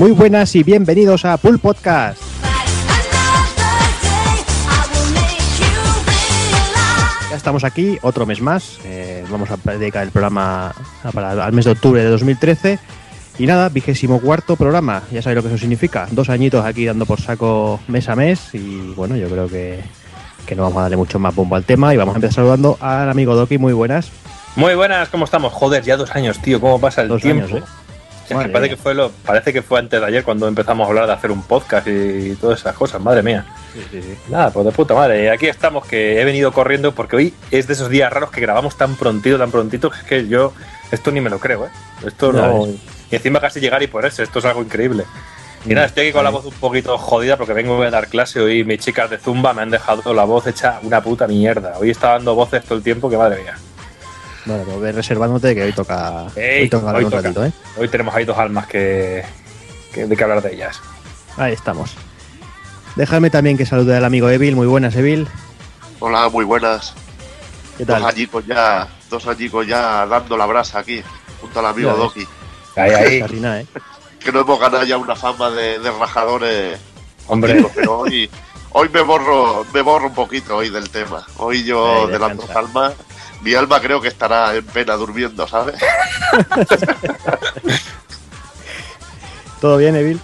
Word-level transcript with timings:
Muy 0.00 0.12
buenas 0.12 0.56
y 0.56 0.62
bienvenidos 0.62 1.26
a 1.26 1.36
Pool 1.36 1.58
Podcast. 1.58 2.18
Ya 7.30 7.36
estamos 7.36 7.64
aquí, 7.64 7.98
otro 8.02 8.24
mes 8.24 8.40
más. 8.40 8.78
Eh, 8.84 9.24
vamos 9.30 9.50
a 9.50 9.56
dedicar 9.72 10.02
el 10.02 10.10
programa 10.10 10.72
para- 11.12 11.44
al 11.44 11.52
mes 11.52 11.66
de 11.66 11.72
octubre 11.72 12.02
de 12.02 12.08
2013. 12.08 12.78
Y 13.38 13.46
nada, 13.46 13.68
vigésimo 13.68 14.20
cuarto 14.20 14.56
programa. 14.56 15.02
Ya 15.12 15.20
sabéis 15.22 15.36
lo 15.36 15.42
que 15.42 15.48
eso 15.48 15.58
significa. 15.58 16.08
Dos 16.10 16.28
añitos 16.30 16.64
aquí 16.64 16.86
dando 16.86 17.04
por 17.06 17.20
saco 17.20 17.78
mes 17.88 18.08
a 18.08 18.16
mes. 18.16 18.54
Y 18.54 18.92
bueno, 18.96 19.16
yo 19.16 19.28
creo 19.28 19.48
que, 19.48 19.80
que 20.46 20.56
no 20.56 20.62
vamos 20.62 20.78
a 20.78 20.82
darle 20.82 20.96
mucho 20.96 21.18
más 21.18 21.34
bombo 21.34 21.56
al 21.56 21.64
tema. 21.64 21.92
Y 21.92 21.98
vamos 21.98 22.14
a 22.14 22.16
empezar 22.16 22.36
saludando 22.36 22.78
al 22.80 23.08
amigo 23.10 23.34
Doki. 23.36 23.58
Muy 23.58 23.74
buenas. 23.74 24.10
Muy 24.56 24.74
buenas, 24.74 25.08
¿cómo 25.10 25.24
estamos? 25.26 25.52
Joder, 25.52 25.84
ya 25.84 25.96
dos 25.98 26.10
años, 26.16 26.40
tío, 26.40 26.58
¿cómo 26.60 26.80
pasa 26.80 27.02
el 27.02 27.08
Dos 27.08 27.22
tiempo? 27.22 27.44
años, 27.46 27.62
¿eh? 27.62 27.64
Es 28.30 28.36
que 28.38 28.46
Madre 28.46 28.52
parece, 28.52 28.76
que 28.76 28.76
fue 28.76 28.94
lo, 28.94 29.10
parece 29.10 29.52
que 29.52 29.60
fue 29.60 29.80
antes 29.80 30.00
de 30.00 30.06
ayer 30.06 30.22
cuando 30.22 30.46
empezamos 30.46 30.86
a 30.86 30.88
hablar 30.88 31.06
de 31.06 31.12
hacer 31.14 31.32
un 31.32 31.42
podcast 31.42 31.88
y 31.88 32.36
todas 32.36 32.60
esas 32.60 32.76
cosas, 32.76 33.00
madre 33.00 33.24
mía. 33.24 33.44
Sí, 33.72 33.80
sí, 33.90 34.02
sí. 34.02 34.16
Nada, 34.28 34.50
pues 34.52 34.66
de 34.66 34.70
puta 34.70 34.94
madre. 34.94 35.30
Aquí 35.30 35.48
estamos, 35.48 35.84
que 35.84 36.20
he 36.20 36.24
venido 36.24 36.52
corriendo 36.52 36.94
porque 36.94 37.16
hoy 37.16 37.34
es 37.50 37.66
de 37.66 37.72
esos 37.72 37.88
días 37.90 38.12
raros 38.12 38.30
que 38.30 38.40
grabamos 38.40 38.76
tan 38.76 38.94
prontito, 38.94 39.36
tan 39.36 39.50
prontito, 39.50 39.90
que 39.90 39.96
es 39.96 40.04
que 40.04 40.28
yo 40.28 40.52
esto 40.92 41.10
ni 41.10 41.20
me 41.20 41.28
lo 41.28 41.40
creo, 41.40 41.66
¿eh? 41.66 41.70
Esto 42.06 42.32
Ya 42.32 42.46
no... 42.46 42.66
ves. 42.66 42.76
Y 43.10 43.16
encima 43.16 43.40
casi 43.40 43.58
llegar 43.58 43.82
y 43.82 43.88
ponerse, 43.88 44.22
esto 44.22 44.38
es 44.38 44.44
algo 44.44 44.62
increíble. 44.62 45.04
Y 45.66 45.74
nada, 45.74 45.88
estoy 45.88 46.04
aquí 46.04 46.12
con 46.12 46.22
la 46.22 46.30
voz 46.30 46.46
un 46.46 46.54
poquito 46.54 46.96
jodida 46.96 47.36
porque 47.36 47.52
vengo 47.52 47.82
a 47.82 47.90
dar 47.90 48.06
clase 48.06 48.40
hoy. 48.40 48.64
Mis 48.64 48.78
chicas 48.78 49.10
de 49.10 49.18
Zumba 49.18 49.52
me 49.52 49.62
han 49.62 49.70
dejado 49.70 50.14
la 50.14 50.24
voz 50.24 50.46
hecha 50.46 50.78
una 50.82 51.02
puta 51.02 51.26
mierda. 51.26 51.74
Hoy 51.78 51.90
está 51.90 52.12
dando 52.12 52.34
voces 52.34 52.64
todo 52.64 52.78
el 52.78 52.84
tiempo 52.84 53.10
que 53.10 53.18
madre 53.18 53.42
mía. 53.42 53.58
Bueno, 54.46 54.64
pues 54.64 54.80
ve 54.80 54.92
reservándote 54.92 55.54
que 55.54 55.62
hoy 55.64 55.72
toca, 55.72 56.26
Ey, 56.34 56.62
hoy 56.62 56.68
toca 56.70 56.92
hoy 56.92 57.04
un 57.04 57.10
toca. 57.10 57.22
ratito, 57.22 57.44
¿eh? 57.44 57.52
Hoy 57.76 57.88
tenemos 57.88 58.14
ahí 58.14 58.24
dos 58.24 58.38
almas 58.38 58.66
que, 58.66 59.22
que 59.92 60.06
de 60.06 60.16
que 60.16 60.22
hablar 60.22 60.42
de 60.42 60.54
ellas. 60.54 60.80
Ahí 61.36 61.52
estamos. 61.52 61.94
Dejadme 62.96 63.30
también 63.30 63.56
que 63.56 63.66
salude 63.66 63.96
al 63.96 64.04
amigo 64.04 64.28
Evil. 64.30 64.56
Muy 64.56 64.66
buenas, 64.66 64.94
Evil. 64.96 65.28
Hola, 66.00 66.28
muy 66.30 66.44
buenas. 66.44 66.94
¿Qué 67.76 67.84
Dos 67.84 67.98
tal? 68.00 68.06
añicos 68.10 68.44
ya, 68.46 68.88
dos 69.10 69.26
añicos 69.26 69.66
ya 69.66 70.06
dando 70.06 70.36
la 70.36 70.46
brasa 70.46 70.80
aquí, 70.80 71.02
junto 71.40 71.60
al 71.60 71.66
amigo. 71.66 71.92
Doki. 71.92 72.26
Ahí, 72.76 72.90
ahí. 72.90 73.16
¿eh? 73.44 73.66
Que 74.20 74.30
no 74.32 74.40
hemos 74.40 74.60
ganado 74.60 74.84
ya 74.84 74.98
una 74.98 75.16
fama 75.16 75.50
de, 75.50 75.78
de 75.78 75.90
rajadores. 75.92 76.78
Hombre. 77.26 77.52
contigo, 77.62 77.72
pero 77.74 77.98
hoy, 78.00 78.28
hoy 78.72 78.88
me 78.90 79.00
borro, 79.00 79.64
me 79.72 79.80
borro 79.80 80.08
un 80.08 80.14
poquito 80.14 80.56
hoy 80.58 80.68
del 80.68 80.90
tema. 80.90 81.26
Hoy 81.38 81.64
yo 81.64 82.06
de 82.06 82.18
las 82.18 82.36
dos 82.36 82.50
almas, 82.50 82.92
mi 83.42 83.54
alma 83.54 83.80
creo 83.80 84.00
que 84.00 84.08
estará 84.08 84.54
en 84.54 84.64
pena 84.66 84.94
durmiendo, 84.94 85.46
¿sabes? 85.48 85.76
¿Todo 89.60 89.76
bien, 89.76 89.96
Evil? 89.96 90.20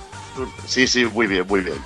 Sí, 0.67 0.87
sí, 0.87 1.05
muy 1.07 1.27
bien, 1.27 1.47
muy 1.47 1.61
bien. 1.61 1.77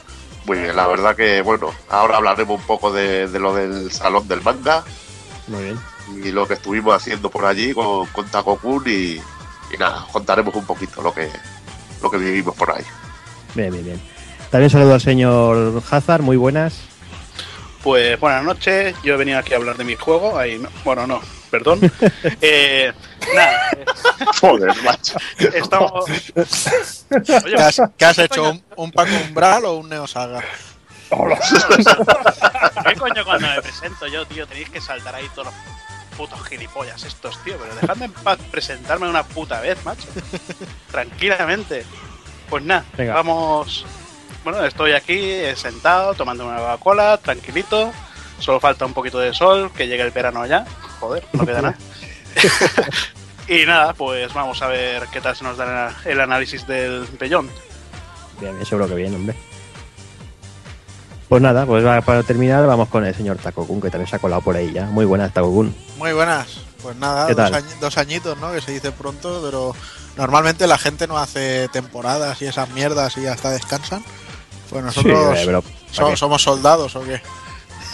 Muy 0.46 0.58
bien, 0.58 0.74
la 0.74 0.86
verdad 0.86 1.14
que, 1.14 1.42
bueno, 1.42 1.72
ahora 1.88 2.16
hablaremos 2.16 2.58
un 2.60 2.66
poco 2.66 2.92
de, 2.92 3.28
de 3.28 3.38
lo 3.38 3.54
del 3.54 3.92
salón 3.92 4.26
del 4.26 4.40
manga 4.42 4.82
Muy 5.48 5.64
bien. 5.64 5.78
y 6.24 6.32
lo 6.32 6.46
que 6.48 6.54
estuvimos 6.54 6.94
haciendo 6.94 7.30
por 7.30 7.44
allí 7.44 7.72
con, 7.74 8.06
con 8.06 8.26
Takokun 8.26 8.82
y, 8.86 9.16
y 9.72 9.76
nada, 9.78 10.06
contaremos 10.10 10.54
un 10.54 10.64
poquito 10.64 11.02
lo 11.02 11.12
que, 11.12 11.28
lo 12.02 12.10
que 12.10 12.16
vivimos 12.16 12.56
por 12.56 12.70
ahí. 12.72 12.84
Bien, 13.54 13.70
bien, 13.70 13.84
bien. 13.84 14.00
También 14.50 14.70
saludo 14.70 14.94
al 14.94 15.00
señor 15.00 15.82
Hazard. 15.90 16.22
Muy 16.22 16.36
buenas. 16.36 16.80
Pues 17.82 18.20
buenas 18.20 18.44
noches, 18.44 18.94
yo 19.02 19.14
he 19.14 19.16
venido 19.16 19.38
aquí 19.38 19.54
a 19.54 19.56
hablar 19.56 19.76
de 19.76 19.84
mi 19.84 19.96
juego, 19.96 20.38
ahí 20.38 20.58
no, 20.58 20.68
bueno 20.84 21.06
no, 21.06 21.20
perdón. 21.50 21.80
Eh, 22.42 22.92
nada, 23.34 23.70
eh, 23.72 23.84
Joder, 24.40 24.74
macho. 24.82 25.16
estamos... 25.38 26.04
Oye, 26.08 26.24
¿Qué 27.24 27.54
has, 27.62 27.80
qué 27.96 28.04
has 28.04 28.16
¿qué 28.16 28.24
hecho? 28.24 28.50
¿Un, 28.50 28.62
un 28.76 28.92
Paco 28.92 29.12
Umbral 29.28 29.64
o 29.64 29.74
un 29.74 29.88
Neosaga? 29.88 30.42
¿Qué 31.10 32.94
coño 32.96 33.24
cuando 33.24 33.48
me 33.48 33.62
presento 33.62 34.06
yo, 34.06 34.26
tío? 34.26 34.46
Tenéis 34.46 34.70
que 34.70 34.80
saltar 34.80 35.14
ahí 35.14 35.28
todos 35.34 35.46
los 35.46 35.54
putos 36.16 36.42
gilipollas 36.48 37.02
estos, 37.04 37.42
tío, 37.44 37.56
pero 37.58 37.74
dejadme 37.74 38.06
en 38.06 38.12
paz 38.12 38.38
presentarme 38.50 39.08
una 39.08 39.22
puta 39.22 39.60
vez, 39.60 39.82
macho. 39.84 40.06
Tranquilamente. 40.90 41.84
Pues 42.48 42.62
nada, 42.64 42.84
vamos... 43.14 43.86
Bueno, 44.44 44.64
estoy 44.64 44.92
aquí 44.92 45.18
eh, 45.18 45.54
sentado, 45.56 46.14
tomando 46.14 46.46
una 46.46 46.56
Coca-Cola, 46.56 47.18
tranquilito. 47.18 47.92
Solo 48.38 48.58
falta 48.58 48.86
un 48.86 48.94
poquito 48.94 49.18
de 49.18 49.34
sol, 49.34 49.70
que 49.76 49.86
llegue 49.86 50.02
el 50.02 50.10
verano 50.12 50.46
ya. 50.46 50.64
Joder, 50.98 51.24
no 51.34 51.44
queda 51.44 51.60
nada. 51.62 51.78
y 53.48 53.66
nada, 53.66 53.92
pues 53.92 54.32
vamos 54.32 54.62
a 54.62 54.66
ver 54.68 55.04
qué 55.12 55.20
tal 55.20 55.36
se 55.36 55.44
nos 55.44 55.56
da 55.58 55.94
el 56.06 56.20
análisis 56.20 56.66
del 56.66 57.04
Beyond. 57.18 57.50
Bien, 58.40 58.54
bien, 58.54 58.64
seguro 58.66 58.88
que 58.88 58.94
bien, 58.94 59.14
hombre. 59.14 59.36
Pues 61.28 61.42
nada, 61.42 61.66
pues 61.66 61.84
va- 61.84 62.00
para 62.00 62.22
terminar 62.22 62.66
vamos 62.66 62.88
con 62.88 63.04
el 63.04 63.14
señor 63.14 63.36
Takokun, 63.36 63.80
que 63.80 63.90
también 63.90 64.08
se 64.08 64.16
ha 64.16 64.18
colado 64.18 64.40
por 64.40 64.56
ahí 64.56 64.72
ya. 64.72 64.86
Muy 64.86 65.04
buenas, 65.04 65.32
Takokun. 65.34 65.74
Muy 65.98 66.12
buenas. 66.12 66.60
Pues 66.82 66.96
nada, 66.96 67.26
¿Qué 67.26 67.34
dos, 67.34 67.50
tal? 67.50 67.64
dos 67.78 67.98
añitos, 67.98 68.38
¿no? 68.38 68.52
Que 68.52 68.62
se 68.62 68.72
dice 68.72 68.90
pronto, 68.90 69.42
pero 69.44 69.76
normalmente 70.16 70.66
la 70.66 70.78
gente 70.78 71.06
no 71.06 71.18
hace 71.18 71.68
temporadas 71.68 72.40
y 72.40 72.46
esas 72.46 72.70
mierdas 72.70 73.18
y 73.18 73.26
hasta 73.26 73.50
descansan. 73.50 74.02
Pues 74.70 74.84
nosotros 74.84 75.38
sí, 75.38 75.42
pero, 75.44 75.62
so- 75.90 75.96
¿para 76.02 76.10
qué? 76.10 76.16
somos 76.16 76.42
soldados 76.42 76.96
o 76.96 77.02
qué. 77.02 77.20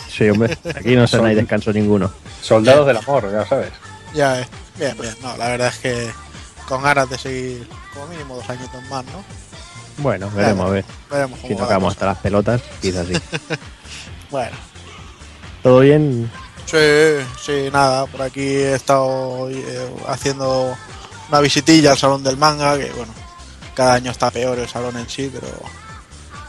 sí, 0.08 0.28
hombre. 0.28 0.56
Aquí 0.74 0.94
no 0.94 1.06
se 1.06 1.18
hay 1.20 1.34
descanso 1.34 1.72
ninguno. 1.72 2.12
Soldados 2.42 2.86
del 2.86 2.98
amor, 2.98 3.30
ya 3.32 3.46
sabes. 3.46 3.72
Ya, 4.14 4.40
eh. 4.40 4.48
bien, 4.78 4.96
bien. 5.00 5.14
No, 5.22 5.36
la 5.36 5.48
verdad 5.48 5.68
es 5.68 5.78
que 5.78 6.10
con 6.68 6.82
ganas 6.82 7.08
de 7.08 7.18
seguir 7.18 7.68
como 7.92 8.06
mínimo 8.08 8.36
dos 8.36 8.48
añitos 8.50 8.82
más, 8.90 9.04
¿no? 9.06 9.24
Bueno, 9.98 10.30
veremos 10.30 10.66
a 10.68 10.70
ver. 10.70 10.84
Veremos 11.10 11.40
cómo 11.40 11.48
Si 11.48 11.56
tocamos 11.58 11.92
hasta 11.94 12.06
las 12.06 12.18
pelotas, 12.18 12.62
quizás 12.82 13.06
sí. 13.06 13.14
Bueno. 14.30 14.56
¿Todo 15.62 15.80
bien? 15.80 16.30
Sí, 16.66 17.24
sí, 17.40 17.68
nada, 17.72 18.06
por 18.06 18.22
aquí 18.22 18.42
he 18.42 18.74
estado 18.74 19.48
eh, 19.50 19.88
haciendo 20.08 20.76
una 21.28 21.40
visitilla 21.40 21.92
al 21.92 21.98
salón 21.98 22.22
del 22.22 22.36
manga, 22.36 22.76
que 22.76 22.90
bueno, 22.92 23.12
cada 23.74 23.94
año 23.94 24.10
está 24.10 24.30
peor 24.30 24.58
el 24.58 24.68
salón 24.68 24.96
en 24.96 25.08
sí, 25.08 25.30
pero 25.32 25.46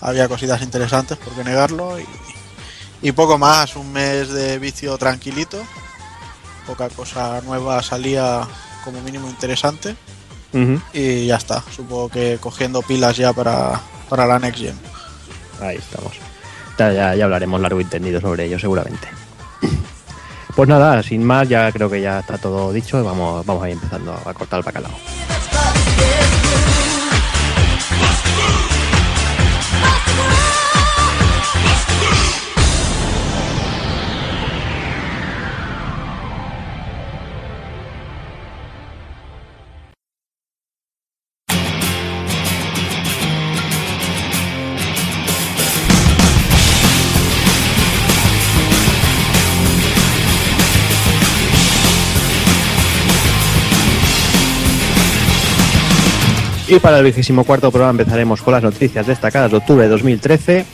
había 0.02 0.28
cositas 0.28 0.62
interesantes, 0.62 1.18
por 1.18 1.34
qué 1.34 1.44
negarlo, 1.44 2.00
y, 2.00 2.06
y 3.02 3.12
poco 3.12 3.38
más, 3.38 3.76
un 3.76 3.92
mes 3.92 4.30
de 4.30 4.60
vicio 4.60 4.98
tranquilito, 4.98 5.58
poca 6.66 6.90
cosa 6.90 7.42
nueva 7.42 7.82
salía 7.84 8.48
como 8.84 9.02
mínimo 9.02 9.28
interesante, 9.30 9.96
y 10.94 11.28
ya 11.28 11.36
está, 11.36 11.64
supongo 11.76 12.10
que 12.10 12.40
cogiendo 12.42 12.82
pilas 12.82 13.16
ya 13.16 13.32
para, 13.32 13.80
para 14.10 14.26
la 14.26 14.40
Next 14.40 14.60
Gen. 14.60 14.80
Ahí 15.62 15.78
estamos. 15.78 16.14
Ya, 16.80 16.92
ya, 16.92 17.16
ya 17.16 17.26
hablaremos 17.26 17.62
largo 17.62 17.80
y 17.80 17.86
tendido 17.86 18.22
sobre 18.22 18.46
ello, 18.46 18.60
seguramente. 18.60 19.08
Pues 20.56 20.68
nada, 20.68 21.04
sin 21.04 21.24
más, 21.24 21.48
ya 21.48 21.72
creo 21.72 21.88
que 21.88 22.02
ya 22.02 22.20
está 22.20 22.40
todo 22.40 22.74
dicho. 22.74 23.04
Vamos, 23.04 23.46
vamos 23.46 23.64
a 23.64 23.70
ir 23.70 23.74
empezando 23.74 24.14
a 24.14 24.34
cortar 24.34 24.58
el 24.60 24.66
bacalao. 24.66 24.92
Y 56.70 56.80
para 56.80 56.98
el 57.00 57.06
vigésimo 57.06 57.46
cuarto 57.46 57.72
programa 57.72 58.02
empezaremos 58.02 58.42
con 58.42 58.54
las 58.54 58.64
noticias 58.64 59.08
destacadas 59.08 59.52
de 59.52 59.58
octubre 59.58 59.84
de 59.84 59.90
2013. 59.90 60.66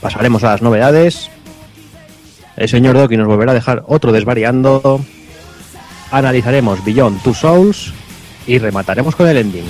Pasaremos 0.00 0.42
a 0.44 0.52
las 0.52 0.62
novedades. 0.62 1.30
El 2.56 2.68
señor 2.70 2.96
Doki 2.96 3.18
nos 3.18 3.26
volverá 3.26 3.52
a 3.52 3.54
dejar 3.54 3.84
otro 3.86 4.12
desvariando. 4.12 5.04
Analizaremos 6.10 6.82
Beyond 6.84 7.22
Two 7.22 7.34
Souls. 7.34 7.92
Y 8.46 8.58
remataremos 8.58 9.14
con 9.14 9.28
el 9.28 9.36
ending. 9.36 9.64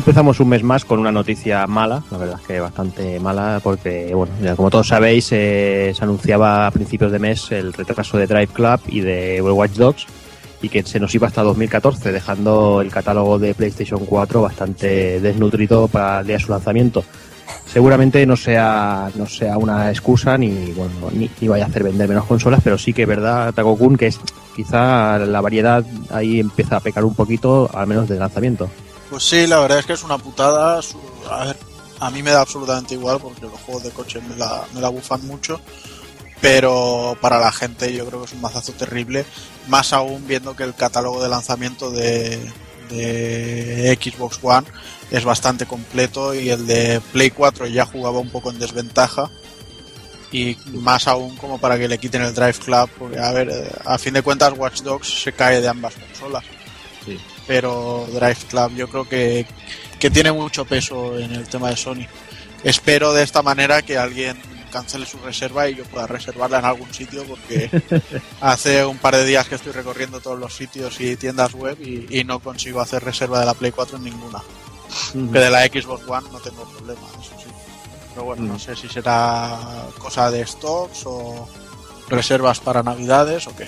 Empezamos 0.00 0.40
un 0.40 0.48
mes 0.48 0.62
más 0.62 0.86
con 0.86 0.98
una 0.98 1.12
noticia 1.12 1.66
mala, 1.66 2.02
la 2.10 2.16
verdad 2.16 2.38
es 2.40 2.46
que 2.46 2.58
bastante 2.58 3.20
mala, 3.20 3.60
porque, 3.62 4.14
bueno, 4.14 4.32
ya 4.42 4.56
como 4.56 4.70
todos 4.70 4.88
sabéis, 4.88 5.28
eh, 5.32 5.92
se 5.94 6.02
anunciaba 6.02 6.66
a 6.66 6.70
principios 6.70 7.12
de 7.12 7.18
mes 7.18 7.52
el 7.52 7.74
retraso 7.74 8.16
de 8.16 8.26
Drive 8.26 8.46
Club 8.46 8.80
y 8.88 9.00
de 9.00 9.42
Watch 9.42 9.72
Dogs, 9.72 10.06
y 10.62 10.70
que 10.70 10.82
se 10.84 10.98
nos 11.00 11.14
iba 11.14 11.26
hasta 11.26 11.42
2014, 11.42 12.12
dejando 12.12 12.80
el 12.80 12.90
catálogo 12.90 13.38
de 13.38 13.54
PlayStation 13.54 14.06
4 14.06 14.40
bastante 14.40 15.20
desnutrido 15.20 15.86
para 15.86 16.20
el 16.20 16.26
día 16.26 16.36
de 16.36 16.42
su 16.42 16.50
lanzamiento. 16.50 17.04
Seguramente 17.66 18.24
no 18.24 18.36
sea, 18.36 19.10
no 19.16 19.26
sea 19.26 19.58
una 19.58 19.90
excusa 19.90 20.38
ni, 20.38 20.72
bueno, 20.72 21.10
ni, 21.12 21.30
ni 21.38 21.48
vaya 21.48 21.64
a 21.64 21.68
hacer 21.68 21.84
vender 21.84 22.08
menos 22.08 22.24
consolas, 22.24 22.62
pero 22.64 22.78
sí 22.78 22.94
que 22.94 23.02
es 23.02 23.08
verdad, 23.08 23.52
Takokun, 23.52 23.98
que 23.98 24.06
es 24.06 24.18
quizá 24.56 25.18
la 25.18 25.42
variedad 25.42 25.84
ahí 26.08 26.40
empieza 26.40 26.76
a 26.76 26.80
pecar 26.80 27.04
un 27.04 27.14
poquito, 27.14 27.68
al 27.74 27.86
menos 27.86 28.08
de 28.08 28.18
lanzamiento. 28.18 28.70
Pues 29.10 29.24
sí, 29.24 29.48
la 29.48 29.58
verdad 29.58 29.80
es 29.80 29.86
que 29.86 29.94
es 29.94 30.04
una 30.04 30.18
putada. 30.18 30.80
A 31.28 31.44
ver, 31.44 31.56
a 31.98 32.10
mí 32.12 32.22
me 32.22 32.30
da 32.30 32.42
absolutamente 32.42 32.94
igual 32.94 33.18
porque 33.20 33.42
los 33.42 33.60
juegos 33.60 33.82
de 33.82 33.90
coche 33.90 34.20
me 34.20 34.36
la, 34.36 34.64
me 34.72 34.80
la 34.80 34.88
bufan 34.88 35.26
mucho. 35.26 35.60
Pero 36.40 37.18
para 37.20 37.40
la 37.40 37.50
gente 37.50 37.92
yo 37.92 38.06
creo 38.06 38.20
que 38.20 38.26
es 38.26 38.32
un 38.32 38.40
mazazo 38.40 38.72
terrible. 38.72 39.26
Más 39.66 39.92
aún 39.92 40.26
viendo 40.28 40.54
que 40.54 40.62
el 40.62 40.76
catálogo 40.76 41.20
de 41.20 41.28
lanzamiento 41.28 41.90
de, 41.90 42.38
Xbox 44.00 44.38
One 44.42 44.66
es 45.10 45.24
bastante 45.24 45.66
completo 45.66 46.34
y 46.34 46.50
el 46.50 46.66
de 46.66 47.00
Play 47.12 47.30
4 47.30 47.66
ya 47.66 47.86
jugaba 47.86 48.20
un 48.20 48.30
poco 48.30 48.50
en 48.50 48.60
desventaja. 48.60 49.28
Y 50.30 50.56
más 50.72 51.08
aún 51.08 51.36
como 51.36 51.58
para 51.58 51.76
que 51.76 51.88
le 51.88 51.98
quiten 51.98 52.22
el 52.22 52.32
Drive 52.32 52.60
Club. 52.64 52.88
Porque 52.96 53.18
a 53.18 53.32
ver, 53.32 53.50
eh, 53.50 53.72
a 53.84 53.98
fin 53.98 54.14
de 54.14 54.22
cuentas 54.22 54.54
Watch 54.56 54.82
Dogs 54.82 55.22
se 55.22 55.32
cae 55.32 55.60
de 55.60 55.66
ambas 55.68 55.94
consolas 55.94 56.44
pero 57.50 58.06
Drive 58.12 58.36
Club 58.48 58.76
yo 58.76 58.88
creo 58.88 59.08
que, 59.08 59.44
que 59.98 60.08
tiene 60.08 60.30
mucho 60.30 60.64
peso 60.64 61.18
en 61.18 61.32
el 61.32 61.48
tema 61.48 61.68
de 61.70 61.76
Sony. 61.76 62.06
Espero 62.62 63.12
de 63.12 63.24
esta 63.24 63.42
manera 63.42 63.82
que 63.82 63.98
alguien 63.98 64.40
cancele 64.70 65.04
su 65.04 65.18
reserva 65.18 65.68
y 65.68 65.74
yo 65.74 65.82
pueda 65.86 66.06
reservarla 66.06 66.60
en 66.60 66.64
algún 66.66 66.94
sitio 66.94 67.24
porque 67.24 67.68
hace 68.40 68.84
un 68.84 68.98
par 68.98 69.16
de 69.16 69.24
días 69.24 69.48
que 69.48 69.56
estoy 69.56 69.72
recorriendo 69.72 70.20
todos 70.20 70.38
los 70.38 70.54
sitios 70.54 71.00
y 71.00 71.16
tiendas 71.16 71.52
web 71.54 71.76
y, 71.80 72.20
y 72.20 72.22
no 72.22 72.38
consigo 72.38 72.80
hacer 72.80 73.02
reserva 73.02 73.40
de 73.40 73.46
la 73.46 73.54
Play 73.54 73.72
4 73.72 73.96
en 73.96 74.04
ninguna. 74.04 74.40
Que 75.12 75.38
de 75.40 75.50
la 75.50 75.64
Xbox 75.64 76.04
One 76.06 76.28
no 76.30 76.38
tengo 76.38 76.62
problema, 76.70 77.00
eso 77.20 77.32
sí. 77.36 77.46
Pero 78.14 78.26
bueno, 78.26 78.44
no 78.44 78.54
Mm. 78.54 78.60
sé 78.60 78.76
si 78.76 78.88
será 78.88 79.58
cosa 79.98 80.30
de 80.30 80.46
stocks 80.46 81.02
o 81.04 81.48
reservas 82.08 82.60
para 82.60 82.84
navidades 82.84 83.48
o 83.48 83.56
qué. 83.56 83.66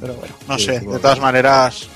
Pero 0.00 0.14
bueno, 0.14 0.34
no 0.46 0.58
Sí, 0.58 0.66
sé. 0.66 0.78
De 0.78 0.98
todas 1.00 1.18
maneras, 1.18 1.88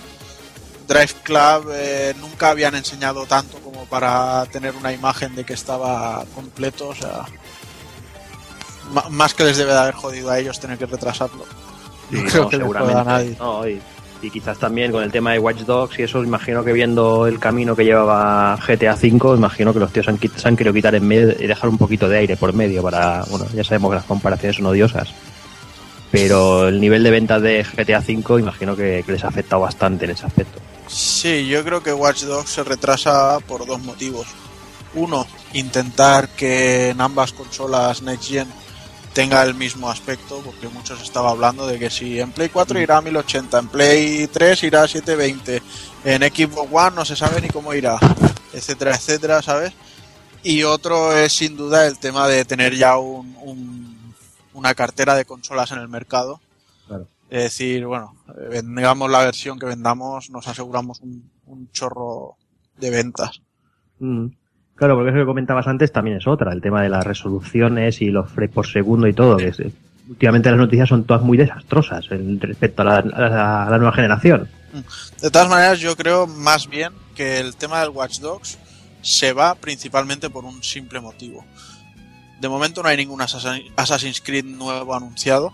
Drive 0.86 1.14
Club 1.22 1.70
eh, 1.72 2.14
nunca 2.20 2.50
habían 2.50 2.75
enseñado 2.75 3.26
tanto 3.26 3.58
como 3.58 3.84
para 3.86 4.44
tener 4.46 4.75
una 4.76 4.92
imagen 4.92 5.34
de 5.34 5.44
que 5.44 5.54
estaba 5.54 6.25
completo. 6.34 6.88
O 6.88 6.94
sea, 6.94 7.25
más 9.10 9.34
que 9.34 9.44
les 9.44 9.56
debe 9.56 9.72
de 9.72 9.78
haber 9.78 9.94
jodido 9.94 10.31
a 10.31 10.38
ellos 10.38 10.60
tener 10.60 10.78
que 10.78 10.86
retrasarlo. 10.86 11.44
No 12.10 12.22
creo 12.25 12.42
no, 12.44 12.48
que 12.48 12.56
les 12.56 12.64
seguramente. 12.64 12.92
joda 12.92 13.00
a 13.00 13.04
nadie. 13.04 13.36
No, 13.38 13.69
y, 13.69 13.81
y 14.22 14.31
quizás 14.31 14.58
también 14.58 14.92
con 14.92 15.02
el 15.02 15.12
tema 15.12 15.32
de 15.32 15.38
Watch 15.38 15.60
Dogs 15.60 15.98
y 15.98 16.02
eso, 16.02 16.22
imagino 16.22 16.64
que 16.64 16.72
viendo 16.72 17.26
el 17.26 17.38
camino 17.38 17.75
que 17.76 17.84
llevaba 17.84 18.56
GTA 18.56 18.94
V, 18.94 19.36
imagino 19.36 19.72
que 19.72 19.81
los 19.81 19.92
tíos 19.92 20.08
han, 20.08 20.19
se 20.19 20.48
han 20.48 20.56
querido 20.56 20.75
quitar 20.75 20.94
en 20.94 21.06
medio 21.06 21.34
y 21.38 21.46
dejar 21.46 21.69
un 21.69 21.78
poquito 21.78 22.08
de 22.08 22.19
aire 22.19 22.36
por 22.36 22.52
medio 22.52 22.82
para, 22.82 23.25
bueno, 23.31 23.46
ya 23.54 23.64
sabemos 23.64 23.90
que 23.90 23.96
las 23.96 24.04
comparaciones 24.04 24.56
son 24.56 24.66
odiosas. 24.66 25.12
Pero 26.10 26.69
el 26.69 26.81
nivel 26.81 27.02
de 27.02 27.10
ventas 27.10 27.42
de 27.42 27.64
GTA 27.64 27.98
V 27.98 28.40
imagino 28.40 28.76
que, 28.76 29.02
que 29.04 29.12
les 29.12 29.25
ha 29.25 29.28
afectado 29.28 29.62
bastante 29.62 30.04
en 30.04 30.12
ese 30.12 30.26
aspecto. 30.26 30.60
Sí, 30.88 31.46
yo 31.48 31.64
creo 31.64 31.82
que 31.82 31.92
Watch 31.92 32.22
Dogs 32.25 32.50
se 32.50 32.64
retrasa 32.64 33.38
por 33.40 33.66
dos 33.66 33.81
motivos. 33.81 34.26
Uno, 34.94 35.26
intentar 35.54 36.28
que 36.28 36.90
en 36.90 37.00
ambas 37.00 37.32
consolas 37.32 38.02
Next 38.02 38.28
Gen 38.28 38.48
tenga 39.12 39.42
el 39.42 39.54
mismo 39.54 39.90
aspecto, 39.90 40.40
porque 40.44 40.69
muchos 40.69 41.00
estaban 41.02 41.31
hablando 41.31 41.66
de 41.66 41.78
que 41.78 41.90
si 41.90 42.20
en 42.20 42.32
Play 42.32 42.48
4 42.48 42.81
irá 42.81 42.98
a 42.98 43.00
1080, 43.00 43.58
en 43.58 43.69
Play 43.69 44.26
3 44.28 44.62
irá 44.64 44.82
a 44.82 44.88
720, 44.88 45.62
en 46.04 46.22
Xbox 46.22 46.69
One 46.72 46.96
no 46.96 47.04
se 47.04 47.16
sabe 47.16 47.40
ni 47.40 47.48
cómo 47.48 47.72
irá, 47.75 47.96
etcétera, 48.53 48.94
etcétera, 48.94 49.41
¿sabes? 49.43 49.72
Y 50.43 50.62
otro 50.64 51.17
es 51.17 51.32
sin 51.32 51.56
duda 51.56 51.86
el 51.86 51.98
tema 51.98 52.29
de 52.29 52.44
tener 52.44 52.74
ya 52.76 52.98
un- 52.98 53.36
un- 53.41 54.14
una 54.53 54.74
cartera 54.74 55.14
de 55.14 55.24
consolas 55.24 55.70
en 55.72 55.79
el 55.79 55.88
mercado. 55.88 56.41
Claro. 56.86 57.08
Es 57.31 57.43
decir, 57.44 57.86
bueno, 57.86 58.14
eh, 58.28 58.60
vendamos 58.62 59.10
la 59.10 59.24
versión 59.24 59.58
que 59.58 59.66
vendamos, 59.66 60.31
nos 60.31 60.46
aseguramos 60.46 61.00
un, 61.00 61.31
un 61.46 61.70
chorro 61.72 62.36
de 62.78 62.90
ventas. 62.90 63.40
Mm. 63.98 64.26
Claro, 64.76 64.96
porque 64.96 65.10
eso 65.10 65.19
que 65.20 65.24
comentabas 65.26 65.66
antes 65.69 65.93
también 65.93 66.16
es 66.16 66.26
otra, 66.26 66.52
el 66.52 66.60
tema 66.60 66.82
de 66.82 66.88
las 66.88 67.04
resoluciones 67.04 68.00
y 68.02 68.06
los 68.10 68.28
frames 68.31 68.50
por 68.54 68.66
segundo 68.66 69.06
y 69.06 69.12
todo. 69.12 69.36
Que 69.36 69.48
es- 69.48 69.62
últimamente 70.08 70.50
las 70.50 70.58
noticias 70.58 70.88
son 70.88 71.04
todas 71.04 71.22
muy 71.22 71.38
desastrosas 71.38 72.04
en- 72.10 72.40
respecto 72.40 72.82
a 72.82 72.84
la, 72.84 72.96
a 72.96 73.70
la- 73.70 73.78
nueva 73.78 73.93
generación. 73.93 74.48
De 75.22 75.31
todas 75.31 75.48
maneras, 75.48 75.78
yo 75.78 75.96
creo 75.96 76.26
más 76.26 76.69
bien 76.69 76.93
que 77.14 77.38
el 77.38 77.54
tema 77.56 77.81
del 77.81 77.90
Watch 77.90 78.19
Dogs 78.19 78.58
se 79.00 79.32
va 79.32 79.54
principalmente 79.54 80.28
por 80.28 80.44
un 80.44 80.62
simple 80.62 81.00
motivo. 81.00 81.44
De 82.40 82.48
momento 82.48 82.82
no 82.82 82.88
hay 82.88 82.96
ningún 82.96 83.20
Assassin- 83.20 83.70
Assassin's 83.76 84.20
Creed 84.20 84.44
nuevo 84.44 84.94
anunciado, 84.94 85.52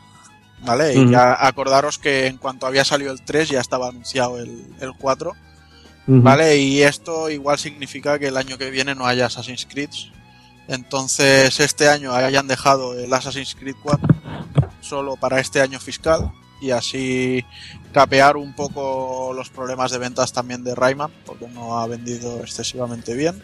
¿vale? 0.64 0.94
Y 0.94 1.10
ya 1.10 1.34
acordaros 1.46 1.98
que 1.98 2.26
en 2.26 2.36
cuanto 2.36 2.66
había 2.66 2.84
salido 2.84 3.12
el 3.12 3.22
3 3.22 3.48
ya 3.48 3.60
estaba 3.60 3.88
anunciado 3.88 4.38
el, 4.38 4.64
el 4.80 4.92
4, 4.94 5.30
Ujú. 5.30 6.22
¿vale? 6.22 6.56
Y 6.58 6.82
esto 6.82 7.30
igual 7.30 7.58
significa 7.58 8.18
que 8.18 8.28
el 8.28 8.36
año 8.36 8.58
que 8.58 8.70
viene 8.70 8.94
no 8.94 9.06
haya 9.06 9.26
Assassin's 9.26 9.66
Creed. 9.66 9.90
Entonces 10.68 11.58
este 11.60 11.88
año 11.88 12.12
hayan 12.12 12.46
dejado 12.46 12.98
el 12.98 13.12
Assassin's 13.12 13.54
Creed 13.54 13.76
4 13.82 14.08
solo 14.80 15.16
para 15.16 15.40
este 15.40 15.60
año 15.60 15.78
fiscal 15.78 16.32
y 16.60 16.70
así 16.70 17.44
capear 17.92 18.36
un 18.36 18.54
poco 18.54 19.32
los 19.34 19.50
problemas 19.50 19.90
de 19.90 19.98
ventas 19.98 20.32
también 20.32 20.62
de 20.62 20.74
Rayman, 20.74 21.10
porque 21.24 21.48
no 21.48 21.78
ha 21.78 21.86
vendido 21.86 22.40
excesivamente 22.40 23.14
bien. 23.14 23.42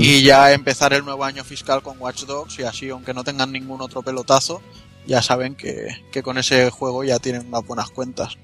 Y 0.00 0.22
ya 0.22 0.52
empezar 0.52 0.92
el 0.92 1.04
nuevo 1.04 1.24
año 1.24 1.44
fiscal 1.44 1.82
con 1.82 2.00
Watch 2.00 2.24
Dogs 2.24 2.58
y 2.58 2.64
así, 2.64 2.90
aunque 2.90 3.14
no 3.14 3.22
tengan 3.22 3.52
ningún 3.52 3.80
otro 3.80 4.02
pelotazo, 4.02 4.60
ya 5.06 5.22
saben 5.22 5.54
que, 5.54 5.88
que 6.12 6.22
con 6.22 6.38
ese 6.38 6.70
juego 6.70 7.04
ya 7.04 7.18
tienen 7.18 7.46
unas 7.48 7.66
buenas 7.66 7.90
cuentas. 7.90 8.38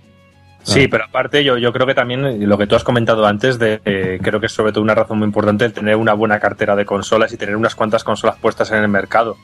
Sí, 0.64 0.88
pero 0.88 1.04
aparte 1.04 1.44
yo, 1.44 1.58
yo 1.58 1.72
creo 1.72 1.86
que 1.86 1.94
también 1.94 2.48
lo 2.48 2.56
que 2.56 2.66
tú 2.66 2.74
has 2.74 2.84
comentado 2.84 3.26
antes, 3.26 3.58
de 3.58 3.82
eh, 3.84 4.18
creo 4.22 4.40
que 4.40 4.46
es 4.46 4.52
sobre 4.52 4.72
todo 4.72 4.82
una 4.82 4.94
razón 4.94 5.18
muy 5.18 5.26
importante 5.26 5.66
el 5.66 5.74
tener 5.74 5.94
una 5.96 6.14
buena 6.14 6.40
cartera 6.40 6.74
de 6.74 6.86
consolas 6.86 7.32
y 7.32 7.36
tener 7.36 7.54
unas 7.54 7.74
cuantas 7.74 8.02
consolas 8.02 8.36
puestas 8.38 8.70
en 8.70 8.78
el 8.78 8.88
mercado. 8.88 9.36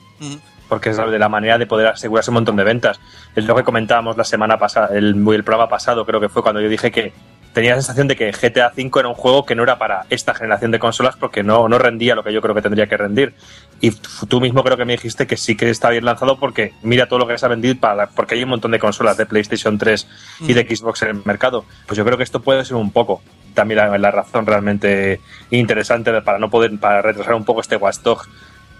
Porque 0.68 0.90
es 0.90 0.96
de 0.96 1.18
la 1.18 1.28
manera 1.28 1.58
de 1.58 1.66
poder 1.66 1.88
asegurarse 1.88 2.30
un 2.30 2.36
montón 2.36 2.56
de 2.56 2.64
ventas. 2.64 2.98
Es 3.36 3.44
lo 3.44 3.54
que 3.54 3.64
comentábamos 3.64 4.16
la 4.16 4.24
semana 4.24 4.58
pasada, 4.58 4.96
el, 4.96 5.08
el 5.08 5.44
programa 5.44 5.68
pasado 5.68 6.06
creo 6.06 6.20
que 6.20 6.30
fue 6.30 6.42
cuando 6.42 6.60
yo 6.60 6.70
dije 6.70 6.90
que 6.90 7.12
tenía 7.52 7.70
la 7.70 7.76
sensación 7.76 8.08
de 8.08 8.16
que 8.16 8.30
GTA 8.30 8.72
V 8.76 8.90
era 9.00 9.08
un 9.08 9.14
juego 9.14 9.44
que 9.44 9.54
no 9.54 9.62
era 9.62 9.78
para 9.78 10.06
esta 10.10 10.34
generación 10.34 10.70
de 10.70 10.78
consolas 10.78 11.16
porque 11.16 11.42
no, 11.42 11.68
no 11.68 11.78
rendía 11.78 12.14
lo 12.14 12.22
que 12.22 12.32
yo 12.32 12.40
creo 12.40 12.54
que 12.54 12.62
tendría 12.62 12.86
que 12.86 12.96
rendir. 12.96 13.34
Y 13.80 13.90
tú 14.28 14.40
mismo 14.40 14.62
creo 14.62 14.76
que 14.76 14.84
me 14.84 14.92
dijiste 14.92 15.26
que 15.26 15.36
sí 15.36 15.56
que 15.56 15.70
está 15.70 15.90
bien 15.90 16.04
lanzado 16.04 16.38
porque 16.38 16.74
mira 16.82 17.06
todo 17.06 17.18
lo 17.18 17.26
que 17.26 17.38
se 17.38 17.46
ha 17.46 17.48
vendido 17.48 17.74
para 17.78 18.08
porque 18.08 18.34
hay 18.34 18.44
un 18.44 18.50
montón 18.50 18.70
de 18.70 18.78
consolas 18.78 19.16
de 19.16 19.26
PlayStation 19.26 19.78
3 19.78 20.06
y 20.40 20.52
de 20.52 20.62
Xbox 20.62 21.02
en 21.02 21.08
el 21.08 21.22
mercado. 21.24 21.64
Pues 21.86 21.96
yo 21.96 22.04
creo 22.04 22.16
que 22.16 22.24
esto 22.24 22.40
puede 22.40 22.64
ser 22.64 22.76
un 22.76 22.90
poco 22.90 23.22
también 23.54 23.78
la, 23.78 23.98
la 23.98 24.10
razón 24.10 24.46
realmente 24.46 25.20
interesante 25.50 26.20
para 26.22 26.38
no 26.38 26.50
poder 26.50 26.78
para 26.78 27.02
retrasar 27.02 27.34
un 27.34 27.44
poco 27.44 27.60
este 27.60 27.76
Watch 27.76 27.98
Dogs. 27.98 28.28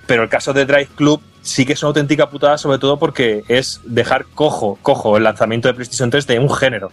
Pero 0.07 0.23
el 0.23 0.29
caso 0.29 0.53
de 0.53 0.67
Drive 0.67 0.89
Club 0.97 1.23
sí 1.43 1.65
que 1.65 1.75
es 1.75 1.83
una 1.83 1.89
auténtica 1.89 2.29
putada, 2.31 2.59
sobre 2.59 2.79
todo 2.79 2.99
porque 2.99 3.45
es 3.49 3.81
dejar 3.85 4.27
cojo, 4.27 4.79
cojo 4.83 5.17
el 5.17 5.25
lanzamiento 5.25 5.69
de 5.69 5.75
PlayStation 5.75 6.11
3 6.11 6.27
de 6.27 6.39
un 6.39 6.51
género. 6.51 6.91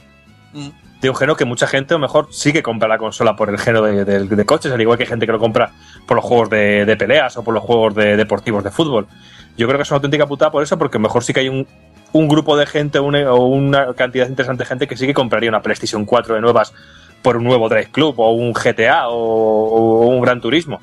Mm. 0.54 0.87
De 1.02 1.10
un 1.10 1.16
género 1.16 1.36
que 1.36 1.46
mucha 1.46 1.68
gente 1.68 1.94
a 1.94 1.98
lo 1.98 2.02
mejor 2.02 2.28
sí 2.32 2.52
que 2.52 2.64
compra 2.64 2.88
la 2.88 2.98
consola 2.98 3.36
por 3.36 3.50
el 3.50 3.60
género 3.60 3.84
de, 3.84 4.46
coches, 4.46 4.72
al 4.72 4.82
igual 4.82 4.98
que 4.98 5.04
hay 5.04 5.10
gente 5.10 5.26
que 5.26 5.32
lo 5.32 5.40
compra 5.40 5.72
por 6.08 6.16
los 6.16 6.26
juegos 6.26 6.50
de, 6.50 6.96
peleas 6.98 7.38
o 7.38 7.44
por 7.44 7.54
los 7.54 7.64
juegos 7.64 7.94
de 7.94 8.18
deportivos 8.18 8.64
de 8.64 8.72
fútbol. 8.72 9.08
Yo 9.58 9.68
creo 9.68 9.78
que 9.78 9.84
es 9.84 9.92
una 9.92 9.98
auténtica 9.98 10.26
putada 10.26 10.52
por 10.52 10.64
eso, 10.64 10.78
porque 10.78 10.98
a 10.98 11.00
lo 11.00 11.04
mejor 11.04 11.24
sí 11.24 11.34
que 11.34 11.42
hay 11.42 11.50
un, 11.50 11.68
grupo 12.28 12.58
de 12.58 12.66
gente 12.66 13.00
una- 13.00 13.32
o 13.32 13.46
una 13.46 13.94
cantidad 13.94 14.28
interesante 14.28 14.64
de 14.64 14.68
gente 14.68 14.88
que 14.88 14.98
sí 14.98 15.06
que 15.06 15.14
compraría 15.14 15.50
una 15.50 15.62
PlayStation 15.62 16.04
4 16.04 16.34
de 16.36 16.42
nuevas 16.42 16.74
por 17.22 17.38
un 17.38 17.44
nuevo 17.44 17.70
Drive 17.70 17.92
Club 17.92 18.20
o 18.20 18.32
un 18.32 18.54
GTA 18.54 19.10
o, 19.10 20.08
un 20.08 20.22
Gran 20.22 20.42
Turismo. 20.42 20.82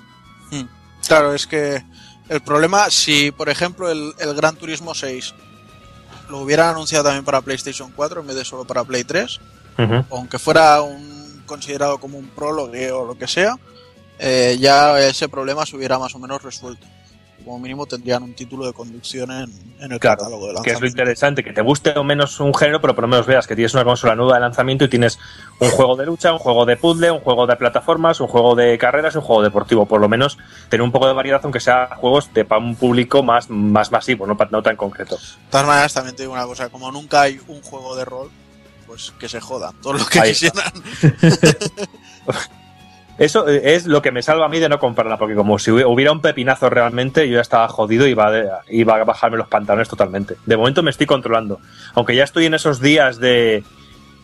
Claro, 1.07 1.35
es 1.35 1.47
que 1.47 1.83
el 2.29 2.41
problema, 2.41 2.89
si 2.91 3.31
por 3.33 3.49
ejemplo 3.49 3.91
el, 3.91 4.13
el 4.19 4.35
Gran 4.35 4.57
Turismo 4.57 4.95
6 4.95 5.35
lo 6.31 6.39
hubieran 6.39 6.69
anunciado 6.71 7.05
también 7.05 7.25
para 7.25 7.41
PlayStation 7.43 7.93
4 7.95 8.21
en 8.21 8.27
vez 8.27 8.37
de 8.37 8.45
solo 8.45 8.65
para 8.65 8.85
Play 8.85 9.05
3, 9.05 9.41
Ujú. 9.79 10.05
aunque 10.11 10.39
fuera 10.39 10.81
un 10.83 11.43
considerado 11.47 11.99
como 11.99 12.19
un 12.19 12.29
prólogo 12.29 12.73
o 12.99 13.05
lo 13.05 13.19
que 13.19 13.27
sea, 13.29 13.57
eh, 14.19 14.57
ya 14.61 14.99
ese 15.01 15.29
problema 15.29 15.67
se 15.67 15.77
hubiera 15.77 15.99
más 15.99 16.15
o 16.15 16.19
menos 16.19 16.43
resuelto. 16.43 16.87
como 17.45 17.59
mínimo 17.59 17.85
tendrían 17.85 18.23
un 18.23 18.33
título 18.33 18.65
de 18.65 18.73
conducción 18.73 19.31
en, 19.31 19.51
en 19.81 19.93
el 19.93 19.99
Claro, 20.01 20.17
catálogo 20.19 20.47
de 20.47 20.55
que 20.55 20.71
es 20.71 20.81
lo 20.81 20.87
lanzamiento. 20.87 20.87
interesante, 20.87 21.45
que 21.45 21.53
te 21.53 21.61
guste 21.61 21.91
o 21.99 22.03
menos 22.05 22.41
un 22.41 22.55
género, 22.55 22.81
pero 22.81 22.95
por 22.95 23.03
lo 23.03 23.09
menos 23.09 23.27
veas 23.27 23.47
que 23.47 23.55
tienes 23.55 23.75
una 23.75 23.85
consola 23.85 24.15
nueva 24.15 24.35
de 24.37 24.41
lanzamiento 24.41 24.85
y 24.87 24.89
tienes 24.89 25.19
un 25.61 25.69
juego 25.71 25.95
de 25.97 26.07
lucha, 26.07 26.33
un 26.33 26.39
juego 26.39 26.65
de 26.65 26.79
puzzle, 26.79 27.11
un 27.11 27.21
juego 27.21 27.47
de 27.47 27.57
plataformas, 27.57 28.21
un 28.21 28.29
juego 28.29 28.55
de 28.55 28.79
carreras, 28.79 29.15
un 29.17 29.21
juego 29.23 29.43
deportivo. 29.43 29.85
Por 29.85 30.01
lo 30.01 30.09
menos 30.09 30.39
tener 30.71 30.81
un 30.83 30.93
poco 30.93 31.07
de 31.07 31.13
variedad, 31.13 31.41
aunque 31.43 31.61
sea 31.61 31.89
juegos 31.97 32.33
de 32.33 32.47
para 32.47 32.63
un 32.65 32.77
público 32.77 33.23
más, 33.23 33.51
más 33.51 33.91
masivo, 33.93 34.27
no, 34.27 34.39
no 34.51 34.63
tan 34.63 34.77
concreto. 34.77 35.17
De 35.17 35.51
todas 35.51 35.67
maneras, 35.67 35.93
también 35.93 36.17
te 36.17 36.23
digo 36.23 36.33
una 36.33 36.47
cosa, 36.47 36.71
como 36.71 36.91
nunca 36.93 37.23
hay 37.23 37.39
un 37.49 37.61
juego 37.61 37.95
de 37.97 38.07
rol, 38.07 38.31
pues 38.95 39.13
que 39.19 39.29
se 39.29 39.41
jodan, 39.41 39.75
todos 39.83 39.99
los 39.99 40.09
que 40.09 40.21
Ahí 40.21 40.31
quisieran. 40.31 40.63
Eso 43.19 43.47
es 43.47 43.87
lo 43.87 44.03
que 44.03 44.11
me 44.11 44.23
salva 44.23 44.47
a 44.47 44.49
mí 44.49 44.59
de 44.59 44.69
no 44.69 44.81
comprarla, 44.81 45.17
porque 45.19 45.37
como 45.37 45.59
si 45.61 45.71
hubi- 45.71 45.85
hubiera 45.87 46.11
un 46.11 46.21
pepinazo 46.21 46.69
realmente, 46.69 47.29
yo 47.29 47.35
ya 47.37 47.41
estaba 47.43 47.69
jodido 47.69 48.07
y 48.09 48.11
iba, 48.11 48.31
de- 48.31 48.49
iba 48.71 48.97
a 48.97 49.05
bajarme 49.05 49.37
los 49.37 49.47
pantalones 49.47 49.89
totalmente. 49.89 50.37
De 50.47 50.57
momento 50.57 50.83
me 50.83 50.91
estoy 50.91 51.07
controlando. 51.07 51.61
Aunque 51.95 52.17
ya 52.17 52.25
estoy 52.25 52.47
en 52.47 52.55
esos 52.55 52.81
días 52.81 53.19
de. 53.21 53.63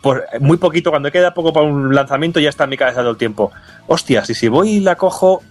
Por 0.03 0.25
muy 0.41 0.57
poquito, 0.57 0.91
cuando 0.91 1.13
queda 1.13 1.35
poco 1.35 1.53
para 1.53 1.67
un 1.67 1.95
lanzamiento, 1.95 2.41
ya 2.41 2.49
está 2.49 2.65
en 2.65 2.71
mi 2.71 2.77
cabeza 2.77 3.01
todo 3.01 3.11
el 3.11 3.17
tiempo. 3.17 3.53
Hostias, 3.87 4.29
y 4.31 4.35
si 4.35 4.49
voy 4.49 4.71
y 4.71 4.81
la 4.81 4.97
cojo, 4.97 5.43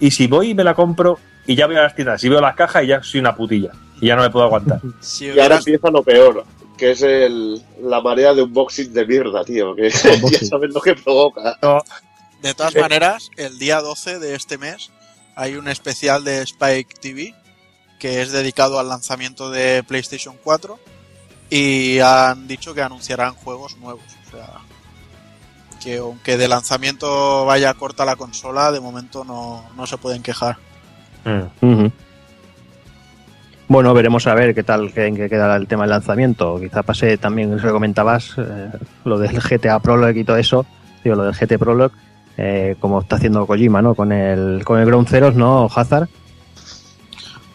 y 0.00 0.10
si 0.12 0.26
voy 0.26 0.50
y 0.50 0.54
me 0.54 0.64
la 0.64 0.74
compro, 0.74 1.18
y 1.46 1.54
ya 1.54 1.66
voy 1.66 1.76
a 1.76 1.82
las 1.82 1.94
tiendas, 1.94 2.22
y 2.24 2.28
veo 2.30 2.40
las 2.40 2.54
cajas 2.54 2.84
y 2.84 2.86
ya 2.88 3.02
soy 3.02 3.20
una 3.20 3.34
putilla. 3.34 3.72
Y 4.00 4.06
ya 4.06 4.16
no 4.16 4.22
me 4.22 4.30
puedo 4.30 4.44
aguantar. 4.46 4.80
Si 5.00 5.26
Y 5.26 5.38
ahora 5.40 5.56
empieza 5.56 5.90
lo 5.90 6.02
peor, 6.02 6.44
que 6.76 6.90
es 6.92 7.02
el, 7.02 7.62
la 7.82 8.00
marea 8.00 8.34
de 8.34 8.42
unboxing 8.42 8.92
de 8.92 9.06
mierda, 9.06 9.44
tío. 9.44 9.74
Que 9.74 9.90
ya 10.30 10.38
sabes 10.46 10.70
lo 10.72 10.80
que 10.80 10.94
provoca. 10.94 11.58
De 12.42 12.54
todas 12.54 12.74
Eh. 12.76 12.80
maneras, 12.80 13.30
el 13.36 13.58
día 13.58 13.80
12 13.80 14.18
de 14.18 14.34
este 14.34 14.58
mes 14.58 14.90
hay 15.34 15.56
un 15.56 15.68
especial 15.68 16.24
de 16.24 16.42
Spike 16.42 16.94
TV 17.00 17.34
que 17.98 18.20
es 18.22 18.30
dedicado 18.32 18.78
al 18.78 18.88
lanzamiento 18.88 19.50
de 19.50 19.82
PlayStation 19.82 20.36
4 20.44 20.78
y 21.48 21.98
han 22.00 22.46
dicho 22.46 22.74
que 22.74 22.82
anunciarán 22.82 23.34
juegos 23.34 23.76
nuevos. 23.78 24.04
O 24.26 24.30
sea, 24.30 24.48
que 25.82 25.98
aunque 25.98 26.36
de 26.36 26.48
lanzamiento 26.48 27.44
vaya 27.46 27.72
corta 27.74 28.04
la 28.04 28.16
consola, 28.16 28.70
de 28.72 28.80
momento 28.80 29.24
no, 29.24 29.64
no 29.76 29.86
se 29.86 29.96
pueden 29.98 30.22
quejar. 30.22 30.58
Mm. 31.24 31.86
Bueno, 33.68 33.92
veremos 33.94 34.26
a 34.28 34.34
ver 34.34 34.54
qué 34.54 34.62
tal 34.62 34.92
en 34.94 35.16
qué 35.16 35.28
queda 35.28 35.56
el 35.56 35.66
tema 35.66 35.82
del 35.84 35.90
lanzamiento. 35.90 36.60
Quizá 36.60 36.84
pase 36.84 37.18
también, 37.18 37.58
que 37.58 37.68
comentabas, 37.68 38.34
eh, 38.38 38.70
lo 39.04 39.18
del 39.18 39.40
GTA 39.40 39.80
Prologue 39.80 40.20
y 40.20 40.24
todo 40.24 40.36
eso, 40.36 40.64
digo, 41.02 41.16
lo 41.16 41.24
del 41.24 41.34
GT 41.34 41.58
Prologue, 41.58 41.94
eh, 42.36 42.76
como 42.78 43.00
está 43.00 43.16
haciendo 43.16 43.44
Kojima, 43.44 43.82
¿no? 43.82 43.96
Con 43.96 44.12
el, 44.12 44.64
con 44.64 44.78
el 44.78 44.86
Ground 44.86 45.08
Zeroes, 45.08 45.34
¿no, 45.34 45.68
Hazard? 45.74 46.08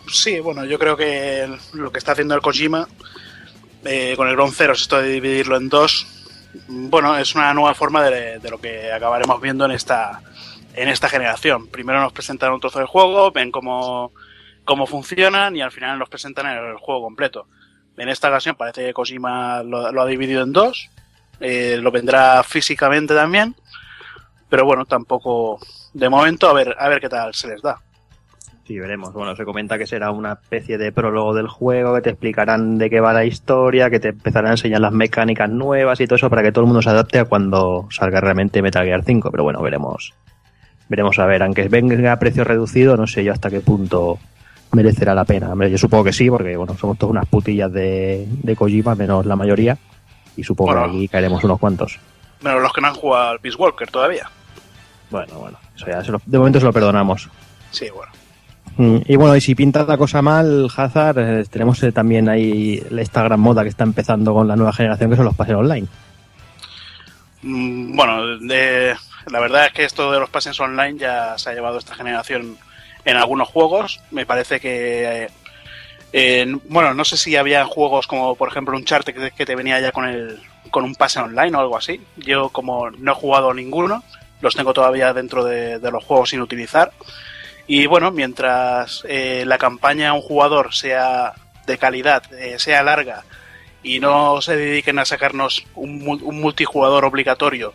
Sí, 0.10 0.41
bueno, 0.41 0.65
yo 0.65 0.77
creo 0.77 0.98
que 0.98 1.48
lo 1.74 1.91
que 1.91 2.00
está 2.00 2.12
haciendo 2.12 2.36
el 2.36 2.41
Kojima 2.41 2.89
eh, 3.86 4.13
con 4.18 4.27
el 4.27 4.36
Ground 4.36 4.53
Zero, 4.53 4.74
esto 4.74 5.01
de 5.01 5.08
dividirlo 5.08 5.56
en 5.56 5.70
dos, 5.70 6.06
bueno, 6.68 7.18
es 7.18 7.34
una 7.36 7.53
nueva 7.53 7.74
forma 7.74 8.03
de, 8.03 8.39
de 8.39 8.50
lo 8.50 8.60
que 8.60 8.91
acabaremos 8.91 9.39
viendo 9.39 9.63
en 9.63 9.72
esta, 9.72 10.22
en 10.74 10.89
esta 10.89 11.08
generación. 11.08 11.68
Primero 11.68 12.01
nos 12.01 12.12
presentan 12.12 12.51
un 12.51 12.60
trozo 12.60 12.80
del 12.80 12.88
juego, 12.89 13.32
ven 13.32 13.50
cómo, 13.50 14.12
cómo 14.71 14.87
funcionan 14.87 15.53
y 15.57 15.61
al 15.61 15.69
final 15.69 15.99
nos 15.99 16.07
presentan 16.07 16.45
el 16.47 16.77
juego 16.77 17.01
completo. 17.01 17.45
En 17.97 18.07
esta 18.07 18.29
ocasión 18.29 18.55
parece 18.55 18.85
que 18.85 18.93
Kojima 18.93 19.63
lo, 19.63 20.01
ha 20.01 20.05
dividido 20.05 20.43
en 20.43 20.53
dos, 20.53 20.89
eh, 21.41 21.77
lo 21.81 21.91
vendrá 21.91 22.41
físicamente 22.41 23.13
también, 23.13 23.53
pero 24.47 24.63
bueno, 24.63 24.85
tampoco 24.85 25.59
de 25.93 26.07
momento 26.07 26.47
a 26.47 26.53
ver, 26.53 26.73
a 26.79 26.87
ver 26.87 27.01
qué 27.01 27.09
tal 27.09 27.33
se 27.33 27.49
les 27.49 27.61
da. 27.61 27.79
Sí, 28.65 28.79
veremos. 28.79 29.11
Bueno, 29.11 29.35
se 29.35 29.43
comenta 29.43 29.77
que 29.77 29.85
será 29.85 30.09
una 30.11 30.39
especie 30.41 30.77
de 30.77 30.93
prólogo 30.93 31.33
del 31.33 31.49
juego, 31.49 31.93
que 31.95 32.01
te 32.01 32.11
explicarán 32.11 32.77
de 32.77 32.89
qué 32.89 33.01
va 33.01 33.11
la 33.11 33.25
historia, 33.25 33.89
que 33.89 33.99
te 33.99 34.09
empezarán 34.09 34.51
a 34.51 34.53
enseñar 34.53 34.79
las 34.79 34.93
mecánicas 34.93 35.49
nuevas 35.49 35.99
y 35.99 36.05
todo 36.05 36.15
eso 36.15 36.29
para 36.29 36.43
que 36.43 36.53
todo 36.53 36.63
el 36.63 36.67
mundo 36.67 36.81
se 36.81 36.91
adapte 36.91 37.19
a 37.19 37.25
cuando 37.25 37.89
salga 37.91 38.21
realmente 38.21 38.61
Metal 38.61 38.85
Gear 38.85 39.03
5. 39.03 39.31
Pero 39.31 39.43
bueno, 39.43 39.61
veremos. 39.61 40.13
Veremos 40.87 41.19
a 41.19 41.25
ver, 41.25 41.43
aunque 41.43 41.67
venga 41.67 42.13
a 42.13 42.19
precio 42.19 42.45
reducido, 42.45 42.95
no 42.95 43.07
sé 43.07 43.25
yo 43.25 43.33
hasta 43.33 43.49
qué 43.49 43.59
punto 43.59 44.17
merecerá 44.71 45.13
la 45.13 45.25
pena. 45.25 45.51
Hombre, 45.51 45.69
yo 45.71 45.77
supongo 45.77 46.05
que 46.05 46.13
sí, 46.13 46.29
porque 46.29 46.55
bueno, 46.57 46.75
somos 46.77 46.97
todas 46.97 47.11
unas 47.11 47.25
putillas 47.27 47.71
de, 47.71 48.25
de 48.27 48.55
Kojima, 48.55 48.95
menos 48.95 49.25
la 49.25 49.35
mayoría. 49.35 49.77
Y 50.37 50.43
supongo 50.43 50.71
Bueno. 50.71 50.87
que 50.91 50.97
aquí 50.97 51.07
caeremos 51.07 51.43
unos 51.43 51.59
cuantos. 51.59 51.99
Menos 52.41 52.61
los 52.61 52.71
que 52.73 52.81
no 52.81 52.87
han 52.87 52.95
jugado 52.95 53.29
al 53.31 53.39
Peace 53.39 53.57
Walker 53.57 53.89
todavía. 53.91 54.29
Bueno, 55.09 55.33
bueno, 55.39 55.57
eso 55.75 55.85
ya 55.87 56.03
se 56.03 56.11
lo- 56.11 56.21
de 56.25 56.37
momento 56.37 56.59
se 56.59 56.65
lo 56.65 56.71
perdonamos. 56.73 57.29
Sí, 57.69 57.87
bueno. 57.93 58.11
Mm, 58.77 59.01
Y 59.05 59.15
bueno, 59.17 59.35
y 59.35 59.41
si 59.41 59.53
pinta 59.53 59.83
la 59.83 59.97
cosa 59.97 60.21
mal, 60.21 60.67
Hazard, 60.75 61.19
eh, 61.19 61.43
tenemos 61.49 61.83
eh, 61.83 61.91
también 61.91 62.29
ahí 62.29 62.81
esta 62.97 63.21
gran 63.23 63.39
moda 63.41 63.63
que 63.63 63.69
está 63.69 63.83
empezando 63.83 64.33
con 64.33 64.47
la 64.47 64.55
nueva 64.55 64.71
generación, 64.71 65.09
que 65.09 65.17
son 65.17 65.25
los 65.25 65.35
pases 65.35 65.55
online. 65.55 65.87
Mm, 67.43 67.95
Bueno, 67.95 68.37
de- 68.39 68.95
la 69.29 69.39
verdad 69.39 69.67
es 69.67 69.73
que 69.73 69.83
esto 69.83 70.11
de 70.11 70.19
los 70.19 70.29
pases 70.29 70.59
online 70.59 70.97
ya 70.97 71.37
se 71.37 71.49
ha 71.49 71.53
llevado 71.53 71.77
esta 71.77 71.95
generación 71.95 72.57
en 73.05 73.17
algunos 73.17 73.50
juegos. 73.50 74.01
Me 74.12 74.25
parece 74.25 74.60
que. 74.60 75.24
eh, 75.24 75.29
en- 76.13 76.62
bueno, 76.70 76.93
no 76.93 77.05
sé 77.05 77.17
si 77.17 77.36
había 77.36 77.65
juegos 77.65 78.08
como, 78.08 78.36
por 78.36 78.50
ejemplo, 78.50 78.75
un 78.75 78.86
chart 78.86 79.05
que, 79.08 79.31
que 79.31 79.46
te 79.46 79.55
venía 79.55 79.79
ya 79.79 79.91
con, 79.91 80.05
el, 80.08 80.41
con 80.70 80.84
un 80.84 80.96
pase 80.96 81.20
online 81.20 81.55
o 81.58 81.62
algo 81.62 81.77
así. 81.77 82.01
Yo, 82.17 82.50
como 82.50 82.89
no 82.91 83.12
he 83.13 83.15
jugado 83.15 83.53
ninguno, 83.53 84.03
los 84.41 84.55
tengo 84.55 84.74
todavía 84.74 85.13
dentro 85.13 85.43
de, 85.46 85.79
los 85.91 86.03
juegos 86.03 86.29
sin 86.31 86.41
utilizar. 86.41 86.91
Y 87.67 87.86
bueno, 87.86 88.12
mientras 88.12 89.03
eh, 89.08 89.43
la 89.46 89.58
campaña 89.58 90.13
un 90.13 90.22
jugador 90.22 90.74
sea 90.74 91.34
de 91.65 91.77
calidad, 91.77 92.24
eh, 92.34 92.60
sea 92.60 92.84
larga 92.84 93.24
y 93.84 94.00
no 94.00 94.41
se 94.41 94.55
dediquen 94.58 95.00
a 95.00 95.05
sacarnos 95.05 95.63
un, 95.75 96.20
un 96.22 96.41
multijugador 96.41 97.05
obligatorio 97.05 97.74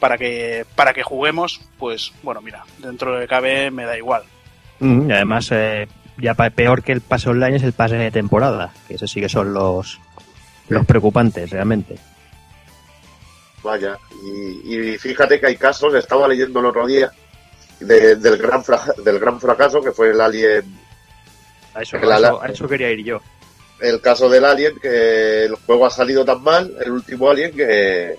para 0.00 0.18
que 0.18 0.64
para 0.74 0.92
que 0.94 1.02
juguemos, 1.02 1.60
pues 1.78 2.12
bueno, 2.22 2.40
mira, 2.40 2.64
dentro 2.78 3.18
de 3.18 3.28
cabe 3.28 3.70
me 3.70 3.84
da 3.84 3.96
igual. 3.96 4.24
Mm, 4.80 5.10
Y 5.10 5.12
además, 5.12 5.48
eh, 5.52 5.88
ya 6.18 6.34
peor 6.34 6.82
que 6.82 6.92
el 6.92 7.00
pase 7.00 7.28
online 7.30 7.56
es 7.56 7.62
el 7.62 7.72
pase 7.72 7.96
de 7.96 8.10
temporada, 8.10 8.72
que 8.86 8.94
ese 8.94 9.06
sí 9.08 9.20
que 9.20 9.28
son 9.28 9.52
los, 9.52 10.00
los 10.68 10.86
preocupantes 10.86 11.50
realmente. 11.50 11.96
Vaya, 13.62 13.98
y, 14.24 14.76
y 14.92 14.98
fíjate 14.98 15.40
que 15.40 15.46
hay 15.46 15.56
casos, 15.56 15.94
estaba 15.94 16.28
leyendo 16.28 16.60
el 16.60 16.66
otro 16.66 16.86
día, 16.86 17.10
de- 17.80 18.16
del, 18.16 18.36
gran 18.38 18.62
fra- 18.64 18.94
del 19.04 19.18
gran 19.18 19.40
fracaso 19.40 19.80
que 19.82 19.90
fue 19.92 20.10
el 20.10 20.20
Alien, 20.20 20.64
eso, 21.80 21.96
eso- 21.96 22.42
a 22.42 22.46
eso 22.48 22.68
quería 22.68 22.90
ir 22.90 23.04
yo. 23.04 23.20
el 23.80 24.00
caso 24.00 24.28
del 24.28 24.44
Alien, 24.44 24.78
que 24.80 25.44
el 25.44 25.54
juego 25.56 25.86
ha 25.86 25.90
salido 25.90 26.24
tan 26.24 26.42
mal, 26.42 26.72
el 26.84 26.90
último 26.92 27.28
Alien, 27.30 27.52
que, 27.54 28.16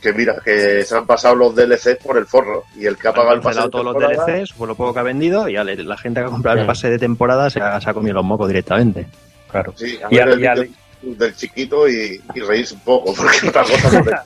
que 0.00 0.12
mira, 0.12 0.36
que 0.44 0.82
se 0.84 0.96
han 0.96 1.06
pasado 1.06 1.34
los 1.34 1.54
DLCs 1.54 1.96
por 2.02 2.16
el 2.16 2.26
forro, 2.26 2.64
y 2.76 2.86
el 2.86 2.96
que 2.96 3.08
ha 3.08 3.12
pagado 3.12 3.34
el 3.34 3.40
pase 3.40 3.60
de 3.62 3.68
todos 3.70 3.84
los 3.84 3.94
DLCs, 3.96 4.52
por 4.54 4.68
lo 4.68 4.74
poco 4.74 4.94
que 4.94 5.00
ha 5.00 5.04
vendido, 5.04 5.48
y 5.48 5.56
ale, 5.56 5.76
la 5.82 5.96
gente 5.96 6.20
que 6.20 6.26
ha 6.26 6.30
comprado 6.30 6.60
el 6.60 6.66
pase 6.66 6.88
de 6.90 6.98
temporada 6.98 7.50
se 7.50 7.60
ha, 7.60 7.80
se 7.80 7.90
ha 7.90 7.94
comido 7.94 8.14
los 8.14 8.24
mocos 8.24 8.48
directamente. 8.48 9.06
Claro. 9.50 9.72
Sí, 9.76 9.98
a 10.02 10.08
Y 10.10 10.16
ver 10.16 10.22
al- 10.28 10.32
el 10.34 10.40
y 10.40 10.46
al- 10.46 10.70
del 11.02 11.34
chiquito 11.34 11.88
y, 11.88 12.20
y 12.34 12.40
reírse 12.40 12.74
un 12.74 12.80
poco, 12.80 13.14
porque 13.14 13.36
otra 13.48 13.62
cosa 13.62 14.24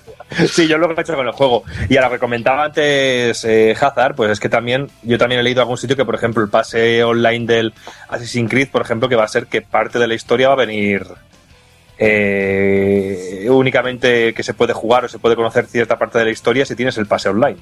Sí, 0.48 0.66
yo 0.66 0.76
lo 0.76 0.88
que 0.88 0.94
he 0.94 1.00
hecho 1.02 1.14
con 1.14 1.24
el 1.26 1.32
juego. 1.32 1.62
Y 1.88 1.96
a 1.96 2.02
lo 2.02 2.10
que 2.10 2.18
comentaba 2.18 2.64
antes 2.64 3.44
eh, 3.44 3.76
Hazard, 3.80 4.16
pues 4.16 4.32
es 4.32 4.40
que 4.40 4.48
también, 4.48 4.88
yo 5.02 5.16
también 5.16 5.38
he 5.40 5.44
leído 5.44 5.60
algún 5.60 5.76
sitio 5.76 5.94
que, 5.94 6.04
por 6.04 6.16
ejemplo, 6.16 6.42
el 6.42 6.48
pase 6.50 7.04
online 7.04 7.46
del 7.46 7.74
Assassin's 8.08 8.50
Creed, 8.50 8.70
por 8.70 8.82
ejemplo, 8.82 9.08
que 9.08 9.14
va 9.14 9.22
a 9.22 9.28
ser 9.28 9.46
que 9.46 9.62
parte 9.62 10.00
de 10.00 10.08
la 10.08 10.14
historia 10.14 10.48
va 10.48 10.54
a 10.54 10.56
venir 10.66 11.06
eh, 11.98 13.46
únicamente 13.50 14.34
que 14.34 14.42
se 14.42 14.54
puede 14.54 14.72
jugar 14.72 15.04
o 15.04 15.08
se 15.08 15.18
puede 15.18 15.36
conocer 15.36 15.66
cierta 15.66 15.98
parte 15.98 16.18
de 16.18 16.24
la 16.26 16.30
historia 16.30 16.64
si 16.66 16.74
tienes 16.76 16.96
el 16.98 17.06
pase 17.06 17.28
online. 17.28 17.58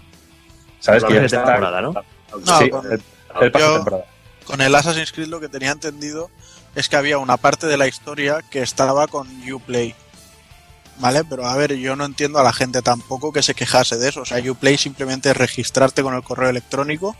¿Sabes? 0.80 1.02
El 1.04 1.08
Que 1.08 1.14
ya 1.14 1.20
pase 1.22 1.36
de 1.36 1.40
está- 1.42 1.52
temporada, 1.52 1.80
¿no? 1.80 1.92
No, 1.92 2.58
sí, 2.58 2.70
con- 2.70 2.86
el, 2.86 3.02
el 3.40 3.52
pase 3.52 3.64
yo- 3.64 3.70
de 3.70 3.76
temporada. 3.78 4.04
Con 4.44 4.60
el 4.60 4.74
Assassin's 4.74 5.12
Creed 5.12 5.28
lo 5.28 5.38
que 5.38 5.48
tenía 5.48 5.70
entendido 5.70 6.28
es 6.74 6.88
que 6.88 6.96
había 6.96 7.18
una 7.18 7.36
parte 7.36 7.66
de 7.68 7.76
la 7.76 7.86
historia 7.86 8.40
que 8.50 8.60
estaba 8.62 9.06
con 9.06 9.28
Uplay. 9.50 9.94
¿Vale? 10.98 11.24
Pero 11.24 11.46
a 11.46 11.56
ver, 11.56 11.74
yo 11.76 11.96
no 11.96 12.04
entiendo 12.04 12.38
a 12.38 12.42
la 12.42 12.52
gente 12.52 12.82
tampoco 12.82 13.32
que 13.32 13.42
se 13.42 13.54
quejase 13.54 13.96
de 13.98 14.08
eso. 14.08 14.20
O 14.22 14.24
sea, 14.24 14.38
Uplay 14.50 14.76
simplemente 14.76 15.30
es 15.30 15.36
registrarte 15.36 16.02
con 16.02 16.14
el 16.14 16.22
correo 16.22 16.50
electrónico 16.50 17.16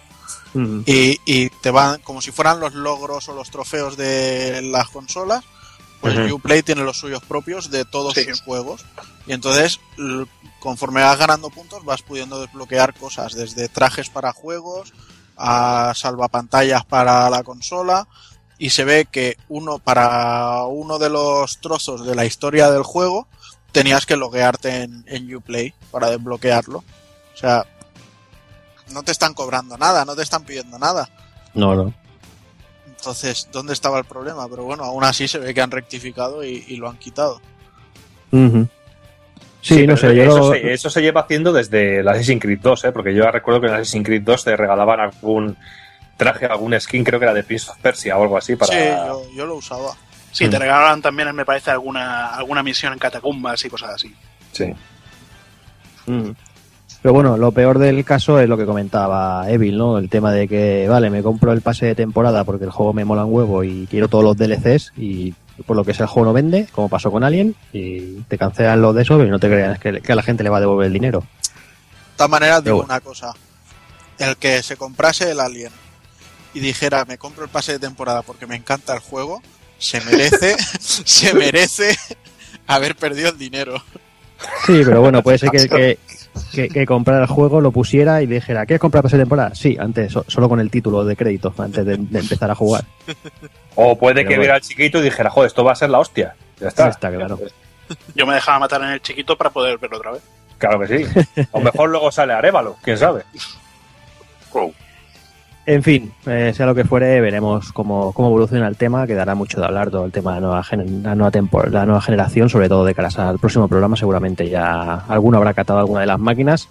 y, 0.87 1.19
y 1.25 1.49
te 1.49 1.71
van 1.71 2.01
como 2.03 2.21
si 2.21 2.31
fueran 2.33 2.61
los 2.61 2.75
logros 2.75 3.29
o 3.29 3.35
los 3.35 3.51
trofeos 3.51 3.97
de 3.97 4.61
las 4.63 4.89
consolas. 4.89 5.43
Pues 6.03 6.19
Ujú. 6.19 6.35
Uplay 6.35 6.63
tiene 6.63 6.83
los 6.83 6.99
suyos 6.99 7.23
propios 7.23 7.71
de 7.71 7.85
todos 7.87 8.13
Sí. 8.15 8.25
sus 8.25 8.43
juegos. 8.43 8.85
Y 9.27 9.33
entonces, 9.33 9.81
conforme 10.61 11.01
vas 11.01 11.17
ganando 11.17 11.49
puntos, 11.49 11.85
vas 11.85 12.03
pudiendo 12.03 12.41
desbloquear 12.41 12.93
cosas, 12.93 13.33
desde 13.35 13.69
trajes 13.69 14.11
para 14.11 14.33
juegos 14.33 14.93
a 15.37 15.93
salvapantallas 15.97 16.85
para 16.85 17.31
la 17.31 17.43
consola. 17.45 18.07
Y 18.59 18.71
se 18.71 18.85
ve 18.85 19.07
que 19.11 19.37
uno 19.49 19.79
para 19.79 20.65
uno 20.65 20.99
de 20.99 21.09
los 21.09 21.59
trozos 21.61 22.05
de 22.05 22.15
la 22.15 22.25
historia 22.25 22.71
del 22.71 22.83
juego 22.83 23.27
tenías 23.73 24.05
que 24.05 24.17
loguearte 24.17 24.83
en, 24.83 25.05
en 25.07 25.35
Uplay 25.35 25.73
para 25.91 26.11
desbloquearlo. 26.11 26.79
O 26.79 27.37
sea, 27.37 27.65
no 28.91 29.03
te 29.03 29.13
están 29.13 29.35
cobrando 29.35 29.79
nada, 29.79 30.05
no 30.05 30.15
te 30.15 30.23
están 30.23 30.45
pidiendo 30.45 30.79
nada. 30.79 31.09
No, 31.55 31.75
no. 31.75 31.95
Entonces, 33.03 33.49
¿dónde 33.51 33.73
estaba 33.73 33.99
el 33.99 34.05
problema? 34.05 34.47
Pero 34.49 34.63
bueno, 34.63 34.85
aún 34.85 35.03
así 35.03 35.27
se 35.27 35.41
ve 35.41 35.53
que 35.53 35.61
han 35.61 35.73
rectificado 35.73 36.45
y, 36.45 36.65
y 36.69 36.77
lo 36.77 36.89
han 36.89 36.97
quitado. 36.99 37.41
Sí, 39.61 39.87
no 39.89 39.97
sé, 39.97 40.15
yo 40.15 40.23
eso, 40.23 40.39
lo- 40.39 40.53
se, 40.53 40.73
eso 40.73 40.89
se 40.91 41.03
lleva 41.03 41.23
haciendo 41.23 41.53
desde 41.53 41.99
el 42.01 42.09
Assassin's 42.09 42.41
Creed 42.41 42.61
2, 42.61 42.85
¿eh? 42.85 42.93
porque 42.93 43.13
yo 43.15 43.29
recuerdo 43.31 43.61
que 43.61 43.67
en 43.67 43.75
Assassin's 43.75 44.05
Creed 44.07 44.23
2 44.23 44.45
te 44.45 44.57
regalaban 44.57 45.01
algún 45.01 45.57
traje, 46.17 46.47
algún 46.47 46.79
skin, 46.81 47.03
creo 47.05 47.19
que 47.19 47.25
era 47.27 47.35
de 47.35 47.43
Prince 47.45 47.71
of 47.71 47.77
Persia 47.79 48.17
o 48.17 48.23
algo 48.23 48.37
así. 48.39 48.55
Para... 48.57 48.73
Sí, 48.73 48.79
yo, 49.09 49.23
yo 49.37 49.47
lo 49.47 49.57
usaba. 49.57 49.97
Sí, 50.31 50.49
te 50.49 50.59
regalaban 50.59 51.03
también, 51.03 51.35
me 51.35 51.45
parece, 51.45 51.71
alguna, 51.73 52.29
alguna 52.35 52.63
misión 52.63 52.93
en 52.93 52.99
catacumbas 53.01 53.65
y 53.65 53.69
cosas 53.69 53.91
así. 53.95 54.15
Sí. 54.53 54.73
Mm. 56.07 56.31
Pero 57.03 57.13
bueno, 57.15 57.37
lo 57.37 57.51
peor 57.51 57.81
del 57.81 58.05
caso 58.05 58.39
es 58.39 58.49
lo 58.49 58.57
que 58.57 58.65
comentaba 58.65 59.51
Evil, 59.51 59.77
¿no? 59.77 59.99
El 59.99 60.09
tema 60.09 60.33
de 60.33 60.47
que, 60.47 60.87
vale, 60.89 61.11
me 61.11 61.23
compro 61.23 61.53
el 61.53 61.61
pase 61.61 61.87
de 61.87 61.95
temporada 61.97 62.45
porque 62.45 62.65
el 62.65 62.71
juego 62.71 62.93
me 62.93 63.05
mola 63.05 63.25
un 63.25 63.35
huevo 63.35 63.65
y 63.65 63.89
quiero 63.91 64.07
todos 64.07 64.23
los 64.23 64.37
DLCs 64.37 64.93
y 64.97 65.35
por 65.67 65.77
lo 65.77 65.85
que 65.85 65.95
sea 65.95 66.05
el 66.05 66.11
juego 66.11 66.29
no 66.29 66.33
vende, 66.33 66.69
como 66.71 66.89
pasó 66.89 67.11
con 67.11 67.25
Alien, 67.25 67.57
y 67.73 68.21
te 68.29 68.39
cancelan 68.39 68.81
los 68.81 68.95
de 68.95 69.03
eso 69.03 69.23
y 69.23 69.29
no 69.29 69.41
te 69.41 69.49
creas 69.49 69.81
que, 69.81 70.01
que 70.01 70.13
a 70.13 70.15
la 70.15 70.23
gente 70.23 70.45
le 70.45 70.51
va 70.51 70.59
a 70.59 70.61
devolver 70.61 70.87
el 70.87 70.93
dinero. 70.93 71.21
De 71.21 72.17
todas 72.17 72.31
maneras, 72.31 72.63
digo 72.63 72.83
una 72.83 73.01
cosa. 73.01 73.35
El 74.19 74.37
que 74.37 74.63
se 74.63 74.77
comprase 74.77 75.33
el 75.33 75.41
Alien 75.41 75.73
y 76.55 76.61
dijera, 76.61 77.05
me 77.05 77.19
compro 77.19 77.45
el 77.45 77.51
pase 77.51 77.73
de 77.73 77.79
temporada 77.81 78.23
porque 78.23 78.47
me 78.47 78.55
encanta 78.55 78.95
el 78.95 79.01
juego, 79.01 79.43
se 79.79 80.01
merece, 80.03 80.57
se 80.81 81.35
merece 81.35 81.99
haber 82.69 82.95
perdido 82.95 83.31
el 83.31 83.39
dinero. 83.39 83.83
Sí, 84.67 84.83
pero 84.85 85.01
bueno, 85.01 85.21
puede 85.23 85.39
ser 85.39 85.51
que, 85.51 85.69
que, 85.69 85.99
que, 86.55 86.69
que 86.69 86.87
comprara 86.87 87.23
el 87.23 87.27
juego, 87.29 87.61
lo 87.61 87.73
pusiera 87.73 88.23
y 88.23 88.27
dijera, 88.27 88.65
¿quieres 88.67 88.81
comprar 88.81 89.03
pase 89.03 89.17
de 89.17 89.23
temporada? 89.23 89.55
Sí, 89.55 89.77
antes, 89.79 90.13
so- 90.13 90.25
solo 90.29 90.49
con 90.49 90.61
el 90.61 90.71
título 90.71 91.05
de 91.05 91.17
crédito, 91.17 91.55
antes 91.59 91.85
de, 91.85 91.97
de 91.97 92.19
empezar 92.19 92.51
a 92.51 92.55
jugar. 92.55 92.85
O 93.75 93.97
puede 93.99 94.15
Pero 94.17 94.29
que 94.29 94.35
bueno. 94.35 94.41
viera 94.43 94.55
al 94.57 94.61
chiquito 94.61 94.99
y 94.99 95.03
dijera, 95.03 95.31
joder, 95.31 95.49
esto 95.49 95.65
va 95.65 95.73
a 95.73 95.77
ser 95.77 95.91
la 95.91 95.99
hostia. 95.99 96.35
Ya 96.61 96.69
está. 96.69 96.89
Está 96.89 97.11
claro. 97.11 97.39
Yo 98.15 98.27
me 98.27 98.35
dejaba 98.35 98.59
matar 98.61 98.83
en 98.83 98.89
el 98.91 99.03
chiquito 99.03 99.37
para 99.37 99.51
poder 99.51 99.79
verlo 99.79 99.97
otra 99.99 100.13
vez. 100.13 100.23
Claro 100.59 100.79
que 100.81 100.87
sí. 100.87 101.05
A 101.53 101.59
lo 101.59 101.65
mejor 101.65 101.91
luego 101.91 102.13
sale 102.13 102.33
Arevalo, 102.33 102.77
quién 102.83 102.97
sabe. 102.97 103.23
Wow. 104.53 104.73
En 105.65 105.83
fin, 105.85 106.13
eh, 106.27 106.53
sea 106.55 106.67
lo 106.67 106.75
que 106.75 106.85
fuere, 106.85 107.21
veremos 107.21 107.73
cómo, 107.73 108.13
cómo 108.13 108.29
evoluciona 108.29 108.67
el 108.67 108.77
tema, 108.77 109.07
que 109.07 109.15
dará 109.15 109.37
mucho 109.37 109.61
de 109.61 109.67
hablar 109.67 109.91
todo 109.91 110.05
el 110.05 110.11
tema 110.11 110.35
de 110.35 110.41
la 110.41 110.47
nueva, 110.49 110.67
la 110.73 111.15
nueva, 111.15 111.71
la 111.71 111.87
nueva 111.87 112.01
generación, 112.01 112.49
sobre 112.49 112.69
todo 112.69 112.85
de 112.85 112.95
caras 112.97 113.17
al 113.21 113.39
próximo 113.39 113.69
programa, 113.69 113.97
seguramente 113.97 114.49
ya 114.49 114.95
alguno 115.07 115.39
habrá 115.39 115.55
catado 115.55 115.79
alguna 115.79 116.01
de 116.01 116.07
las 116.07 116.19
máquinas 116.19 116.69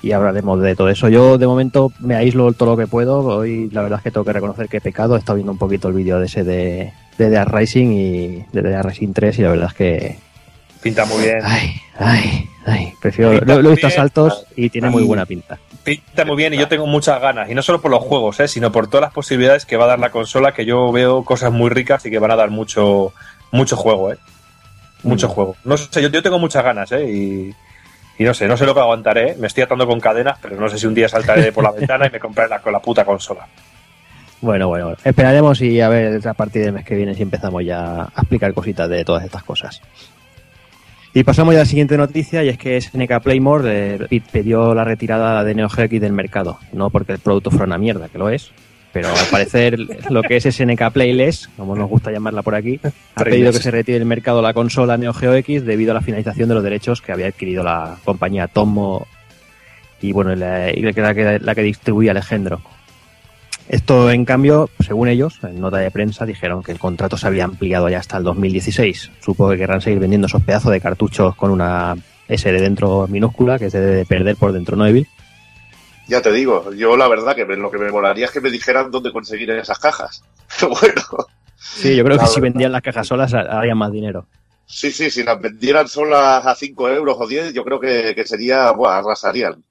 y 0.00 0.12
hablaremos 0.12 0.60
de 0.60 0.76
todo 0.76 0.88
eso. 0.90 1.08
Yo 1.08 1.38
de 1.38 1.46
momento 1.48 1.92
me 1.98 2.14
aíslo 2.14 2.52
todo 2.52 2.70
lo 2.70 2.76
que 2.76 2.86
puedo, 2.86 3.18
hoy 3.18 3.68
la 3.70 3.82
verdad 3.82 3.98
es 3.98 4.04
que 4.04 4.10
tengo 4.12 4.24
que 4.24 4.32
reconocer 4.32 4.68
que 4.68 4.76
he 4.76 4.80
pecado, 4.80 5.16
he 5.16 5.18
estado 5.18 5.34
viendo 5.34 5.50
un 5.52 5.58
poquito 5.58 5.88
el 5.88 5.94
vídeo 5.94 6.20
de 6.20 6.26
ese 6.26 6.44
de, 6.44 6.92
de 7.18 7.30
Dead 7.30 7.48
Rising 7.48 7.88
y 7.88 8.44
de 8.52 8.62
Dead 8.62 8.84
Rising 8.84 9.12
3 9.12 9.38
y 9.40 9.42
la 9.42 9.50
verdad 9.50 9.68
es 9.70 9.74
que... 9.74 10.29
Pinta 10.82 11.04
muy 11.04 11.22
bien. 11.24 11.40
Ay, 11.44 11.74
ay, 11.98 12.48
ay, 12.66 12.92
prefiero... 13.00 13.32
Pinta 13.32 13.44
Lo, 13.46 13.62
lo 13.62 13.68
he 13.68 13.72
visto 13.72 13.86
a 13.86 13.90
saltos 13.90 14.46
y 14.56 14.70
tiene 14.70 14.88
muy 14.90 15.02
buena 15.04 15.26
pinta. 15.26 15.58
Pinta 15.84 16.24
muy 16.24 16.36
bien 16.36 16.54
y 16.54 16.58
yo 16.58 16.68
tengo 16.68 16.86
muchas 16.86 17.20
ganas. 17.20 17.50
Y 17.50 17.54
no 17.54 17.62
solo 17.62 17.80
por 17.80 17.90
los 17.90 18.02
juegos, 18.02 18.40
¿eh? 18.40 18.48
sino 18.48 18.70
por 18.72 18.88
todas 18.88 19.02
las 19.02 19.12
posibilidades 19.12 19.66
que 19.66 19.76
va 19.76 19.84
a 19.84 19.88
dar 19.88 19.98
la 19.98 20.10
consola, 20.10 20.52
que 20.52 20.64
yo 20.64 20.90
veo 20.92 21.24
cosas 21.24 21.52
muy 21.52 21.70
ricas 21.70 22.04
y 22.06 22.10
que 22.10 22.18
van 22.18 22.30
a 22.30 22.36
dar 22.36 22.50
mucho, 22.50 23.12
mucho 23.50 23.76
juego, 23.76 24.12
¿eh? 24.12 24.18
Mucho 25.02 25.28
Mm. 25.28 25.30
juego. 25.30 25.56
No 25.64 25.76
sé, 25.78 26.02
yo, 26.02 26.08
yo 26.08 26.22
tengo 26.22 26.38
muchas 26.38 26.62
ganas, 26.64 26.92
¿eh? 26.92 27.10
Y, 27.10 27.54
y 28.18 28.24
no 28.24 28.34
sé, 28.34 28.46
no 28.48 28.56
sé 28.58 28.66
lo 28.66 28.74
que 28.74 28.80
aguantaré. 28.80 29.34
Me 29.38 29.46
estoy 29.46 29.62
atando 29.62 29.86
con 29.86 29.98
cadenas, 30.00 30.38
pero 30.42 30.56
no 30.60 30.68
sé 30.68 30.78
si 30.78 30.86
un 30.86 30.94
día 30.94 31.08
saltaré 31.08 31.52
por 31.52 31.64
la 31.64 31.70
ventana 31.76 32.06
y 32.06 32.10
me 32.10 32.20
compraré 32.20 32.50
la, 32.50 32.58
con 32.60 32.72
la 32.72 32.80
puta 32.80 33.04
consola. 33.04 33.46
Bueno, 34.42 34.68
bueno, 34.68 34.86
bueno. 34.86 34.98
esperaremos 35.04 35.60
y 35.60 35.80
a 35.82 35.88
ver 35.90 36.26
a 36.26 36.34
partir 36.34 36.62
del 36.64 36.72
mes 36.72 36.84
que 36.84 36.94
viene 36.94 37.14
si 37.14 37.22
empezamos 37.22 37.62
ya 37.64 38.02
a 38.04 38.20
explicar 38.20 38.52
cositas 38.54 38.88
de 38.88 39.04
todas 39.04 39.24
estas 39.24 39.42
cosas. 39.42 39.80
Y 41.12 41.24
pasamos 41.24 41.54
ya 41.54 41.60
a 41.60 41.62
la 41.62 41.66
siguiente 41.66 41.96
noticia 41.96 42.44
y 42.44 42.48
es 42.48 42.56
que 42.58 42.80
SNK 42.80 43.20
Playmore 43.22 43.64
eh, 43.94 43.98
pi- 44.08 44.20
pidió 44.20 44.74
la 44.74 44.84
retirada 44.84 45.42
de 45.42 45.54
Neo 45.56 45.68
Geo 45.68 45.84
X 45.86 46.00
del 46.00 46.12
mercado. 46.12 46.58
No 46.72 46.90
porque 46.90 47.12
el 47.12 47.18
producto 47.18 47.50
fuera 47.50 47.64
una 47.66 47.78
mierda, 47.78 48.08
que 48.08 48.16
lo 48.18 48.28
es, 48.28 48.52
pero 48.92 49.08
al 49.08 49.26
parecer 49.28 49.76
lo 50.10 50.22
que 50.22 50.36
es 50.36 50.44
SNK 50.44 50.92
Playless, 50.92 51.48
como 51.56 51.74
nos 51.74 51.88
gusta 51.88 52.12
llamarla 52.12 52.42
por 52.42 52.54
aquí, 52.54 52.78
ha 53.16 53.24
pedido 53.24 53.50
que 53.50 53.58
se 53.58 53.70
retire 53.72 53.98
del 53.98 54.06
mercado 54.06 54.40
la 54.40 54.54
consola 54.54 54.96
Neo 54.96 55.12
Geo 55.12 55.34
X 55.34 55.64
debido 55.66 55.90
a 55.90 55.94
la 55.94 56.00
finalización 56.00 56.48
de 56.48 56.54
los 56.54 56.62
derechos 56.62 57.02
que 57.02 57.10
había 57.10 57.26
adquirido 57.26 57.64
la 57.64 57.96
compañía 58.04 58.46
Tomo 58.46 59.06
y 60.00 60.12
bueno, 60.12 60.34
la, 60.36 60.70
y 60.70 60.80
la 60.80 60.92
que, 60.92 61.00
la 61.00 61.12
que, 61.14 61.38
la 61.40 61.54
que 61.56 61.62
distribuía 61.62 62.12
Alejandro. 62.12 62.60
Esto, 63.70 64.10
en 64.10 64.24
cambio, 64.24 64.68
según 64.80 65.06
ellos, 65.06 65.38
en 65.44 65.60
nota 65.60 65.76
de 65.76 65.92
prensa, 65.92 66.26
dijeron 66.26 66.60
que 66.60 66.72
el 66.72 66.80
contrato 66.80 67.16
se 67.16 67.28
había 67.28 67.44
ampliado 67.44 67.88
ya 67.88 68.00
hasta 68.00 68.16
el 68.16 68.24
2016. 68.24 69.12
Supongo 69.20 69.52
que 69.52 69.58
querrán 69.58 69.80
seguir 69.80 70.00
vendiendo 70.00 70.26
esos 70.26 70.42
pedazos 70.42 70.72
de 70.72 70.80
cartuchos 70.80 71.36
con 71.36 71.52
una 71.52 71.94
S 72.26 72.50
de 72.50 72.60
dentro 72.60 73.06
minúscula 73.06 73.60
que 73.60 73.70
se 73.70 73.78
debe 73.78 73.94
de 73.94 74.06
perder 74.06 74.34
por 74.34 74.50
dentro, 74.52 74.76
¿no, 74.76 74.88
Evil? 74.88 75.06
Ya 76.08 76.20
te 76.20 76.32
digo, 76.32 76.72
yo 76.72 76.96
la 76.96 77.06
verdad 77.06 77.36
que 77.36 77.44
lo 77.44 77.70
que 77.70 77.78
me 77.78 77.92
molaría 77.92 78.24
es 78.24 78.32
que 78.32 78.40
me 78.40 78.50
dijeran 78.50 78.90
dónde 78.90 79.12
conseguir 79.12 79.48
esas 79.52 79.78
cajas. 79.78 80.24
Bueno, 80.62 81.02
Sí, 81.56 81.94
yo 81.94 82.02
creo 82.02 82.18
que 82.18 82.26
si 82.26 82.40
vendían 82.40 82.72
las 82.72 82.82
cajas 82.82 83.06
solas 83.06 83.32
harían 83.34 83.78
más 83.78 83.92
dinero. 83.92 84.26
sí, 84.66 84.90
sí, 84.90 85.12
si 85.12 85.22
las 85.22 85.40
vendieran 85.40 85.86
solas 85.86 86.44
a 86.44 86.56
5 86.56 86.88
euros 86.88 87.16
o 87.20 87.26
10, 87.28 87.54
yo 87.54 87.62
creo 87.62 87.78
que, 87.78 88.14
que 88.16 88.26
sería, 88.26 88.72
buah, 88.72 88.98
arrasarían. 88.98 89.62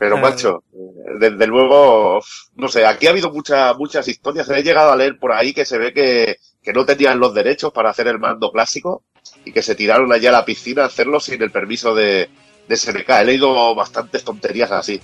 Pero 0.00 0.16
Eh. 0.16 0.20
macho, 0.20 0.64
eh, 0.72 0.78
desde 1.20 1.46
luego, 1.46 2.20
no 2.56 2.68
sé, 2.68 2.86
aquí 2.86 3.06
ha 3.06 3.10
habido 3.10 3.30
muchas, 3.30 3.76
muchas 3.76 4.08
historias. 4.08 4.48
He 4.48 4.62
llegado 4.62 4.90
a 4.92 4.96
leer 4.96 5.18
por 5.18 5.30
ahí 5.30 5.52
que 5.52 5.66
se 5.66 5.76
ve 5.76 5.92
que, 5.92 6.38
que 6.62 6.72
no 6.72 6.86
tenían 6.86 7.20
los 7.20 7.34
derechos 7.34 7.70
para 7.70 7.90
hacer 7.90 8.08
el 8.08 8.18
mando 8.18 8.50
clásico 8.50 9.02
y 9.44 9.52
que 9.52 9.60
se 9.62 9.74
tiraron 9.74 10.10
allá 10.10 10.30
a 10.30 10.32
la 10.32 10.44
piscina 10.46 10.84
a 10.84 10.86
hacerlo 10.86 11.20
sin 11.20 11.42
el 11.42 11.50
permiso 11.50 11.94
de, 11.94 12.30
de 12.66 12.76
SNK. 12.76 13.10
He 13.20 13.24
leído 13.26 13.74
bastantes 13.74 14.24
tonterías 14.24 14.72
así. 14.72 14.98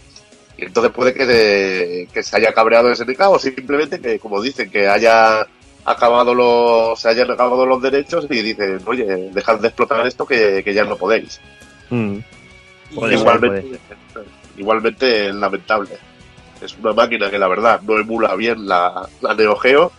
Y 0.57 0.65
entonces 0.65 0.91
puede 0.95 1.13
que, 1.13 1.27
de- 1.27 2.09
que 2.11 2.23
se 2.23 2.35
haya 2.39 2.55
cabreado 2.55 2.89
SNK 2.95 3.21
o 3.29 3.39
simplemente 3.39 4.01
que, 4.01 4.19
como 4.19 4.41
dicen, 4.41 4.71
que 4.71 4.89
haya 4.89 5.47
acabado 5.85 6.35
los, 6.35 6.99
se 6.99 7.11
hayan 7.11 7.31
acabado 7.31 7.67
los 7.67 7.83
derechos 7.83 8.27
y 8.31 8.41
dicen, 8.41 8.81
oye, 8.87 9.05
dejad 9.31 9.61
de 9.61 9.69
explotar 9.69 10.07
esto 10.07 10.25
que, 10.27 10.63
que 10.65 10.73
ya 10.73 10.85
no 10.85 10.97
podéis. 10.97 11.39
Mm. 11.91 12.19
Igualmente, 12.91 13.79
igualmente 14.57 15.29
es 15.29 15.35
lamentable. 15.35 15.99
Es 16.61 16.77
una 16.79 16.93
máquina 16.93 17.31
que 17.31 17.39
la 17.39 17.49
verdad 17.49 17.81
no 17.83 17.99
emula 17.99 18.35
bien 18.35 18.67
la, 18.67 19.09
la 19.21 19.35
Neo 19.35 19.57
Geo. 19.57 19.93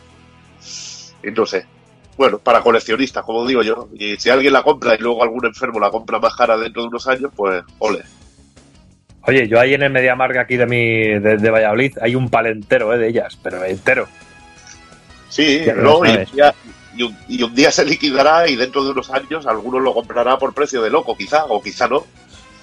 Y 1.24 1.32
no 1.32 1.46
sé. 1.46 1.66
Bueno, 2.18 2.40
para 2.40 2.62
coleccionistas, 2.62 3.24
como 3.24 3.46
digo 3.46 3.62
yo. 3.62 3.90
Y 3.94 4.18
si 4.18 4.30
alguien 4.30 4.54
la 4.54 4.64
compra 4.64 4.96
y 4.96 4.98
luego 4.98 5.22
algún 5.22 5.46
enfermo 5.46 5.80
la 5.80 5.92
compra 5.92 6.20
más 6.20 6.36
cara 6.36 6.58
dentro 6.58 6.82
de 6.82 6.88
unos 6.88 7.08
años, 7.08 7.32
pues 7.36 7.64
ole. 7.78 8.04
Oye, 9.28 9.48
yo 9.48 9.60
ahí 9.60 9.74
en 9.74 9.84
el 9.84 9.92
MediaMarkt 9.92 10.38
aquí 10.38 10.56
de 10.56 10.66
mi 10.66 11.20
de, 11.20 11.38
de 11.38 11.50
Valladolid 11.50 11.98
hay 12.02 12.16
un 12.16 12.30
pal 12.30 12.48
entero 12.48 12.94
¿eh? 12.94 12.98
de 12.98 13.10
ellas, 13.10 13.38
pero 13.42 13.64
entero. 13.66 14.08
Sí, 15.30 15.64
Ya 15.66 15.76
no, 15.76 16.04
y, 16.06 16.26
día, 16.34 16.56
y, 16.96 17.04
un, 17.04 17.16
y 17.28 17.44
un 17.44 17.54
día 17.54 17.70
se 17.70 17.86
liquidará 17.86 18.48
y 18.48 18.56
dentro 18.56 18.84
de 18.84 18.92
unos 18.92 19.12
años 19.12 19.46
algunos 19.46 19.82
lo 19.82 19.94
comprará 19.94 20.38
por 20.38 20.54
precio 20.54 20.82
de 20.82 20.90
loco, 20.90 21.16
quizá, 21.16 21.46
o 21.46 21.62
quizá 21.62 21.88
no. 21.88 22.06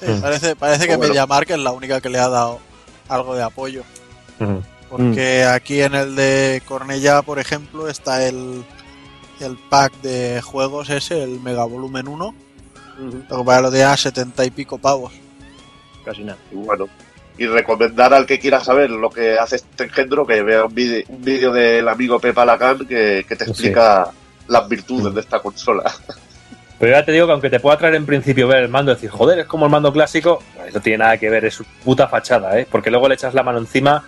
Sí, 0.00 0.06
Mm. 0.10 0.20
parece, 0.20 0.56
parece 0.56 0.86
que 0.86 0.96
Bueno. 0.96 1.12
MediaMarkt 1.12 1.50
es 1.52 1.58
la 1.58 1.72
única 1.72 2.00
que 2.00 2.08
le 2.10 2.18
ha 2.18 2.28
dado 2.28 2.60
algo 3.08 3.34
de 3.34 3.42
apoyo. 3.42 3.82
Mm. 4.38 4.56
Porque 4.90 5.44
aquí 5.44 5.80
en 5.82 5.94
el 5.94 6.14
de 6.14 6.62
Cornella, 6.66 7.22
por 7.22 7.38
ejemplo, 7.38 7.88
está 7.88 8.24
el, 8.26 8.64
el 9.40 9.56
pack 9.68 9.92
de 10.02 10.40
juegos 10.42 10.90
ese, 10.90 11.22
el 11.22 11.40
Mega 11.40 11.64
Volumen 11.64 12.06
1. 12.08 12.34
Lo 13.28 13.38
que 13.38 13.44
para 13.44 13.60
lo 13.60 13.70
de 13.72 13.82
a 13.82 13.96
70 13.96 14.44
y 14.44 14.50
pico 14.50 14.78
pavos. 14.78 15.12
Casi 16.04 16.22
nada. 16.22 16.38
Y 16.52 16.54
bueno, 16.56 16.86
y 17.36 17.46
recomendar 17.46 18.14
al 18.14 18.24
que 18.26 18.38
quiera 18.38 18.62
saber 18.62 18.90
lo 18.90 19.10
que 19.10 19.36
hace 19.36 19.56
este 19.56 19.84
engendro 19.84 20.24
que 20.24 20.42
vea 20.42 20.64
un 20.64 20.74
vídeo 20.74 21.52
del 21.52 21.88
amigo 21.88 22.20
Pepa 22.20 22.44
Lacan 22.44 22.86
que, 22.86 23.24
que 23.28 23.34
te 23.34 23.44
Sí. 23.46 23.50
explica 23.50 24.10
las 24.46 24.68
virtudes 24.68 25.10
Mm. 25.12 25.14
de 25.14 25.20
esta 25.22 25.40
consola. 25.40 25.92
Pero 26.84 26.98
ya 26.98 27.04
te 27.06 27.12
digo 27.12 27.24
que 27.24 27.32
aunque 27.32 27.48
te 27.48 27.60
pueda 27.60 27.78
traer 27.78 27.94
en 27.94 28.04
principio 28.04 28.46
ver 28.46 28.64
el 28.64 28.68
mando 28.68 28.92
y 28.92 28.96
decir, 28.96 29.08
joder, 29.08 29.38
es 29.38 29.46
como 29.46 29.64
el 29.64 29.70
mando 29.70 29.90
clásico, 29.90 30.42
pues 30.54 30.74
no 30.74 30.80
tiene 30.82 30.98
nada 30.98 31.16
que 31.16 31.30
ver, 31.30 31.46
es 31.46 31.54
su 31.54 31.64
puta 31.82 32.08
fachada, 32.08 32.60
¿eh? 32.60 32.66
Porque 32.70 32.90
luego 32.90 33.08
le 33.08 33.14
echas 33.14 33.32
la 33.32 33.42
mano 33.42 33.56
encima 33.56 34.04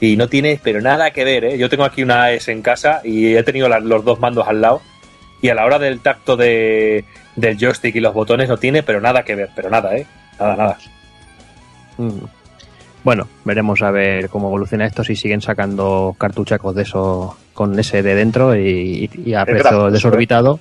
y 0.00 0.16
no 0.16 0.28
tiene, 0.28 0.60
pero 0.62 0.80
nada 0.80 1.10
que 1.10 1.24
ver, 1.24 1.44
¿eh? 1.44 1.58
Yo 1.58 1.68
tengo 1.68 1.82
aquí 1.82 2.04
una 2.04 2.22
AES 2.22 2.46
en 2.46 2.62
casa 2.62 3.00
y 3.02 3.34
he 3.34 3.42
tenido 3.42 3.68
los 3.68 4.04
dos 4.04 4.20
mandos 4.20 4.46
al 4.46 4.60
lado 4.60 4.80
y 5.42 5.48
a 5.48 5.56
la 5.56 5.64
hora 5.64 5.80
del 5.80 5.98
tacto 5.98 6.36
de, 6.36 7.04
del 7.34 7.58
joystick 7.58 7.96
y 7.96 8.00
los 8.00 8.14
botones 8.14 8.48
no 8.48 8.58
tiene, 8.58 8.84
pero 8.84 9.00
nada 9.00 9.24
que 9.24 9.34
ver, 9.34 9.48
pero 9.56 9.68
nada, 9.68 9.96
¿eh? 9.96 10.06
Nada, 10.38 10.54
nada. 10.54 10.78
Mm. 11.98 12.26
Bueno, 13.02 13.26
veremos 13.44 13.82
a 13.82 13.90
ver 13.90 14.28
cómo 14.28 14.46
evoluciona 14.46 14.86
esto, 14.86 15.02
si 15.02 15.16
siguen 15.16 15.40
sacando 15.40 16.14
cartuchacos 16.16 16.76
de 16.76 16.82
eso 16.82 17.36
con 17.54 17.76
ese 17.76 18.04
de 18.04 18.14
dentro 18.14 18.54
y, 18.54 19.10
y 19.24 19.34
a 19.34 19.44
precio 19.44 19.64
gracioso, 19.64 19.90
desorbitado. 19.90 20.60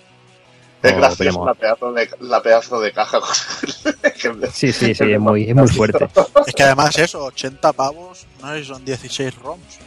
Es 0.82 0.94
o 0.94 0.98
gracioso 0.98 1.18
veremos. 1.20 1.46
la 1.48 1.54
pedazo 1.54 1.94
de, 1.94 2.10
la 2.22 2.42
pedazo 2.42 2.80
de 2.82 2.92
caja. 2.94 3.20
con- 3.20 4.42
Sí, 4.54 4.72
sí, 4.72 4.94
sí, 4.96 5.12
es 5.12 5.20
muy, 5.20 5.50
es 5.50 5.56
muy 5.56 5.68
fuerte. 5.68 6.08
Es 6.48 6.54
que 6.54 6.64
además 6.64 6.98
eso, 6.98 7.24
80 7.26 7.74
pavos, 7.74 8.26
no 8.42 8.50
sé 8.54 8.60
si 8.60 8.66
son 8.66 8.86
16 8.86 9.36
ROMs. 9.40 9.80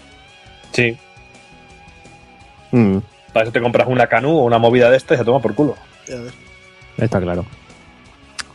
Sí. 0.72 0.96
Mm, 2.72 2.98
Para 3.32 3.44
eso 3.44 3.52
te 3.52 3.60
compras 3.60 3.86
una 3.88 4.06
Canu 4.06 4.30
o 4.38 4.44
una 4.44 4.58
movida 4.58 4.90
de 4.90 4.96
esta 4.96 5.14
y 5.14 5.18
se 5.18 5.24
toma 5.24 5.40
por 5.40 5.54
culo. 5.54 5.74
Ya 6.08 6.16
ves. 6.16 6.32
está 6.98 7.20
claro. 7.20 7.44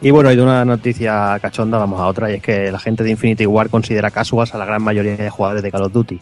Y 0.02 0.12
bueno, 0.12 0.32
y 0.32 0.36
de 0.36 0.44
una 0.44 0.64
noticia 0.64 1.40
cachonda 1.42 1.80
vamos 1.80 2.00
a 2.00 2.06
otra, 2.06 2.32
y 2.32 2.36
es 2.36 2.42
que 2.44 2.72
la 2.72 2.78
gente 2.80 3.04
de 3.04 3.10
Infinity 3.12 3.48
War 3.48 3.70
considera 3.70 4.12
casuals 4.12 4.54
a 4.54 4.60
la 4.60 4.66
gran 4.66 4.84
mayoría 4.84 5.18
de 5.18 5.30
jugadores 5.32 5.64
de 5.64 5.72
Call 5.72 5.84
of 5.84 5.92
Duty. 5.92 6.20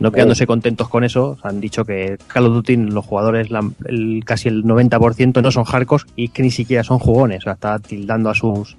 No 0.00 0.10
quedándose 0.10 0.46
contentos 0.46 0.88
con 0.88 1.04
eso, 1.04 1.38
han 1.42 1.60
dicho 1.60 1.84
que 1.84 2.18
Call 2.26 2.46
of 2.46 2.54
Duty 2.54 2.76
los 2.76 3.04
jugadores, 3.06 3.50
la- 3.50 3.62
el- 3.86 4.22
casi 4.26 4.48
el 4.48 4.64
90% 4.64 5.40
no 5.40 5.50
son 5.52 5.64
hardcore 5.64 6.04
y 6.16 6.28
que 6.28 6.42
ni 6.42 6.50
siquiera 6.50 6.82
son 6.82 6.98
jugones. 6.98 7.38
O 7.38 7.44
sea, 7.44 7.52
está 7.52 7.78
tildando 7.78 8.28
a 8.30 8.34
sus 8.34 8.76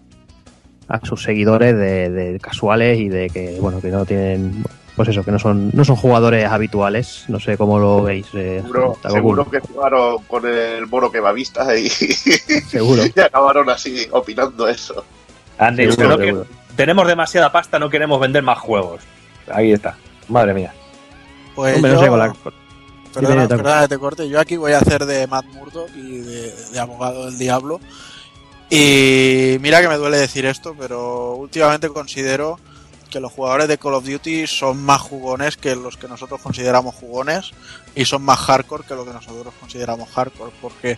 a 0.87 1.03
sus 1.03 1.23
seguidores 1.23 1.75
de, 1.75 2.09
de 2.11 2.39
casuales 2.39 2.99
y 2.99 3.09
de 3.09 3.29
que 3.31 3.57
bueno 3.59 3.81
que 3.81 3.89
no 3.89 4.05
tienen 4.05 4.63
pues 4.95 5.09
eso 5.09 5.23
que 5.23 5.31
no 5.31 5.39
son 5.39 5.71
no 5.73 5.83
son 5.83 5.95
jugadores 5.95 6.45
habituales 6.45 7.25
no 7.27 7.39
sé 7.39 7.57
cómo 7.57 7.79
lo 7.79 8.03
veis 8.03 8.27
eh, 8.35 8.59
Seguro, 8.61 8.95
seguro 9.09 9.49
que 9.49 9.59
jugaron 9.61 10.17
con 10.27 10.45
el 10.45 10.85
mono 10.85 11.11
que 11.11 11.19
va 11.19 11.31
vista 11.31 11.75
y, 11.75 11.89
seguro 12.69 13.01
y 13.03 13.19
acabaron 13.19 13.67
así 13.71 14.05
opinando 14.11 14.67
eso. 14.67 15.03
Andy, 15.57 15.89
Seguro, 15.91 15.95
creo 16.07 16.17
que 16.19 16.25
seguro. 16.27 16.45
tenemos 16.75 17.07
demasiada 17.07 17.51
pasta, 17.51 17.79
no 17.79 17.89
queremos 17.89 18.19
vender 18.19 18.43
más 18.43 18.59
juegos. 18.59 19.01
Ahí 19.51 19.71
está. 19.71 19.95
Madre 20.29 20.53
mía. 20.53 20.71
Pues 21.55 21.75
Hombre, 21.77 21.91
no 21.93 21.97
yo- 21.97 22.03
sé, 22.03 22.09
con 22.09 22.19
la- 22.19 22.33
Perdona, 23.13 23.47
perdona 23.47 23.81
que 23.83 23.87
te 23.87 23.97
corte. 23.97 24.27
Yo 24.27 24.39
aquí 24.41 24.57
voy 24.57 24.73
a 24.73 24.79
hacer 24.79 25.05
de 25.05 25.25
Matt 25.27 25.45
Murdock 25.53 25.89
y 25.95 26.17
de, 26.17 26.51
de 26.71 26.79
abogado 26.79 27.25
del 27.25 27.37
diablo. 27.37 27.79
Y 28.69 29.57
mira 29.61 29.79
que 29.81 29.87
me 29.87 29.95
duele 29.95 30.17
decir 30.17 30.45
esto, 30.45 30.75
pero 30.77 31.35
últimamente 31.35 31.87
considero 31.89 32.59
que 33.09 33.19
los 33.21 33.31
jugadores 33.31 33.67
de 33.69 33.77
Call 33.77 33.93
of 33.93 34.05
Duty 34.05 34.47
son 34.47 34.83
más 34.83 34.99
jugones 35.01 35.55
que 35.55 35.75
los 35.75 35.95
que 35.95 36.07
nosotros 36.09 36.41
consideramos 36.41 36.95
jugones 36.95 37.51
y 37.95 38.03
son 38.03 38.23
más 38.23 38.39
hardcore 38.39 38.83
que 38.85 38.95
lo 38.95 39.05
que 39.05 39.13
nosotros 39.13 39.53
consideramos 39.61 40.09
hardcore. 40.09 40.51
Porque 40.61 40.97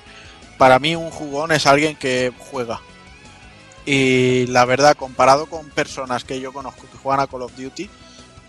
para 0.58 0.80
mí 0.80 0.96
un 0.96 1.12
jugón 1.12 1.52
es 1.52 1.68
alguien 1.68 1.96
que 1.98 2.34
juega. 2.52 2.82
Y 3.86 4.48
la 4.48 4.66
verdad, 4.66 4.96
comparado 4.98 5.46
con 5.46 5.70
personas 5.70 6.24
que 6.24 6.40
yo 6.40 6.52
conozco 6.52 6.88
que 6.92 6.98
juegan 6.98 7.20
a 7.20 7.28
Call 7.28 7.44
of 7.44 7.56
Duty, 7.56 7.90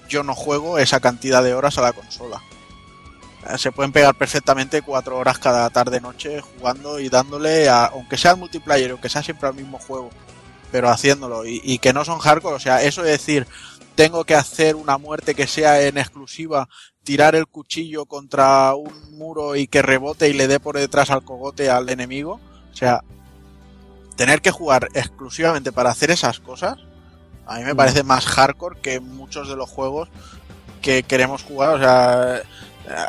yo 0.09 0.23
no 0.23 0.35
juego 0.35 0.79
esa 0.79 1.01
cantidad 1.01 1.42
de 1.42 1.55
horas 1.55 1.79
a 1.79 1.83
la 1.83 1.92
consola. 1.92 2.42
Eh, 3.49 3.59
Se 3.59 3.73
pueden 3.73 3.92
pegar 3.92 4.14
perfectamente 4.14 4.83
cuatro 4.83 5.16
horas 5.18 5.38
cada 5.38 5.68
tarde 5.71 6.01
noche 6.01 6.40
jugando 6.40 6.99
y 6.99 7.09
dándole 7.09 7.68
a, 7.68 7.87
aunque 7.87 8.16
sea 8.16 8.33
al 8.33 8.38
multiplayer, 8.38 8.90
aunque 8.90 9.09
sea 9.09 9.23
siempre 9.23 9.49
al 9.49 9.55
mismo 9.55 9.79
juego, 9.79 10.11
pero 10.73 10.88
haciéndolo 10.88 11.47
y, 11.47 11.61
y 11.64 11.79
que 11.79 11.92
no 11.92 12.05
son 12.05 12.18
hardcore, 12.18 12.57
o 12.57 12.61
sea, 12.61 12.83
eso 12.83 13.03
de 13.03 13.12
decir 13.12 13.47
tengo 13.94 14.25
que 14.25 14.37
hacer 14.37 14.77
una 14.77 14.97
muerte 14.97 15.35
que 15.35 15.49
sea 15.49 15.83
en 15.83 15.99
exclusiva, 15.99 16.68
tirar 17.03 17.35
el 17.35 17.49
cuchillo 17.49 18.07
contra 18.07 18.75
un 18.75 19.18
muro 19.18 19.57
y 19.57 19.66
que 19.66 19.83
rebote 19.83 20.29
y 20.29 20.35
le 20.35 20.47
dé 20.47 20.61
por 20.61 20.77
detrás 20.77 21.11
al 21.11 21.25
cogote 21.25 21.68
al 21.68 21.88
enemigo, 21.88 22.40
o 22.71 22.77
sea, 22.77 23.03
tener 24.14 24.40
que 24.40 24.53
jugar 24.53 24.88
exclusivamente 24.94 25.73
para 25.73 25.90
hacer 25.90 26.12
esas 26.12 26.38
cosas, 26.38 26.79
a 27.49 27.57
mí 27.59 27.65
me 27.65 27.75
parece 27.75 28.03
más 28.03 28.27
hardcore 28.27 28.79
que 28.81 29.01
muchos 29.01 29.49
de 29.49 29.57
los 29.57 29.69
juegos 29.69 30.09
que 30.83 31.03
queremos 31.03 31.43
jugar, 31.43 31.71
o 31.75 31.79
sea, 31.79 32.43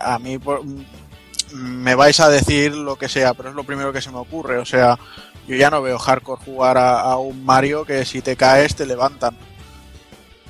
a 0.04 0.18
mí 0.20 0.38
por- 0.40 0.62
me 1.54 1.96
vais 1.96 2.20
a 2.20 2.30
decir 2.30 2.76
lo 2.76 2.96
que 2.96 3.10
sea, 3.10 3.34
pero 3.34 3.50
es 3.50 3.56
lo 3.56 3.64
primero 3.64 3.92
que 3.94 4.02
se 4.02 4.12
me 4.12 4.18
ocurre. 4.18 4.58
O 4.60 4.66
sea, 4.66 4.98
yo 5.48 5.56
ya 5.56 5.70
no 5.70 5.82
veo 5.82 5.98
hardcore 5.98 6.42
jugar 6.44 6.78
a, 6.78 7.00
a 7.02 7.18
un 7.18 7.44
Mario 7.46 7.86
que 7.86 8.06
si 8.06 8.22
te 8.22 8.36
caes 8.36 8.76
te 8.76 8.86
levantan. 8.86 9.36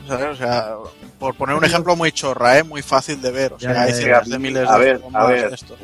¿Sabes? 0.07 0.27
O 0.27 0.35
sea, 0.35 0.75
por 1.19 1.35
poner 1.35 1.55
un 1.55 1.63
ejemplo 1.65 1.95
muy 1.95 2.11
chorra, 2.11 2.57
¿eh? 2.57 2.63
muy 2.63 2.81
fácil 2.81 3.21
de 3.21 3.31
ver. 3.31 3.53
O 3.53 3.59
sea, 3.59 3.73
Ya, 3.73 3.81
hay 3.83 3.91
ya. 3.91 3.95
cientos 3.97 4.29
de 4.29 4.39
miles 4.39 4.67
a 4.69 4.77
de 4.77 4.85
ver, 4.85 5.01
a 5.13 5.25
ver. 5.27 5.49
de 5.49 5.55
esto. 5.55 5.77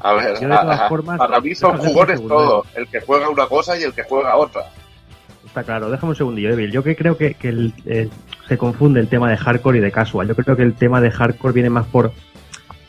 A 0.00 0.12
ver, 0.12 0.34
Yo, 0.40 0.48
de 0.48 0.56
todas 0.56 0.80
a- 0.80 0.88
formas, 0.88 1.18
para 1.18 1.40
mí 1.40 1.54
son 1.54 1.78
jugones 1.78 2.20
todos. 2.26 2.66
El 2.74 2.88
que 2.88 3.00
juega 3.00 3.28
una 3.28 3.46
cosa 3.46 3.78
y 3.78 3.82
el 3.84 3.94
que 3.94 4.02
juega 4.02 4.36
otra. 4.36 4.62
Está 5.56 5.64
claro, 5.64 5.90
déjame 5.90 6.10
un 6.10 6.16
segundillo, 6.16 6.50
Evil. 6.50 6.70
Yo 6.70 6.82
que 6.82 6.94
creo 6.94 7.16
que, 7.16 7.32
que 7.32 7.48
el- 7.48 8.10
se 8.46 8.58
confunde 8.58 9.00
el 9.00 9.08
tema 9.08 9.30
de 9.30 9.38
hardcore 9.38 9.78
y 9.78 9.80
de 9.80 9.90
casual. 9.90 10.28
Yo 10.28 10.34
creo 10.36 10.54
que 10.54 10.62
el 10.62 10.74
tema 10.74 11.00
de 11.00 11.10
hardcore 11.10 11.54
viene 11.54 11.70
más 11.70 11.86
por 11.86 12.12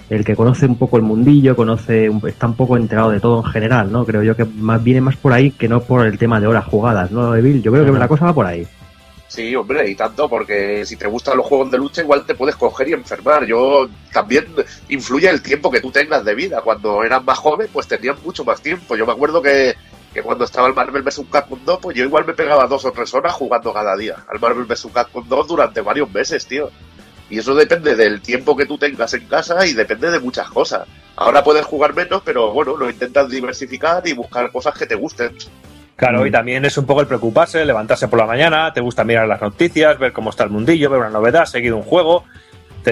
el 0.10 0.26
que 0.26 0.36
conoce 0.36 0.66
un 0.66 0.78
poco 0.78 0.98
el 0.98 1.04
mundillo, 1.04 1.56
conoce, 1.56 2.10
un- 2.10 2.22
está 2.28 2.46
un 2.46 2.56
poco 2.58 2.76
enterado 2.76 3.10
de 3.12 3.22
todo 3.22 3.38
en 3.46 3.50
general, 3.54 3.90
¿no? 3.90 4.04
Creo 4.04 4.22
yo 4.22 4.36
que 4.36 4.44
más 4.44 4.84
viene 4.84 5.00
más 5.00 5.16
por 5.16 5.32
ahí 5.32 5.52
que 5.52 5.70
no 5.70 5.80
por 5.80 6.06
el 6.06 6.18
tema 6.18 6.42
de 6.42 6.48
horas 6.48 6.66
jugadas, 6.66 7.10
¿no, 7.10 7.34
Evil? 7.38 7.64
Yo 7.64 7.72
creo 7.72 7.86
que 7.86 7.92
la 7.98 8.08
cosa 8.10 8.26
va 8.26 8.34
por 8.34 8.46
ahí. 8.46 8.68
Sí, 9.30 9.56
hombre, 9.56 9.90
y 9.90 9.96
tanto, 9.96 10.28
porque 10.28 10.86
si 10.86 10.98
te 10.98 11.08
gustan 11.08 11.38
los 11.38 11.46
juegos 11.46 11.72
de 11.72 11.78
lucha, 11.78 12.02
igual 12.02 12.26
te 12.26 12.36
puedes 12.36 12.58
coger 12.58 12.90
y 12.90 12.94
enfermar. 12.94 13.46
Yo 13.46 13.88
también 14.12 14.46
influye 14.90 15.30
el 15.30 15.42
tiempo 15.42 15.72
que 15.72 15.80
tú 15.80 15.90
tengas 15.90 16.26
de 16.26 16.36
vida. 16.36 16.60
Cuando 16.62 17.02
eras 17.02 17.24
más 17.24 17.38
joven, 17.38 17.70
pues 17.72 17.88
tenías 17.88 18.22
mucho 18.26 18.44
más 18.44 18.62
tiempo. 18.62 18.98
Yo 18.98 19.06
me 19.06 19.14
acuerdo 19.14 19.42
que, 19.42 19.74
que 20.14 20.22
cuando 20.24 20.46
estaba 20.46 20.68
el 20.68 20.74
Marvel 20.74 21.04
vs. 21.04 21.22
Capcom 21.32 21.60
2, 21.66 21.80
pues 21.82 21.98
yo 21.98 22.04
igual 22.04 22.26
me 22.26 22.34
pegaba 22.34 22.66
dos 22.68 22.86
o 22.86 22.92
tres 22.92 23.14
horas 23.14 23.34
jugando 23.34 23.74
cada 23.74 23.96
día 23.96 24.16
al 24.32 24.40
Marvel 24.40 24.66
vs. 24.66 24.88
Capcom 24.94 25.28
2 25.28 25.48
durante 25.48 25.82
varios 25.82 26.10
meses, 26.12 26.46
tío. 26.46 26.70
Y 27.30 27.40
eso 27.40 27.54
depende 27.54 27.96
del 27.96 28.22
tiempo 28.22 28.56
que 28.56 28.66
tú 28.66 28.78
tengas 28.78 29.14
en 29.14 29.26
casa 29.28 29.66
y 29.66 29.74
depende 29.74 30.10
de 30.10 30.20
muchas 30.20 30.50
cosas. 30.50 30.88
Ahora 31.18 31.44
puedes 31.44 31.66
jugar 31.66 31.94
menos, 31.94 32.22
pero 32.24 32.52
bueno, 32.54 32.78
lo 32.78 32.90
intentas 32.90 33.30
diversificar 33.30 34.08
y 34.08 34.14
buscar 34.14 34.52
cosas 34.52 34.78
que 34.78 34.86
te 34.86 34.96
gusten. 34.96 35.36
Claro, 35.98 36.22
Mm. 36.24 36.28
y 36.28 36.32
también 36.32 36.64
es 36.64 36.78
un 36.78 36.86
poco 36.86 37.02
el 37.02 37.08
preocuparse, 37.08 37.66
levantarse 37.66 38.08
por 38.08 38.20
la 38.20 38.28
mañana, 38.28 38.72
te 38.72 38.82
gusta 38.82 39.04
mirar 39.04 39.28
las 39.28 39.42
noticias, 39.42 39.98
ver 40.00 40.14
cómo 40.14 40.30
está 40.30 40.44
el 40.44 40.52
mundillo, 40.52 40.90
ver 40.92 41.00
una 41.00 41.10
novedad, 41.10 41.46
seguir 41.46 41.74
un 41.74 41.82
juego, 41.82 42.24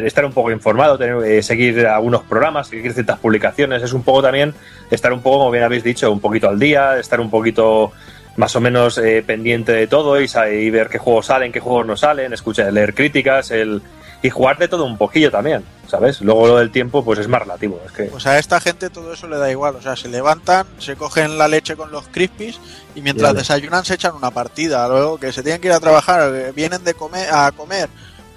estar 0.03 0.25
un 0.25 0.33
poco 0.33 0.51
informado, 0.51 0.97
tener, 0.97 1.23
eh, 1.23 1.43
seguir 1.43 1.85
algunos 1.85 2.23
programas, 2.23 2.67
seguir 2.67 2.93
ciertas 2.93 3.19
publicaciones. 3.19 3.83
Es 3.83 3.93
un 3.93 4.03
poco 4.03 4.23
también 4.23 4.53
estar 4.91 5.13
un 5.13 5.21
poco, 5.21 5.39
como 5.39 5.51
bien 5.51 5.63
habéis 5.63 5.83
dicho, 5.83 6.11
un 6.11 6.19
poquito 6.19 6.49
al 6.49 6.59
día, 6.59 6.99
estar 6.99 7.19
un 7.19 7.29
poquito 7.29 7.91
más 8.37 8.55
o 8.55 8.61
menos 8.61 8.97
eh, 8.97 9.23
pendiente 9.25 9.71
de 9.71 9.87
todo 9.87 10.19
y, 10.19 10.69
ver 10.69 10.89
qué 10.89 10.97
juegos 10.97 11.27
salen, 11.27 11.51
qué 11.51 11.59
juegos 11.59 11.85
no 11.85 11.95
salen, 11.95 12.33
escuchar, 12.33 12.71
leer 12.73 12.93
críticas, 12.93 13.51
el 13.51 13.81
y 14.25 14.29
jugar 14.31 14.57
de 14.57 14.67
todo 14.67 14.85
un 14.85 14.97
poquillo 14.97 15.29
también, 15.29 15.63
¿sabes? 15.87 16.19
Luego 16.21 16.47
lo 16.47 16.57
del 16.57 16.71
tiempo, 16.71 17.05
pues 17.05 17.19
es 17.19 17.27
más 17.27 17.41
relativo. 17.41 17.79
Es 17.85 17.91
que 17.91 18.03
Pues 18.05 18.25
a 18.25 18.39
esta 18.39 18.59
gente 18.59 18.89
todo 18.89 19.13
eso 19.13 19.27
le 19.27 19.37
da 19.37 19.51
igual. 19.51 19.75
O 19.75 19.83
sea, 19.83 19.95
se 19.95 20.07
levantan, 20.07 20.65
se 20.79 20.95
cogen 20.95 21.37
la 21.37 21.47
leche 21.47 21.75
con 21.75 21.91
los 21.91 22.07
crispies 22.07 22.59
y 22.95 23.01
mientras 23.01 23.35
desayunan 23.35 23.85
se 23.85 23.93
echan 23.93 24.15
una 24.15 24.31
partida. 24.31 24.87
Luego 24.87 25.19
que 25.19 25.31
se 25.31 25.43
tienen 25.43 25.61
que 25.61 25.67
ir 25.67 25.73
a 25.73 25.79
trabajar, 25.79 26.33
eh, 26.33 26.51
vienen 26.55 26.83
de 26.83 26.95
comer 26.95 27.29
a 27.31 27.51
comer, 27.51 27.87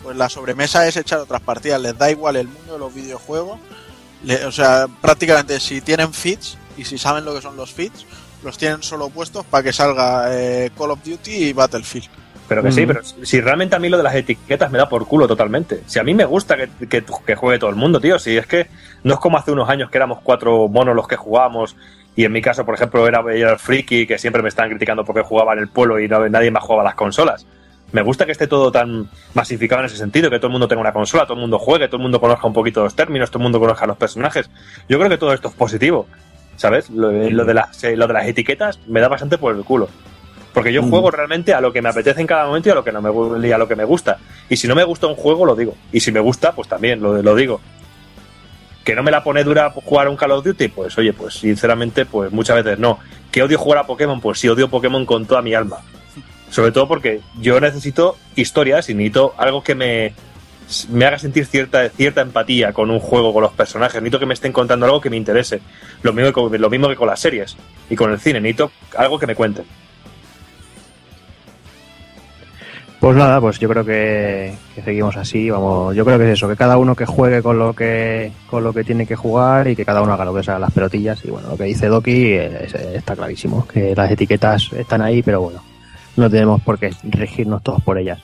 pues 0.03 0.17
la 0.17 0.29
sobremesa 0.29 0.87
es 0.87 0.97
echar 0.97 1.19
otras 1.21 1.41
partidas. 1.41 1.81
Les 1.81 1.97
da 1.97 2.11
igual 2.11 2.37
el 2.37 2.49
mundo 2.49 2.75
de 2.75 2.79
los 2.79 2.95
videojuegos. 2.95 3.59
Le- 4.25 4.45
o 4.47 4.53
sea, 4.53 4.87
prácticamente 5.01 5.61
si 5.61 5.81
tienen 5.81 6.13
feeds 6.13 6.59
y 6.77 6.85
si 6.85 6.99
saben 6.99 7.25
lo 7.25 7.35
que 7.35 7.43
son 7.43 7.57
los 7.57 7.73
feeds, 7.73 8.07
los 8.43 8.57
tienen 8.59 8.83
solo 8.83 9.09
puestos 9.11 9.45
para 9.47 9.63
que 9.65 9.73
salga 9.73 10.29
eh, 10.31 10.71
Call 10.77 10.91
of 10.93 11.01
Duty 11.05 11.31
y 11.31 11.53
Battlefield. 11.53 12.09
Pero 12.49 12.63
que 12.63 12.73
sí, 12.73 12.85
Mm. 12.85 12.89
pero 12.89 13.01
si 13.05 13.41
realmente 13.43 13.77
a 13.77 13.79
mí 13.79 13.89
lo 13.91 13.99
de 13.99 14.03
las 14.05 14.15
etiquetas 14.15 14.71
me 14.71 14.79
da 14.79 14.89
por 14.89 15.07
culo 15.07 15.29
totalmente. 15.29 15.83
Si 15.87 15.99
a 15.99 16.03
mí 16.03 16.15
me 16.15 16.25
gusta 16.25 16.57
que, 16.57 16.69
que- 16.89 17.05
que 17.27 17.35
juegue 17.35 17.59
todo 17.59 17.69
el 17.71 17.77
mundo, 17.77 18.01
tío. 18.01 18.19
Si 18.19 18.37
es 18.39 18.47
que 18.47 18.69
no 19.05 19.15
es 19.15 19.21
como 19.21 19.37
hace 19.37 19.51
unos 19.53 19.69
años 19.69 19.91
que 19.91 19.99
éramos 19.99 20.21
cuatro 20.23 20.67
monos 20.69 20.97
los 20.97 21.07
que 21.07 21.17
jugábamos. 21.17 21.77
Y 22.17 22.25
en 22.25 22.33
mi 22.33 22.41
caso, 22.43 22.65
por 22.65 22.75
ejemplo, 22.75 23.07
era, 23.07 23.23
era 23.33 23.53
el 23.53 23.59
friki 23.59 24.07
que 24.07 24.19
siempre 24.19 24.43
me 24.43 24.49
estaban 24.49 24.71
criticando 24.71 25.05
porque 25.05 25.23
jugaba 25.23 25.53
en 25.53 25.59
el 25.61 25.69
pueblo 25.69 26.01
y 26.01 26.09
no- 26.09 26.27
nadie 26.29 26.51
más 26.51 26.63
jugaba 26.65 26.83
a 26.83 26.87
las 26.87 26.95
consolas. 26.95 27.47
Me 27.93 28.03
gusta 28.03 28.27
que 28.27 28.33
esté 28.33 28.47
todo 28.47 28.71
tan 28.71 29.09
masificado 29.35 29.81
en 29.81 29.87
ese 29.87 29.97
sentido, 29.97 30.29
que 30.29 30.39
todo 30.39 30.49
el 30.49 30.53
mundo 30.53 30.69
tenga 30.69 30.83
una 30.83 30.93
consola, 30.93 31.25
todo 31.25 31.35
el 31.35 31.41
mundo 31.41 31.59
juegue, 31.59 31.87
todo 31.89 31.97
el 31.97 32.03
mundo 32.03 32.21
conozca 32.21 32.47
un 32.47 32.53
poquito 32.53 32.83
los 32.85 32.95
términos, 32.95 33.31
todo 33.31 33.39
el 33.39 33.45
mundo 33.45 33.59
conozca 33.61 33.87
los 33.87 33.97
personajes. 33.97 34.51
Yo 34.89 34.99
creo 34.99 35.09
que 35.11 35.17
todo 35.19 35.33
esto 35.33 35.49
es 35.49 35.55
positivo, 35.55 36.07
¿sabes? 36.57 36.91
Lo, 36.91 37.11
lo 37.11 37.45
de, 37.47 37.55
las, 37.55 37.83
eh, 37.85 37.97
lo 37.97 38.07
de 38.07 38.13
las 38.13 38.27
etiquetas 38.27 38.79
me 38.89 39.01
da 39.01 39.09
bastante 39.09 39.39
por 39.39 39.55
el 39.57 39.65
culo. 39.65 39.89
Porque 40.53 40.73
yo 40.73 40.83
Mm. 40.83 40.91
juego 40.91 41.11
realmente 41.11 41.55
a 41.55 41.61
lo 41.63 41.73
que 41.73 41.81
me 41.81 41.89
apetece 41.89 42.21
en 42.21 42.27
cada 42.27 42.47
momento 42.47 42.69
y 42.69 42.73
a 42.73 42.75
lo 42.75 42.85
que 42.85 42.93
no 42.93 43.01
me 43.01 43.49
y 43.49 43.53
a 43.53 43.59
lo 43.59 43.69
que 43.69 43.77
me 43.77 43.85
gusta. 43.85 44.19
Y 44.51 44.57
si 44.57 44.67
no 44.69 44.75
me 44.75 44.85
gusta 44.85 45.07
un 45.07 45.15
juego, 45.15 45.47
lo 45.47 45.55
digo. 45.57 45.75
Y 45.93 46.01
si 46.01 46.11
me 46.13 46.21
gusta, 46.21 46.53
pues 46.53 46.69
también 46.69 47.01
lo, 47.01 47.23
lo 47.23 47.35
digo. 47.35 47.61
Que 48.85 48.95
no 48.95 49.03
me 49.03 49.11
la 49.11 49.23
pone 49.23 49.45
dura 49.45 49.71
jugar 49.71 50.07
a 50.09 50.11
un 50.11 50.17
Call 50.17 50.33
of 50.33 50.45
Duty, 50.45 50.69
pues 50.69 50.97
oye, 50.99 51.13
pues 51.13 51.35
sinceramente, 51.35 52.07
pues 52.07 52.33
muchas 52.33 52.57
veces 52.63 52.79
no. 52.79 52.99
Que 53.31 53.43
odio 53.43 53.59
jugar 53.59 53.81
a 53.81 53.87
Pokémon, 53.87 54.21
pues 54.21 54.39
sí 54.41 54.49
odio 54.49 54.69
Pokémon 54.69 55.05
con 55.07 55.27
toda 55.27 55.43
mi 55.43 55.55
alma. 55.55 55.77
Sobre 56.51 56.73
todo 56.73 56.89
porque 56.89 57.21
yo 57.41 57.61
necesito 57.61 58.17
historias 58.37 58.89
y 58.89 58.95
necesito 58.95 59.35
algo 59.37 59.63
que 59.63 59.75
me, 59.75 60.13
me 60.91 61.05
haga 61.05 61.19
sentir 61.19 61.45
cierta, 61.47 61.89
cierta 61.91 62.21
empatía 62.23 62.73
con 62.73 62.91
un 62.91 63.01
juego, 63.01 63.33
con 63.35 63.43
los 63.43 63.53
personajes. 63.53 63.97
Necesito 64.01 64.19
que 64.19 64.27
me 64.27 64.35
estén 64.35 64.53
contando 64.53 64.87
algo 64.87 65.01
que 65.01 65.11
me 65.11 65.17
interese. 65.17 65.61
Lo 66.03 66.13
mismo, 66.13 66.29
que 66.29 66.33
con- 66.33 66.61
lo 66.61 66.71
mismo 66.71 66.89
que 66.89 66.97
con 66.97 67.07
las 67.09 67.21
series 67.21 67.57
y 67.91 67.97
con 67.97 68.11
el 68.11 68.19
cine. 68.19 68.41
Necesito 68.41 68.71
algo 68.97 69.19
que 69.19 69.27
me 69.27 69.35
cuenten. 69.35 69.65
Pues 73.01 73.17
nada, 73.17 73.41
pues 73.41 73.61
yo 73.61 73.69
creo 73.69 73.85
que, 73.85 74.55
seguimos 74.85 75.17
así, 75.17 75.49
vamos, 75.51 75.95
yo 75.95 76.05
creo 76.05 76.19
que 76.19 76.25
es 76.25 76.33
eso, 76.33 76.49
que 76.49 76.57
cada 76.57 76.79
uno 76.79 76.97
que 76.97 77.07
juegue 77.07 77.43
con 77.43 77.57
lo 77.57 77.73
que 77.73 78.33
con 78.51 78.65
lo 78.65 78.73
que 78.73 78.83
tiene 78.83 79.07
que 79.07 79.15
jugar 79.15 79.69
y 79.69 79.77
que 79.77 79.85
cada 79.85 80.03
uno 80.03 80.13
haga 80.15 80.25
lo 80.25 80.35
que 80.35 80.43
sea 80.43 80.59
las 80.59 80.73
pelotillas 80.73 81.25
y 81.25 81.31
bueno, 81.31 81.51
lo 81.51 81.57
que 81.57 81.63
dice 81.65 81.87
Doki 81.87 82.33
eh, 82.33 82.65
es- 82.65 82.75
está 82.75 83.15
clarísimo, 83.15 83.69
que 83.69 83.95
las 83.95 84.11
etiquetas 84.11 84.73
están 84.73 85.01
ahí, 85.03 85.23
pero 85.23 85.43
bueno, 85.43 85.63
no 86.19 86.31
tenemos 86.31 86.61
por 86.63 86.79
qué 86.79 86.91
regirnos 87.05 87.63
todos 87.63 87.83
por 87.83 87.99
ellas. 87.99 88.21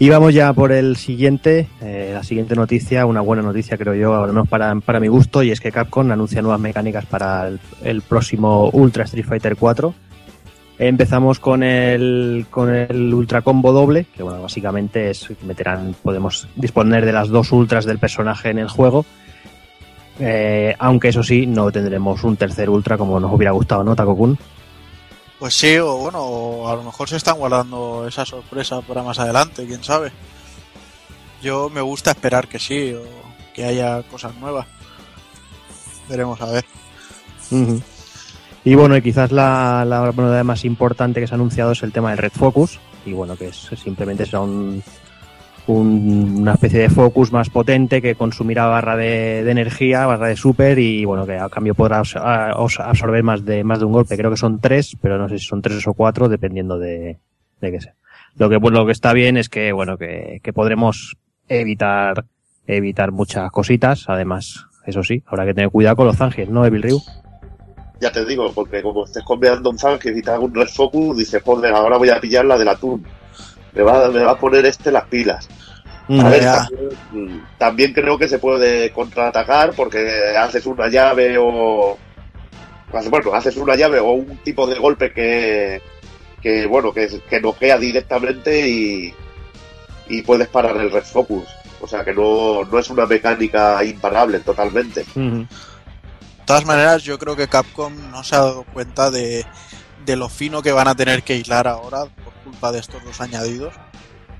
Y 0.00 0.10
vamos 0.10 0.32
ya 0.32 0.52
por 0.52 0.70
el 0.70 0.96
siguiente, 0.96 1.66
eh, 1.80 2.12
la 2.14 2.22
siguiente 2.22 2.54
noticia, 2.54 3.04
una 3.04 3.20
buena 3.20 3.42
noticia 3.42 3.76
creo 3.76 3.94
yo, 3.94 4.14
al 4.14 4.28
menos 4.28 4.48
para, 4.48 4.72
para 4.76 5.00
mi 5.00 5.08
gusto, 5.08 5.42
y 5.42 5.50
es 5.50 5.60
que 5.60 5.72
Capcom 5.72 6.08
anuncia 6.12 6.40
nuevas 6.40 6.60
mecánicas 6.60 7.04
para 7.04 7.50
el, 7.82 8.02
próximo 8.02 8.70
Ultra 8.72 9.04
Street 9.04 9.26
Fighter 9.26 9.56
4. 9.56 9.92
Empezamos 10.78 11.40
con 11.40 11.64
el, 11.64 12.46
con 12.48 12.72
el 12.72 13.12
Ultra 13.12 13.42
Combo 13.42 13.72
doble, 13.72 14.06
que 14.14 14.22
bueno, 14.22 14.40
básicamente 14.40 15.10
es 15.10 15.26
meterán, 15.42 15.96
podemos 16.00 16.46
disponer 16.54 17.04
de 17.04 17.12
las 17.12 17.28
dos 17.28 17.50
ultras 17.50 17.84
del 17.84 17.98
personaje 17.98 18.50
en 18.50 18.60
el 18.60 18.68
juego. 18.68 19.04
Eh, 20.20 20.76
aunque 20.78 21.08
eso 21.08 21.24
sí, 21.24 21.44
no 21.46 21.72
tendremos 21.72 22.22
un 22.22 22.36
tercer 22.36 22.70
ultra 22.70 22.96
como 22.96 23.18
nos 23.18 23.32
hubiera 23.32 23.50
gustado, 23.50 23.82
¿no, 23.82 23.96
Takokun? 23.96 24.38
Pues 25.38 25.54
sí, 25.54 25.76
o 25.78 25.96
bueno, 25.96 26.20
o 26.20 26.68
a 26.68 26.74
lo 26.74 26.82
mejor 26.82 27.08
se 27.08 27.16
están 27.16 27.38
guardando 27.38 28.06
esa 28.08 28.24
sorpresa 28.24 28.80
para 28.80 29.02
más 29.02 29.18
adelante, 29.18 29.66
quién 29.66 29.84
sabe. 29.84 30.10
Yo 31.40 31.70
me 31.70 31.80
gusta 31.80 32.10
esperar 32.10 32.48
que 32.48 32.58
sí, 32.58 32.92
o 32.92 33.04
que 33.54 33.64
haya 33.64 34.02
cosas 34.04 34.34
nuevas. 34.36 34.66
Veremos 36.08 36.40
a 36.40 36.46
ver. 36.46 36.64
Y 38.64 38.74
bueno, 38.74 38.96
y 38.96 39.02
quizás 39.02 39.30
la, 39.30 39.84
la 39.84 40.12
novedad 40.12 40.44
más 40.44 40.64
importante 40.64 41.20
que 41.20 41.26
se 41.26 41.34
ha 41.34 41.36
anunciado 41.36 41.72
es 41.72 41.82
el 41.82 41.92
tema 41.92 42.10
del 42.10 42.18
Red 42.18 42.32
Focus. 42.32 42.80
Y 43.06 43.12
bueno, 43.12 43.36
que 43.36 43.48
es, 43.48 43.70
simplemente 43.82 44.26
será 44.26 44.40
un, 44.40 44.82
un- 45.68 46.36
una 46.40 46.54
especie 46.54 46.80
de 46.80 46.90
focus 46.90 47.32
más 47.32 47.50
potente 47.50 48.00
que 48.02 48.14
consumirá 48.14 48.66
barra 48.66 48.96
de, 48.96 49.42
de 49.44 49.50
energía, 49.50 50.06
barra 50.06 50.28
de 50.28 50.36
super 50.36 50.78
y 50.78 51.04
bueno, 51.04 51.26
que 51.26 51.36
a 51.38 51.48
cambio 51.48 51.74
podrá 51.74 51.98
absorber 52.00 53.22
más 53.22 53.44
de, 53.44 53.64
más 53.64 53.78
de 53.78 53.84
un 53.84 53.92
golpe. 53.92 54.16
Creo 54.16 54.30
que 54.30 54.36
son 54.36 54.60
tres, 54.60 54.96
pero 55.00 55.18
no 55.18 55.28
sé 55.28 55.38
si 55.38 55.44
son 55.46 55.62
tres 55.62 55.86
o 55.86 55.94
cuatro, 55.94 56.28
dependiendo 56.28 56.78
de, 56.78 57.18
de 57.60 57.70
qué 57.72 57.80
sea. 57.80 57.94
Lo 58.36 58.48
que, 58.48 58.56
bueno, 58.56 58.78
lo 58.78 58.86
que 58.86 58.92
está 58.92 59.12
bien 59.12 59.36
es 59.36 59.48
que, 59.48 59.72
bueno, 59.72 59.96
que, 59.98 60.40
que 60.42 60.52
podremos 60.52 61.16
evitar, 61.48 62.24
evitar 62.66 63.10
muchas 63.12 63.50
cositas. 63.50 64.04
Además, 64.08 64.66
eso 64.86 65.02
sí, 65.02 65.22
habrá 65.26 65.44
que 65.44 65.54
tener 65.54 65.70
cuidado 65.70 65.96
con 65.96 66.06
los 66.06 66.16
zanjes, 66.16 66.48
¿no, 66.48 66.64
Evil 66.64 66.82
Ryu? 66.82 67.00
Ya 68.00 68.12
te 68.12 68.24
digo, 68.24 68.52
porque 68.54 68.80
como 68.80 69.04
estés 69.04 69.24
combinando 69.24 69.70
un 69.70 69.78
Zangief 69.78 70.16
y 70.16 70.22
te 70.22 70.30
haga 70.30 70.38
un 70.38 70.54
Red 70.54 70.68
Focus, 70.68 71.16
dices, 71.16 71.42
joder, 71.42 71.74
ahora 71.74 71.96
voy 71.98 72.08
a 72.10 72.20
pillar 72.20 72.44
la 72.44 72.56
del 72.56 72.68
atún. 72.68 73.04
Me 73.72 73.82
va, 73.82 74.08
me 74.08 74.22
va 74.24 74.32
a 74.32 74.38
poner 74.38 74.64
este 74.66 74.90
las 74.90 75.04
pilas. 75.04 75.48
A 76.08 76.28
ver, 76.30 76.42
también, 76.42 77.46
también 77.58 77.92
creo 77.92 78.16
que 78.18 78.28
se 78.28 78.38
puede 78.38 78.90
contraatacar 78.92 79.72
porque 79.74 80.34
haces 80.38 80.64
una 80.66 80.88
llave 80.88 81.36
o. 81.38 81.98
haces- 82.92 83.10
Bueno, 83.10 83.34
haces 83.34 83.56
una 83.58 83.76
llave 83.76 83.98
o 84.00 84.12
un 84.12 84.38
tipo 84.38 84.66
de 84.66 84.78
golpe 84.78 85.12
que. 85.12 85.82
que 86.40 86.66
bueno, 86.66 86.92
que, 86.92 87.20
que 87.28 87.40
noquea 87.40 87.76
directamente 87.78 88.66
y. 88.68 89.14
y 90.08 90.22
puedes 90.22 90.48
parar 90.48 90.76
el 90.78 90.90
Red 90.90 91.04
Focus. 91.04 91.44
O 91.80 91.86
sea 91.86 92.02
que 92.04 92.14
no, 92.14 92.64
no 92.64 92.78
es 92.78 92.88
una 92.90 93.04
mecánica 93.06 93.84
imparable 93.84 94.40
totalmente. 94.40 95.02
Ujú. 95.14 95.40
De 95.40 95.46
todas 96.46 96.64
maneras, 96.64 97.02
yo 97.02 97.18
creo 97.18 97.36
que 97.36 97.46
Capcom 97.48 97.92
no 98.10 98.24
se 98.24 98.34
ha 98.34 98.38
dado 98.38 98.64
cuenta 98.72 99.10
de, 99.10 99.44
de 100.06 100.16
lo 100.16 100.30
fino 100.30 100.62
que 100.62 100.72
van 100.72 100.88
a 100.88 100.94
tener 100.94 101.22
que 101.22 101.36
hilar 101.36 101.68
ahora 101.68 102.04
culpa 102.48 102.72
de 102.72 102.78
estos 102.78 103.04
dos 103.04 103.20
añadidos. 103.20 103.74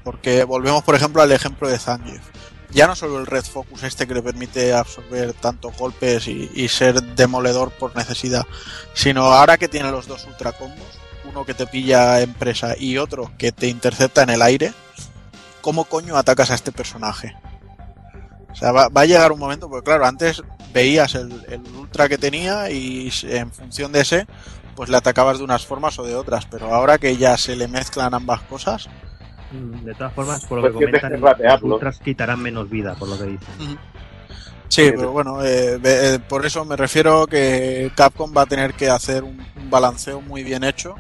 Porque 0.05 0.45
volvemos, 0.45 0.83
por 0.83 0.95
ejemplo, 0.95 1.23
al 1.23 1.33
ejemplo 1.33 1.69
de 1.69 1.79
Zangief. 1.79 2.23
Ya 2.71 2.87
no 2.87 2.95
solo 2.95 3.19
el 3.19 3.27
Red 3.27 3.45
Focus 3.45 3.83
este 3.83 4.07
que 4.07 4.15
le 4.15 4.23
permite 4.23 4.75
absorber 4.75 5.33
tantos 5.33 5.77
golpes 5.77 6.29
y, 6.29 6.69
ser 6.69 7.03
demoledor 7.15 7.71
por 7.71 7.97
necesidad, 7.97 8.47
sino 8.93 9.25
ahora 9.25 9.57
que 9.57 9.69
tiene 9.69 9.91
los 9.91 10.07
dos 10.07 10.27
ultra 10.27 10.53
combos, 10.53 10.99
uno 11.25 11.47
que 11.47 11.55
te 11.55 11.67
pilla 11.67 12.21
en 12.21 12.35
presa 12.35 12.75
y 12.79 12.99
otro 12.99 13.33
que 13.39 13.53
te 13.53 13.69
intercepta 13.69 14.23
en 14.23 14.31
el 14.31 14.43
aire, 14.43 14.75
¿cómo 15.63 15.85
coño 15.85 16.19
atacas 16.19 16.51
a 16.51 16.55
este 16.55 16.71
personaje? 16.71 17.35
O 18.53 18.55
sea, 18.55 18.71
va, 18.73 18.89
va 18.89 19.03
a 19.03 19.07
llegar 19.07 19.33
un 19.33 19.39
momento, 19.39 19.71
porque 19.71 19.85
claro, 19.85 20.05
antes 20.05 20.43
veías 20.75 21.15
el, 21.15 21.47
el 21.49 21.63
ultra 21.75 22.07
que 22.09 22.19
tenía 22.19 22.71
y 22.71 23.11
en 23.23 23.51
función 23.51 23.93
de 23.93 24.01
ese, 24.01 24.27
pues 24.79 24.91
le 24.91 24.97
atacabas 24.97 25.39
de 25.39 25.45
unas 25.45 25.67
formas 25.67 25.99
o 25.99 26.05
de 26.05 26.15
otras, 26.15 26.47
pero 26.47 26.73
ahora 26.73 26.99
que 26.99 27.17
ya 27.17 27.37
se 27.37 27.57
le 27.57 27.67
mezclan 27.67 28.15
ambas 28.15 28.43
cosas, 28.43 28.89
Mm, 29.51 29.83
De 29.85 29.95
todas 29.95 30.13
formas, 30.13 30.45
por 30.45 30.59
lo 30.59 30.63
Pues 30.71 30.75
que 30.93 31.01
comentan, 31.01 31.21
los 31.21 31.63
ultras 31.63 31.99
quitarán 31.99 32.41
menos 32.41 32.69
vida, 32.69 32.95
por 32.97 33.09
lo 33.09 33.17
que 33.19 33.25
dicen. 33.25 33.79
Sí, 34.69 34.93
pero 34.95 35.11
bueno, 35.11 35.43
eh, 35.43 35.81
eh, 35.83 36.19
por 36.29 36.45
eso 36.45 36.67
me 36.67 36.77
refiero 36.77 37.27
que 37.27 37.91
Capcom 37.97 38.31
va 38.37 38.43
a 38.43 38.47
tener 38.47 38.75
que 38.75 38.91
hacer 38.91 39.25
un, 39.25 39.41
un 39.57 39.71
balanceo 39.71 40.21
muy 40.21 40.45
bien 40.45 40.65
hecho 40.65 40.95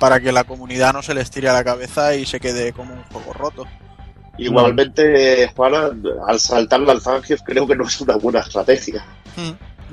para 0.00 0.18
que 0.18 0.32
la 0.32 0.42
comunidad 0.42 0.92
no 0.92 1.02
se 1.02 1.14
les 1.14 1.30
tire 1.30 1.48
a 1.48 1.52
la 1.52 1.62
cabeza 1.62 2.16
y 2.16 2.26
se 2.26 2.40
quede 2.40 2.72
como 2.72 2.94
un 2.94 3.04
juego 3.04 3.32
roto. 3.32 3.64
Igualmente, 4.38 5.48
Juana, 5.54 5.90
al 6.26 6.40
saltarle 6.40 6.90
al 6.90 7.00
Zangief 7.00 7.42
creo 7.42 7.64
que 7.64 7.76
no 7.76 7.86
es 7.86 8.00
una 8.00 8.16
buena 8.16 8.40
estrategia. 8.40 9.04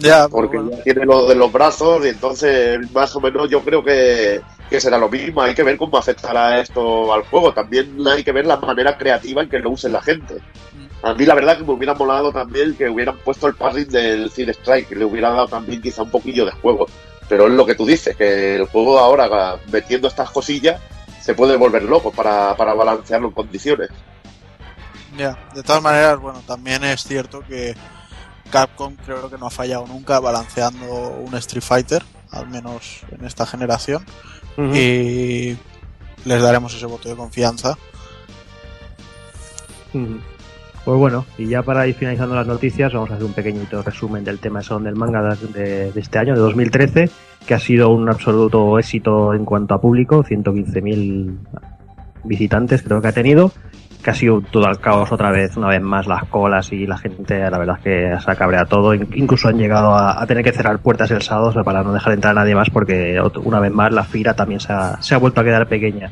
Ya, 0.02 0.28
pero 0.28 0.30
porque 0.30 0.58
bueno. 0.58 0.78
ya 0.78 0.84
tiene 0.84 1.06
lo 1.06 1.28
de 1.28 1.36
los 1.36 1.52
brazos 1.52 2.06
y 2.06 2.10
entonces 2.10 2.80
más 2.92 3.16
o 3.16 3.22
menos 3.22 3.50
yo 3.50 3.62
creo 3.62 3.84
que, 3.84 4.42
que 4.70 4.82
será 4.82 4.98
lo 4.98 5.10
mismo. 5.10 5.42
Hay 5.42 5.54
que 5.54 5.64
ver 5.64 5.78
cómo 5.78 5.98
afectará 5.98 6.60
esto 6.60 7.14
al 7.14 7.24
juego. 7.24 7.54
También 7.54 7.96
hay 8.08 8.24
que 8.24 8.32
ver 8.32 8.46
la 8.46 8.58
manera 8.58 8.98
creativa 8.98 9.42
en 9.42 9.50
que 9.50 9.60
lo 9.60 9.72
use 9.72 9.90
la 9.90 10.02
gente. 10.02 10.38
A 11.04 11.14
mí 11.14 11.26
la 11.26 11.36
verdad 11.36 11.58
que 11.58 11.64
me 11.64 11.74
hubiera 11.74 11.94
molado 11.96 12.32
también 12.32 12.76
que 12.76 12.90
hubieran 12.90 13.18
puesto 13.18 13.48
el 13.48 13.56
parring 13.56 13.90
del 13.90 14.30
Cine 14.30 14.52
Strike, 14.52 14.90
que 14.90 14.96
le 14.96 15.06
hubiera 15.06 15.32
dado 15.32 15.48
también 15.48 15.82
quizá 15.82 16.04
un 16.04 16.12
poquillo 16.12 16.46
de 16.46 16.52
juego. 16.52 16.86
Pero 17.28 17.48
es 17.48 17.54
lo 17.54 17.66
que 17.66 17.76
tú 17.76 17.86
dices, 17.86 18.16
que 18.16 18.58
el 18.58 18.66
juego 18.68 19.00
ahora 19.00 19.58
metiendo 19.72 20.08
estas 20.08 20.30
cosillas 20.30 20.80
se 21.22 21.34
puede 21.34 21.56
volver 21.56 21.84
loco 21.84 22.12
para, 22.12 22.56
para 22.56 22.74
balancearlo 22.74 23.30
en 23.30 23.34
condiciones. 23.34 23.90
Ya, 25.18 25.38
de 25.54 25.64
todas 25.64 25.82
maneras, 25.82 26.20
bueno, 26.20 26.42
también 26.46 26.84
es 26.84 27.04
cierto 27.04 27.42
que 27.48 27.76
Capcom 28.52 28.96
creo 29.06 29.30
que 29.30 29.38
no 29.38 29.48
ha 29.48 29.50
fallado 29.50 29.88
nunca 29.88 30.20
balanceando 30.20 30.86
un 30.86 31.34
Street 31.36 31.64
Fighter, 31.64 32.04
al 32.30 32.48
menos 32.50 33.02
en 33.12 33.26
esta 33.26 33.46
generación, 33.46 34.04
y 34.58 35.56
les 36.26 36.42
daremos 36.42 36.76
ese 36.76 36.86
voto 36.86 37.10
de 37.10 37.16
confianza. 37.16 37.78
Pues 39.92 40.98
bueno, 40.98 41.26
y 41.38 41.48
ya 41.48 41.64
para 41.64 41.88
ir 41.88 41.96
finalizando 41.96 42.36
las 42.36 42.48
noticias, 42.48 42.94
vamos 42.94 43.12
a 43.12 43.16
hacer 43.16 43.26
un 43.26 43.34
pequeñito 43.34 43.82
resumen 43.82 44.24
del 44.24 44.40
tema 44.40 44.60
de 44.60 44.66
Salón 44.66 44.84
del 44.84 44.96
Manga 44.96 45.36
de, 45.36 45.92
de 45.92 46.00
este 46.00 46.20
año, 46.20 46.34
de 46.34 46.40
2013, 46.40 47.10
que 47.46 47.54
ha 47.54 47.60
sido 47.60 47.90
un 47.90 48.10
absoluto 48.10 48.78
éxito 48.80 49.34
en 49.34 49.46
cuanto 49.46 49.74
a 49.74 49.82
público, 49.82 50.24
115.000 50.24 51.38
visitantes 52.24 52.84
creo 52.84 53.02
que 53.02 53.08
ha 53.08 53.14
tenido, 53.14 53.52
que 54.04 54.10
ha 54.10 54.14
sido 54.14 54.42
todo 54.42 54.66
al 54.68 54.80
caos 54.80 55.12
otra 55.12 55.32
vez, 55.32 55.56
una 55.58 55.68
vez 55.68 55.82
más, 55.82 56.08
las 56.08 56.24
colas 56.26 56.72
y 56.74 56.88
la 56.88 56.98
gente, 56.98 57.40
la 57.50 57.58
verdad 57.58 57.78
es 57.78 57.84
que 57.84 58.20
se 58.24 58.32
ha 58.32 58.36
cabreado 58.36 58.66
todo, 58.68 58.94
In- 58.94 59.08
incluso 59.14 59.48
han 59.48 59.58
llegado 59.58 59.96
a, 59.96 60.26
tener 60.26 60.44
que 60.44 60.52
cerrar 60.52 60.80
puertas 60.80 61.12
el 61.12 61.22
sábado 61.22 61.54
para 61.64 61.84
no 61.84 61.94
dejar 61.94 62.14
entrar 62.14 62.32
a 62.32 62.42
nadie 62.42 62.56
más, 62.56 62.70
porque 62.70 63.20
una 63.44 63.60
vez 63.60 63.72
más 63.72 63.94
la 63.94 64.04
fira 64.04 64.34
también 64.34 64.60
se 64.60 64.74
ha, 64.74 65.18
vuelto 65.18 65.42
a 65.42 65.44
quedar 65.44 65.68
pequeña 65.68 66.12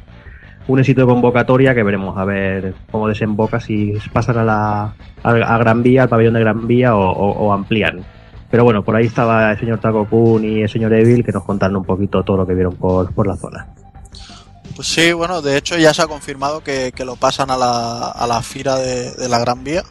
un 0.67 0.77
éxito 0.77 1.01
de 1.01 1.07
convocatoria 1.07 1.73
que 1.73 1.81
veremos 1.81 2.15
a 2.15 2.25
ver 2.25 2.75
cómo 2.91 3.07
desemboca, 3.07 3.59
si 3.59 3.93
pasan 4.13 4.37
a 4.37 4.43
la 4.43 4.93
a, 5.23 5.57
Gran 5.57 5.81
Vía, 5.81 6.03
al 6.03 6.09
pabellón 6.09 6.35
de 6.35 6.41
Gran 6.41 6.67
Vía 6.67 6.95
o, 6.95 7.09
o- 7.09 7.47
o 7.47 7.53
amplían. 7.53 8.01
Pero 8.51 8.63
bueno, 8.65 8.83
por 8.83 8.95
ahí 8.95 9.05
estaba 9.07 9.51
el 9.51 9.57
señor 9.57 9.79
Taco 9.79 10.05
Kun 10.05 10.45
y 10.45 10.61
el 10.61 10.69
señor 10.69 10.93
Evil 10.93 11.23
que 11.23 11.31
nos 11.31 11.43
contaron 11.43 11.77
un 11.77 11.85
poquito 11.85 12.21
todo 12.23 12.37
lo 12.37 12.45
que 12.45 12.53
vieron 12.53 12.75
por, 12.75 13.11
por 13.15 13.25
la 13.25 13.35
zona. 13.35 13.65
Pues 14.79 14.87
sí, 14.87 15.11
bueno, 15.11 15.41
de 15.41 15.57
hecho 15.57 15.77
ya 15.77 15.93
se 15.93 16.03
ha 16.03 16.07
confirmado 16.07 16.63
que, 16.63 16.93
que 16.95 17.03
lo 17.03 17.17
pasan 17.17 17.51
a 17.51 17.57
la, 17.57 18.11
a 18.11 18.25
la 18.25 18.41
fira 18.41 18.77
de, 18.77 19.11
de 19.11 19.27
la 19.27 19.37
Gran 19.37 19.61
Vía, 19.61 19.83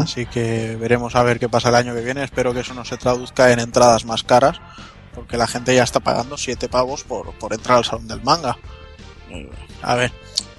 así 0.00 0.24
que 0.26 0.76
veremos 0.76 1.16
a 1.16 1.24
ver 1.24 1.40
qué 1.40 1.48
pasa 1.48 1.70
el 1.70 1.74
año 1.74 1.96
que 1.96 2.02
viene. 2.02 2.22
Espero 2.22 2.54
que 2.54 2.60
eso 2.60 2.74
no 2.74 2.84
se 2.84 2.96
traduzca 2.96 3.50
en 3.50 3.58
entradas 3.58 4.04
más 4.04 4.22
caras, 4.22 4.60
porque 5.16 5.36
la 5.36 5.48
gente 5.48 5.74
ya 5.74 5.82
está 5.82 5.98
pagando 5.98 6.38
7 6.38 6.68
pavos 6.68 7.02
por, 7.02 7.34
por 7.34 7.52
entrar 7.52 7.78
al 7.78 7.84
salón 7.84 8.06
del 8.06 8.22
manga. 8.22 8.56
A 9.82 9.96
ver, 9.96 10.12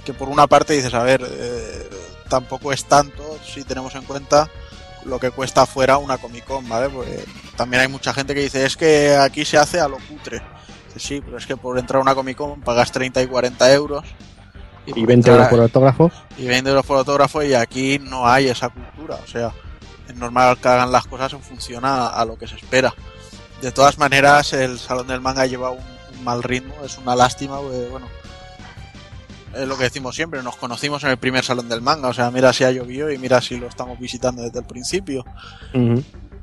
que 0.04 0.14
por 0.14 0.28
una 0.28 0.46
parte 0.48 0.74
dices, 0.74 0.94
a 0.94 1.04
ver, 1.04 1.26
eh, 1.26 1.90
tampoco 2.28 2.74
es 2.74 2.84
tanto 2.84 3.40
si 3.42 3.64
tenemos 3.64 3.96
en 3.96 4.04
cuenta 4.04 4.50
lo 5.06 5.18
que 5.18 5.32
cuesta 5.32 5.62
afuera 5.62 5.98
una 5.98 6.18
Comic 6.18 6.44
Con, 6.44 6.68
¿vale? 6.68 6.90
Porque 6.90 7.24
también 7.56 7.84
hay 7.84 7.88
mucha 7.88 8.14
gente 8.14 8.36
que 8.36 8.42
dice, 8.42 8.66
es 8.66 8.76
que 8.76 9.16
aquí 9.16 9.46
se 9.46 9.58
hace 9.58 9.80
a 9.80 9.88
lo 9.88 9.98
cutre. 10.10 10.42
Sí, 10.98 11.22
pero 11.24 11.38
es 11.38 11.46
que 11.46 11.58
por 11.58 11.78
entrar 11.78 12.00
a 12.00 12.02
una 12.02 12.16
Comic 12.16 12.38
Con 12.38 12.62
pagas 12.62 12.92
30 12.92 13.24
y 13.24 13.28
40 13.28 13.74
euros. 13.74 14.04
Y 14.86 14.92
por 14.92 15.08
20 15.08 15.14
entrar 15.14 15.36
euros 15.36 15.50
por 15.50 15.60
autógrafo. 15.62 16.12
y 16.38 16.46
20 16.46 16.70
euros 16.70 16.86
por 16.86 16.98
autógrafo 16.98 17.44
y 17.44 17.54
aquí 17.54 18.00
no 18.00 18.28
hay 18.28 18.48
esa 18.48 18.70
cultura. 18.70 19.20
O 19.24 19.28
sea, 19.28 19.52
es 20.08 20.16
normal 20.16 20.58
que 20.58 20.68
hagan 20.68 20.92
las 20.92 21.06
cosas 21.08 21.34
en 21.34 21.42
función 21.42 21.86
a, 21.86 22.08
a 22.08 22.26
lo 22.26 22.38
que 22.38 22.48
se 22.48 22.56
espera. 22.56 22.94
De 23.62 23.72
todas 23.72 23.98
maneras, 23.98 24.54
el 24.54 24.78
Salón 24.78 25.08
del 25.08 25.22
Manga 25.22 25.46
lleva 25.46 25.72
un, 25.72 25.80
un 26.18 26.24
mal 26.24 26.44
ritmo, 26.44 26.74
es 26.84 26.98
una 26.98 27.16
lástima, 27.16 27.60
porque, 27.60 27.88
bueno, 27.90 28.08
es 29.56 29.68
lo 29.68 29.78
que 29.78 29.86
decimos 29.86 30.16
siempre, 30.16 30.44
nos 30.44 30.58
conocimos 30.58 31.04
en 31.04 31.12
el 31.12 31.18
primer 31.18 31.44
Salón 31.44 31.70
del 31.70 31.82
Manga, 31.82 32.10
o 32.10 32.14
sea, 32.14 32.30
mira 32.30 32.52
si 32.52 32.66
ha 32.66 32.72
llovido 32.72 33.10
y 33.12 33.18
mira 33.18 33.42
si 33.42 33.58
lo 33.58 33.68
estamos 33.68 33.98
visitando 34.00 34.44
desde 34.44 34.60
el 34.60 34.66
principio. 34.66 35.26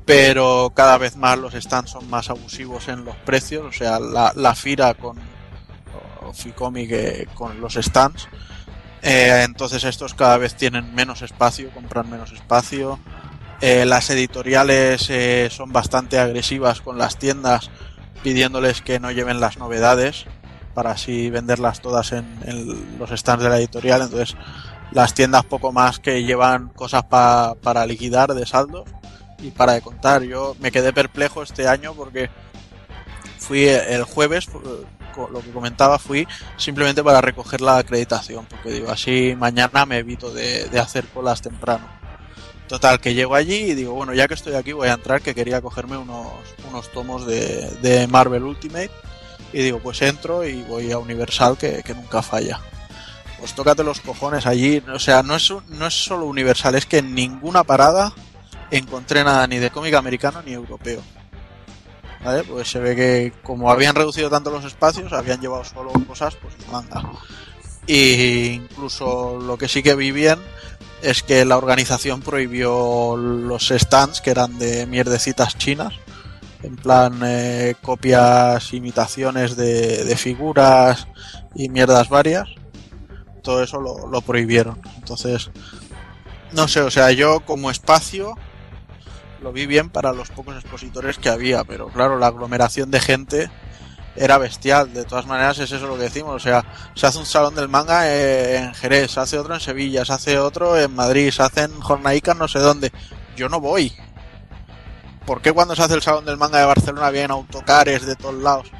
Pero 0.05 0.71
cada 0.75 0.97
vez 0.97 1.15
más 1.15 1.37
los 1.37 1.53
stands 1.53 1.91
son 1.91 2.09
más 2.09 2.29
abusivos 2.29 2.87
en 2.89 3.05
los 3.05 3.15
precios, 3.17 3.63
o 3.65 3.71
sea, 3.71 3.99
la, 3.99 4.33
la 4.35 4.53
Fira 4.53 4.93
con 4.95 5.17
o 6.21 6.33
Ficomi 6.33 6.87
que 6.87 7.27
con 7.33 7.59
los 7.61 7.73
stands 7.75 8.27
Eh, 9.05 9.43
entonces 9.43 9.83
estos 9.83 10.13
cada 10.13 10.37
vez 10.37 10.55
tienen 10.55 10.95
menos 10.95 11.21
espacio, 11.21 11.69
compran 11.73 12.09
menos 12.09 12.31
espacio. 12.31 12.99
Eh, 13.59 13.83
las 13.85 14.09
editoriales 14.09 15.09
eh, 15.09 15.49
son 15.51 15.73
bastante 15.73 16.19
agresivas 16.19 16.79
con 16.79 16.97
las 16.97 17.17
tiendas 17.17 17.69
pidiéndoles 18.23 18.81
que 18.81 19.01
no 19.01 19.11
lleven 19.11 19.41
las 19.41 19.57
novedades 19.57 20.25
para 20.73 20.91
así 20.91 21.29
venderlas 21.29 21.81
todas 21.81 22.13
en, 22.13 22.25
en 22.45 22.97
los 22.97 23.09
stands 23.09 23.43
de 23.43 23.49
la 23.49 23.57
editorial. 23.57 24.01
Entonces 24.03 24.37
las 24.91 25.13
tiendas 25.13 25.43
poco 25.43 25.73
más 25.73 25.99
que 25.99 26.23
llevan 26.23 26.69
cosas 26.69 27.03
pa- 27.03 27.55
para 27.61 27.85
liquidar 27.85 28.33
de 28.33 28.45
saldo 28.45 28.85
y 29.43 29.51
para 29.51 29.73
de 29.73 29.81
contar. 29.81 30.23
Yo 30.23 30.55
me 30.59 30.71
quedé 30.71 30.93
perplejo 30.93 31.43
este 31.43 31.67
año 31.67 31.93
porque 31.93 32.29
fui 33.37 33.65
el 33.67 34.03
jueves, 34.03 34.47
lo 34.51 35.41
que 35.41 35.51
comentaba, 35.51 35.99
fui 35.99 36.27
simplemente 36.57 37.03
para 37.03 37.21
recoger 37.21 37.61
la 37.61 37.77
acreditación, 37.77 38.45
porque 38.45 38.71
digo, 38.71 38.89
así 38.89 39.35
mañana 39.37 39.85
me 39.85 39.99
evito 39.99 40.33
de, 40.33 40.69
de 40.69 40.79
hacer 40.79 41.05
colas 41.07 41.41
temprano. 41.41 41.87
Total, 42.67 42.99
que 42.99 43.13
llego 43.13 43.35
allí 43.35 43.55
y 43.55 43.75
digo, 43.75 43.93
bueno, 43.93 44.13
ya 44.13 44.27
que 44.27 44.33
estoy 44.33 44.55
aquí 44.55 44.71
voy 44.71 44.87
a 44.87 44.93
entrar, 44.93 45.21
que 45.21 45.35
quería 45.35 45.61
cogerme 45.61 45.97
unos, 45.97 46.27
unos 46.69 46.91
tomos 46.91 47.27
de, 47.27 47.69
de 47.81 48.07
Marvel 48.07 48.43
Ultimate. 48.43 48.89
Y 49.51 49.61
digo, 49.61 49.79
pues 49.79 50.01
entro 50.01 50.43
y 50.43 50.63
voy 50.63 50.91
a 50.91 50.97
Universal, 50.97 51.57
que, 51.57 51.83
que 51.83 51.93
nunca 51.93 52.23
falla. 52.23 52.59
Pues 53.37 53.53
tócate 53.53 53.83
los 53.83 53.99
cojones 53.99 54.47
allí. 54.47 54.81
O 54.91 54.97
sea, 54.97 55.21
no 55.21 55.35
es, 55.35 55.53
no 55.67 55.85
es 55.85 55.93
solo 55.93 56.25
Universal, 56.25 56.73
es 56.75 56.85
que 56.85 56.99
en 56.99 57.13
ninguna 57.13 57.63
parada 57.63 58.13
encontré 58.77 59.23
nada 59.23 59.45
ni 59.47 59.57
de 59.57 59.69
cómic 59.69 59.93
americano 59.93 60.41
ni 60.41 60.53
europeo. 60.53 61.01
¿Vale? 62.23 62.43
Pues 62.43 62.69
se 62.69 62.79
ve 62.79 62.95
que 62.95 63.33
como 63.43 63.69
habían 63.69 63.95
reducido 63.95 64.29
tanto 64.29 64.49
los 64.49 64.65
espacios, 64.65 65.11
habían 65.13 65.41
llevado 65.41 65.63
solo 65.63 65.91
cosas 66.07 66.35
pues 66.35 66.53
manga. 66.71 67.11
Y 67.85 68.45
incluso 68.53 69.37
lo 69.39 69.57
que 69.57 69.67
sí 69.67 69.83
que 69.83 69.95
vi 69.95 70.11
bien 70.11 70.39
es 71.01 71.21
que 71.21 71.43
la 71.43 71.57
organización 71.57 72.21
prohibió 72.21 73.17
los 73.17 73.67
stands 73.67 74.21
que 74.21 74.31
eran 74.31 74.57
de 74.57 74.85
mierdecitas 74.87 75.57
chinas. 75.57 75.93
En 76.63 76.77
plan, 76.77 77.19
eh, 77.25 77.75
copias, 77.81 78.71
imitaciones 78.71 79.57
de, 79.57 80.15
figuras 80.15 81.07
y 81.53 81.67
mierdas 81.67 82.07
varias. 82.07 82.47
Todo 83.41 83.61
eso 83.61 83.81
lo 83.81 84.21
prohibieron. 84.21 84.79
Entonces, 84.95 85.51
no 86.53 86.67
sé, 86.67 86.81
o 86.81 86.91
sea, 86.91 87.11
yo 87.11 87.41
como 87.41 87.69
espacio 87.69 88.35
lo 89.43 89.51
vi 89.51 89.67
bien 89.67 89.89
para 89.89 90.13
los 90.13 90.29
pocos 90.29 90.55
expositores 90.55 91.19
que 91.19 91.29
había, 91.29 91.65
pero 91.65 91.89
claro, 91.89 92.17
la 92.17 92.27
aglomeración 92.27 92.89
de 92.89 93.01
gente 93.01 93.51
era 94.15 94.37
bestial. 94.37 94.93
De 94.93 95.03
todas 95.03 95.27
maneras, 95.27 95.59
es 95.59 95.71
eso 95.71 95.85
lo 95.85 95.97
que 95.97 96.03
decimos. 96.03 96.35
O 96.35 96.39
sea, 96.39 96.63
se 96.95 97.05
hace 97.05 97.19
un 97.19 97.25
salón 97.25 97.53
del 97.53 97.67
manga 97.67 98.09
eh, 98.09 98.57
en 98.57 98.73
Jerez, 98.73 99.11
se 99.11 99.19
hace 99.19 99.37
otro 99.37 99.53
en 99.53 99.59
Sevilla, 99.59 100.05
se 100.05 100.13
hace 100.13 100.39
otro 100.39 100.77
en 100.79 100.95
Madrid, 100.95 101.29
se 101.29 101.43
hacen 101.43 101.79
jornadicas 101.81 102.37
no 102.37 102.47
sé 102.47 102.59
dónde. 102.59 102.91
Yo 103.35 103.49
no 103.49 103.59
voy. 103.59 103.93
¿Por 105.25 105.41
qué 105.41 105.51
cuando 105.51 105.75
se 105.75 105.83
hace 105.83 105.95
el 105.95 106.01
salón 106.01 106.25
del 106.25 106.37
manga 106.37 106.59
de 106.59 106.65
Barcelona 106.65 107.09
vienen 107.09 107.31
autocares 107.31 108.05
de 108.05 108.15
todos 108.15 108.35
lados? 108.35 108.71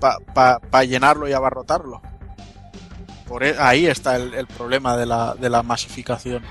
Para 0.00 0.18
pa, 0.20 0.60
pa 0.60 0.84
llenarlo 0.84 1.28
y 1.28 1.32
abarrotarlo. 1.32 2.00
Por 3.26 3.42
e- 3.42 3.56
ahí 3.58 3.86
está 3.86 4.16
el, 4.16 4.46
problema 4.46 4.96
de 4.96 5.06
la 5.06 5.62
masificación. 5.64 6.44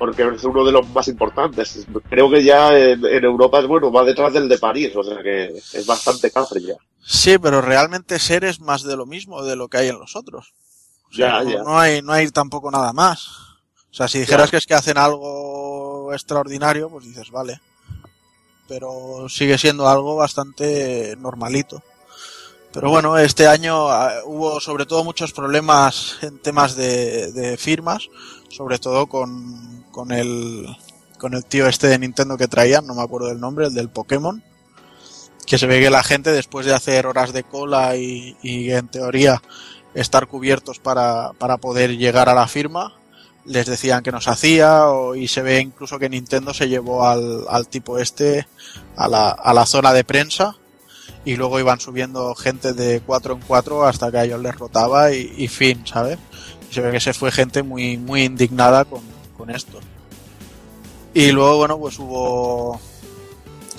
Porque 0.00 0.26
es 0.34 0.42
uno 0.42 0.64
de 0.64 0.72
los 0.72 0.88
más 0.88 1.06
importantes. 1.08 1.86
Creo 2.08 2.28
que 2.30 2.42
ya 2.42 2.76
en, 2.76 3.04
en 3.04 3.24
Europa 3.24 3.60
es 3.60 3.66
bueno, 3.68 3.92
va 3.92 4.02
detrás 4.02 4.32
del 4.32 4.48
de 4.48 4.58
París, 4.58 4.90
o 4.96 5.04
sea 5.04 5.22
que 5.22 5.44
es 5.54 5.86
bastante 5.86 6.30
cafre 6.32 6.60
ya. 6.62 6.74
Sí, 7.04 7.38
pero 7.38 7.60
realmente 7.60 8.18
ser 8.18 8.44
es 8.44 8.58
más 8.60 8.82
de 8.82 8.96
lo 8.96 9.04
mismo 9.06 9.44
de 9.44 9.54
lo 9.56 9.68
que 9.68 9.76
hay 9.78 9.88
en 9.88 9.98
los 9.98 10.16
otros. 10.16 10.52
O 11.10 11.14
sea, 11.14 11.42
Ya, 11.42 11.44
no, 11.44 11.50
ya. 11.50 11.62
no 11.62 11.78
hay, 11.78 12.02
no 12.02 12.12
hay 12.12 12.28
tampoco 12.30 12.70
nada 12.70 12.92
más. 12.92 13.28
O 13.90 13.94
sea, 13.94 14.08
si 14.08 14.20
dijeras 14.20 14.50
que 14.50 14.56
es 14.56 14.66
que 14.66 14.74
hacen 14.74 14.96
algo 14.98 16.12
extraordinario, 16.14 16.88
pues 16.88 17.04
dices, 17.04 17.30
vale. 17.30 17.60
Pero 18.68 19.28
sigue 19.28 19.58
siendo 19.58 19.88
algo 19.88 20.16
bastante 20.16 21.14
normalito. 21.18 21.82
Pero 22.72 22.88
bueno, 22.88 23.18
este 23.18 23.48
año 23.48 23.88
ah, 23.90 24.12
hubo 24.24 24.60
sobre 24.60 24.86
todo 24.86 25.02
muchos 25.02 25.32
problemas 25.32 26.18
en 26.22 26.38
temas 26.38 26.76
de, 26.76 27.32
de 27.32 27.56
firmas, 27.56 28.08
sobre 28.50 28.78
todo 28.78 29.06
con, 29.06 29.84
con 29.90 30.12
el 30.12 30.66
con 31.18 31.34
el 31.34 31.44
tío 31.44 31.68
este 31.68 31.86
de 31.86 31.98
Nintendo 31.98 32.36
que 32.38 32.48
traían, 32.48 32.86
no 32.86 32.94
me 32.94 33.02
acuerdo 33.02 33.28
del 33.28 33.40
nombre, 33.40 33.66
el 33.66 33.74
del 33.74 33.90
Pokémon, 33.90 34.42
que 35.46 35.58
se 35.58 35.66
ve 35.66 35.80
que 35.80 35.90
la 35.90 36.02
gente 36.02 36.32
después 36.32 36.64
de 36.64 36.74
hacer 36.74 37.06
horas 37.06 37.32
de 37.32 37.44
cola 37.44 37.96
y, 37.96 38.36
y 38.42 38.70
en 38.70 38.88
teoría 38.88 39.42
estar 39.94 40.26
cubiertos 40.28 40.78
para, 40.78 41.32
para 41.38 41.58
poder 41.58 41.98
llegar 41.98 42.30
a 42.30 42.34
la 42.34 42.48
firma, 42.48 42.94
les 43.44 43.66
decían 43.66 44.02
que 44.02 44.12
no 44.12 44.20
se 44.20 44.30
hacía 44.30 44.86
o, 44.88 45.14
y 45.14 45.28
se 45.28 45.42
ve 45.42 45.60
incluso 45.60 45.98
que 45.98 46.08
Nintendo 46.08 46.54
se 46.54 46.68
llevó 46.68 47.06
al, 47.06 47.44
al 47.48 47.68
tipo 47.68 47.98
este 47.98 48.46
a 48.96 49.08
la, 49.08 49.30
a 49.30 49.52
la 49.52 49.66
zona 49.66 49.92
de 49.92 50.04
prensa 50.04 50.56
y 51.24 51.36
luego 51.36 51.60
iban 51.60 51.80
subiendo 51.80 52.34
gente 52.34 52.72
de 52.72 53.00
4 53.00 53.34
en 53.34 53.40
4 53.40 53.84
hasta 53.84 54.10
que 54.10 54.18
a 54.18 54.24
ellos 54.24 54.40
les 54.40 54.54
rotaba 54.56 55.12
y, 55.12 55.34
y 55.36 55.48
fin, 55.48 55.86
¿sabes? 55.86 56.18
Se 56.70 56.80
ve 56.80 56.92
que 56.92 57.00
se 57.00 57.12
fue 57.12 57.32
gente 57.32 57.62
muy, 57.62 57.96
muy 57.96 58.22
indignada 58.22 58.84
con, 58.84 59.02
con 59.36 59.50
esto. 59.50 59.80
Y 61.12 61.32
luego, 61.32 61.56
bueno, 61.58 61.78
pues 61.78 61.98
hubo 61.98 62.80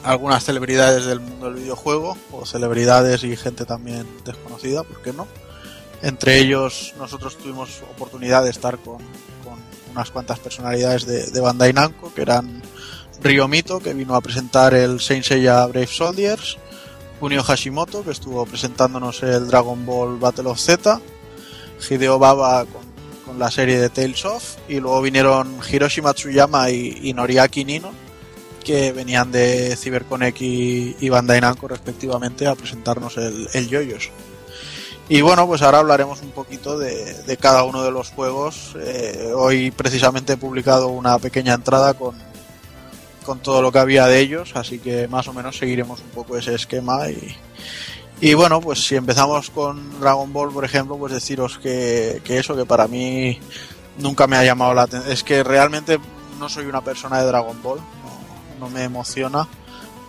algunas 0.04 0.44
celebridades 0.44 1.06
del 1.06 1.20
mundo 1.20 1.46
del 1.46 1.62
videojuego, 1.62 2.18
o 2.32 2.46
celebridades 2.46 3.24
y 3.24 3.36
gente 3.38 3.66
también 3.66 4.08
desconocida, 4.26 4.84
¿por 4.84 5.02
qué 5.02 5.14
no? 5.14 5.28
Entre 6.02 6.40
ellos, 6.40 6.94
nosotros 6.98 7.38
tuvimos 7.38 7.84
oportunidad 7.96 8.44
de 8.44 8.50
estar 8.50 8.78
con, 8.80 8.98
unas 9.92 10.10
cuantas 10.10 10.40
personalidades 10.40 11.06
de, 11.06 11.40
Bandai 11.42 11.74
Namco, 11.74 12.14
que 12.14 12.22
eran 12.22 12.62
Ryo 13.22 13.48
Mito, 13.48 13.80
que 13.80 13.94
vino 13.94 14.16
a 14.16 14.22
presentar 14.22 14.74
el 14.74 15.00
Saint 15.00 15.24
Seiya 15.24 15.66
Brave 15.68 15.88
Soldiers, 15.88 16.58
Kunio 17.20 17.44
Hashimoto, 17.44 18.04
que 18.04 18.12
estuvo 18.12 18.46
presentándonos 18.46 19.22
el 19.22 19.48
Dragon 19.48 19.86
Ball 19.86 20.18
Battle 20.18 20.50
of 20.50 20.60
Z, 20.60 21.00
Hideo 21.90 22.20
Baba 22.20 22.66
con, 22.66 23.40
la 23.40 23.50
serie 23.50 23.80
de 23.80 23.90
Tales 23.90 24.26
of, 24.26 24.58
y 24.68 24.82
luego 24.82 25.02
vinieron 25.02 25.60
Hiroshi 25.72 26.02
Matsuyama 26.02 26.70
y, 26.70 27.14
Noriaki 27.14 27.64
Nino, 27.64 27.92
que 28.62 28.92
venían 28.92 29.32
de 29.32 29.76
CyberConnect 29.78 30.42
y, 30.42 30.98
y 31.00 31.10
Bandai 31.10 31.40
Namco 31.40 31.68
respectivamente 31.70 32.46
a 32.46 32.56
presentarnos 32.56 33.16
el, 33.18 33.48
el 33.54 33.70
Yoyos. 33.70 34.12
Y 35.08 35.22
bueno, 35.22 35.46
pues 35.48 35.62
ahora 35.62 35.80
hablaremos 35.80 36.22
un 36.22 36.32
poquito 36.32 36.78
de, 36.78 37.14
de 37.24 37.38
cada 37.38 37.64
uno 37.64 37.84
de 37.84 37.92
los 37.92 38.12
juegos. 38.12 38.76
Eh, 38.80 39.32
hoy 39.36 39.72
precisamente 39.72 40.34
he 40.34 40.38
publicado 40.38 40.88
una 40.88 41.20
pequeña 41.20 41.54
entrada 41.54 41.94
con, 41.96 42.16
con 43.24 43.40
todo 43.40 43.62
lo 43.62 43.72
que 43.72 43.80
había 43.80 44.08
de 44.08 44.20
ellos, 44.20 44.52
así 44.56 44.80
que 44.80 45.08
más 45.08 45.28
o 45.28 45.34
menos 45.34 45.58
seguiremos 45.58 46.00
un 46.00 46.10
poco 46.10 46.38
ese 46.38 46.56
esquema 46.56 47.10
y, 47.10 47.36
y 48.22 48.34
bueno, 48.36 48.62
pues 48.62 48.86
si 48.86 48.96
empezamos 48.96 49.50
con 49.50 50.00
Dragon 50.00 50.32
Ball, 50.32 50.54
por 50.54 50.64
ejemplo, 50.64 50.96
pues 50.98 51.12
deciros 51.12 51.58
que, 51.58 52.22
que 52.24 52.38
eso 52.38 52.56
que 52.56 52.66
para 52.66 52.88
mí 52.88 53.40
nunca 53.98 54.28
me 54.28 54.38
ha 54.38 54.44
llamado 54.44 54.74
la 54.74 54.84
atención. 54.84 55.12
Es 55.12 55.24
que 55.24 55.44
realmente 55.44 56.00
no 56.40 56.48
soy 56.48 56.66
una 56.66 56.82
persona 56.82 57.20
de 57.20 57.28
Dragon 57.28 57.62
Ball, 57.62 57.80
no, 58.60 58.70
me 58.70 58.84
emociona, 58.84 59.48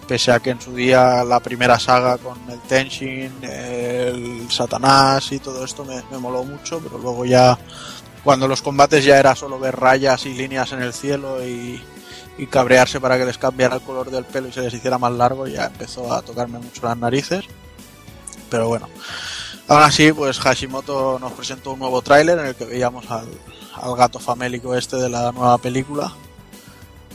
pese 0.07 0.31
a 0.31 0.41
que 0.41 0.51
en 0.51 0.61
su 0.61 0.75
día 0.75 1.25
la 1.25 1.41
primera 1.41 1.79
saga 1.79 2.19
con 2.19 2.39
el 2.51 2.61
Tenshin, 2.61 3.33
el 3.43 4.51
Satanás 4.51 5.33
y 5.33 5.39
todo 5.39 5.65
esto 5.65 5.85
me, 5.85 6.03
me 6.11 6.19
moló 6.19 6.45
mucho, 6.45 6.81
pero 6.81 6.99
luego 6.99 7.25
ya 7.25 7.59
cuando 8.23 8.47
los 8.47 8.61
combates 8.61 9.05
ya 9.05 9.19
era 9.19 9.35
solo 9.35 9.59
ver 9.59 9.75
rayas 9.75 10.27
y 10.27 10.35
líneas 10.35 10.73
en 10.73 10.83
el 10.83 10.93
cielo 10.93 11.43
y, 11.43 11.83
y 12.39 12.47
cabrearse 12.47 13.01
para 13.01 13.19
que 13.19 13.25
les 13.25 13.39
cambiara 13.39 13.77
el 13.77 13.83
color 13.83 14.11
del 14.11 14.25
pelo 14.25 14.49
y 14.49 14.53
se 14.53 14.61
les 14.61 14.75
hiciera 14.75 14.99
más 14.99 15.13
largo, 15.13 15.47
ya 15.47 15.67
empezó 15.67 16.13
a 16.13 16.23
tocarme 16.23 16.59
mucho 16.59 16.87
las 16.87 16.97
narices. 16.97 17.45
Pero 18.53 18.69
bueno, 18.69 18.87
aún 19.67 19.83
así, 19.83 20.13
pues 20.13 20.39
Hashimoto 20.39 21.19
nos 21.19 21.33
presentó 21.33 21.73
un 21.73 21.79
nuevo 21.79 22.03
tráiler 22.03 22.39
en 22.39 22.47
el 22.47 22.55
que 22.55 22.67
veíamos 22.67 23.11
al, 23.11 23.27
al 23.81 23.97
gato 23.97 24.19
famélico 24.21 24.75
este 24.77 24.97
de 24.99 25.09
la 25.09 25.33
nueva 25.33 25.57
película, 25.57 26.13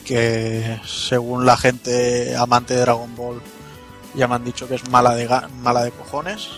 que 0.04 0.80
según 0.86 1.46
la 1.46 1.58
gente 1.58 2.36
amante 2.36 2.74
de 2.74 2.82
Dragon 2.82 3.16
Ball 3.16 3.40
ya 4.16 4.28
me 4.28 4.34
han 4.36 4.44
dicho 4.46 4.68
que 4.68 4.76
es 4.76 4.90
mala 4.90 5.14
de, 5.14 5.30
ga- 5.30 5.48
mala 5.62 5.84
de 5.84 5.92
cojones. 5.92 6.50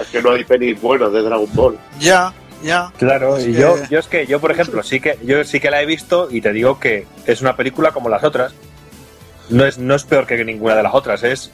Es 0.00 0.08
que 0.08 0.20
no 0.20 0.32
hay 0.32 0.42
pelis 0.44 0.80
buenos 0.82 1.12
de 1.12 1.22
Dragon 1.22 1.48
Ball. 1.54 1.78
Ya, 2.00 2.32
ya. 2.60 2.92
Claro, 2.98 3.36
Es 3.36 3.46
y 3.46 3.52
que- 3.52 3.60
yo, 3.60 3.76
yo 3.88 3.98
es 4.00 4.08
que 4.08 4.26
yo, 4.26 4.40
por 4.40 4.50
ejemplo, 4.50 4.82
sí 4.82 4.98
que 4.98 5.16
yo 5.22 5.44
sí 5.44 5.60
que 5.60 5.70
la 5.70 5.80
he 5.80 5.86
visto 5.86 6.28
y 6.28 6.40
te 6.40 6.52
digo 6.52 6.80
que 6.80 7.06
es 7.24 7.40
una 7.40 7.54
película 7.56 7.92
como 7.92 8.08
las 8.08 8.24
otras. 8.24 8.52
No 9.48 9.64
es, 9.64 9.78
no 9.78 9.94
es 9.94 10.02
peor 10.04 10.26
que 10.26 10.42
ninguna 10.44 10.74
de 10.74 10.82
las 10.82 10.94
otras, 10.94 11.22
es 11.22 11.52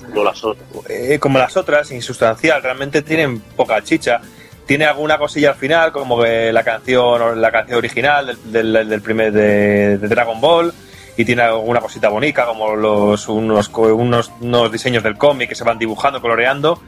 Como 0.00 0.24
las 0.24 0.44
otras. 0.44 0.66
eh, 0.88 1.18
como 1.18 1.38
las 1.38 1.56
otras, 1.56 1.90
insustancial, 1.90 2.62
realmente 2.62 3.02
tienen 3.02 3.40
poca 3.40 3.82
chicha. 3.82 4.20
Tiene 4.66 4.84
alguna 4.84 5.16
cosilla 5.16 5.50
al 5.50 5.56
final, 5.56 5.92
como 5.92 6.24
la 6.24 6.64
canción, 6.64 7.40
la 7.40 7.52
canción 7.52 7.78
original 7.78 8.36
del, 8.44 9.00
primer 9.00 9.32
de, 9.32 9.96
Dragon 9.98 10.40
Ball, 10.40 10.74
y 11.16 11.24
tiene 11.24 11.42
alguna 11.42 11.80
cosita 11.80 12.08
bonita, 12.08 12.46
como 12.46 12.74
los 12.74 13.28
unos, 13.28 13.68
unos, 13.68 14.32
unos 14.40 14.72
diseños 14.72 15.04
del 15.04 15.16
cómic 15.16 15.50
que 15.50 15.54
se 15.54 15.62
van 15.62 15.78
dibujando, 15.78 16.20
coloreando. 16.20 16.80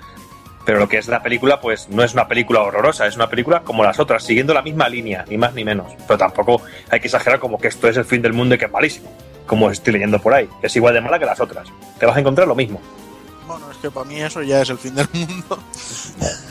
Pero 0.69 0.81
lo 0.81 0.89
que 0.89 0.99
es 0.99 1.09
la 1.09 1.23
película, 1.23 1.63
pues 1.63 1.89
no 1.89 2.03
es 2.03 2.13
una 2.13 2.29
película 2.29 2.61
horrorosa, 2.61 3.07
es 3.07 3.17
una 3.17 3.31
película 3.31 3.61
como 3.61 3.85
las 3.85 3.99
otras, 3.99 4.23
siguiendo 4.23 4.53
la 4.53 4.61
misma 4.61 4.87
línea, 4.89 5.25
ni 5.27 5.39
más 5.39 5.55
ni 5.55 5.65
menos. 5.65 5.93
Pero 6.07 6.19
tampoco 6.19 6.61
hay 6.91 7.01
que 7.01 7.07
exagerar 7.07 7.39
como 7.39 7.59
que 7.59 7.69
esto 7.69 7.89
es 7.89 7.97
el 7.97 8.05
fin 8.05 8.21
del 8.21 8.35
mundo 8.35 8.55
y 8.55 8.59
que 8.59 8.67
es 8.67 8.71
malísimo, 8.71 9.11
como 9.49 9.69
estoy 9.71 9.95
leyendo 9.95 10.21
por 10.21 10.33
ahí. 10.35 10.49
Es 10.63 10.77
igual 10.77 10.95
de 10.95 11.01
mala 11.01 11.19
que 11.19 11.27
las 11.27 11.41
otras. 11.41 11.67
Te 11.99 12.07
vas 12.07 12.17
a 12.17 12.21
encontrar 12.21 12.47
lo 12.47 12.55
mismo. 12.55 12.81
Bueno, 13.49 13.69
es 13.73 13.79
que 13.79 13.91
para 13.91 14.07
mí 14.07 14.21
eso 14.21 14.43
ya 14.43 14.63
es 14.63 14.71
el 14.71 14.79
fin 14.79 14.95
del 14.95 15.09
mundo. 15.13 15.59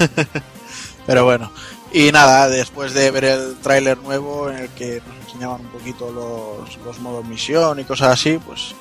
Pero 1.08 1.24
bueno. 1.24 1.50
Y 1.94 2.12
nada, 2.12 2.50
después 2.50 2.94
de 2.94 3.12
ver 3.12 3.24
el 3.24 3.56
tráiler 3.60 3.98
nuevo 4.00 4.50
en 4.50 4.58
el 4.58 4.70
que 4.70 5.02
nos 5.08 5.26
enseñaban 5.26 5.62
un 5.62 5.68
poquito 5.68 6.12
los, 6.12 6.78
los 6.84 7.00
modos 7.00 7.24
misión 7.24 7.80
y 7.80 7.86
cosas 7.86 8.10
así, 8.10 8.38
pues 8.46 8.76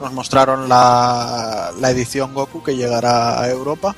nos 0.00 0.12
mostraron 0.12 0.68
la, 0.68 1.72
la 1.80 1.90
edición 1.90 2.34
Goku 2.34 2.62
que 2.62 2.76
llegará 2.76 3.40
a 3.40 3.50
Europa 3.50 3.96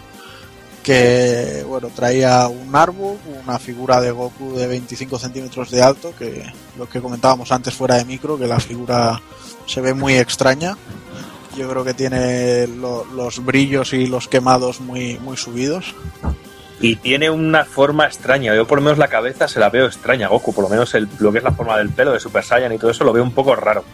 que 0.85 1.65
bueno 1.67 1.89
traía 1.93 2.47
un 2.47 2.77
árbol, 2.77 3.17
una 3.45 3.59
figura 3.59 4.01
de 4.01 4.13
Goku 4.13 4.55
de 4.55 4.69
25 4.69 5.19
centímetros 5.19 5.71
de 5.73 5.83
alto, 5.83 6.15
que 6.17 6.45
lo 6.79 6.89
que 6.89 7.01
comentábamos 7.01 7.51
antes 7.51 7.75
fuera 7.75 7.97
de 7.97 8.05
micro, 8.05 8.39
que 8.39 8.47
la 8.47 8.61
figura 8.61 9.21
se 9.67 9.81
ve 9.81 9.95
muy 9.95 10.15
extraña. 10.17 10.77
Yo 11.57 11.69
creo 11.71 11.85
que 11.85 11.95
tiene 11.95 12.67
lo- 12.67 13.05
los 13.07 13.45
brillos 13.45 13.93
y 13.95 14.07
los 14.07 14.29
quemados 14.29 14.81
muy, 14.81 15.19
muy 15.19 15.37
subidos. 15.37 15.95
Y 16.81 16.97
tiene 16.97 17.31
una 17.31 17.65
forma 17.65 18.05
extraña. 18.07 18.55
Yo 18.55 18.67
por 18.67 18.79
lo 18.79 18.85
menos 18.85 18.99
la 18.99 19.09
cabeza 19.09 19.49
se 19.49 19.61
la 19.61 19.71
veo 19.71 19.87
extraña, 19.87 20.29
Goku. 20.29 20.53
Por 20.53 20.65
lo 20.65 20.69
menos 20.71 20.93
el- 20.95 21.09
lo 21.19 21.33
que 21.33 21.39
es 21.39 21.45
la 21.45 21.53
forma 21.53 21.79
del 21.79 21.91
pelo 21.91 22.13
de 22.13 22.21
Super 22.21 22.45
Saiyan 22.45 22.73
y 22.73 22.79
todo 22.79 22.91
eso 22.91 23.05
lo 23.05 23.13
veo 23.13 23.23
un 23.23 23.33
poco 23.33 23.55
raro. 23.57 23.85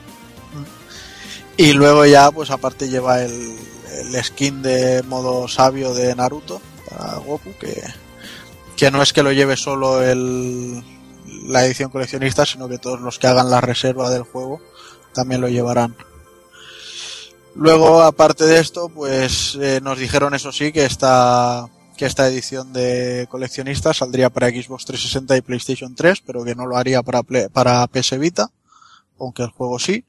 Y 1.57 1.72
luego 1.74 2.07
ya, 2.07 2.30
pues 2.30 2.51
aparte 2.51 2.88
lleva 2.88 3.22
el, 3.22 3.55
el 4.01 4.24
skin 4.24 4.62
de 4.62 5.03
modo 5.03 5.47
sabio 5.47 5.93
de 5.93 6.14
Naruto 6.14 6.61
para 6.91 7.16
Goku, 7.16 7.55
que, 7.59 7.82
que 8.76 8.91
no 8.91 9.03
es 9.03 9.12
que 9.12 9.22
lo 9.22 9.32
lleve 9.32 9.57
solo 9.57 10.03
el, 10.03 10.82
la 11.47 11.64
edición 11.64 11.91
coleccionista, 11.91 12.45
sino 12.47 12.68
que 12.68 12.78
todos 12.78 13.01
los 13.01 13.18
que 13.18 13.26
hagan 13.26 13.51
la 13.51 13.61
reserva 13.61 14.11
del 14.11 14.22
juego 14.22 14.61
también 15.12 15.41
lo 15.41 15.49
llevarán. 15.49 15.97
Luego, 17.55 18.03
aparte 18.03 18.45
de 18.47 18.61
esto, 18.61 18.88
pues 18.88 19.59
eh, 19.61 19.80
nos 19.82 19.99
dijeron 19.99 20.34
eso 20.34 20.53
sí 20.53 20.72
que 20.72 20.84
esta, 20.84 21.68
que 21.97 22.07
esta 22.07 22.26
edición 22.28 22.72
de 22.72 23.26
coleccionista 23.28 23.93
saldría 23.93 24.30
para 24.30 24.49
Xbox 24.51 24.84
360 24.84 25.36
y 25.36 25.41
PlayStation 25.43 25.95
3, 25.95 26.22
pero 26.24 26.45
que 26.45 26.55
no 26.55 26.66
lo 26.66 26.76
haría 26.76 27.03
para, 27.03 27.22
para 27.53 27.86
PS 27.88 28.18
Vita, 28.18 28.51
aunque 29.18 29.43
el 29.43 29.51
juego 29.51 29.78
sí 29.78 30.05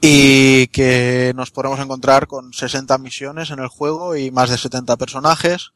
y 0.00 0.66
que 0.68 1.32
nos 1.34 1.50
podremos 1.50 1.80
encontrar 1.80 2.26
con 2.26 2.52
60 2.52 2.98
misiones 2.98 3.50
en 3.50 3.58
el 3.60 3.68
juego 3.68 4.16
y 4.16 4.30
más 4.30 4.50
de 4.50 4.58
70 4.58 4.96
personajes. 4.96 5.72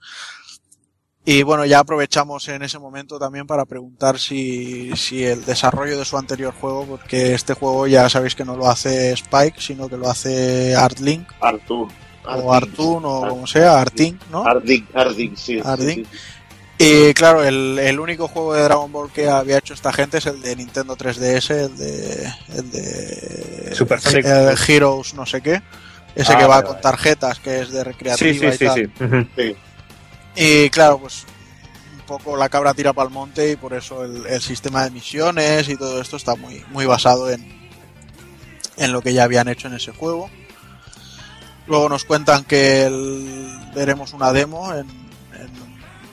Y 1.25 1.43
bueno, 1.43 1.67
ya 1.67 1.81
aprovechamos 1.81 2.49
en 2.49 2.63
ese 2.63 2.79
momento 2.79 3.19
también 3.19 3.47
para 3.47 3.67
preguntar 3.67 4.19
si, 4.19 4.91
si 4.97 5.23
el 5.25 5.45
desarrollo 5.45 5.99
de 5.99 6.05
su 6.05 6.17
anterior 6.17 6.55
juego, 6.59 6.87
porque 6.87 7.35
este 7.35 7.55
juego 7.55 7.87
ya 7.87 8.09
sabéis 8.09 8.35
que 8.35 8.45
no 8.45 8.57
lo 8.57 8.69
hace 8.69 9.13
Spike, 9.13 9.61
sino 9.61 9.89
que 9.89 9.99
lo 9.99 10.09
hace 10.09 10.75
Artlink 10.75 11.29
Artur. 11.41 11.89
o 12.25 12.53
Artun 12.53 13.05
o 13.05 13.29
como 13.29 13.47
sea, 13.47 13.81
Artink, 13.81 14.23
¿no? 14.31 14.45
Arding, 14.47 14.87
Arding, 14.95 15.37
sí. 15.37 15.55
sí, 15.57 15.63
Arding. 15.63 16.05
sí. 16.05 16.19
Y 16.83 17.13
claro, 17.13 17.45
el, 17.45 17.79
el 17.79 18.01
único 18.01 18.27
juego 18.27 18.55
de 18.55 18.63
Dragon 18.63 18.91
Ball 18.91 19.13
que 19.13 19.29
había 19.29 19.59
hecho 19.59 19.75
esta 19.75 19.93
gente 19.93 20.17
es 20.17 20.25
el 20.25 20.41
de 20.41 20.57
Nintendo 20.57 20.97
3DS, 20.97 21.51
el 21.51 21.77
de, 21.77 22.33
el 22.57 22.71
de 22.71 23.75
Super 23.75 24.01
Sonic. 24.01 24.25
el 24.25 24.57
Heroes 24.67 25.13
no 25.13 25.27
sé 25.27 25.43
qué, 25.43 25.61
ese 26.15 26.33
Ah, 26.33 26.39
que 26.39 26.45
va 26.45 26.49
vale, 26.57 26.63
con 26.65 26.73
vale. 26.77 26.83
tarjetas, 26.83 27.39
que 27.39 27.61
es 27.61 27.71
de 27.71 27.85
recreativa 27.85 28.33
sí, 28.33 28.47
y 28.47 28.53
sí, 28.57 28.65
tal. 28.65 28.91
sí. 28.97 29.29
Sí. 29.37 29.57
Y 30.37 30.71
claro, 30.71 30.99
pues 31.01 31.27
un 31.99 32.07
poco 32.07 32.35
la 32.39 32.49
cabra 32.49 32.73
tira 32.73 32.95
para 32.95 33.09
el 33.09 33.13
monte 33.15 33.51
y 33.51 33.57
por 33.57 33.75
eso 33.75 34.03
el, 34.03 34.25
el 34.27 34.41
sistema 34.41 34.83
de 34.85 34.91
misiones 34.91 35.69
y 35.69 35.77
todo 35.77 36.01
esto 36.01 36.17
está 36.17 36.35
muy, 36.35 36.65
muy 36.71 36.87
basado 36.87 37.31
en, 37.31 37.47
en 38.79 38.91
lo 38.93 39.03
que 39.03 39.13
ya 39.13 39.25
habían 39.25 39.49
hecho 39.49 39.69
en 39.69 39.75
ese 39.75 39.93
juego. 39.93 40.31
Luego 41.67 41.91
nos 41.91 42.05
cuentan 42.05 42.45
que 42.45 42.85
el- 42.87 43.55
veremos 43.75 44.13
una 44.15 44.33
demo 44.33 44.73
en, 44.75 44.89
en 44.89 45.00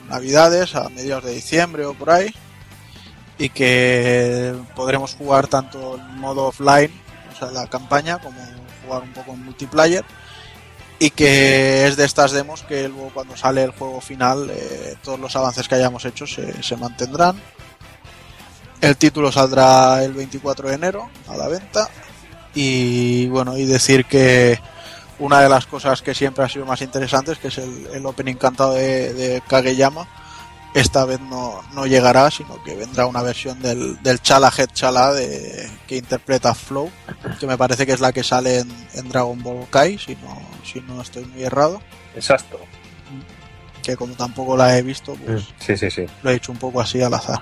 Navidades, 0.08 0.74
a 0.74 0.88
mediados 0.88 1.24
de 1.24 1.34
diciembre 1.34 1.84
o 1.84 1.94
por 1.94 2.10
ahí, 2.10 2.34
y 3.38 3.50
que 3.50 4.54
podremos 4.74 5.14
jugar 5.14 5.46
tanto 5.46 5.96
en 5.96 6.18
modo 6.18 6.46
offline, 6.46 6.90
o 7.34 7.38
sea, 7.38 7.50
la 7.50 7.66
campaña, 7.66 8.18
como 8.18 8.40
jugar 8.84 9.02
un 9.02 9.12
poco 9.12 9.32
en 9.32 9.44
multiplayer 9.44 10.04
y 10.98 11.10
que 11.10 11.86
es 11.86 11.96
de 11.96 12.04
estas 12.04 12.32
demos 12.32 12.62
que 12.62 12.88
luego 12.88 13.10
cuando 13.14 13.36
sale 13.36 13.62
el 13.62 13.70
juego 13.70 14.00
final 14.00 14.50
eh, 14.50 14.96
todos 15.02 15.20
los 15.20 15.36
avances 15.36 15.68
que 15.68 15.76
hayamos 15.76 16.04
hecho 16.04 16.26
se, 16.26 16.62
se 16.62 16.76
mantendrán. 16.76 17.40
El 18.80 18.96
título 18.96 19.30
saldrá 19.32 20.02
el 20.04 20.12
24 20.12 20.68
de 20.68 20.74
enero 20.74 21.10
a 21.28 21.36
la 21.36 21.48
venta 21.48 21.88
y 22.54 23.28
bueno, 23.28 23.56
y 23.56 23.64
decir 23.64 24.06
que 24.06 24.58
una 25.18 25.40
de 25.40 25.48
las 25.48 25.66
cosas 25.66 26.00
que 26.02 26.14
siempre 26.14 26.44
ha 26.44 26.48
sido 26.48 26.64
más 26.66 26.80
interesantes, 26.82 27.38
que 27.38 27.48
es 27.48 27.58
el, 27.58 27.88
el 27.92 28.06
opening 28.06 28.36
cantado 28.36 28.74
de, 28.74 29.12
de 29.14 29.42
Kageyama, 29.48 30.06
esta 30.74 31.04
vez 31.06 31.18
no, 31.20 31.60
no 31.72 31.86
llegará, 31.86 32.30
sino 32.30 32.62
que 32.62 32.76
vendrá 32.76 33.06
una 33.06 33.22
versión 33.22 33.60
del, 33.60 34.00
del 34.02 34.20
Chala 34.20 34.52
Head 34.56 34.68
Chala 34.74 35.12
de, 35.12 35.68
que 35.86 35.96
interpreta 35.96 36.54
Flow, 36.54 36.90
que 37.40 37.46
me 37.46 37.56
parece 37.58 37.84
que 37.86 37.92
es 37.92 38.00
la 38.00 38.12
que 38.12 38.22
sale 38.22 38.60
en, 38.60 38.86
en 38.94 39.08
Dragon 39.08 39.42
Ball 39.42 39.66
Kai, 39.70 39.98
si 39.98 40.14
no, 40.16 40.40
si 40.64 40.80
no 40.82 41.00
estoy 41.02 41.24
muy 41.24 41.42
errado, 41.42 41.80
Exacto. 42.14 42.60
que 43.82 43.96
como 43.96 44.14
tampoco 44.14 44.56
la 44.56 44.76
he 44.78 44.82
visto, 44.82 45.14
pues 45.26 45.44
Sí, 45.58 45.76
sí, 45.76 45.90
sí. 45.90 46.06
lo 46.22 46.30
he 46.30 46.34
hecho 46.34 46.52
un 46.52 46.58
poco 46.58 46.80
así 46.80 47.00
al 47.02 47.14
azar. 47.14 47.40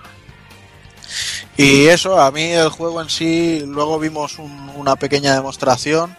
Y 1.57 1.87
eso, 1.87 2.21
a 2.21 2.31
mí 2.31 2.43
el 2.53 2.69
juego 2.69 3.01
en 3.01 3.09
sí, 3.09 3.63
luego 3.67 3.99
vimos 3.99 4.39
un- 4.39 4.71
una 4.77 4.97
pequeña 4.97 5.35
demostración 5.35 6.15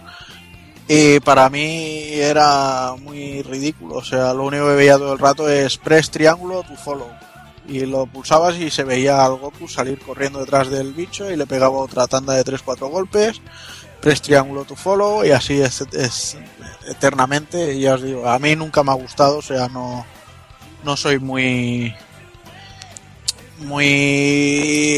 y 0.87 1.19
para 1.19 1.49
mí 1.49 2.13
era 2.13 2.93
muy 2.99 3.41
ridículo. 3.41 3.95
O 3.95 4.03
sea, 4.03 4.33
lo 4.33 4.45
único 4.45 4.67
que 4.67 4.75
veía 4.75 4.97
todo 4.97 5.13
el 5.13 5.19
rato 5.19 5.49
es 5.49 5.77
press 5.77 6.09
triángulo 6.09 6.63
to 6.63 6.75
follow. 6.75 7.09
Y 7.67 7.85
lo 7.85 8.05
pulsabas 8.05 8.55
y 8.55 8.71
se 8.71 8.85
veía 8.85 9.25
al 9.25 9.35
Goku 9.35 9.67
salir 9.67 9.99
corriendo 9.99 10.39
detrás 10.39 10.69
del 10.69 10.93
bicho 10.93 11.29
y 11.29 11.35
le 11.35 11.45
pegaba 11.45 11.77
otra 11.77 12.07
tanda 12.07 12.33
de 12.33 12.45
3-4 12.45 12.89
golpes. 12.89 13.41
Press 13.99 14.21
triángulo 14.21 14.63
to 14.63 14.75
follow 14.75 15.25
y 15.25 15.31
así 15.31 15.59
es, 15.59 16.37
eternamente. 16.87 17.73
Y 17.73 17.81
ya 17.81 17.95
os 17.95 18.03
digo, 18.03 18.29
a 18.29 18.39
mí 18.39 18.55
nunca 18.55 18.83
me 18.83 18.91
ha 18.91 18.95
gustado, 18.95 19.39
o 19.39 19.41
sea, 19.41 19.67
no, 19.67 20.05
no 20.83 20.95
soy 20.95 21.19
muy 21.19 21.93
muy 23.59 23.85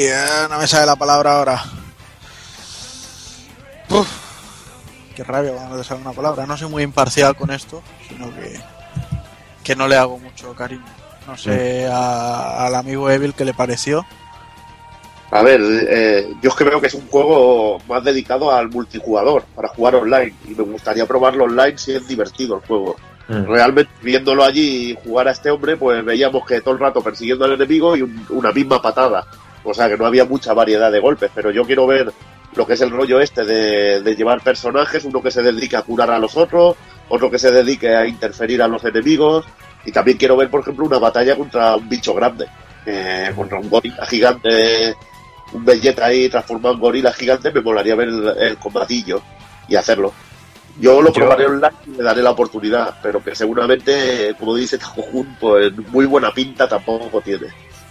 eh, 0.04 0.48
no 0.50 0.60
me 0.60 0.68
sale 0.68 0.86
la 0.86 0.98
palabra 0.98 1.38
ahora 1.38 1.64
Uf, 3.90 4.29
qué 5.20 5.24
rabia 5.26 5.52
cuando 5.52 5.76
no 5.76 5.82
te 5.82 5.88
sale 5.88 6.00
una 6.02 6.14
palabra 6.14 6.46
no 6.46 6.56
soy 6.56 6.70
muy 6.70 6.84
imparcial 6.84 7.36
con 7.36 7.52
esto 7.52 7.84
sino 8.08 8.34
que 8.36 8.58
que 9.66 9.76
no 9.76 9.86
le 9.88 9.98
hago 9.98 10.18
mucho 10.18 10.54
cariño 10.56 10.86
no 11.28 11.36
sé 11.38 11.88
a- 11.92 12.66
al 12.66 12.76
amigo 12.76 13.10
Evil 13.10 13.34
qué 13.34 13.44
le 13.44 13.54
pareció 13.54 14.06
A 15.32 15.44
ver, 15.44 15.62
eh, 15.62 16.34
yo 16.42 16.50
es 16.50 16.56
que 16.56 16.64
veo 16.64 16.82
que 16.82 16.88
es 16.88 16.94
un 16.96 17.08
juego 17.08 17.78
más 17.88 18.04
dedicado 18.04 18.52
al 18.52 18.68
multijugador, 18.70 19.44
para 19.56 19.68
jugar 19.68 19.94
online. 19.94 20.34
Y 20.48 20.56
me 20.56 20.64
gustaría 20.64 21.06
probarlo 21.06 21.44
online 21.44 21.78
si 21.78 21.94
es 21.94 22.08
divertido 22.08 22.56
el 22.56 22.62
juego. 22.66 22.96
Mm. 23.28 23.44
Realmente, 23.46 23.92
viéndolo 24.02 24.44
allí 24.44 24.90
y 24.94 24.98
jugar 25.04 25.28
a 25.28 25.32
este 25.32 25.52
hombre, 25.52 25.78
pues 25.78 26.04
veíamos 26.04 26.44
que 26.48 26.62
todo 26.62 26.74
el 26.74 26.80
rato 26.80 27.04
persiguiendo 27.04 27.46
al 27.46 27.52
enemigo 27.54 27.96
y 27.96 28.02
un- 28.02 28.26
una 28.32 28.52
misma 28.52 28.82
patada. 28.82 29.24
O 29.64 29.72
sea 29.72 29.88
que 29.88 29.98
no 29.98 30.08
había 30.08 30.26
mucha 30.26 30.52
variedad 30.54 30.92
de 30.92 31.00
golpes, 31.00 31.30
pero 31.36 31.52
yo 31.52 31.64
quiero 31.64 31.86
ver 31.86 32.12
lo 32.56 32.66
que 32.66 32.74
es 32.74 32.82
el 32.82 32.92
rollo 32.92 33.20
este 33.20 33.44
de, 33.44 34.02
de 34.02 34.16
llevar 34.16 34.42
personajes, 34.42 35.06
uno 35.06 35.22
que 35.22 35.32
se 35.32 35.42
dedique 35.42 35.78
a 35.78 35.84
curar 35.84 36.12
a 36.12 36.20
los 36.20 36.36
otros, 36.36 36.76
otro 37.10 37.30
que 37.30 37.40
se 37.40 37.52
dedique 37.52 37.96
a 37.96 38.06
interferir 38.06 38.62
a 38.62 38.68
los 38.68 38.84
enemigos, 38.84 39.46
y 39.86 39.92
también 39.92 40.18
quiero 40.18 40.36
ver, 40.36 40.50
por 40.50 40.62
ejemplo, 40.62 40.86
una 40.86 41.00
batalla 41.00 41.36
contra 41.36 41.76
un 41.76 41.88
bicho 41.88 42.14
grande, 42.14 42.48
eh, 42.86 43.32
contra 43.36 43.60
un 43.60 43.70
gorila 43.70 44.06
gigante, 44.06 44.96
un 45.54 45.66
Vegeta 45.66 46.06
ahí 46.06 46.30
transformado 46.30 46.76
en 46.76 46.82
gorila 46.82 47.14
gigante, 47.14 47.52
me 47.52 47.62
molaría 47.62 47.96
ver 47.96 48.10
el, 48.10 48.28
el 48.40 48.58
combatillo 48.58 49.22
y 49.68 49.76
hacerlo. 49.76 50.14
Yo 50.80 51.02
lo 51.02 51.12
probaré 51.12 51.46
online 51.46 51.74
y 51.88 51.92
le 51.98 52.04
daré 52.04 52.22
la 52.22 52.32
oportunidad, 52.32 53.00
pero 53.02 53.22
que 53.24 53.36
seguramente, 53.36 54.34
como 54.40 54.56
dice 54.56 54.78
Tajojun, 54.78 55.36
pues 55.40 55.76
muy 55.90 56.06
buena 56.06 56.32
pinta 56.32 56.70
tampoco 56.70 57.20
tiene. 57.22 57.48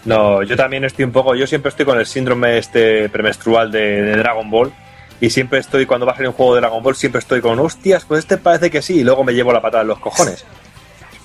No, 0.09 0.43
yo 0.43 0.57
también 0.57 0.85
estoy 0.85 1.05
un 1.05 1.13
poco. 1.13 1.35
Yo 1.35 1.47
siempre 1.47 1.69
estoy 1.69 1.85
con 1.85 1.99
el 1.99 2.07
síndrome 2.07 2.57
este 2.57 3.11
premenstrual 3.11 3.71
de, 3.71 4.17
Dragon 4.17 4.51
Ball. 4.51 4.73
Y 5.21 5.29
siempre 5.29 5.59
estoy, 5.59 5.85
cuando 5.85 6.07
va 6.07 6.13
a 6.13 6.15
salir 6.15 6.29
un 6.29 6.35
juego 6.35 6.55
de 6.55 6.61
Dragon 6.63 6.83
Ball, 6.83 6.97
siempre 6.97 7.19
estoy 7.19 7.41
con, 7.43 7.59
hostias, 7.59 8.05
pues 8.07 8.21
este 8.21 8.39
parece 8.39 8.71
que 8.71 8.81
sí. 8.81 9.01
Y 9.01 9.05
luego 9.05 9.23
me 9.23 9.35
llevo 9.35 9.53
la 9.53 9.61
patada 9.61 9.83
en 9.83 9.89
los 9.89 9.99
cojones. 9.99 10.47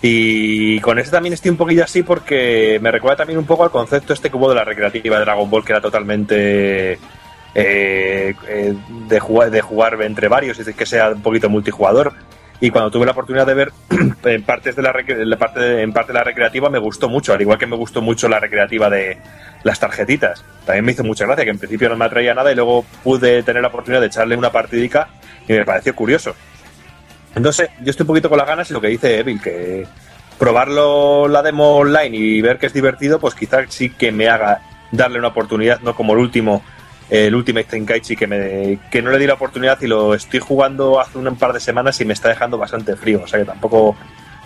Y 0.01 0.81
con 0.81 0.99
este 0.99 1.11
también 1.11 1.34
estoy 1.34 1.51
un 1.51 1.57
poquillo 1.57 1.86
así 1.86 2.03
porque 2.03 2.77
me 2.81 2.91
recuerda 2.91 3.17
también 3.17 3.39
un 3.39 3.45
poco 3.45 3.63
al 3.63 3.71
concepto 3.71 4.11
este 4.11 4.29
que 4.29 4.36
hubo 4.36 4.49
de 4.49 4.55
la 4.55 4.65
recreativa 4.65 5.17
de 5.17 5.23
Dragon 5.23 5.49
Ball, 5.49 5.63
que 5.63 5.71
era 5.71 5.79
totalmente 5.79 6.99
eh, 7.55 8.36
eh, 8.47 8.73
de, 9.07 9.19
jugar, 9.21 9.49
de 9.49 9.61
jugar 9.61 10.01
entre 10.01 10.27
varios 10.27 10.59
y 10.59 10.63
de 10.63 10.73
que 10.73 10.86
sea 10.86 11.11
un 11.11 11.21
poquito 11.21 11.49
multijugador. 11.49 12.13
Y 12.64 12.72
cuando 12.72 12.89
tuve 12.89 13.05
la 13.05 13.11
oportunidad 13.11 13.45
de 13.45 13.55
ver 13.55 13.74
en 14.24 14.43
partes 14.43 14.74
de 14.78 14.82
la, 14.82 14.93
parte 15.38 15.59
de, 15.59 15.82
en 15.82 15.91
parte 15.91 16.14
de 16.14 16.18
la 16.18 16.24
recreativa 16.24 16.70
me 16.70 16.80
gustó 16.80 17.09
mucho, 17.09 17.34
al 17.34 17.41
igual 17.41 17.57
que 17.57 17.68
me 17.68 17.76
gustó 17.76 18.01
mucho 18.01 18.30
la 18.30 18.39
recreativa 18.39 18.89
de 18.89 19.18
las 19.64 19.82
tarjetitas. 19.82 20.45
También 20.66 20.86
me 20.86 20.93
hizo 20.93 21.03
mucha 21.03 21.26
gracia, 21.26 21.43
que 21.43 21.49
en 21.51 21.57
principio 21.57 21.89
no 21.89 21.97
me 21.97 22.05
atraía 22.05 22.34
nada 22.34 22.53
y 22.53 22.55
luego 22.55 22.86
pude 23.03 23.43
tener 23.43 23.64
la 23.64 23.68
oportunidad 23.68 23.99
de 23.99 24.07
echarle 24.07 24.38
una 24.38 24.49
partidica 24.49 25.09
y 25.45 25.51
me 25.51 25.66
pareció 25.66 25.93
curioso. 25.93 26.36
Entonces, 27.36 27.70
yo 27.82 27.91
estoy 27.91 28.05
un 28.05 28.07
poquito 28.07 28.30
con 28.30 28.38
las 28.38 28.47
ganas 28.47 28.70
y 28.70 28.74
lo 28.74 28.80
que 28.80 28.88
dice 28.88 29.20
Evil, 29.20 29.41
que 29.41 29.86
probarlo 30.39 31.28
la 31.28 31.41
demo 31.41 31.76
online 31.76 32.16
y 32.16 32.39
ver 32.39 32.59
que 32.59 32.68
es 32.68 32.74
divertido, 32.74 33.20
pues 33.20 33.36
quizás 33.36 33.66
sí 33.74 33.89
que 33.89 34.14
me 34.14 34.30
haga 34.30 34.61
darle 34.89 35.20
una 35.20 35.28
oportunidad, 35.28 35.82
no 35.82 35.97
como 35.97 36.14
el 36.14 36.20
último, 36.20 36.64
el 37.09 37.35
Ultimate 37.35 37.65
Tenkaichi, 37.65 38.15
que, 38.15 38.27
me, 38.27 38.79
que 38.89 39.01
no 39.01 39.11
le 39.11 39.19
di 39.19 39.27
la 39.27 39.33
oportunidad 39.33 39.79
y 39.81 39.87
lo 39.87 40.13
estoy 40.13 40.39
jugando 40.39 40.99
hace 40.99 41.17
un 41.17 41.35
par 41.35 41.53
de 41.53 41.59
semanas 41.59 41.99
y 42.01 42.05
me 42.05 42.13
está 42.13 42.29
dejando 42.29 42.57
bastante 42.57 42.95
frío. 42.95 43.21
O 43.23 43.27
sea 43.27 43.39
que 43.39 43.45
tampoco 43.45 43.95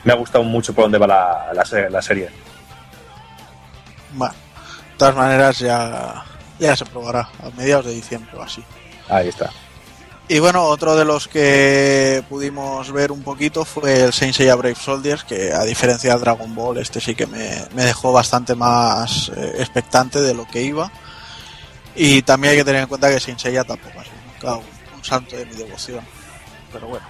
me 0.04 0.14
ha 0.14 0.16
gustado 0.16 0.44
mucho 0.44 0.74
por 0.74 0.86
dónde 0.86 0.98
va 0.98 1.08
la, 1.08 1.54
la, 1.54 1.90
la 1.90 2.02
serie. 2.02 2.30
Bueno, 4.14 4.34
de 4.34 4.98
todas 4.98 5.16
maneras 5.16 5.60
ya, 5.60 6.24
ya 6.60 6.76
se 6.76 6.86
probará 6.86 7.30
a 7.44 7.50
mediados 7.56 7.86
de 7.86 7.94
diciembre 7.94 8.32
o 8.36 8.42
así. 8.42 8.64
Ahí 9.10 9.30
está. 9.30 9.50
Y 10.30 10.40
bueno, 10.40 10.64
otro 10.66 10.98
de 10.98 11.06
los 11.06 11.30
que 11.30 12.22
pudimos 12.28 12.92
ver 12.92 13.14
un 13.14 13.24
poquito 13.24 13.64
fue 13.64 14.04
el 14.04 14.12
Saint 14.12 14.36
Seiya 14.36 14.56
Brave 14.56 14.76
Soldiers, 14.76 15.24
que 15.24 15.54
a 15.54 15.64
diferencia 15.64 16.12
del 16.12 16.20
Dragon 16.20 16.54
Ball, 16.54 16.80
este 16.80 17.00
sí 17.00 17.16
que 17.16 17.26
me, 17.26 17.50
me 17.74 17.86
dejó 17.86 18.12
bastante 18.12 18.54
más 18.54 19.32
eh, 19.38 19.54
expectante 19.60 20.20
de 20.20 20.34
lo 20.34 20.46
que 20.46 20.64
iba. 20.64 20.92
Y 21.98 22.22
también 22.22 22.52
hay 22.52 22.58
que 22.60 22.66
tener 22.66 22.84
en 22.84 22.88
cuenta 22.88 23.10
que 23.10 23.20
Saint 23.20 23.40
Seiya 23.40 23.64
tampoco 23.64 24.00
ha 24.00 24.04
sido 24.04 24.16
nunca 24.32 24.56
un, 24.58 24.98
un 24.98 25.04
santo 25.04 25.36
de 25.36 25.46
mi 25.48 25.56
devoción. 25.56 26.06
Pero 26.72 26.88
bueno. 26.88 27.08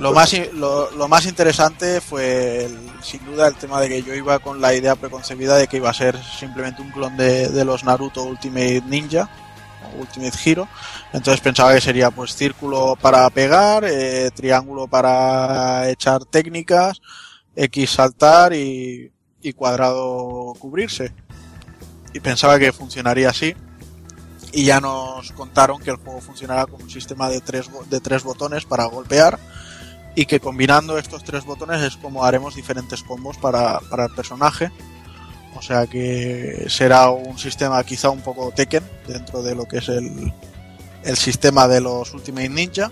Lo 0.00 0.12
más, 0.12 0.32
lo, 0.52 0.90
lo, 0.92 1.08
más 1.08 1.24
interesante 1.26 2.00
fue 2.00 2.64
el, 2.64 2.78
sin 3.00 3.24
duda 3.24 3.48
el 3.48 3.54
tema 3.54 3.80
de 3.80 3.88
que 3.88 4.02
yo 4.02 4.14
iba 4.14 4.38
con 4.38 4.60
la 4.60 4.74
idea 4.74 4.96
preconcebida 4.96 5.56
de 5.56 5.66
que 5.66 5.78
iba 5.78 5.88
a 5.88 5.94
ser 5.94 6.16
simplemente 6.22 6.82
un 6.82 6.90
clon 6.90 7.16
de, 7.16 7.48
de 7.48 7.64
los 7.64 7.84
Naruto 7.84 8.24
Ultimate 8.24 8.82
Ninja 8.86 9.30
Ultimate 9.98 10.36
Hero 10.44 10.68
entonces 11.12 11.40
pensaba 11.40 11.72
que 11.72 11.80
sería 11.80 12.10
pues 12.10 12.34
círculo 12.34 12.96
para 13.00 13.30
pegar 13.30 13.84
eh, 13.84 14.30
triángulo 14.34 14.88
para 14.88 15.88
echar 15.88 16.24
técnicas 16.24 17.00
X 17.54 17.90
saltar 17.90 18.52
y, 18.52 19.12
y 19.40 19.52
cuadrado 19.52 20.54
cubrirse 20.58 21.14
y 22.12 22.20
pensaba 22.20 22.58
que 22.58 22.72
funcionaría 22.72 23.30
así 23.30 23.54
y 24.52 24.64
ya 24.64 24.80
nos 24.80 25.32
contaron 25.32 25.80
que 25.80 25.90
el 25.90 25.96
juego 25.96 26.20
funcionará 26.20 26.66
con 26.66 26.82
un 26.82 26.90
sistema 26.90 27.28
de 27.28 27.40
tres, 27.40 27.70
de 27.90 28.00
tres 28.00 28.22
botones 28.22 28.64
para 28.64 28.84
golpear 28.86 29.38
y 30.14 30.26
que 30.26 30.40
combinando 30.40 30.98
estos 30.98 31.22
tres 31.22 31.44
botones 31.44 31.80
es 31.82 31.96
como 31.96 32.24
haremos 32.24 32.56
diferentes 32.56 33.02
combos 33.02 33.36
para, 33.36 33.78
para 33.88 34.06
el 34.06 34.14
personaje. 34.14 34.70
O 35.56 35.62
sea 35.62 35.86
que 35.86 36.66
será 36.68 37.10
un 37.10 37.38
sistema 37.38 37.82
quizá 37.84 38.10
un 38.10 38.20
poco 38.20 38.52
Tekken 38.52 38.82
dentro 39.06 39.42
de 39.42 39.54
lo 39.54 39.66
que 39.66 39.78
es 39.78 39.88
el, 39.88 40.32
el 41.04 41.16
sistema 41.16 41.68
de 41.68 41.80
los 41.80 42.12
Ultimate 42.14 42.48
Ninja. 42.48 42.90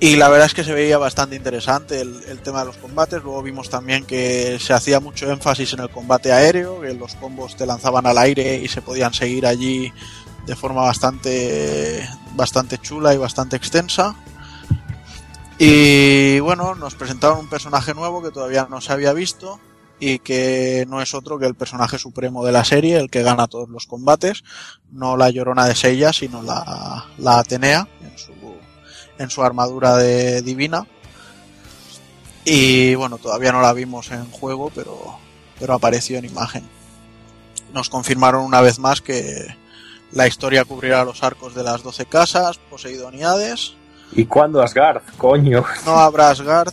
Y 0.00 0.16
la 0.16 0.28
verdad 0.28 0.46
es 0.46 0.54
que 0.54 0.64
se 0.64 0.72
veía 0.72 0.98
bastante 0.98 1.36
interesante 1.36 2.00
el, 2.00 2.20
el, 2.26 2.40
tema 2.40 2.60
de 2.60 2.66
los 2.66 2.76
combates. 2.76 3.22
Luego 3.22 3.40
vimos 3.40 3.70
también 3.70 4.04
que 4.04 4.58
se 4.60 4.72
hacía 4.72 4.98
mucho 4.98 5.30
énfasis 5.30 5.72
en 5.74 5.80
el 5.80 5.90
combate 5.90 6.32
aéreo, 6.32 6.80
que 6.80 6.92
los 6.94 7.14
combos 7.14 7.56
te 7.56 7.66
lanzaban 7.66 8.06
al 8.06 8.18
aire 8.18 8.56
y 8.56 8.66
se 8.66 8.82
podían 8.82 9.14
seguir 9.14 9.46
allí 9.46 9.92
de 10.46 10.56
forma 10.56 10.82
bastante, 10.82 12.08
bastante 12.34 12.78
chula 12.78 13.14
y 13.14 13.18
bastante 13.18 13.56
extensa. 13.56 14.16
Y 15.58 16.40
bueno, 16.40 16.74
nos 16.74 16.94
presentaron 16.94 17.38
un 17.38 17.48
personaje 17.48 17.94
nuevo 17.94 18.22
que 18.22 18.30
todavía 18.30 18.66
no 18.68 18.80
se 18.80 18.92
había 18.92 19.12
visto 19.12 19.60
y 20.00 20.18
que 20.18 20.84
no 20.88 21.00
es 21.00 21.14
otro 21.14 21.38
que 21.38 21.46
el 21.46 21.54
personaje 21.54 21.98
supremo 21.98 22.44
de 22.44 22.50
la 22.50 22.64
serie, 22.64 22.96
el 22.96 23.10
que 23.10 23.22
gana 23.22 23.46
todos 23.46 23.68
los 23.68 23.86
combates, 23.86 24.42
no 24.90 25.16
la 25.16 25.30
llorona 25.30 25.66
de 25.66 25.76
Seiya, 25.76 26.12
sino 26.12 26.42
la, 26.42 27.06
la 27.18 27.38
Atenea 27.38 27.86
en 28.02 28.18
su, 28.18 28.32
en 29.18 29.30
su 29.30 29.44
armadura 29.44 29.96
de 29.96 30.42
divina. 30.42 30.84
Y 32.44 32.96
bueno, 32.96 33.18
todavía 33.18 33.52
no 33.52 33.62
la 33.62 33.72
vimos 33.72 34.10
en 34.10 34.28
juego, 34.32 34.72
pero, 34.74 35.18
pero 35.60 35.74
apareció 35.74 36.18
en 36.18 36.24
imagen. 36.24 36.68
Nos 37.72 37.88
confirmaron 37.88 38.44
una 38.44 38.60
vez 38.60 38.80
más 38.80 39.00
que 39.00 39.56
la 40.12 40.26
historia 40.26 40.64
cubrirá 40.64 41.04
los 41.04 41.22
arcos 41.22 41.54
de 41.54 41.62
las 41.62 41.82
12 41.82 42.06
casas, 42.06 42.58
Poseidon 42.70 43.14
y 43.14 43.22
Hades, 43.22 43.76
¿Y 44.14 44.26
cuándo 44.26 44.62
Asgard? 44.62 45.02
Coño. 45.16 45.64
No 45.86 45.98
habrá 45.98 46.30
Asgard. 46.30 46.72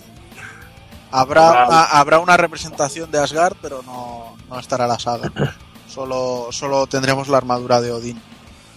Habrá, 1.11 1.65
una, 1.67 1.83
habrá 1.83 2.19
una 2.19 2.37
representación 2.37 3.09
de 3.09 3.19
Asgard, 3.19 3.55
pero 3.61 3.81
no, 3.83 4.35
no 4.47 4.59
estará 4.59 4.85
la 4.85 4.99
saga. 4.99 5.31
Solo, 5.87 6.49
solo 6.51 6.85
tendremos 6.85 7.29
la 7.29 7.37
armadura 7.37 7.81
de 7.81 7.91
Odín. 7.91 8.21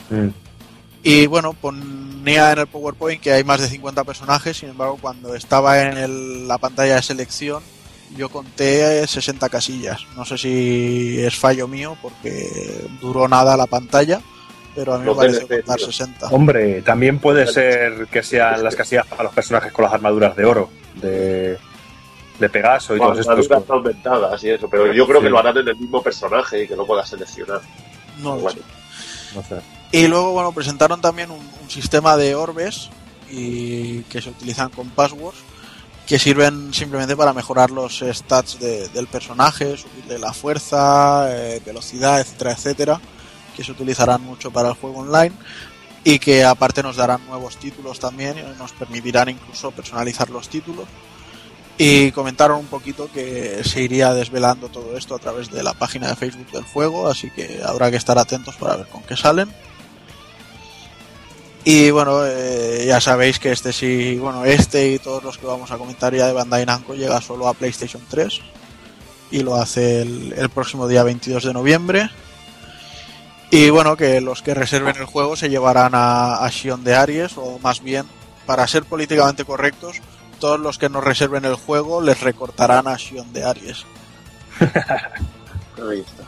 Mm. 0.08 0.28
Y 1.02 1.26
bueno, 1.26 1.52
ponía 1.52 2.52
en 2.52 2.58
el 2.58 2.66
PowerPoint 2.66 3.20
que 3.20 3.32
hay 3.32 3.44
más 3.44 3.60
de 3.60 3.68
50 3.68 4.02
personajes, 4.04 4.56
sin 4.56 4.70
embargo, 4.70 4.96
cuando 4.98 5.34
estaba 5.34 5.82
en 5.82 5.98
el, 5.98 6.48
la 6.48 6.56
pantalla 6.56 6.94
de 6.94 7.02
selección, 7.02 7.62
yo 8.16 8.30
conté 8.30 9.06
60 9.06 9.46
casillas. 9.50 10.06
No 10.16 10.24
sé 10.24 10.38
si 10.38 11.20
es 11.20 11.36
fallo 11.36 11.68
mío, 11.68 11.98
porque 12.00 12.88
duró 13.02 13.28
nada 13.28 13.58
la 13.58 13.66
pantalla 13.66 14.22
pero 14.74 14.94
a 14.94 14.98
mí 14.98 15.04
me 15.06 15.14
parece 15.14 15.46
contar 15.46 15.78
60. 15.80 16.28
Hombre, 16.28 16.82
también 16.82 17.18
puede 17.18 17.46
ser 17.46 18.06
que 18.10 18.22
sean 18.22 18.62
las 18.64 18.74
casillas 18.74 19.06
para 19.06 19.24
los 19.24 19.32
personajes 19.32 19.72
con 19.72 19.84
las 19.84 19.92
armaduras 19.94 20.34
de 20.36 20.44
oro, 20.44 20.70
de, 20.94 21.58
de 22.38 22.48
Pegaso 22.48 22.94
y 22.94 22.98
Bueno, 22.98 23.14
todos 23.14 23.38
estos. 23.38 23.70
aumentadas 23.70 24.42
y 24.44 24.50
eso, 24.50 24.68
pero 24.70 24.92
yo 24.92 25.06
creo 25.06 25.20
que 25.20 25.28
lo 25.30 25.38
harán 25.38 25.58
en 25.58 25.68
el 25.68 25.76
mismo 25.76 26.02
personaje 26.02 26.64
y 26.64 26.68
que 26.68 26.76
lo 26.76 26.86
puedas 26.86 27.08
seleccionar. 27.08 27.60
No 28.18 28.36
lo 28.36 28.40
Bueno. 28.42 28.60
sé. 28.60 29.34
No 29.36 29.42
sé. 29.42 29.56
Y 29.92 30.06
luego, 30.08 30.32
bueno, 30.32 30.52
presentaron 30.52 31.00
también 31.00 31.30
un, 31.30 31.38
un 31.62 31.70
sistema 31.70 32.16
de 32.16 32.34
orbes 32.34 32.88
y 33.30 34.00
que 34.04 34.20
se 34.22 34.30
utilizan 34.30 34.70
con 34.70 34.88
passwords 34.90 35.38
que 36.06 36.18
sirven 36.18 36.74
simplemente 36.74 37.14
para 37.16 37.32
mejorar 37.32 37.70
los 37.70 38.02
stats 38.12 38.58
de- 38.58 38.88
del 38.88 39.06
personaje, 39.06 39.76
subirle 39.76 40.18
la 40.18 40.32
fuerza, 40.32 41.26
eh, 41.30 41.62
velocidad, 41.64 42.20
etcétera, 42.20 42.52
etcétera, 42.52 43.00
que 43.56 43.64
se 43.64 43.72
utilizarán 43.72 44.22
mucho 44.22 44.50
para 44.50 44.70
el 44.70 44.74
juego 44.74 45.00
online 45.00 45.34
y 46.04 46.18
que 46.18 46.44
aparte 46.44 46.82
nos 46.82 46.96
darán 46.96 47.24
nuevos 47.26 47.56
títulos 47.56 48.00
también 48.00 48.36
y 48.38 48.58
nos 48.58 48.72
permitirán 48.72 49.28
incluso 49.28 49.70
personalizar 49.70 50.30
los 50.30 50.48
títulos. 50.48 50.86
Y 51.78 52.12
comentaron 52.12 52.58
un 52.58 52.66
poquito 52.66 53.10
que 53.12 53.62
se 53.64 53.82
iría 53.82 54.12
desvelando 54.12 54.68
todo 54.68 54.96
esto 54.96 55.14
a 55.14 55.18
través 55.18 55.50
de 55.50 55.62
la 55.62 55.72
página 55.72 56.08
de 56.08 56.16
Facebook 56.16 56.50
del 56.50 56.64
juego, 56.64 57.08
así 57.08 57.30
que 57.30 57.60
habrá 57.64 57.90
que 57.90 57.96
estar 57.96 58.18
atentos 58.18 58.56
para 58.56 58.76
ver 58.76 58.88
con 58.88 59.02
qué 59.02 59.16
salen. 59.16 59.48
Y 61.64 61.90
bueno, 61.90 62.26
eh, 62.26 62.84
ya 62.86 63.00
sabéis 63.00 63.38
que 63.38 63.52
este 63.52 63.72
sí, 63.72 64.16
bueno, 64.18 64.44
este 64.44 64.92
y 64.92 64.98
todos 64.98 65.22
los 65.22 65.38
que 65.38 65.46
vamos 65.46 65.70
a 65.70 65.78
comentar 65.78 66.14
ya 66.14 66.26
de 66.26 66.32
Bandai 66.32 66.66
Namco 66.66 66.94
llega 66.94 67.20
solo 67.20 67.46
a 67.46 67.54
PlayStation 67.54 68.02
3 68.10 68.40
y 69.30 69.42
lo 69.42 69.54
hace 69.54 70.02
el, 70.02 70.34
el 70.36 70.50
próximo 70.50 70.88
día 70.88 71.04
22 71.04 71.44
de 71.44 71.52
noviembre. 71.52 72.10
Y 73.54 73.68
bueno, 73.68 73.98
que 73.98 74.22
los 74.22 74.40
que 74.40 74.54
reserven 74.54 74.96
el 74.96 75.04
juego 75.04 75.36
se 75.36 75.50
llevarán 75.50 75.94
a, 75.94 76.42
a 76.42 76.48
Shion 76.48 76.84
de 76.84 76.94
Aries, 76.94 77.36
o 77.36 77.58
más 77.58 77.82
bien, 77.82 78.06
para 78.46 78.66
ser 78.66 78.82
políticamente 78.84 79.44
correctos, 79.44 80.00
todos 80.40 80.58
los 80.58 80.78
que 80.78 80.88
no 80.88 81.02
reserven 81.02 81.44
el 81.44 81.56
juego 81.56 82.00
les 82.00 82.22
recortarán 82.22 82.88
a 82.88 82.96
Shion 82.96 83.30
de 83.34 83.44
Aries. 83.44 83.84
Ahí 84.58 86.00
está. 86.00 86.24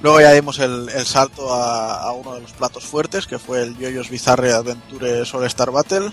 Luego 0.00 0.18
ya 0.22 0.32
dimos 0.32 0.58
el, 0.60 0.88
el 0.88 1.04
salto 1.04 1.52
a, 1.52 2.04
a 2.04 2.12
uno 2.12 2.36
de 2.36 2.40
los 2.40 2.52
platos 2.52 2.84
fuertes, 2.84 3.26
que 3.26 3.38
fue 3.38 3.62
el 3.62 3.76
Yoyos 3.76 4.08
Bizarre 4.08 4.54
Adventure 4.54 5.24
All 5.30 5.44
Star 5.44 5.70
Battle, 5.70 6.10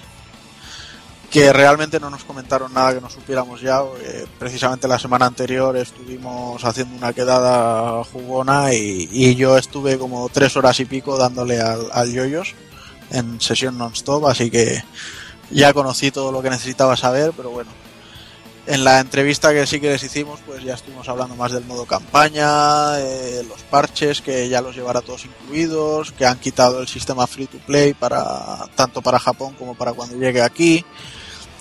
que 1.33 1.51
realmente 1.51 1.99
no 1.99 2.11
nos 2.11 2.23
comentaron 2.23 2.71
nada 2.71 2.93
que 2.93 3.01
no 3.01 3.09
supiéramos 3.09 3.59
ya. 3.59 3.81
precisamente 4.37 4.87
la 4.87 4.99
semana 4.99 5.25
anterior 5.25 5.75
estuvimos 5.75 6.63
haciendo 6.63 6.95
una 6.95 7.11
quedada 7.11 8.03
jugona 8.03 8.71
y, 8.71 9.09
y 9.11 9.33
yo 9.33 9.57
estuve 9.57 9.97
como 9.97 10.29
tres 10.29 10.55
horas 10.55 10.79
y 10.79 10.85
pico 10.85 11.17
dándole 11.17 11.59
al, 11.59 11.89
al 11.91 12.13
Yoyos 12.13 12.53
en 13.09 13.41
sesión 13.41 13.79
non-stop, 13.79 14.27
así 14.27 14.51
que 14.51 14.83
ya 15.49 15.73
conocí 15.73 16.11
todo 16.11 16.31
lo 16.31 16.43
que 16.43 16.51
necesitaba 16.51 16.95
saber, 16.95 17.31
pero 17.35 17.49
bueno. 17.49 17.71
En 18.65 18.83
la 18.83 18.99
entrevista 18.99 19.51
que 19.51 19.67
sí 19.67 19.81
que 19.81 19.89
les 19.89 20.03
hicimos, 20.03 20.39
pues 20.45 20.63
ya 20.63 20.75
estuvimos 20.75 21.09
hablando 21.09 21.35
más 21.35 21.51
del 21.51 21.65
modo 21.65 21.85
campaña, 21.85 22.97
eh, 22.99 23.43
los 23.49 23.61
parches 23.63 24.21
que 24.21 24.47
ya 24.47 24.61
los 24.61 24.75
llevará 24.75 25.01
todos 25.01 25.25
incluidos, 25.25 26.13
que 26.13 26.25
han 26.25 26.39
quitado 26.39 26.79
el 26.79 26.87
sistema 26.87 27.27
free 27.27 27.47
to 27.47 27.57
play 27.57 27.93
para 27.93 28.67
tanto 28.75 29.01
para 29.01 29.19
Japón 29.19 29.55
como 29.57 29.75
para 29.75 29.93
cuando 29.93 30.15
llegue 30.15 30.41
aquí, 30.41 30.85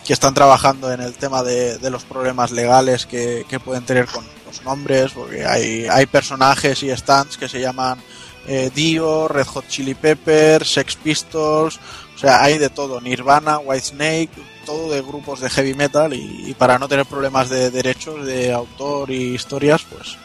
que 0.07 0.13
están 0.13 0.35
trabajando 0.35 0.93
en 0.93 1.01
el 1.01 1.15
tema 1.15 1.43
de, 1.43 1.79
de 1.79 1.91
los 1.91 2.05
problemas 2.05 2.51
legales 2.51 3.07
que, 3.07 3.45
que 3.49 3.61
pueden 3.61 3.85
tener 3.85 4.07
con 4.07 4.25
los 4.47 4.63
nombres, 4.65 5.13
porque 5.13 5.45
hay, 5.45 5.87
hay 5.87 6.07
personajes 6.07 6.83
y 6.83 6.91
stands 6.91 7.37
que 7.37 7.49
se 7.49 7.61
llaman 7.61 8.03
eh, 8.47 8.71
Dio, 8.75 9.29
Red 9.29 9.47
Hot 9.47 9.69
Chili 9.69 9.95
Peppers, 9.95 10.73
Sex 10.73 10.97
Pistols, 10.97 11.79
o 12.15 12.19
sea, 12.19 12.43
hay 12.43 12.59
de 12.59 12.69
todo, 12.69 13.01
Nirvana, 13.01 13.59
Whitesnake, 13.59 14.31
todo 14.67 14.91
de 14.91 15.03
grupos 15.03 15.41
de 15.41 15.51
heavy 15.51 15.75
metal 15.75 16.13
y, 16.15 16.51
y 16.51 16.55
para 16.55 16.79
no 16.79 16.89
tener 16.89 17.07
problemas 17.07 17.49
de 17.49 17.71
derechos 17.71 18.27
de 18.27 18.53
autor 18.53 19.11
y 19.11 19.35
historias, 19.35 19.83
pues 19.83 20.17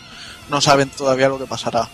no 0.50 0.62
saben 0.62 0.90
todavía 0.90 1.30
lo 1.30 1.38
que 1.38 1.46
pasará. 1.46 1.90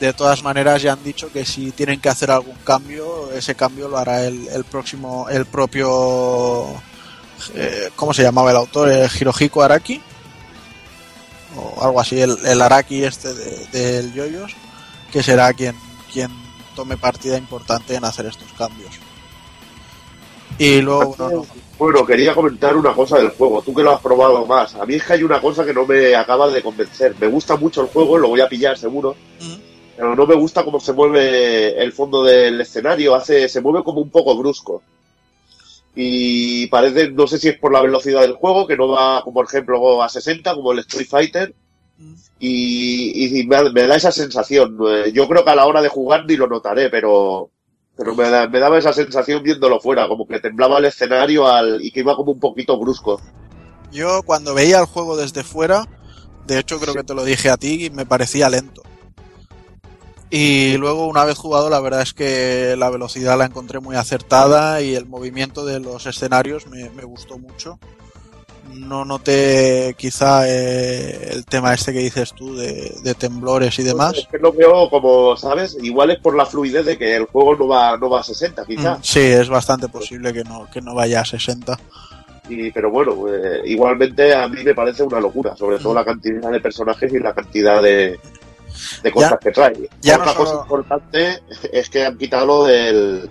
De 0.00 0.12
todas 0.12 0.42
maneras 0.42 0.82
ya 0.82 0.94
han 0.94 1.04
dicho 1.04 1.30
que 1.30 1.44
si 1.44 1.70
tienen 1.70 2.00
que 2.00 2.08
hacer 2.08 2.30
algún 2.30 2.56
cambio, 2.64 3.30
ese 3.32 3.54
cambio 3.54 3.88
lo 3.88 3.98
hará 3.98 4.24
el, 4.24 4.48
el 4.48 4.64
próximo, 4.64 5.28
el 5.28 5.46
propio, 5.46 6.82
eh, 7.54 7.90
¿cómo 7.96 8.12
se 8.14 8.22
llamaba 8.22 8.50
el 8.50 8.56
autor? 8.56 8.88
El 8.90 9.08
Hirohiko 9.20 9.62
Araki 9.62 10.00
o 11.56 11.82
algo 11.84 12.00
así, 12.00 12.20
el, 12.20 12.36
el 12.46 12.60
Araki 12.62 13.04
este 13.04 13.34
de- 13.34 13.66
del 13.72 14.12
Yoyos, 14.14 14.52
que 15.12 15.22
será 15.22 15.52
quien, 15.52 15.76
quien 16.12 16.30
tome 16.74 16.96
partida 16.96 17.36
importante 17.36 17.94
en 17.94 18.04
hacer 18.04 18.26
estos 18.26 18.50
cambios. 18.54 18.90
Y 20.58 20.80
luego, 20.82 21.14
no, 21.18 21.30
no, 21.30 21.46
Bueno, 21.78 22.04
quería 22.06 22.34
comentar 22.34 22.76
una 22.76 22.92
cosa 22.94 23.18
del 23.18 23.30
juego, 23.30 23.62
tú 23.62 23.74
que 23.74 23.82
lo 23.82 23.92
has 23.92 24.00
probado 24.00 24.44
más. 24.46 24.74
A 24.74 24.84
mí 24.86 24.94
es 24.94 25.02
que 25.04 25.14
hay 25.14 25.22
una 25.22 25.40
cosa 25.40 25.64
que 25.64 25.72
no 25.74 25.86
me 25.86 26.14
acaba 26.14 26.48
de 26.50 26.62
convencer. 26.62 27.14
Me 27.18 27.26
gusta 27.26 27.56
mucho 27.56 27.80
el 27.82 27.88
juego, 27.88 28.18
lo 28.18 28.28
voy 28.28 28.40
a 28.42 28.48
pillar 28.48 28.78
seguro, 28.78 29.16
pero 29.96 30.14
no 30.14 30.26
me 30.26 30.34
gusta 30.34 30.62
cómo 30.64 30.78
se 30.78 30.92
mueve 30.92 31.82
el 31.82 31.92
fondo 31.92 32.22
del 32.22 32.60
escenario, 32.60 33.14
hace, 33.14 33.48
se 33.48 33.60
mueve 33.60 33.82
como 33.82 34.00
un 34.00 34.10
poco 34.10 34.36
brusco. 34.36 34.82
Y 35.94 36.66
parece, 36.68 37.10
no 37.10 37.26
sé 37.26 37.38
si 37.38 37.48
es 37.48 37.58
por 37.58 37.72
la 37.72 37.82
velocidad 37.82 38.22
del 38.22 38.34
juego, 38.34 38.66
que 38.66 38.76
no 38.76 38.88
va, 38.88 39.22
como 39.22 39.34
por 39.34 39.46
ejemplo, 39.46 40.02
a 40.02 40.08
60, 40.08 40.54
como 40.54 40.72
el 40.72 40.78
Street 40.80 41.06
Fighter, 41.08 41.54
y, 42.38 43.40
y 43.40 43.46
me, 43.46 43.70
me 43.70 43.86
da 43.86 43.96
esa 43.96 44.12
sensación. 44.12 44.76
Eh, 44.88 45.12
Yo 45.12 45.28
creo 45.28 45.44
que 45.44 45.50
a 45.50 45.54
la 45.56 45.66
hora 45.66 45.82
de 45.82 45.88
jugar 45.88 46.24
ni 46.26 46.36
lo 46.36 46.46
notaré, 46.46 46.90
pero, 46.90 47.50
pero 47.96 48.14
me, 48.14 48.28
da- 48.30 48.48
me 48.48 48.58
daba 48.58 48.78
esa 48.78 48.92
sensación 48.92 49.42
viéndolo 49.42 49.80
fuera, 49.80 50.08
como 50.08 50.26
que 50.26 50.40
temblaba 50.40 50.78
el 50.78 50.86
escenario 50.86 51.46
al, 51.46 51.84
y 51.84 51.90
que 51.90 52.00
iba 52.00 52.16
como 52.16 52.32
un 52.32 52.40
poquito 52.40 52.78
brusco. 52.78 53.20
Yo 53.92 54.22
cuando 54.24 54.54
veía 54.54 54.80
el 54.80 54.86
juego 54.86 55.16
desde 55.16 55.44
fuera, 55.44 55.86
de 56.46 56.58
hecho 56.58 56.80
creo 56.80 56.94
que 56.94 57.04
te 57.04 57.14
lo 57.14 57.24
dije 57.24 57.50
a 57.50 57.56
ti, 57.58 57.90
me 57.92 58.06
parecía 58.06 58.48
lento. 58.48 58.81
Y 60.34 60.78
luego 60.78 61.08
una 61.08 61.26
vez 61.26 61.36
jugado 61.36 61.68
la 61.68 61.78
verdad 61.78 62.00
es 62.00 62.14
que 62.14 62.74
la 62.78 62.88
velocidad 62.88 63.36
la 63.36 63.44
encontré 63.44 63.80
muy 63.80 63.96
acertada 63.96 64.80
y 64.80 64.94
el 64.94 65.04
movimiento 65.04 65.66
de 65.66 65.78
los 65.78 66.06
escenarios 66.06 66.66
me, 66.68 66.88
me 66.88 67.04
gustó 67.04 67.38
mucho. 67.38 67.78
No 68.72 69.04
noté 69.04 69.94
quizá 69.98 70.48
eh, 70.48 71.28
el 71.32 71.44
tema 71.44 71.74
este 71.74 71.92
que 71.92 71.98
dices 71.98 72.32
tú 72.32 72.56
de, 72.56 72.94
de 73.02 73.12
temblores 73.12 73.78
y 73.78 73.82
demás. 73.82 74.16
Es 74.16 74.26
que 74.28 74.38
lo 74.38 74.54
veo 74.54 74.88
como, 74.88 75.36
¿sabes? 75.36 75.76
Igual 75.82 76.12
es 76.12 76.20
por 76.20 76.34
la 76.34 76.46
fluidez 76.46 76.86
de 76.86 76.96
que 76.96 77.14
el 77.14 77.26
juego 77.26 77.54
no 77.54 77.68
va, 77.68 77.98
no 77.98 78.08
va 78.08 78.20
a 78.20 78.24
60, 78.24 78.64
quizás. 78.64 79.00
Mm, 79.00 79.02
Sí, 79.02 79.20
es 79.20 79.50
bastante 79.50 79.88
posible 79.88 80.32
que 80.32 80.44
no, 80.44 80.66
que 80.72 80.80
no 80.80 80.94
vaya 80.94 81.20
a 81.20 81.26
60. 81.26 81.78
Y, 82.48 82.70
pero 82.70 82.90
bueno, 82.90 83.12
eh, 83.28 83.60
igualmente 83.66 84.34
a 84.34 84.48
mí 84.48 84.64
me 84.64 84.74
parece 84.74 85.02
una 85.02 85.20
locura, 85.20 85.54
sobre 85.56 85.78
todo 85.78 85.92
la 85.92 86.06
cantidad 86.06 86.50
de 86.50 86.60
personajes 86.60 87.12
y 87.12 87.18
la 87.18 87.34
cantidad 87.34 87.82
de, 87.82 88.18
de 89.02 89.10
cosas 89.12 89.30
Ya- 89.32 89.38
que 89.38 89.50
trae. 89.50 89.88
ya 90.00 90.14
Otra 90.16 90.26
no 90.26 90.34
cosa 90.34 90.50
solo- 90.52 90.62
importante 90.62 91.42
es 91.72 91.90
que 91.90 92.04
han 92.04 92.16
quitado 92.18 92.46
lo 92.46 92.64
del 92.64 93.30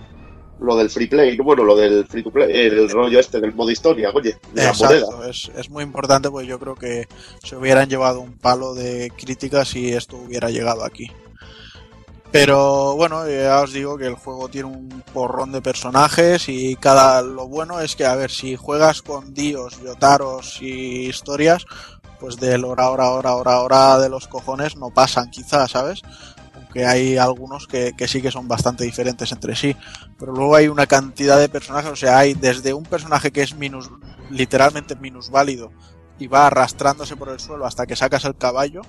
lo 0.60 0.76
del 0.76 0.91
free 0.91 1.08
play, 1.08 1.36
bueno, 1.38 1.64
lo 1.64 1.76
del 1.76 2.06
free 2.06 2.22
to 2.22 2.30
play, 2.30 2.52
el 2.68 2.88
rollo 2.88 3.20
este 3.20 3.41
del 3.41 3.52
modo 3.56 3.72
historia, 3.72 4.12
oye, 4.14 4.38
de 4.54 4.64
la 4.64 4.72
moneda. 4.74 4.99
Exacto, 4.99 5.24
es, 5.26 5.52
es 5.58 5.70
muy 5.72 5.84
importante 5.84 6.30
porque 6.30 6.45
yo 6.45 6.60
creo 6.60 6.76
que 6.76 7.08
se 7.43 7.56
hubieran 7.56 7.89
llevado 7.89 8.22
un 8.22 8.38
palo 8.38 8.76
de 8.76 9.12
críticas 9.18 9.70
si 9.70 9.91
esto 9.91 10.18
hubiera 10.18 10.52
llegado 10.52 10.84
aquí. 10.86 11.10
Pero 12.32 12.95
bueno, 12.95 13.28
ya 13.28 13.60
os 13.62 13.74
digo 13.74 13.97
que 13.97 14.06
el 14.06 14.14
juego 14.16 14.47
tiene 14.47 14.70
un 14.70 15.04
porrón 15.14 15.52
de 15.52 15.62
personajes 15.62 16.47
y 16.47 16.76
cada 16.78 17.22
lo 17.24 17.47
bueno 17.49 17.82
es 17.82 17.95
que 17.97 18.06
a 18.06 18.16
ver 18.16 18.32
si 18.32 18.56
juegas 18.56 19.02
con 19.02 19.34
Dios, 19.34 19.82
Yotaros 19.84 20.62
y 20.62 21.08
historias, 21.08 21.66
pues 22.22 22.38
del 22.38 22.63
hora, 22.65 22.91
hora, 22.91 23.09
hora, 23.09 23.36
hora, 23.36 23.59
hora 23.61 23.97
de 23.97 24.07
los 24.07 24.28
cojones 24.28 24.78
no 24.78 24.91
pasan 24.91 25.32
quizás, 25.32 25.72
¿sabes? 25.72 26.03
Aunque 26.53 26.86
hay 26.86 27.17
algunos 27.17 27.65
que, 27.65 27.93
que 27.97 28.07
sí 28.07 28.22
que 28.22 28.30
son 28.30 28.47
bastante 28.47 28.84
diferentes 28.84 29.32
entre 29.32 29.55
sí. 29.55 29.76
Pero 30.19 30.32
luego 30.32 30.55
hay 30.55 30.67
una 30.67 30.86
cantidad 30.86 31.39
de 31.39 31.49
personajes, 31.49 31.91
o 31.91 31.95
sea, 31.95 32.19
hay 32.19 32.36
desde 32.36 32.76
un 32.76 32.84
personaje 32.84 33.32
que 33.32 33.41
es 33.41 33.55
minus, 33.55 33.89
literalmente 34.30 34.95
minusválido 34.95 35.72
y 36.19 36.28
va 36.28 36.45
arrastrándose 36.45 37.15
por 37.15 37.30
el 37.30 37.39
suelo 37.39 37.65
hasta 37.65 37.88
que 37.88 37.95
sacas 37.95 38.24
el 38.26 38.38
caballo, 38.38 38.84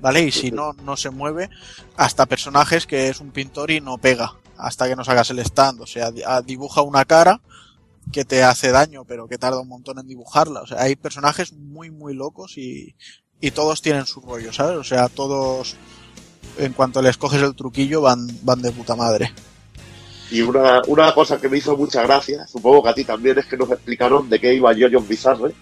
¿vale? 0.00 0.22
Y 0.22 0.32
si 0.32 0.50
no, 0.50 0.72
no 0.72 0.96
se 0.96 1.10
mueve, 1.10 1.50
hasta 1.98 2.24
personajes 2.24 2.86
que 2.86 3.10
es 3.10 3.20
un 3.20 3.30
pintor 3.30 3.70
y 3.70 3.82
no 3.82 3.98
pega 3.98 4.32
hasta 4.56 4.88
que 4.88 4.96
no 4.96 5.04
sacas 5.04 5.28
el 5.30 5.40
stand, 5.40 5.82
o 5.82 5.86
sea, 5.86 6.10
ah, 6.26 6.40
dibuja 6.40 6.80
una 6.80 7.04
cara 7.04 7.42
que 8.10 8.24
te 8.24 8.42
hace 8.42 8.70
daño, 8.70 9.04
pero 9.04 9.28
que 9.28 9.38
tarda 9.38 9.60
un 9.60 9.68
montón 9.68 9.98
en 9.98 10.06
dibujarla, 10.08 10.62
o 10.62 10.66
sea, 10.66 10.82
hay 10.82 10.96
personajes 10.96 11.52
muy, 11.52 11.90
muy 11.90 12.14
locos 12.14 12.58
y, 12.58 12.94
y 13.40 13.50
todos 13.52 13.82
tienen 13.82 14.06
su 14.06 14.20
rollo, 14.20 14.52
¿sabes? 14.52 14.76
O 14.78 14.84
sea, 14.84 15.08
todos, 15.08 15.76
en 16.58 16.72
cuanto 16.72 17.00
les 17.02 17.16
coges 17.16 17.42
el 17.42 17.54
truquillo, 17.54 18.00
van, 18.00 18.26
van 18.42 18.60
de 18.62 18.72
puta 18.72 18.96
madre. 18.96 19.32
Y 20.30 20.40
una, 20.40 20.80
una 20.86 21.12
cosa 21.14 21.38
que 21.38 21.48
me 21.48 21.58
hizo 21.58 21.76
mucha 21.76 22.02
gracia, 22.02 22.46
supongo 22.46 22.82
que 22.82 22.88
a 22.88 22.94
ti 22.94 23.04
también, 23.04 23.38
es 23.38 23.44
que 23.46 23.56
nos 23.56 23.70
explicaron 23.70 24.30
de 24.30 24.40
qué 24.40 24.54
iba 24.54 24.72
Jojo 24.74 25.06
Bizarre. 25.06 25.52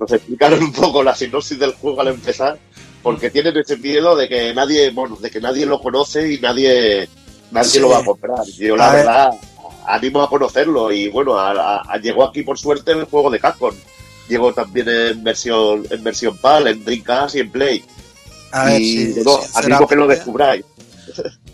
Nos 0.00 0.12
explicaron 0.12 0.62
un 0.64 0.72
poco 0.72 1.02
la 1.04 1.14
sinopsis 1.14 1.58
del 1.58 1.74
juego 1.74 2.00
al 2.00 2.08
empezar, 2.08 2.58
porque 3.04 3.30
tienen 3.30 3.56
ese 3.56 3.76
miedo 3.76 4.16
de 4.16 4.28
que 4.28 4.52
nadie, 4.52 4.90
bueno, 4.90 5.16
de 5.16 5.30
que 5.30 5.40
nadie 5.40 5.64
lo 5.64 5.80
conoce 5.80 6.32
y 6.32 6.38
nadie, 6.40 7.08
nadie 7.52 7.68
Sí. 7.70 7.78
lo 7.78 7.90
va 7.90 7.98
a 7.98 8.04
comprar. 8.04 8.44
Yo 8.58 8.76
la 8.76 8.90
A 8.90 8.94
ver. 9.30 9.40
Animo 9.86 10.22
a 10.22 10.28
conocerlo 10.28 10.90
y 10.92 11.08
bueno, 11.08 11.38
a- 11.38 11.82
llegó 12.02 12.24
aquí 12.24 12.42
por 12.42 12.58
suerte 12.58 12.92
el 12.92 13.04
juego 13.04 13.30
de 13.30 13.40
Capcom. 13.40 13.74
Llegó 14.28 14.52
también 14.54 14.88
en 14.88 15.24
versión, 15.24 15.84
en 15.90 16.04
versión 16.04 16.36
PAL, 16.38 16.68
en 16.68 16.84
Dreamcast 16.84 17.34
y 17.34 17.40
en 17.40 17.50
Play. 17.50 17.84
A 18.52 18.64
ver, 18.66 18.80
y 18.80 19.12
sí, 19.14 19.22
animo 19.54 19.86
que 19.88 19.96
lo 19.96 20.06
descubráis. 20.06 20.64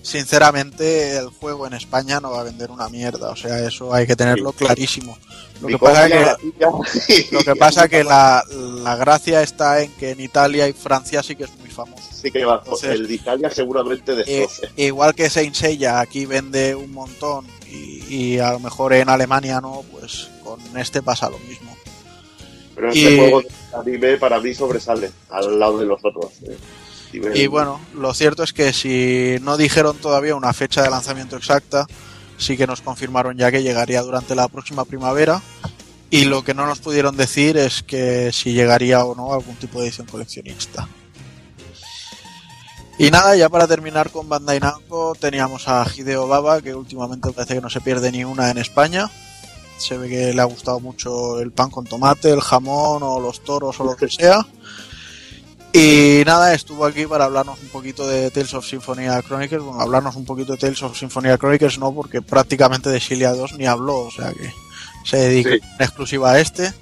sinceramente 0.03 1.17
el 1.17 1.29
juego 1.29 1.67
en 1.67 1.73
España 1.75 2.21
no 2.21 2.31
va 2.31 2.41
a 2.41 2.45
vender 2.45 2.71
una 2.71 2.89
mierda, 2.89 3.31
o 3.31 3.37
sea, 3.37 3.59
eso 3.67 3.93
hay 3.93 4.07
que 4.07 4.15
tenerlo 4.17 4.53
Sí. 4.53 4.59
clarísimo. 4.65 5.17
Lo 5.61 5.69
que 5.69 5.79
pasa 5.79 6.07
que 6.09 6.37
lo 7.33 7.41
que 7.43 7.57
pasa 7.57 7.89
que 7.89 8.05
la, 8.05 8.45
la 8.51 8.95
gracia 8.97 9.43
está 9.43 9.81
en 9.83 9.91
que 9.93 10.11
en 10.11 10.21
Italia 10.21 10.69
y 10.69 10.73
Francia 10.75 11.23
sí 11.23 11.35
que 11.35 11.45
es 11.45 11.57
muy 11.59 11.71
famoso. 11.71 12.03
Sí 12.13 12.31
que 12.31 12.45
va, 12.45 12.61
Entonces- 12.63 12.91
el 12.91 13.09
de 13.09 13.15
Italia 13.15 13.51
seguramente 13.51 14.13
Eh, 14.13 14.17
destroce. 14.47 14.71
igual 14.77 15.15
que 15.15 15.31
Saint 15.31 15.55
Seiya 15.55 16.01
aquí 16.01 16.27
vende 16.27 16.75
un 16.75 16.93
montón 16.93 17.47
y, 18.09 18.15
y 18.15 18.39
a 18.39 18.53
lo 18.53 18.61
mejor 18.61 18.93
en 18.93 19.09
Alemania 19.09 19.61
no, 19.61 19.85
pues 19.93 20.29
con 20.43 20.61
este 20.77 21.03
pasa 21.03 21.29
lo 21.31 21.39
mismo. 21.41 21.77
Pero 22.75 22.95
y- 22.95 23.05
este 23.05 23.17
juego 23.19 23.43
de 23.43 23.49
anime 23.79 24.17
para 24.19 24.41
mí 24.41 24.55
sobresale 24.55 25.11
al 25.31 25.59
lado 25.59 25.79
de 25.79 25.87
los 25.87 26.01
otros. 26.05 26.33
eh. 26.47 26.57
Y 27.35 27.47
bueno, 27.47 27.81
lo 27.95 28.13
cierto 28.13 28.43
es 28.43 28.53
que 28.53 28.73
si 28.75 29.37
no 29.41 29.57
dijeron 29.57 29.97
todavía 29.97 30.35
una 30.35 30.53
fecha 30.53 30.83
de 30.83 30.91
lanzamiento 30.91 31.37
exacta, 31.37 31.87
sí 32.37 32.57
que 32.59 32.67
nos 32.67 32.83
confirmaron 32.83 33.39
ya 33.39 33.51
que 33.51 33.63
llegaría 33.63 34.03
durante 34.03 34.35
la 34.35 34.49
próxima 34.49 34.85
primavera. 34.85 35.41
Y 36.11 36.27
lo 36.27 36.45
que 36.45 36.53
no 36.55 36.67
nos 36.67 36.81
pudieron 36.81 37.17
decir 37.17 37.57
es 37.57 37.83
que 37.83 38.31
si 38.33 38.53
llegaría 38.53 39.05
o 39.05 39.15
no 39.15 39.33
algún 39.33 39.57
tipo 39.57 39.81
de 39.81 39.87
edición 39.87 40.07
coleccionista. 40.07 40.89
Y 42.99 43.11
nada, 43.11 43.37
ya 43.37 43.49
para 43.51 43.67
terminar 43.67 44.11
con 44.11 44.29
Bandai 44.29 44.59
Namco 44.59 45.15
teníamos 45.21 45.69
a 45.69 45.85
Hideo 45.95 46.27
Baba, 46.27 46.63
que 46.63 46.75
últimamente 46.75 47.31
parece 47.31 47.55
que 47.55 47.61
no 47.61 47.69
se 47.69 47.83
pierde 47.83 48.11
ni 48.11 48.25
una 48.25 48.51
en 48.51 48.57
España. 48.59 49.11
Se 49.79 49.99
ve 49.99 50.09
que 50.09 50.33
le 50.33 50.41
ha 50.41 50.45
gustado 50.47 50.81
mucho 50.81 51.39
el 51.41 51.53
pan 51.53 51.69
con 51.71 51.85
tomate, 51.85 52.31
el 52.31 52.41
jamón 52.41 53.03
o 53.03 53.21
los 53.21 53.45
toros 53.45 53.79
o 53.81 53.85
lo 53.85 53.97
que 53.97 54.09
sea. 54.09 54.47
Y 55.75 56.23
nada, 56.25 56.55
estuvo 56.55 56.87
aquí 56.87 57.05
para 57.07 57.27
hablarnos 57.27 57.59
un 57.61 57.69
poquito 57.69 58.09
de 58.09 58.31
Tales 58.31 58.55
of 58.55 58.67
Symphonia 58.67 59.21
Chronicles. 59.21 59.63
Bueno, 59.63 59.79
hablarnos 59.83 60.17
un 60.17 60.25
poquito 60.25 60.53
de 60.53 60.59
Tales 60.59 60.83
of 60.83 60.99
Symphonia 60.99 61.37
Chronicles 61.37 61.79
no, 61.79 61.93
porque 61.93 62.23
prácticamente 62.23 62.89
de 62.89 62.99
Shilia 62.99 63.35
2 63.35 63.59
ni 63.59 63.67
habló, 63.67 63.99
o 63.99 64.11
sea 64.11 64.33
que 64.33 64.51
se 65.05 65.19
dedicó 65.19 65.51
Sí. 65.51 65.61
en 65.79 65.83
exclusiva 65.85 66.31
a 66.33 66.41
este. 66.41 66.73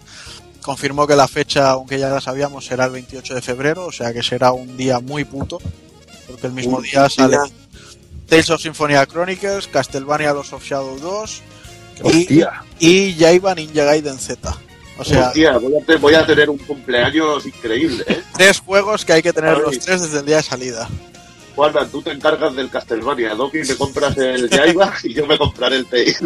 Confirmó 0.62 1.08
que 1.08 1.16
la 1.16 1.26
fecha, 1.26 1.70
aunque 1.70 1.98
ya 1.98 2.08
la 2.08 2.20
sabíamos, 2.20 2.64
será 2.66 2.84
el 2.84 2.92
28 2.92 3.34
de 3.34 3.42
febrero, 3.42 3.86
o 3.86 3.92
sea 3.92 4.12
que 4.12 4.22
será 4.22 4.52
un 4.52 4.76
día 4.76 5.00
muy 5.00 5.24
puto, 5.24 5.58
porque 6.26 6.46
el 6.48 6.52
mismo 6.52 6.80
día 6.80 7.08
sale 7.08 7.36
Tales 8.28 8.50
of 8.50 8.60
Symphonia 8.60 9.04
Chronicles, 9.06 9.68
Castlevania 9.68 10.32
Los 10.32 10.52
of 10.52 10.64
Shadow 10.64 10.98
2 10.98 11.42
y, 11.96 12.02
Hostia. 12.06 12.62
y 12.80 13.14
Jaiba 13.18 13.54
Ninja 13.54 13.84
Gaiden 13.84 14.18
Z. 14.18 14.56
O 14.96 15.04
sea, 15.04 15.28
Hostia, 15.28 15.58
voy 15.58 15.74
a, 15.76 15.84
te- 15.84 15.96
voy 15.96 16.14
a 16.14 16.24
tener 16.26 16.48
un 16.50 16.58
cumpleaños 16.58 17.44
increíble, 17.46 18.04
¿eh? 18.06 18.22
tres 18.36 18.60
juegos 18.60 19.04
que 19.04 19.12
hay 19.12 19.22
que 19.22 19.32
tener 19.32 19.58
los 19.58 19.78
tres 19.78 20.02
desde 20.02 20.20
el 20.20 20.26
día 20.26 20.36
de 20.36 20.42
salida. 20.42 20.88
Juana, 21.56 21.86
tú 21.86 22.00
te 22.02 22.10
encargas 22.10 22.54
del 22.56 22.68
Castlevania, 22.70 23.34
Doki 23.34 23.58
me 23.58 23.74
compras 23.76 24.16
el 24.18 24.48
Jaiba 24.48 24.92
y 25.04 25.14
yo 25.14 25.26
me 25.26 25.36
compraré 25.38 25.76
el 25.76 25.86
Tales. 25.86 26.18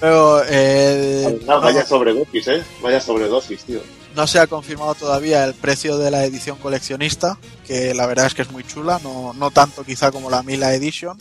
Pero, 0.00 0.42
eh, 0.48 1.40
no, 1.46 1.60
vaya 1.60 1.84
sobredosis, 1.86 2.48
¿eh? 2.48 2.62
Vaya 2.82 3.00
sobredosis, 3.00 3.62
tío. 3.64 3.80
No 4.14 4.26
se 4.26 4.40
ha 4.40 4.46
confirmado 4.46 4.94
todavía 4.94 5.44
el 5.44 5.54
precio 5.54 5.96
de 5.96 6.10
la 6.10 6.24
edición 6.24 6.58
coleccionista, 6.58 7.38
que 7.66 7.94
la 7.94 8.06
verdad 8.06 8.26
es 8.26 8.34
que 8.34 8.42
es 8.42 8.50
muy 8.50 8.64
chula, 8.64 9.00
no, 9.02 9.32
no 9.32 9.50
tanto 9.50 9.84
quizá 9.84 10.10
como 10.10 10.30
la 10.30 10.42
Mila 10.42 10.74
Edition, 10.74 11.16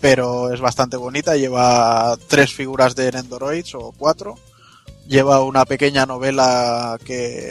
pero 0.00 0.52
es 0.52 0.60
bastante 0.60 0.96
bonita. 0.96 1.36
Lleva 1.36 2.16
tres 2.26 2.52
figuras 2.52 2.96
de 2.96 3.12
Nendoroids 3.12 3.76
o 3.76 3.94
cuatro. 3.96 4.36
Lleva 5.06 5.42
una 5.42 5.64
pequeña 5.64 6.06
novela 6.06 6.98
que, 7.04 7.50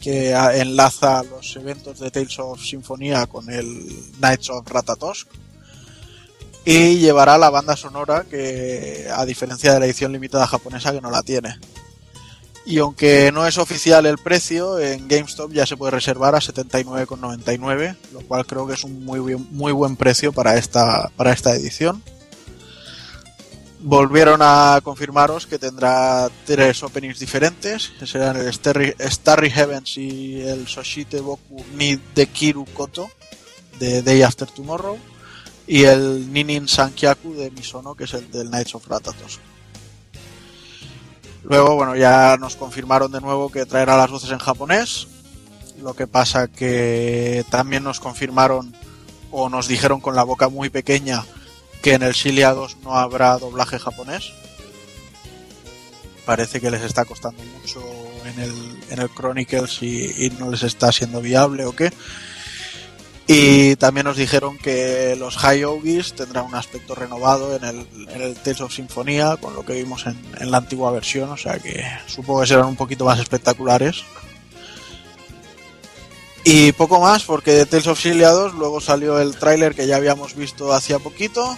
que 0.00 0.32
enlaza 0.32 1.22
los 1.22 1.54
eventos 1.54 2.00
de 2.00 2.10
Tales 2.10 2.38
of 2.40 2.60
Sinfonía 2.60 3.26
con 3.26 3.48
el 3.48 3.86
Knights 4.18 4.50
of 4.50 4.68
Ratatosk. 4.68 5.28
Y 6.64 6.96
llevará 6.96 7.38
la 7.38 7.50
banda 7.50 7.76
sonora 7.76 8.24
que, 8.28 9.08
a 9.14 9.24
diferencia 9.24 9.72
de 9.72 9.78
la 9.80 9.86
edición 9.86 10.12
limitada 10.12 10.46
japonesa, 10.48 10.92
que 10.92 11.00
no 11.00 11.10
la 11.10 11.22
tiene. 11.22 11.58
Y 12.66 12.78
aunque 12.78 13.30
no 13.30 13.46
es 13.46 13.58
oficial 13.58 14.06
el 14.06 14.16
precio, 14.16 14.78
en 14.78 15.06
GameStop 15.06 15.52
ya 15.52 15.66
se 15.66 15.76
puede 15.76 15.90
reservar 15.90 16.34
a 16.34 16.38
79,99, 16.38 17.96
lo 18.12 18.20
cual 18.22 18.46
creo 18.46 18.66
que 18.66 18.72
es 18.72 18.84
un 18.84 19.04
muy, 19.04 19.20
muy 19.36 19.72
buen 19.72 19.96
precio 19.96 20.32
para 20.32 20.56
esta, 20.56 21.10
para 21.16 21.32
esta 21.32 21.54
edición. 21.54 22.02
Volvieron 23.80 24.40
a 24.42 24.80
confirmaros 24.82 25.46
que 25.46 25.58
tendrá 25.58 26.30
tres 26.46 26.82
openings 26.82 27.18
diferentes, 27.18 27.92
que 27.98 28.06
serán 28.06 28.36
el 28.36 28.50
Starry, 28.50 29.50
Heavens 29.50 29.98
y 29.98 30.40
el 30.40 30.66
Soshite 30.66 31.20
Boku 31.20 31.62
ni 31.74 32.00
de 32.14 32.26
Kiru 32.28 32.64
Koto 32.72 33.10
de 33.78 34.00
Day 34.00 34.22
After 34.22 34.48
Tomorrow 34.48 34.96
y 35.66 35.84
el 35.84 36.32
Ninin 36.32 36.66
Sankyaku 36.66 37.34
de 37.34 37.50
Misono, 37.50 37.94
que 37.94 38.04
es 38.04 38.14
el 38.14 38.30
del 38.30 38.48
Knights 38.48 38.74
of 38.74 38.86
Ratatos. 38.88 39.38
Luego, 41.44 41.74
bueno, 41.74 41.94
ya 41.94 42.36
nos 42.38 42.56
confirmaron 42.56 43.12
de 43.12 43.20
nuevo 43.20 43.50
que 43.50 43.66
traerá 43.66 43.96
las 43.96 44.10
voces 44.10 44.30
en 44.30 44.38
japonés. 44.38 45.06
Lo 45.82 45.94
que 45.94 46.06
pasa 46.06 46.48
que 46.48 47.44
también 47.50 47.84
nos 47.84 48.00
confirmaron 48.00 48.74
o 49.30 49.48
nos 49.48 49.68
dijeron 49.68 50.00
con 50.00 50.16
la 50.16 50.22
boca 50.22 50.48
muy 50.48 50.70
pequeña 50.70 51.24
que 51.82 51.94
en 51.94 52.02
el 52.02 52.12
Shilia 52.12 52.54
2 52.54 52.78
no 52.82 52.96
habrá 52.96 53.36
doblaje 53.38 53.78
japonés. 53.78 54.32
Parece 56.24 56.60
que 56.60 56.70
les 56.70 56.82
está 56.82 57.04
costando 57.04 57.42
mucho 57.60 57.82
en 58.24 58.40
el, 58.40 58.52
en 58.88 59.00
el 59.00 59.10
Chronicles 59.10 59.82
y 59.82 60.32
no 60.38 60.50
les 60.50 60.62
está 60.62 60.90
siendo 60.92 61.20
viable 61.20 61.66
o 61.66 61.76
qué. 61.76 61.92
Y 63.26 63.76
también 63.76 64.04
nos 64.04 64.18
dijeron 64.18 64.58
que 64.58 65.16
los 65.18 65.38
High 65.38 65.64
Ogis 65.64 66.12
tendrán 66.12 66.44
un 66.44 66.54
aspecto 66.54 66.94
renovado 66.94 67.56
en 67.56 67.64
el, 67.64 67.86
en 68.10 68.20
el 68.20 68.34
Tales 68.34 68.60
of 68.60 68.74
Sinfonía, 68.74 69.38
con 69.38 69.54
lo 69.54 69.64
que 69.64 69.72
vimos 69.72 70.06
en, 70.06 70.20
en, 70.38 70.50
la 70.50 70.58
antigua 70.58 70.90
versión, 70.90 71.30
o 71.30 71.36
sea 71.36 71.58
que 71.58 71.82
supongo 72.06 72.42
que 72.42 72.48
serán 72.48 72.66
un 72.66 72.76
poquito 72.76 73.06
más 73.06 73.18
espectaculares. 73.18 74.04
Y 76.44 76.72
poco 76.72 77.00
más, 77.00 77.24
porque 77.24 77.52
de 77.52 77.64
Tales 77.64 77.86
of 77.86 77.98
Cilia 77.98 78.28
2 78.28 78.54
luego 78.54 78.78
salió 78.82 79.18
el 79.18 79.34
tráiler 79.36 79.74
que 79.74 79.86
ya 79.86 79.96
habíamos 79.96 80.34
visto 80.34 80.74
hacía 80.74 80.98
poquito 80.98 81.56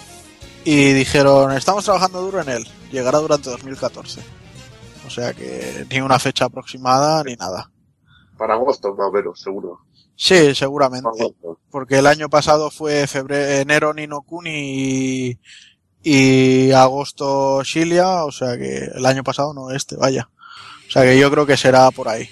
y 0.63 0.93
dijeron, 0.93 1.51
estamos 1.51 1.83
trabajando 1.83 2.21
duro 2.21 2.41
en 2.41 2.47
él, 2.47 2.67
llegará 2.91 3.19
durante 3.19 3.49
2014. 3.49 4.21
O 5.05 5.09
sea 5.09 5.33
que 5.33 5.85
ni 5.89 5.99
una 5.99 6.19
fecha 6.19 6.45
aproximada 6.45 7.21
ni 7.23 7.35
nada. 7.35 7.69
Para 8.37 8.53
agosto, 8.53 8.93
más 8.95 9.07
o 9.07 9.11
menos, 9.11 9.41
seguro. 9.41 9.86
Sí, 10.17 10.55
seguramente. 10.55 11.07
Porque 11.69 11.99
el 11.99 12.07
año 12.07 12.27
pasado 12.27 12.71
fue 12.71 13.05
febrero, 13.05 13.61
enero 13.61 13.93
Nino 13.93 14.23
Kuni 14.23 15.29
y, 15.31 15.39
y 16.03 16.71
agosto 16.71 17.63
Shilia, 17.63 18.25
o 18.25 18.31
sea 18.31 18.57
que 18.57 18.89
el 18.95 19.05
año 19.05 19.23
pasado 19.23 19.53
no 19.53 19.69
este, 19.69 19.95
vaya. 19.95 20.27
O 20.87 20.91
sea 20.91 21.03
que 21.03 21.19
yo 21.19 21.29
creo 21.29 21.45
que 21.45 21.55
será 21.55 21.91
por 21.91 22.09
ahí. 22.09 22.27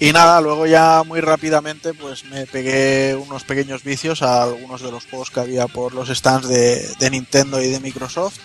Y 0.00 0.12
nada, 0.12 0.40
luego 0.40 0.66
ya 0.66 1.04
muy 1.06 1.20
rápidamente 1.20 1.94
pues 1.94 2.24
me 2.24 2.46
pegué 2.46 3.14
unos 3.14 3.44
pequeños 3.44 3.84
vicios 3.84 4.22
a 4.22 4.42
algunos 4.42 4.80
de 4.80 4.90
los 4.90 5.06
juegos 5.06 5.30
que 5.30 5.40
había 5.40 5.68
por 5.68 5.94
los 5.94 6.08
stands 6.08 6.48
de, 6.48 6.88
de 6.98 7.10
Nintendo 7.10 7.62
y 7.62 7.68
de 7.68 7.78
Microsoft. 7.78 8.38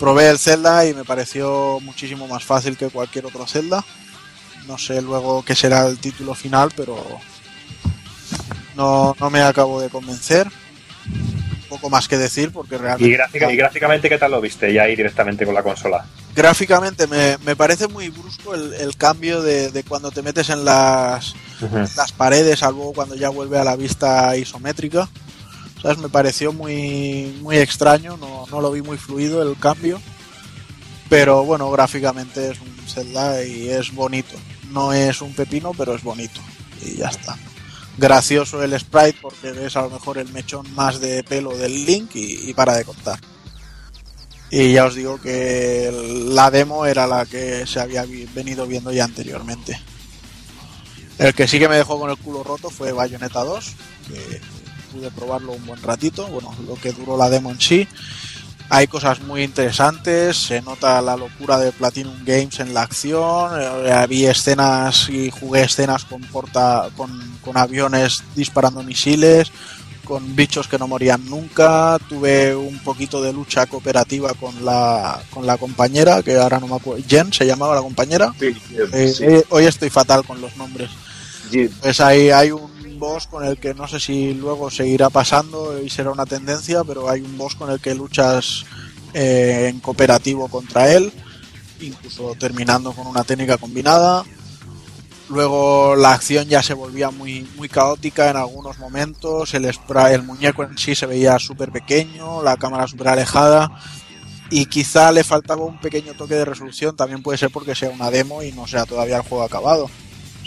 Probé 0.00 0.30
el 0.30 0.38
Zelda 0.38 0.84
y 0.86 0.94
me 0.94 1.04
pareció 1.04 1.78
muchísimo 1.80 2.26
más 2.26 2.44
fácil 2.44 2.76
que 2.76 2.88
cualquier 2.88 3.26
otro 3.26 3.46
Zelda. 3.46 3.84
No 4.66 4.78
sé 4.78 5.02
luego 5.02 5.44
qué 5.44 5.54
será 5.54 5.86
el 5.86 5.98
título 5.98 6.34
final, 6.34 6.70
pero 6.76 6.96
no, 8.76 9.14
no 9.18 9.30
me 9.30 9.40
acabo 9.42 9.80
de 9.80 9.88
convencer. 9.88 10.48
Poco 11.68 11.88
más 11.88 12.06
que 12.06 12.18
decir 12.18 12.52
porque 12.52 12.76
realmente... 12.78 13.08
¿Y, 13.08 13.12
gráfica, 13.12 13.50
¿Y, 13.50 13.56
gráficamente 13.56 14.08
qué 14.08 14.18
tal 14.18 14.30
lo 14.30 14.40
viste 14.40 14.72
ya 14.72 14.82
ahí 14.82 14.94
directamente 14.94 15.44
con 15.44 15.54
la 15.54 15.62
consola? 15.62 16.04
Gráficamente 16.34 17.06
me, 17.06 17.38
me 17.44 17.56
parece 17.56 17.88
muy 17.88 18.10
brusco 18.10 18.54
el, 18.54 18.74
el 18.74 18.96
cambio 18.96 19.42
de, 19.42 19.70
de, 19.70 19.82
cuando 19.82 20.10
te 20.10 20.22
metes 20.22 20.50
en 20.50 20.64
las, 20.64 21.34
uh 21.60 21.66
-huh. 21.66 21.96
las 21.96 22.12
paredes 22.12 22.62
a 22.62 22.70
luego 22.70 22.92
cuando 22.92 23.14
ya 23.14 23.30
vuelve 23.30 23.58
a 23.58 23.64
la 23.64 23.76
vista 23.76 24.36
isométrica. 24.36 25.08
¿Sabes? 25.80 25.98
Me 25.98 26.08
pareció 26.08 26.52
muy, 26.52 27.36
muy 27.42 27.56
extraño, 27.56 28.16
no, 28.16 28.46
no 28.50 28.60
lo 28.60 28.70
vi 28.70 28.82
muy 28.82 28.98
fluido 28.98 29.42
el 29.42 29.58
cambio. 29.58 30.00
Pero 31.08 31.44
bueno, 31.44 31.70
gráficamente 31.70 32.52
es 32.52 32.60
un 32.60 32.72
Zelda 32.86 33.44
y 33.44 33.68
es 33.68 33.92
bonito. 33.92 34.36
No 34.72 34.92
es 34.92 35.20
un 35.20 35.34
pepino, 35.34 35.72
pero 35.76 35.94
es 35.94 36.02
bonito. 36.02 36.40
Y 36.82 36.96
ya 36.96 37.08
está. 37.08 37.36
Gracioso 37.98 38.62
el 38.62 38.78
sprite 38.78 39.18
porque 39.20 39.52
ves 39.52 39.76
a 39.76 39.82
lo 39.82 39.90
mejor 39.90 40.18
el 40.18 40.32
mechón 40.32 40.72
más 40.74 40.98
de 40.98 41.22
pelo 41.22 41.56
del 41.56 41.84
Link 41.84 42.10
y, 42.14 42.52
para 42.54 42.74
de 42.74 42.84
contar. 42.84 43.20
Y 44.50 44.72
ya 44.72 44.86
os 44.86 44.94
digo 44.94 45.20
que 45.20 45.90
la 46.28 46.50
demo 46.50 46.86
era 46.86 47.06
la 47.06 47.26
que 47.26 47.66
se 47.66 47.80
había 47.80 48.04
venido 48.34 48.66
viendo 48.66 48.92
ya 48.92 49.04
anteriormente. 49.04 49.80
El 51.18 51.34
que 51.34 51.46
sí 51.46 51.58
que 51.58 51.68
me 51.68 51.76
dejó 51.76 51.98
con 51.98 52.10
el 52.10 52.16
culo 52.16 52.42
roto 52.42 52.70
fue 52.70 52.92
Bayonetta 52.92 53.44
2, 53.44 53.72
que 54.08 54.40
pude 54.92 55.10
probarlo 55.10 55.52
un 55.52 55.64
buen 55.66 55.82
ratito, 55.82 56.26
bueno, 56.28 56.54
lo 56.66 56.74
que 56.74 56.92
duró 56.92 57.16
la 57.16 57.30
demo 57.30 57.50
en 57.50 57.60
sí. 57.60 57.86
Hay 58.74 58.86
cosas 58.86 59.20
muy 59.20 59.42
interesantes, 59.42 60.34
se 60.34 60.62
nota 60.62 61.02
la 61.02 61.14
locura 61.14 61.58
de 61.58 61.72
Platinum 61.72 62.24
Games 62.24 62.58
en 62.58 62.72
la 62.72 62.80
acción, 62.80 63.52
eh, 63.60 64.06
vi 64.08 64.24
escenas 64.24 65.10
y 65.10 65.30
jugué 65.30 65.64
escenas 65.64 66.06
con, 66.06 66.22
porta, 66.22 66.88
con, 66.96 67.10
con 67.44 67.58
aviones 67.58 68.24
disparando 68.34 68.82
misiles, 68.82 69.52
con 70.06 70.34
bichos 70.34 70.68
que 70.68 70.78
no 70.78 70.88
morían 70.88 71.22
nunca, 71.28 71.98
tuve 72.08 72.56
un 72.56 72.78
poquito 72.78 73.20
de 73.20 73.34
lucha 73.34 73.66
cooperativa 73.66 74.32
con 74.32 74.64
la, 74.64 75.20
con 75.28 75.46
la 75.46 75.58
compañera, 75.58 76.22
que 76.22 76.38
ahora 76.38 76.58
no 76.58 76.66
me 76.66 76.76
acuerdo, 76.76 77.04
Jen 77.06 77.30
se 77.30 77.44
llamaba 77.44 77.74
la 77.74 77.82
compañera. 77.82 78.32
Sí, 78.40 78.56
eh, 78.94 79.12
sí. 79.14 79.24
eh, 79.24 79.44
hoy 79.50 79.66
estoy 79.66 79.90
fatal 79.90 80.24
con 80.24 80.40
los 80.40 80.56
nombres. 80.56 80.88
Jen. 81.50 81.70
Pues 81.82 82.00
ahí 82.00 82.30
hay 82.30 82.52
un 82.52 82.71
boss 83.02 83.26
con 83.26 83.44
el 83.44 83.58
que 83.58 83.74
no 83.74 83.88
sé 83.88 83.98
si 83.98 84.32
luego 84.32 84.70
seguirá 84.70 85.10
pasando 85.10 85.82
y 85.82 85.90
será 85.90 86.12
una 86.12 86.24
tendencia, 86.24 86.84
pero 86.84 87.10
hay 87.10 87.20
un 87.20 87.36
boss 87.36 87.56
con 87.56 87.68
el 87.68 87.80
que 87.80 87.96
luchas 87.96 88.64
eh, 89.12 89.66
en 89.68 89.80
cooperativo 89.80 90.46
contra 90.46 90.88
él, 90.92 91.12
incluso 91.80 92.36
terminando 92.38 92.92
con 92.92 93.08
una 93.08 93.24
técnica 93.24 93.58
combinada. 93.58 94.22
Luego 95.28 95.96
la 95.96 96.12
acción 96.12 96.46
ya 96.46 96.62
se 96.62 96.74
volvía 96.74 97.10
muy, 97.10 97.42
muy 97.56 97.68
caótica 97.68 98.30
en 98.30 98.36
algunos 98.36 98.78
momentos, 98.78 99.52
el, 99.54 99.64
el 99.64 100.22
muñeco 100.22 100.62
en 100.62 100.78
sí 100.78 100.94
se 100.94 101.06
veía 101.06 101.40
súper 101.40 101.72
pequeño, 101.72 102.40
la 102.40 102.56
cámara 102.56 102.86
súper 102.86 103.08
alejada 103.08 103.72
y 104.48 104.66
quizá 104.66 105.10
le 105.10 105.24
faltaba 105.24 105.64
un 105.64 105.80
pequeño 105.80 106.14
toque 106.14 106.36
de 106.36 106.44
resolución, 106.44 106.94
también 106.94 107.22
puede 107.22 107.38
ser 107.38 107.50
porque 107.50 107.74
sea 107.74 107.90
una 107.90 108.12
demo 108.12 108.44
y 108.44 108.52
no 108.52 108.68
sea 108.68 108.84
todavía 108.84 109.16
el 109.16 109.22
juego 109.22 109.42
acabado. 109.42 109.90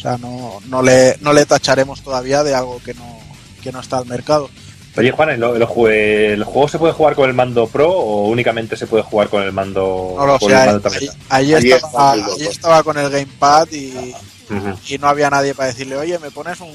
Sea, 0.05 0.19
no, 0.19 0.61
no, 0.67 0.83
le, 0.83 1.17
no 1.21 1.33
le 1.33 1.47
tacharemos 1.47 2.03
todavía 2.03 2.43
de 2.43 2.53
algo 2.53 2.79
que 2.85 2.93
no, 2.93 3.19
que 3.63 3.71
no 3.71 3.79
está 3.79 3.97
al 3.97 4.05
mercado. 4.05 4.51
Oye, 4.95 5.09
Juan, 5.09 5.29
¿el, 5.31 5.43
el, 5.43 5.63
¿el, 5.63 6.43
juego 6.43 6.67
se 6.67 6.77
puede 6.77 6.93
jugar 6.93 7.15
con 7.15 7.27
el 7.27 7.33
mando 7.33 7.65
Pro 7.65 7.91
o 7.91 8.27
únicamente 8.27 8.77
se 8.77 8.85
puede 8.85 9.01
jugar 9.01 9.29
con 9.29 9.41
el 9.41 9.51
mando, 9.51 10.13
no 10.15 10.27
lo 10.27 10.37
con 10.37 10.51
sé, 10.51 10.59
el 10.59 10.65
mando 10.67 10.89
ahí, 10.89 11.09
ahí, 11.29 11.53
ahí, 11.55 11.71
estaba, 11.71 12.11
ahí, 12.11 12.21
estaba, 12.39 12.83
con 12.83 12.99
el 12.99 13.09
Gamepad 13.09 13.67
y, 13.71 14.13
uh 14.51 14.53
-huh. 14.53 14.77
y 14.89 14.97
no 14.99 15.07
había 15.07 15.31
nadie 15.31 15.55
para 15.55 15.69
decirle, 15.69 15.97
oye, 15.97 16.19
¿me 16.19 16.29
pones 16.29 16.61
un 16.61 16.71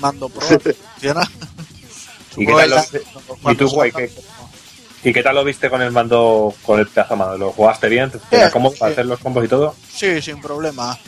mando 0.00 0.30
Pro? 0.30 0.46
¿Funciona? 0.94 1.30
¿Y, 2.38 2.46
qué 2.46 2.52
tal 2.54 2.70
lo, 2.70 3.52
¿Y 3.52 3.56
tú, 3.56 3.68
guay, 3.68 3.92
qué, 3.92 4.10
¿Y 5.04 5.12
qué 5.12 5.22
tal 5.22 5.34
lo 5.34 5.44
viste 5.44 5.68
con 5.68 5.82
el 5.82 5.92
mando, 5.92 6.54
con 6.62 6.80
el 6.80 6.86
pedazo 6.86 7.16
mando? 7.16 7.36
¿Lo 7.36 7.52
jugaste 7.52 7.90
bien? 7.90 8.10
¿Era 8.30 8.50
cómodo 8.50 8.74
para 8.78 8.92
hacer 8.92 9.04
los 9.04 9.20
combos 9.20 9.44
y 9.44 9.48
todo? 9.48 9.74
Sí, 9.94 10.22
sin 10.22 10.40
problema. 10.40 10.98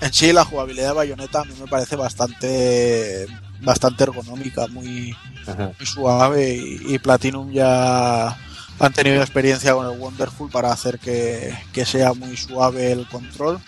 En 0.00 0.12
sí, 0.12 0.32
la 0.32 0.44
jugabilidad 0.44 0.88
de 0.88 0.94
Bayonetta 0.94 1.40
a 1.40 1.44
mí 1.44 1.54
me 1.60 1.66
parece 1.66 1.96
bastante 1.96 3.26
bastante 3.62 4.04
ergonómica, 4.04 4.66
muy, 4.68 5.14
muy 5.46 5.86
suave 5.86 6.54
y, 6.54 6.94
y, 6.94 6.98
Platinum 6.98 7.52
ya 7.52 8.36
han 8.78 8.92
tenido 8.94 9.20
experiencia 9.20 9.74
con 9.74 9.86
el 9.86 9.98
Wonderful 9.98 10.50
para 10.50 10.72
hacer 10.72 10.98
que, 10.98 11.54
que, 11.72 11.84
sea 11.84 12.14
muy 12.14 12.36
suave 12.36 12.92
el 12.92 13.06
control 13.06 13.60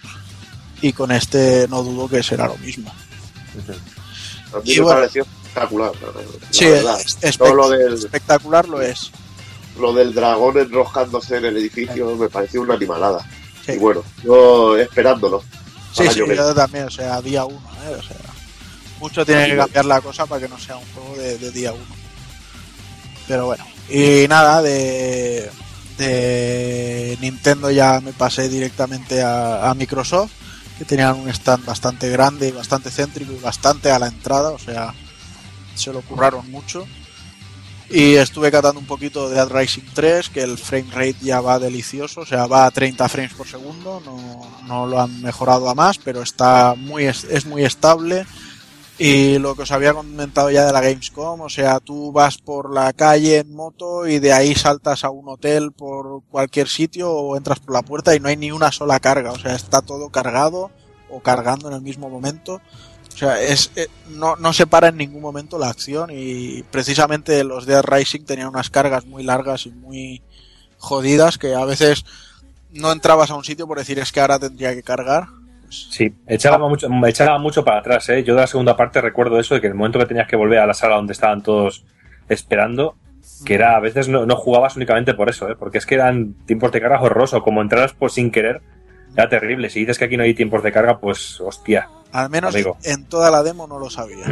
y 0.80 0.94
con 0.94 1.12
este 1.12 1.68
no 1.68 1.82
dudo 1.82 2.08
que 2.08 2.22
será 2.22 2.48
lo 2.48 2.56
mismo. 2.56 2.90
A 4.54 4.56
mí 4.58 4.62
y 4.64 4.76
me 4.76 4.82
bueno, 4.82 5.00
pareció 5.00 5.22
espectacular. 5.22 5.92
Sí, 6.50 6.64
es, 6.64 7.38
lo 7.38 7.68
del, 7.68 7.94
espectacular 7.94 8.68
lo 8.68 8.80
es. 8.80 9.10
Lo 9.78 9.92
del 9.92 10.14
dragón 10.14 10.58
enroscándose 10.58 11.36
en 11.36 11.46
el 11.46 11.56
edificio 11.58 12.16
me 12.16 12.28
pareció 12.28 12.62
una 12.62 12.74
animalada. 12.74 13.26
Sí. 13.64 13.72
Y 13.72 13.78
bueno, 13.78 14.02
yo 14.24 14.76
esperándolo. 14.76 15.42
Sí, 15.92 16.08
sí, 16.08 16.18
yo 16.20 16.26
ver. 16.26 16.36
yo 16.36 16.54
también, 16.54 16.86
o 16.86 16.90
sea, 16.90 17.20
día 17.20 17.44
uno, 17.44 17.60
¿eh? 17.86 17.96
O 17.98 18.02
sea, 18.02 18.16
mucho 19.00 19.26
tiene 19.26 19.48
que 19.48 19.56
cambiar 19.56 19.84
la 19.84 20.00
cosa 20.00 20.26
para 20.26 20.40
que 20.40 20.48
no 20.48 20.58
sea 20.58 20.76
un 20.76 20.84
juego 20.94 21.16
de, 21.16 21.38
de 21.38 21.50
día 21.50 21.72
uno. 21.72 21.94
Pero 23.28 23.46
bueno, 23.46 23.64
y 23.88 24.26
nada, 24.28 24.62
de, 24.62 25.50
de 25.98 27.18
Nintendo 27.20 27.70
ya 27.70 28.00
me 28.00 28.12
pasé 28.12 28.48
directamente 28.48 29.22
a, 29.22 29.70
a 29.70 29.74
Microsoft, 29.74 30.32
que 30.78 30.84
tenían 30.84 31.18
un 31.18 31.28
stand 31.28 31.64
bastante 31.64 32.08
grande 32.08 32.48
y 32.48 32.52
bastante 32.52 32.90
céntrico 32.90 33.32
y 33.32 33.38
bastante 33.38 33.90
a 33.90 33.98
la 33.98 34.08
entrada, 34.08 34.50
o 34.50 34.58
sea, 34.58 34.94
se 35.74 35.92
lo 35.92 36.00
curraron 36.02 36.50
mucho. 36.50 36.86
Y 37.94 38.14
estuve 38.14 38.50
catando 38.50 38.80
un 38.80 38.86
poquito 38.86 39.28
de 39.28 39.34
Dead 39.34 39.50
Rising 39.50 39.84
3, 39.92 40.30
que 40.30 40.40
el 40.40 40.56
frame 40.56 40.90
rate 40.90 41.16
ya 41.20 41.42
va 41.42 41.58
delicioso, 41.58 42.22
o 42.22 42.26
sea, 42.26 42.46
va 42.46 42.64
a 42.64 42.70
30 42.70 43.06
frames 43.06 43.34
por 43.34 43.46
segundo, 43.46 44.00
no, 44.02 44.40
no 44.66 44.86
lo 44.86 44.98
han 44.98 45.20
mejorado 45.20 45.68
a 45.68 45.74
más, 45.74 45.98
pero 45.98 46.22
está 46.22 46.74
muy, 46.74 47.04
es, 47.04 47.44
muy 47.44 47.64
estable. 47.64 48.24
Y 48.96 49.38
lo 49.38 49.54
que 49.54 49.62
os 49.62 49.72
había 49.72 49.92
comentado 49.92 50.50
ya 50.50 50.64
de 50.64 50.72
la 50.72 50.80
Gamescom, 50.80 51.42
o 51.42 51.50
sea, 51.50 51.80
tú 51.80 52.12
vas 52.12 52.38
por 52.38 52.72
la 52.72 52.94
calle 52.94 53.40
en 53.40 53.54
moto 53.54 54.06
y 54.06 54.20
de 54.20 54.32
ahí 54.32 54.54
saltas 54.54 55.04
a 55.04 55.10
un 55.10 55.28
hotel 55.28 55.72
por 55.72 56.22
cualquier 56.30 56.68
sitio 56.68 57.10
o 57.10 57.36
entras 57.36 57.60
por 57.60 57.74
la 57.74 57.82
puerta 57.82 58.14
y 58.14 58.20
no 58.20 58.28
hay 58.28 58.38
ni 58.38 58.52
una 58.52 58.72
sola 58.72 59.00
carga, 59.00 59.32
o 59.32 59.38
sea, 59.38 59.54
está 59.54 59.82
todo 59.82 60.08
cargado 60.08 60.70
o 61.10 61.20
cargando 61.20 61.68
en 61.68 61.74
el 61.74 61.82
mismo 61.82 62.08
momento. 62.08 62.62
O 63.14 63.18
sea, 63.18 63.40
es, 63.40 63.70
eh, 63.76 63.88
no, 64.10 64.36
no 64.36 64.52
se 64.52 64.66
para 64.66 64.88
en 64.88 64.96
ningún 64.96 65.20
momento 65.20 65.58
la 65.58 65.68
acción 65.68 66.10
y 66.12 66.62
precisamente 66.64 67.44
los 67.44 67.66
Dead 67.66 67.82
Rising 67.82 68.24
tenían 68.24 68.48
unas 68.48 68.70
cargas 68.70 69.06
muy 69.06 69.22
largas 69.22 69.66
y 69.66 69.70
muy 69.70 70.22
jodidas 70.78 71.38
que 71.38 71.54
a 71.54 71.64
veces 71.64 72.04
no 72.72 72.90
entrabas 72.90 73.30
a 73.30 73.36
un 73.36 73.44
sitio 73.44 73.66
por 73.66 73.78
decir 73.78 73.98
es 73.98 74.12
que 74.12 74.20
ahora 74.20 74.38
tendría 74.38 74.74
que 74.74 74.82
cargar. 74.82 75.26
Pues, 75.62 75.88
Sí, 75.90 76.14
echaba 76.26 76.68
mucho, 76.68 76.88
echaba 77.06 77.38
mucho 77.38 77.64
para 77.64 77.78
atrás, 77.78 78.08
¿eh? 78.08 78.24
Yo 78.24 78.34
de 78.34 78.40
la 78.40 78.46
segunda 78.46 78.76
parte 78.76 79.00
recuerdo 79.00 79.38
eso, 79.38 79.54
de 79.54 79.60
que 79.60 79.68
el 79.68 79.74
momento 79.74 79.98
que 79.98 80.06
tenías 80.06 80.28
que 80.28 80.36
volver 80.36 80.58
a 80.58 80.66
la 80.66 80.74
sala 80.74 80.96
donde 80.96 81.12
estaban 81.12 81.42
todos 81.42 81.84
esperando, 82.28 82.96
que 83.44 83.54
era, 83.54 83.76
a 83.76 83.80
veces 83.80 84.08
no, 84.08 84.26
no 84.26 84.36
jugabas 84.36 84.76
únicamente 84.76 85.14
por 85.14 85.30
eso, 85.30 85.48
¿eh? 85.48 85.56
Porque 85.58 85.78
es 85.78 85.86
que 85.86 85.94
eran 85.94 86.34
tiempos 86.46 86.72
de 86.72 86.80
carga 86.80 87.00
horrorosos, 87.00 87.42
como 87.42 87.62
entraras 87.62 87.92
por 87.92 88.10
sin 88.10 88.30
querer, 88.30 88.60
era 89.14 89.28
terrible. 89.28 89.70
Si 89.70 89.80
dices 89.80 89.98
que 89.98 90.04
aquí 90.06 90.16
no 90.16 90.22
hay 90.22 90.34
tiempos 90.34 90.62
de 90.62 90.72
carga, 90.72 90.98
pues 90.98 91.40
hostia. 91.40 91.88
al 92.12 92.30
menos 92.30 92.54
Amigo. 92.54 92.76
en 92.82 93.04
toda 93.06 93.30
la 93.30 93.42
demo 93.42 93.66
no 93.66 93.78
lo 93.78 93.90
sabía. 93.90 94.26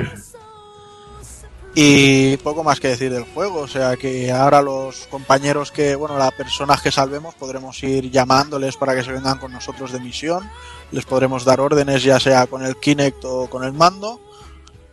Y 1.75 2.37
poco 2.39 2.65
más 2.65 2.81
que 2.81 2.89
decir 2.89 3.13
del 3.13 3.23
juego, 3.23 3.61
o 3.61 3.69
sea 3.69 3.97
que 3.97 4.33
ahora 4.33 4.61
los 4.61 5.07
compañeros 5.07 5.71
que, 5.71 5.95
bueno, 5.95 6.19
las 6.19 6.33
personas 6.33 6.83
que 6.83 6.91
salvemos 6.91 7.37
podremos 7.37 7.81
ir 7.85 8.11
llamándoles 8.11 8.77
para 8.77 8.95
que 8.97 9.05
se 9.05 9.13
vengan 9.13 9.39
con 9.39 9.53
nosotros 9.53 9.93
de 9.93 10.01
misión, 10.01 10.51
les 10.91 11.05
podremos 11.05 11.45
dar 11.45 11.61
órdenes 11.61 12.03
ya 12.03 12.19
sea 12.19 12.49
con 12.49 12.67
el 12.67 12.77
Kinect 12.77 13.25
o 13.25 13.49
con 13.49 13.63
el 13.63 13.73
mando, 13.73 14.21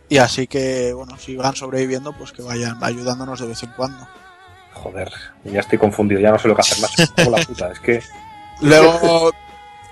y 0.08 0.18
así 0.18 0.46
que, 0.46 0.92
bueno, 0.92 1.18
si 1.18 1.34
van 1.34 1.56
sobreviviendo, 1.56 2.12
pues 2.12 2.30
que 2.30 2.42
vayan 2.42 2.78
ayudándonos 2.82 3.40
de 3.40 3.48
vez 3.48 3.62
en 3.64 3.72
cuando. 3.72 4.06
Joder, 4.72 5.10
ya 5.42 5.58
estoy 5.58 5.78
confundido, 5.78 6.20
ya 6.20 6.30
no 6.30 6.38
sé 6.38 6.46
lo 6.46 6.54
que 6.54 6.60
hacer 6.60 6.78
más. 6.80 7.10
Como 7.16 7.36
la 7.36 7.44
puta, 7.44 7.72
es 7.72 7.80
que 7.80 8.00
Luego, 8.60 9.32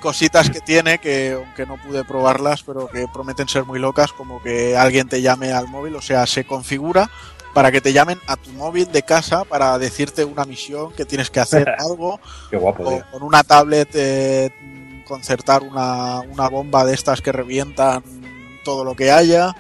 cositas 0.01 0.51
que 0.51 0.61
tiene 0.61 0.99
que, 0.99 1.32
aunque 1.32 1.66
no 1.66 1.76
pude 1.76 2.05
probarlas, 2.05 2.62
pero 2.62 2.88
que 2.88 3.07
prometen 3.12 3.49
ser 3.49 3.64
muy 3.64 3.78
locas, 3.78 4.12
como 4.12 4.42
que 4.42 4.76
alguien 4.76 5.09
te 5.09 5.22
llame 5.22 5.53
al 5.53 5.68
móvil, 5.68 5.97
o 5.97 6.03
sea, 6.03 6.26
se 6.26 6.44
configura 6.44 7.11
para 7.55 7.72
que 7.72 7.80
te 7.80 7.92
llamen 7.92 8.18
a 8.26 8.36
tu 8.36 8.51
móvil 8.51 8.92
de 8.92 9.03
casa 9.03 9.44
para 9.44 9.78
decirte 9.78 10.24
una 10.24 10.44
misión 10.44 10.92
que 10.92 11.07
tienes 11.07 11.30
que 11.30 11.40
hacer 11.40 11.68
algo, 11.78 12.20
qué 12.51 12.59
guapo, 12.59 12.82
o 12.82 13.03
con 13.11 13.22
una 13.22 13.42
tablet 13.42 13.88
eh, 13.94 14.51
concertar 15.07 15.62
una, 15.62 16.20
una 16.20 16.49
bomba 16.49 16.84
de 16.84 16.92
estas 16.92 17.22
que 17.22 17.32
revientan 17.32 18.03
todo 18.62 18.84
lo 18.84 18.94
que 18.94 19.11
haya. 19.11 19.55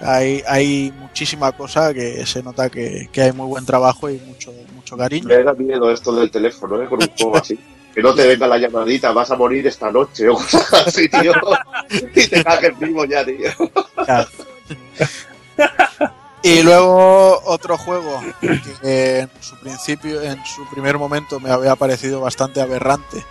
Hay, 0.00 0.42
hay 0.46 0.92
muchísima 0.98 1.52
cosa 1.52 1.94
que 1.94 2.24
se 2.26 2.42
nota 2.42 2.68
que, 2.68 3.08
que 3.10 3.22
hay 3.22 3.32
muy 3.32 3.46
buen 3.46 3.64
trabajo 3.64 4.10
y 4.10 4.18
mucho, 4.18 4.52
mucho 4.74 4.96
cariño. 4.96 5.28
Me 5.28 5.42
da 5.42 5.54
miedo 5.54 5.90
esto 5.90 6.14
del 6.14 6.30
teléfono, 6.30 6.82
¿eh? 6.82 6.86
Con 6.86 7.02
un 7.02 7.08
juego 7.18 7.36
así. 7.36 7.58
Que 7.94 8.02
no 8.02 8.14
te 8.14 8.26
venga 8.26 8.46
la 8.46 8.58
llamadita, 8.58 9.12
vas 9.12 9.30
a 9.30 9.36
morir 9.36 9.66
esta 9.66 9.90
noche 9.90 10.28
o 10.28 10.34
cosas 10.34 10.86
así, 10.88 11.08
tío. 11.08 11.32
Y 11.90 12.26
te 12.26 12.42
cajes 12.42 12.78
vivo 12.78 13.04
ya, 13.04 13.24
tío. 13.24 13.50
Claro. 14.04 14.28
Y 16.44 16.62
luego 16.62 17.40
otro 17.46 17.78
juego 17.78 18.20
que 18.82 19.20
en 19.20 19.30
su 19.40 19.56
principio, 19.60 20.20
en 20.20 20.44
su 20.44 20.68
primer 20.68 20.98
momento 20.98 21.40
me 21.40 21.50
había 21.50 21.74
parecido 21.74 22.20
bastante 22.20 22.60
aberrante 22.60 23.24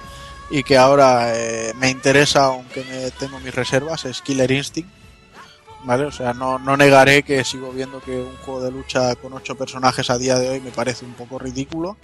y 0.49 0.63
que 0.63 0.79
ahora 0.79 1.31
eh, 1.35 1.73
me 1.75 1.91
interesa 1.91 2.45
aunque 2.45 2.83
me 2.83 3.11
tengo 3.11 3.39
mis 3.39 3.53
reservas 3.53 4.05
es 4.05 4.19
Killer 4.23 4.49
Instinct. 4.51 4.89
¿Vale? 5.83 6.05
O 6.05 6.11
sea, 6.11 6.33
no, 6.33 6.57
no 6.57 6.75
negaré 6.75 7.21
que 7.21 7.43
sigo 7.43 7.71
viendo 7.71 7.99
que 8.01 8.17
un 8.17 8.35
juego 8.37 8.63
de 8.63 8.71
lucha 8.71 9.15
con 9.15 9.33
ocho 9.33 9.53
personajes 9.55 10.09
a 10.09 10.17
día 10.17 10.39
de 10.39 10.49
hoy 10.49 10.59
me 10.59 10.71
parece 10.71 11.05
un 11.05 11.13
poco 11.13 11.37
ridículo. 11.37 11.97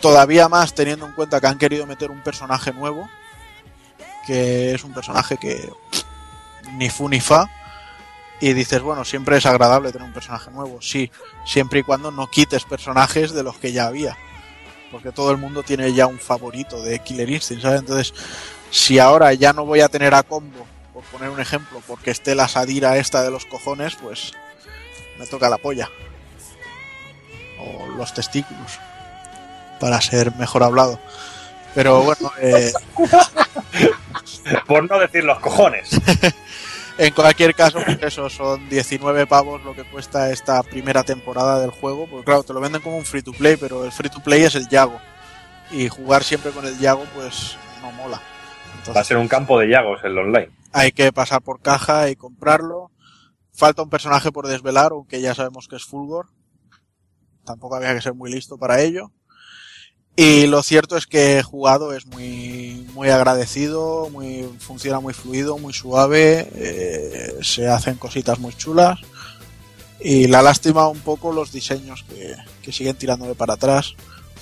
Todavía 0.00 0.48
más 0.48 0.74
teniendo 0.74 1.06
en 1.06 1.12
cuenta 1.12 1.40
que 1.40 1.46
han 1.46 1.58
querido 1.58 1.86
meter 1.86 2.10
un 2.10 2.22
personaje 2.22 2.72
nuevo, 2.72 3.08
que 4.26 4.74
es 4.74 4.84
un 4.84 4.92
personaje 4.92 5.36
que 5.36 5.70
ni 6.72 6.90
fu 6.90 7.08
ni 7.08 7.20
fa. 7.20 7.48
Y 8.38 8.52
dices, 8.52 8.82
bueno, 8.82 9.04
siempre 9.04 9.38
es 9.38 9.46
agradable 9.46 9.92
tener 9.92 10.06
un 10.06 10.12
personaje 10.12 10.50
nuevo, 10.50 10.82
sí, 10.82 11.10
siempre 11.46 11.80
y 11.80 11.82
cuando 11.82 12.10
no 12.10 12.26
quites 12.26 12.64
personajes 12.64 13.32
de 13.32 13.42
los 13.42 13.56
que 13.56 13.72
ya 13.72 13.86
había. 13.86 14.16
Porque 14.92 15.10
todo 15.10 15.30
el 15.30 15.38
mundo 15.38 15.62
tiene 15.62 15.94
ya 15.94 16.06
un 16.06 16.18
favorito 16.18 16.82
de 16.82 16.98
Killer 16.98 17.30
Instinct, 17.30 17.62
¿sabes? 17.62 17.80
Entonces, 17.80 18.12
si 18.70 18.98
ahora 18.98 19.32
ya 19.32 19.54
no 19.54 19.64
voy 19.64 19.80
a 19.80 19.88
tener 19.88 20.14
a 20.14 20.22
combo, 20.22 20.66
por 20.92 21.02
poner 21.04 21.30
un 21.30 21.40
ejemplo, 21.40 21.82
porque 21.86 22.10
esté 22.10 22.34
la 22.34 22.46
Sadira 22.46 22.98
esta 22.98 23.22
de 23.22 23.30
los 23.30 23.46
cojones, 23.46 23.96
pues 23.96 24.32
me 25.18 25.26
toca 25.26 25.48
la 25.48 25.58
polla. 25.58 25.90
O 27.58 27.86
los 27.96 28.12
testículos, 28.12 28.78
para 29.80 30.00
ser 30.00 30.34
mejor 30.36 30.62
hablado. 30.62 30.98
Pero 31.74 32.02
bueno, 32.02 32.30
eh, 32.40 32.72
Por 34.66 34.88
no 34.90 34.98
decir 34.98 35.24
los 35.24 35.38
cojones. 35.40 35.90
En 36.98 37.12
cualquier 37.12 37.54
caso, 37.54 37.78
pues 37.84 37.98
eso 38.00 38.30
son 38.30 38.70
19 38.70 39.26
pavos 39.26 39.62
lo 39.62 39.74
que 39.74 39.84
cuesta 39.84 40.30
esta 40.30 40.62
primera 40.62 41.02
temporada 41.04 41.60
del 41.60 41.68
juego. 41.68 42.06
Porque 42.06 42.24
claro, 42.24 42.42
te 42.42 42.54
lo 42.54 42.60
venden 42.60 42.80
como 42.80 42.96
un 42.96 43.04
free 43.04 43.20
to 43.20 43.32
play, 43.32 43.58
pero 43.58 43.84
el 43.84 43.92
free 43.92 44.08
to 44.08 44.22
play 44.22 44.44
es 44.44 44.54
el 44.54 44.66
Yago. 44.66 44.98
Y 45.70 45.88
jugar 45.88 46.24
siempre 46.24 46.52
con 46.52 46.64
el 46.64 46.78
Yago, 46.78 47.04
pues 47.14 47.58
no 47.82 47.92
mola. 47.92 48.22
Va 48.96 49.00
a 49.00 49.04
ser 49.04 49.18
un 49.18 49.28
campo 49.28 49.58
de 49.58 49.66
llagos 49.66 50.00
el 50.04 50.16
online. 50.16 50.48
hay 50.72 50.92
que 50.92 51.12
pasar 51.12 51.42
por 51.42 51.60
caja 51.60 52.08
y 52.08 52.16
comprarlo. 52.16 52.90
Falta 53.52 53.82
un 53.82 53.90
personaje 53.90 54.32
por 54.32 54.46
desvelar, 54.46 54.92
aunque 54.92 55.20
ya 55.20 55.34
sabemos 55.34 55.68
que 55.68 55.76
es 55.76 55.84
Fulgor. 55.84 56.28
Tampoco 57.44 57.76
había 57.76 57.94
que 57.94 58.00
ser 58.00 58.14
muy 58.14 58.30
listo 58.32 58.56
para 58.56 58.80
ello. 58.80 59.12
Y 60.18 60.46
lo 60.46 60.62
cierto 60.62 60.96
es 60.96 61.06
que 61.06 61.42
jugado 61.42 61.92
es 61.92 62.06
muy, 62.06 62.88
muy 62.94 63.10
agradecido, 63.10 64.08
muy, 64.08 64.48
funciona 64.58 64.98
muy 64.98 65.12
fluido, 65.12 65.58
muy 65.58 65.74
suave, 65.74 66.48
eh, 66.54 67.36
se 67.42 67.68
hacen 67.68 67.96
cositas 67.96 68.38
muy 68.38 68.54
chulas. 68.54 68.98
Y 70.00 70.28
la 70.28 70.40
lástima 70.40 70.88
un 70.88 71.00
poco 71.00 71.32
los 71.32 71.52
diseños 71.52 72.04
que, 72.08 72.34
que 72.62 72.72
siguen 72.72 72.96
tirándome 72.96 73.34
para 73.34 73.54
atrás, 73.54 73.94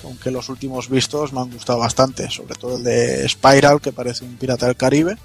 aunque 0.05 0.31
los 0.31 0.47
últimos 0.47 0.89
vistos 0.89 1.33
me 1.33 1.41
han 1.41 1.51
gustado 1.51 1.79
bastante, 1.79 2.29
sobre 2.29 2.55
todo 2.55 2.77
el 2.77 2.83
de 2.83 3.27
Spiral, 3.27 3.81
que 3.81 3.91
parece 3.91 4.23
un 4.23 4.37
pirata 4.37 4.67
del 4.67 4.77
Caribe. 4.77 5.17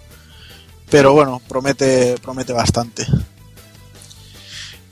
Pero 0.91 1.13
bueno, 1.13 1.41
promete, 1.47 2.17
promete 2.21 2.53
bastante. 2.53 3.07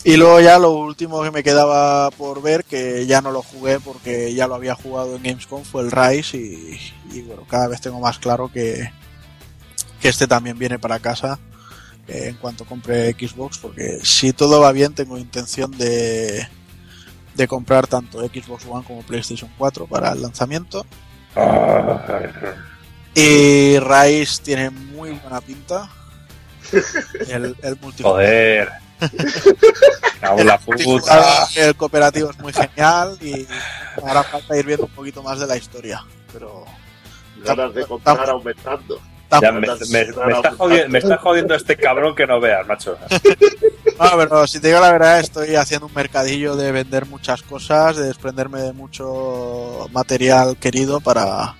Y 0.04 0.16
luego 0.16 0.40
ya 0.40 0.58
lo 0.58 0.70
último 0.72 1.22
que 1.22 1.30
me 1.30 1.42
quedaba 1.42 2.10
por 2.12 2.40
ver, 2.40 2.64
que 2.64 3.04
ya 3.06 3.20
no 3.20 3.32
lo 3.32 3.42
jugué 3.42 3.80
porque 3.80 4.34
ya 4.34 4.46
lo 4.46 4.54
había 4.54 4.74
jugado 4.74 5.16
en 5.16 5.22
Gamescom, 5.22 5.64
fue 5.64 5.82
el 5.82 5.90
Rise 5.90 6.36
y, 6.36 6.78
y 7.12 7.22
bueno, 7.22 7.44
cada 7.48 7.66
vez 7.66 7.80
tengo 7.80 7.98
más 8.00 8.18
claro 8.18 8.50
que, 8.50 8.90
que 10.00 10.08
este 10.08 10.26
también 10.26 10.58
viene 10.58 10.78
para 10.78 11.00
casa 11.00 11.38
eh, 12.06 12.28
en 12.28 12.36
cuanto 12.36 12.64
compre 12.64 13.12
Xbox, 13.12 13.58
porque 13.58 13.98
si 14.02 14.32
todo 14.32 14.60
va 14.60 14.72
bien 14.72 14.94
tengo 14.94 15.18
intención 15.18 15.70
de, 15.72 16.46
de 17.34 17.48
comprar 17.48 17.86
tanto 17.86 18.20
Xbox 18.20 18.64
One 18.66 18.84
como 18.86 19.02
PlayStation 19.02 19.50
4 19.58 19.86
para 19.86 20.12
el 20.12 20.22
lanzamiento. 20.22 20.86
Y 23.14 23.78
Rise 23.78 24.42
tiene 24.42 24.70
muy 24.70 25.10
buena 25.10 25.40
pinta. 25.40 25.90
El, 27.28 27.56
el 27.62 27.78
multijugador, 27.80 28.20
Joder. 28.20 28.87
La 30.44 30.58
puta. 30.58 31.46
el 31.56 31.76
cooperativo 31.76 32.30
es 32.30 32.38
muy 32.40 32.52
genial 32.52 33.16
y 33.20 33.46
ahora 34.02 34.22
falta 34.24 34.56
ir 34.56 34.66
viendo 34.66 34.86
un 34.86 34.92
poquito 34.92 35.22
más 35.22 35.38
de 35.40 35.46
la 35.46 35.56
historia. 35.56 36.04
Pero 36.32 36.64
Ganas 37.44 37.72
de 37.74 37.86
comprar 37.86 38.28
aumentando. 38.30 39.00
Ya 39.42 39.52
me, 39.52 39.60
me- 39.60 39.66
me 39.68 40.32
está 40.32 40.52
jodiendo, 40.56 40.88
me 40.88 40.98
está 40.98 41.18
jodiendo 41.18 41.54
este 41.54 41.76
cabrón 41.76 42.14
que 42.14 42.26
no 42.26 42.40
veas, 42.40 42.66
macho. 42.66 42.96
No, 44.00 44.10
pero 44.16 44.46
si 44.46 44.60
te 44.60 44.68
digo 44.68 44.78
la 44.80 44.92
verdad, 44.92 45.18
estoy 45.18 45.56
haciendo 45.56 45.86
un 45.88 45.92
mercadillo 45.92 46.54
de 46.54 46.70
vender 46.70 47.06
muchas 47.06 47.42
cosas, 47.42 47.96
de 47.96 48.06
desprenderme 48.06 48.60
de 48.60 48.72
mucho 48.72 49.88
material 49.90 50.56
querido 50.56 51.00
para 51.00 51.56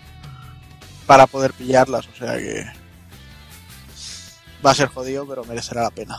para 1.04 1.26
poder 1.26 1.52
pillarlas, 1.52 2.06
o 2.06 2.16
sea 2.16 2.36
que 2.38 2.64
va 4.64 4.70
a 4.70 4.74
ser 4.76 4.86
jodido, 4.88 5.26
pero 5.26 5.44
merecerá 5.44 5.82
la 5.82 5.90
pena. 5.90 6.18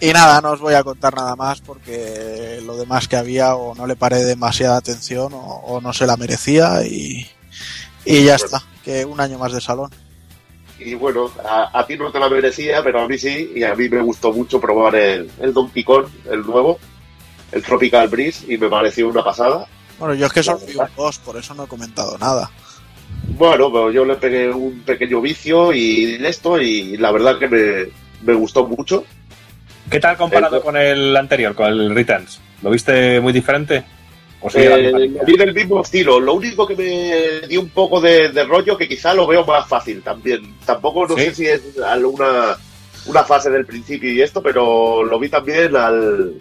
Y 0.00 0.12
nada, 0.12 0.40
no 0.40 0.52
os 0.52 0.60
voy 0.60 0.74
a 0.74 0.84
contar 0.84 1.14
nada 1.14 1.34
más 1.34 1.60
porque 1.60 2.60
lo 2.64 2.76
demás 2.76 3.08
que 3.08 3.16
había 3.16 3.56
o 3.56 3.74
no 3.74 3.86
le 3.86 3.96
paré 3.96 4.24
demasiada 4.24 4.76
atención 4.76 5.32
o, 5.34 5.38
o 5.38 5.80
no 5.80 5.92
se 5.92 6.06
la 6.06 6.16
merecía 6.16 6.86
y, 6.86 7.26
y 8.04 8.24
ya 8.24 8.36
está, 8.36 8.62
que 8.84 9.04
un 9.04 9.20
año 9.20 9.38
más 9.38 9.52
de 9.52 9.60
salón. 9.60 9.90
Y 10.78 10.94
bueno, 10.94 11.30
a, 11.44 11.76
a, 11.76 11.84
ti 11.84 11.96
no 11.96 12.12
te 12.12 12.20
la 12.20 12.28
merecía, 12.28 12.82
pero 12.84 13.00
a 13.00 13.08
mí 13.08 13.18
sí, 13.18 13.52
y 13.56 13.64
a 13.64 13.74
mí 13.74 13.88
me 13.88 14.00
gustó 14.00 14.32
mucho 14.32 14.60
probar 14.60 14.94
el, 14.94 15.28
el 15.40 15.52
Donkey 15.52 15.82
Kong, 15.82 16.06
el 16.30 16.42
nuevo, 16.42 16.78
el 17.50 17.62
Tropical 17.64 18.06
Breeze, 18.06 18.52
y 18.52 18.56
me 18.56 18.68
pareció 18.68 19.08
una 19.08 19.24
pasada. 19.24 19.66
Bueno, 19.98 20.14
yo 20.14 20.26
es 20.26 20.32
que 20.32 20.44
soy 20.44 20.54
un 20.76 20.86
boss, 20.94 21.18
por 21.18 21.36
eso 21.36 21.54
no 21.54 21.64
he 21.64 21.66
comentado 21.66 22.16
nada. 22.18 22.48
Bueno, 23.36 23.72
pero 23.72 23.90
yo 23.90 24.04
le 24.04 24.14
pegué 24.14 24.48
un 24.50 24.80
pequeño 24.82 25.20
vicio 25.20 25.72
y 25.72 26.24
esto, 26.24 26.60
y 26.60 26.96
la 26.96 27.10
verdad 27.10 27.40
que 27.40 27.48
me, 27.48 27.88
me 28.22 28.34
gustó 28.34 28.64
mucho. 28.64 29.04
¿Qué 29.90 30.00
tal 30.00 30.16
comparado 30.16 30.56
el, 30.56 30.62
con 30.62 30.76
el 30.76 31.16
anterior, 31.16 31.54
con 31.54 31.66
el 31.66 31.94
Returns? 31.94 32.40
¿Lo 32.62 32.70
viste 32.70 33.20
muy 33.20 33.32
diferente? 33.32 33.84
¿O 34.40 34.48
eh, 34.54 35.10
vi 35.26 35.36
del 35.36 35.52
mismo 35.52 35.82
estilo. 35.82 36.20
Lo 36.20 36.34
único 36.34 36.66
que 36.66 36.76
me 36.76 37.46
dio 37.48 37.60
un 37.60 37.70
poco 37.70 38.00
de, 38.00 38.30
de, 38.30 38.44
rollo, 38.44 38.76
que 38.76 38.88
quizá 38.88 39.12
lo 39.12 39.26
veo 39.26 39.44
más 39.44 39.66
fácil 39.66 40.00
también. 40.02 40.54
Tampoco 40.64 41.08
no 41.08 41.16
¿Sí? 41.16 41.22
sé 41.24 41.34
si 41.34 41.46
es 41.46 41.60
alguna 41.84 42.56
una 43.06 43.24
fase 43.24 43.50
del 43.50 43.64
principio 43.66 44.12
y 44.12 44.20
esto, 44.20 44.42
pero 44.42 45.02
lo 45.02 45.18
vi 45.18 45.28
también 45.28 45.74
al, 45.74 46.34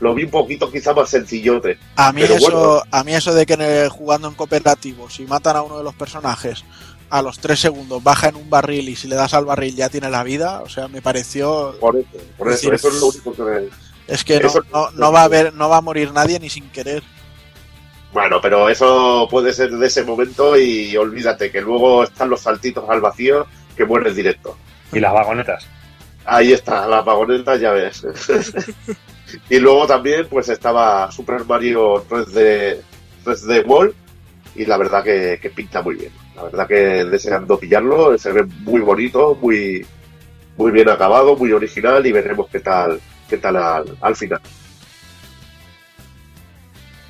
lo 0.00 0.14
vi 0.14 0.24
un 0.24 0.30
poquito 0.30 0.70
quizá 0.70 0.92
más 0.92 1.10
sencillote. 1.10 1.78
A 1.96 2.12
mí, 2.12 2.20
Pero 2.22 2.34
eso, 2.34 2.50
bueno, 2.50 2.82
a 2.90 3.04
mí 3.04 3.14
eso 3.14 3.34
de 3.34 3.46
que 3.46 3.54
en 3.54 3.62
el- 3.62 3.88
jugando 3.88 4.28
en 4.28 4.34
cooperativo, 4.34 5.08
si 5.10 5.24
matan 5.24 5.56
a 5.56 5.62
uno 5.62 5.78
de 5.78 5.84
los 5.84 5.94
personajes, 5.94 6.64
a 7.10 7.22
los 7.22 7.38
tres 7.40 7.60
segundos 7.60 8.02
baja 8.02 8.28
en 8.28 8.36
un 8.36 8.48
barril 8.48 8.88
y 8.88 8.96
si 8.96 9.08
le 9.08 9.16
das 9.16 9.34
al 9.34 9.44
barril 9.44 9.74
ya 9.76 9.88
tiene 9.88 10.08
la 10.10 10.22
vida, 10.22 10.60
o 10.62 10.68
sea, 10.68 10.88
me 10.88 11.02
pareció... 11.02 11.74
por 11.80 11.96
eso, 11.96 12.08
por 12.38 12.48
eso, 12.48 12.70
decir, 12.70 12.74
eso 12.74 12.88
es 12.88 13.00
lo 13.00 13.06
único 13.08 13.32
que 13.34 13.42
me... 13.42 13.68
Es 14.06 14.24
que 14.24 14.40
no, 14.40 14.46
Eso- 14.48 14.62
no, 14.72 14.90
no 14.92 15.12
va 15.12 15.20
a 15.22 15.24
haber, 15.24 15.52
no 15.54 15.68
va 15.68 15.78
a 15.78 15.80
morir 15.82 16.12
nadie 16.12 16.38
ni 16.40 16.48
sin 16.48 16.68
querer. 16.70 17.02
Bueno, 18.12 18.40
pero 18.40 18.68
eso 18.68 19.28
puede 19.30 19.52
ser 19.52 19.70
de 19.70 19.86
ese 19.86 20.02
momento 20.02 20.58
y 20.58 20.96
olvídate 20.96 21.50
que 21.50 21.60
luego 21.60 22.02
están 22.02 22.28
los 22.30 22.40
saltitos 22.40 22.88
al 22.88 23.00
vacío 23.00 23.46
que 23.76 23.84
mueres 23.84 24.16
directo. 24.16 24.56
Y 24.92 24.98
las 24.98 25.12
vagonetas. 25.12 25.64
Ahí 26.24 26.52
está, 26.52 26.86
la 26.88 27.02
vagoneta, 27.02 27.56
ya 27.56 27.70
ves. 27.70 28.04
y 29.48 29.58
luego 29.58 29.86
también 29.86 30.26
pues 30.28 30.48
estaba 30.48 31.10
Super 31.12 31.44
Mario 31.44 32.04
3D, 32.08 32.78
3D 33.24 33.64
World 33.66 33.94
y 34.56 34.66
la 34.66 34.76
verdad 34.76 35.04
que, 35.04 35.38
que 35.40 35.50
pinta 35.50 35.80
muy 35.80 35.94
bien. 35.94 36.12
La 36.36 36.42
verdad 36.44 36.66
que 36.66 36.74
deseando 37.04 37.58
pillarlo, 37.58 38.16
se 38.18 38.32
ve 38.32 38.44
muy 38.44 38.80
bonito, 38.80 39.36
muy, 39.40 39.84
muy 40.56 40.70
bien 40.72 40.88
acabado, 40.88 41.36
muy 41.36 41.52
original 41.52 42.06
y 42.06 42.12
veremos 42.12 42.48
qué 42.50 42.60
tal, 42.60 43.00
qué 43.28 43.36
tal 43.36 43.56
al, 43.56 43.84
al 44.00 44.16
final. 44.16 44.40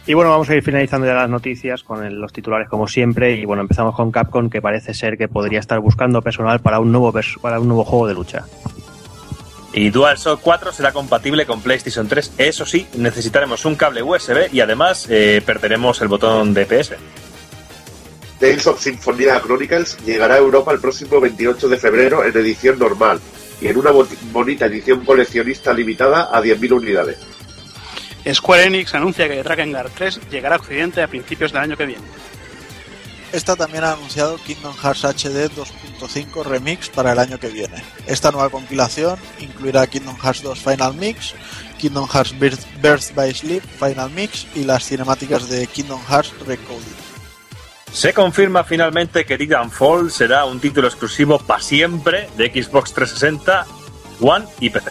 Y 0.06 0.14
bueno, 0.14 0.30
vamos 0.30 0.48
a 0.50 0.56
ir 0.56 0.62
finalizando 0.62 1.06
ya 1.06 1.14
las 1.14 1.28
noticias 1.30 1.82
con 1.84 2.02
el- 2.04 2.14
los 2.20 2.32
titulares 2.32 2.68
como 2.68 2.88
siempre. 2.88 3.32
Y 3.36 3.44
bueno, 3.44 3.62
empezamos 3.62 3.94
con 3.94 4.10
Capcom, 4.10 4.48
que 4.50 4.60
parece 4.62 4.94
ser 4.94 5.16
que 5.16 5.28
podría 5.28 5.60
estar 5.60 5.78
buscando 5.78 6.22
personal 6.22 6.60
para 6.60 6.80
un 6.80 6.90
nuevo, 6.90 7.12
para 7.40 7.60
un 7.60 7.68
nuevo 7.68 7.84
juego 7.84 8.08
de 8.08 8.14
lucha. 8.14 8.44
Y 9.72 9.90
DualShock 9.90 10.40
4 10.40 10.72
será 10.72 10.90
compatible 10.92 11.46
con 11.46 11.60
PlayStation 11.60 12.08
3. 12.08 12.34
Eso 12.38 12.66
sí, 12.66 12.88
necesitaremos 12.96 13.64
un 13.66 13.76
cable 13.76 14.02
USB 14.02 14.52
y 14.52 14.60
además 14.60 15.06
eh, 15.08 15.42
perderemos 15.46 16.00
el 16.02 16.08
botón 16.08 16.54
DPS. 16.54 16.94
Tales 18.40 18.66
of 18.66 18.80
Symphonia 18.80 19.38
Chronicles 19.40 19.98
llegará 20.04 20.36
a 20.36 20.38
Europa 20.38 20.72
el 20.72 20.80
próximo 20.80 21.20
28 21.20 21.68
de 21.68 21.76
febrero 21.76 22.24
en 22.24 22.34
edición 22.34 22.78
normal 22.78 23.20
y 23.60 23.68
en 23.68 23.76
una 23.76 23.90
bonita 24.32 24.64
edición 24.64 25.04
coleccionista 25.04 25.74
limitada 25.74 26.30
a 26.32 26.42
10.000 26.42 26.72
unidades. 26.72 27.18
Square 28.32 28.64
Enix 28.64 28.94
anuncia 28.94 29.28
que 29.28 29.42
Drakengard 29.42 29.90
3 29.94 30.20
llegará 30.30 30.56
a 30.56 30.58
Occidente 30.58 31.02
a 31.02 31.08
principios 31.08 31.52
del 31.52 31.62
año 31.62 31.76
que 31.76 31.84
viene. 31.84 32.02
Esta 33.32 33.56
también 33.56 33.84
ha 33.84 33.92
anunciado 33.92 34.38
Kingdom 34.38 34.74
Hearts 34.74 35.04
HD 35.04 35.50
2.5 35.54 36.42
Remix 36.42 36.88
para 36.88 37.12
el 37.12 37.18
año 37.18 37.38
que 37.38 37.48
viene. 37.48 37.84
Esta 38.06 38.32
nueva 38.32 38.48
compilación 38.48 39.18
incluirá 39.38 39.86
Kingdom 39.86 40.16
Hearts 40.16 40.42
2 40.42 40.58
Final 40.58 40.94
Mix, 40.94 41.34
Kingdom 41.78 42.08
Hearts 42.08 42.36
Birth, 42.38 42.64
Birth 42.80 43.14
by 43.14 43.32
Sleep 43.34 43.62
Final 43.62 44.10
Mix 44.10 44.46
y 44.54 44.64
las 44.64 44.84
cinemáticas 44.84 45.48
de 45.50 45.66
Kingdom 45.66 46.00
Hearts 46.08 46.32
Recoded. 46.46 47.09
Se 47.92 48.14
confirma 48.14 48.64
finalmente 48.64 49.24
que 49.24 49.36
Titanfall 49.36 50.10
será 50.10 50.44
un 50.44 50.60
título 50.60 50.86
exclusivo 50.86 51.38
para 51.38 51.60
siempre 51.60 52.28
de 52.36 52.46
Xbox 52.46 52.92
360, 52.92 53.66
One 54.20 54.46
y 54.60 54.70
PC. 54.70 54.90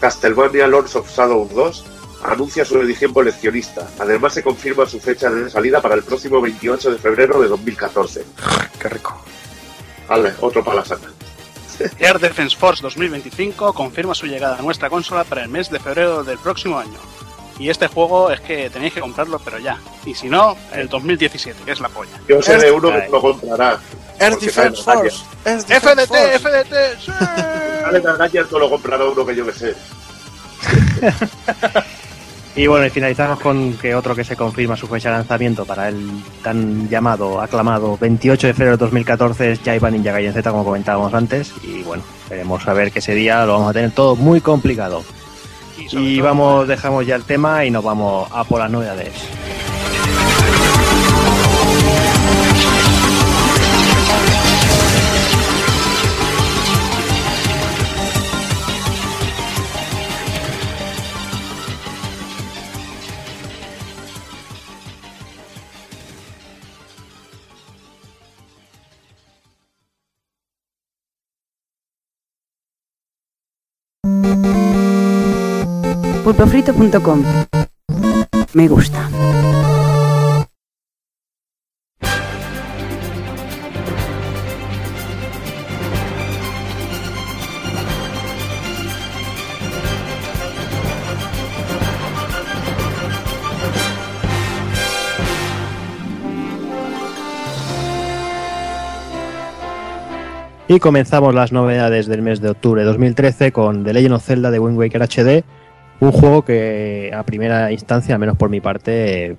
Castlevania 0.00 0.66
Lords 0.66 0.96
of 0.96 1.08
Shadow 1.08 1.48
2 1.54 1.84
anuncia 2.24 2.64
su 2.64 2.80
edición 2.80 3.12
coleccionista. 3.12 3.88
Además 3.98 4.34
se 4.34 4.42
confirma 4.42 4.86
su 4.86 4.98
fecha 5.00 5.30
de 5.30 5.50
salida 5.50 5.80
para 5.80 5.94
el 5.94 6.02
próximo 6.02 6.40
28 6.40 6.92
de 6.92 6.98
febrero 6.98 7.40
de 7.40 7.48
2014. 7.48 8.24
Qué 8.80 8.88
rico. 8.88 9.22
Vale, 10.08 10.32
otro 10.40 10.64
para 10.64 10.78
la 10.78 10.84
saca. 10.84 11.08
Air 11.98 12.18
Defense 12.18 12.56
Force 12.56 12.82
2025 12.82 13.72
confirma 13.72 14.14
su 14.14 14.26
llegada 14.26 14.58
a 14.58 14.62
nuestra 14.62 14.88
consola 14.88 15.24
para 15.24 15.42
el 15.42 15.48
mes 15.48 15.70
de 15.70 15.80
febrero 15.80 16.22
del 16.22 16.38
próximo 16.38 16.78
año. 16.78 16.98
Y 17.58 17.68
este 17.70 17.86
juego 17.86 18.30
es 18.30 18.40
que 18.40 18.70
tenéis 18.70 18.92
que 18.94 19.00
comprarlo, 19.00 19.38
pero 19.44 19.58
ya. 19.58 19.78
Y 20.04 20.14
si 20.14 20.28
no, 20.28 20.56
el 20.72 20.88
2017, 20.88 21.62
que 21.64 21.72
es 21.72 21.80
la 21.80 21.88
polla. 21.88 22.18
Yo 22.28 22.42
sé 22.42 22.56
de 22.58 22.70
uno 22.70 22.90
que 22.90 23.08
lo 23.10 23.20
comprará. 23.20 23.78
Air 24.18 24.38
Defense 24.38 24.82
Force. 24.82 25.24
FDT. 25.44 26.38
FDT, 26.38 26.74
sí. 27.00 27.12
Sale 27.82 28.00
Targaryen, 28.00 28.46
lo 28.50 28.70
comprará 28.70 29.04
uno 29.04 29.26
que 29.26 29.36
yo 29.36 29.46
que 29.46 29.52
sé. 29.52 29.74
Y 32.54 32.66
bueno, 32.66 32.84
y 32.84 32.90
finalizamos 32.90 33.40
con 33.40 33.78
que 33.78 33.94
otro 33.94 34.14
que 34.14 34.24
se 34.24 34.36
confirma 34.36 34.76
su 34.76 34.86
fecha 34.86 35.08
de 35.08 35.16
lanzamiento 35.16 35.64
para 35.64 35.88
el 35.88 36.22
tan 36.42 36.86
llamado, 36.86 37.40
aclamado 37.40 37.96
28 37.98 38.48
de 38.48 38.52
febrero 38.52 38.76
de 38.76 38.84
2014 38.84 39.52
es 39.52 39.60
Jaiba 39.60 39.90
Ninja 39.90 40.12
Gaiden 40.12 40.34
Z, 40.34 40.50
como 40.50 40.64
comentábamos 40.64 41.14
antes. 41.14 41.50
Y 41.62 41.82
bueno, 41.82 42.02
veremos 42.28 42.68
a 42.68 42.74
ver 42.74 42.92
que 42.92 42.98
ese 42.98 43.14
día 43.14 43.46
lo 43.46 43.54
vamos 43.54 43.70
a 43.70 43.72
tener 43.72 43.92
todo 43.92 44.16
muy 44.16 44.42
complicado. 44.42 45.02
Y, 45.90 46.20
vamos, 46.20 46.68
dejamos 46.68 47.06
ya 47.06 47.16
el 47.16 47.24
tema 47.24 47.64
y 47.64 47.70
nos 47.70 47.84
vamos 47.84 48.28
a 48.30 48.44
por 48.44 48.60
las 48.60 48.70
novedades. 48.70 49.12
pulpofrito.com. 76.32 77.22
Me 78.54 78.68
gusta. 78.68 79.08
Y 100.68 100.78
comenzamos 100.78 101.34
las 101.34 101.52
novedades 101.52 102.06
del 102.06 102.22
mes 102.22 102.40
de 102.40 102.48
octubre 102.48 102.80
de 102.80 102.86
2013 102.86 103.52
con 103.52 103.84
The 103.84 103.92
Legend 103.92 104.14
of 104.14 104.24
Zelda 104.24 104.50
de 104.50 104.58
Wind 104.58 104.78
Waker 104.78 105.02
HD, 105.02 105.44
un 106.02 106.12
juego 106.12 106.44
que 106.44 107.12
a 107.14 107.22
primera 107.22 107.70
instancia, 107.70 108.14
al 108.14 108.20
menos 108.20 108.36
por 108.36 108.50
mi 108.50 108.60
parte, 108.60 109.26
eh, 109.26 109.36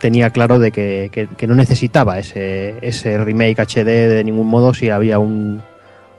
tenía 0.00 0.30
claro 0.30 0.58
de 0.58 0.70
que, 0.72 1.10
que- 1.12 1.26
que 1.28 1.46
no 1.46 1.54
necesitaba 1.54 2.18
ese, 2.18 2.74
ese 2.82 3.18
remake 3.18 3.58
HD 3.60 3.84
de 4.08 4.24
ningún 4.24 4.46
modo 4.48 4.74
si 4.74 4.90
había 4.90 5.18
un, 5.18 5.60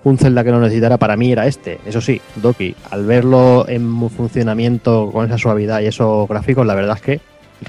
un 0.04 0.18
Zelda 0.18 0.44
que 0.44 0.52
no 0.52 0.60
necesitara, 0.60 0.98
para 0.98 1.16
mí 1.18 1.32
era 1.32 1.48
este. 1.48 1.80
Eso 1.86 2.02
sí, 2.02 2.20
Doki, 2.36 2.76
al 2.92 3.06
verlo 3.06 3.66
en 3.70 4.10
funcionamiento 4.10 5.10
con 5.12 5.26
esa 5.26 5.38
suavidad 5.38 5.80
y 5.82 5.88
esos 5.88 6.28
gráficos, 6.28 6.66
la 6.66 6.76
verdad 6.76 6.98
es 6.98 7.02
que 7.02 7.20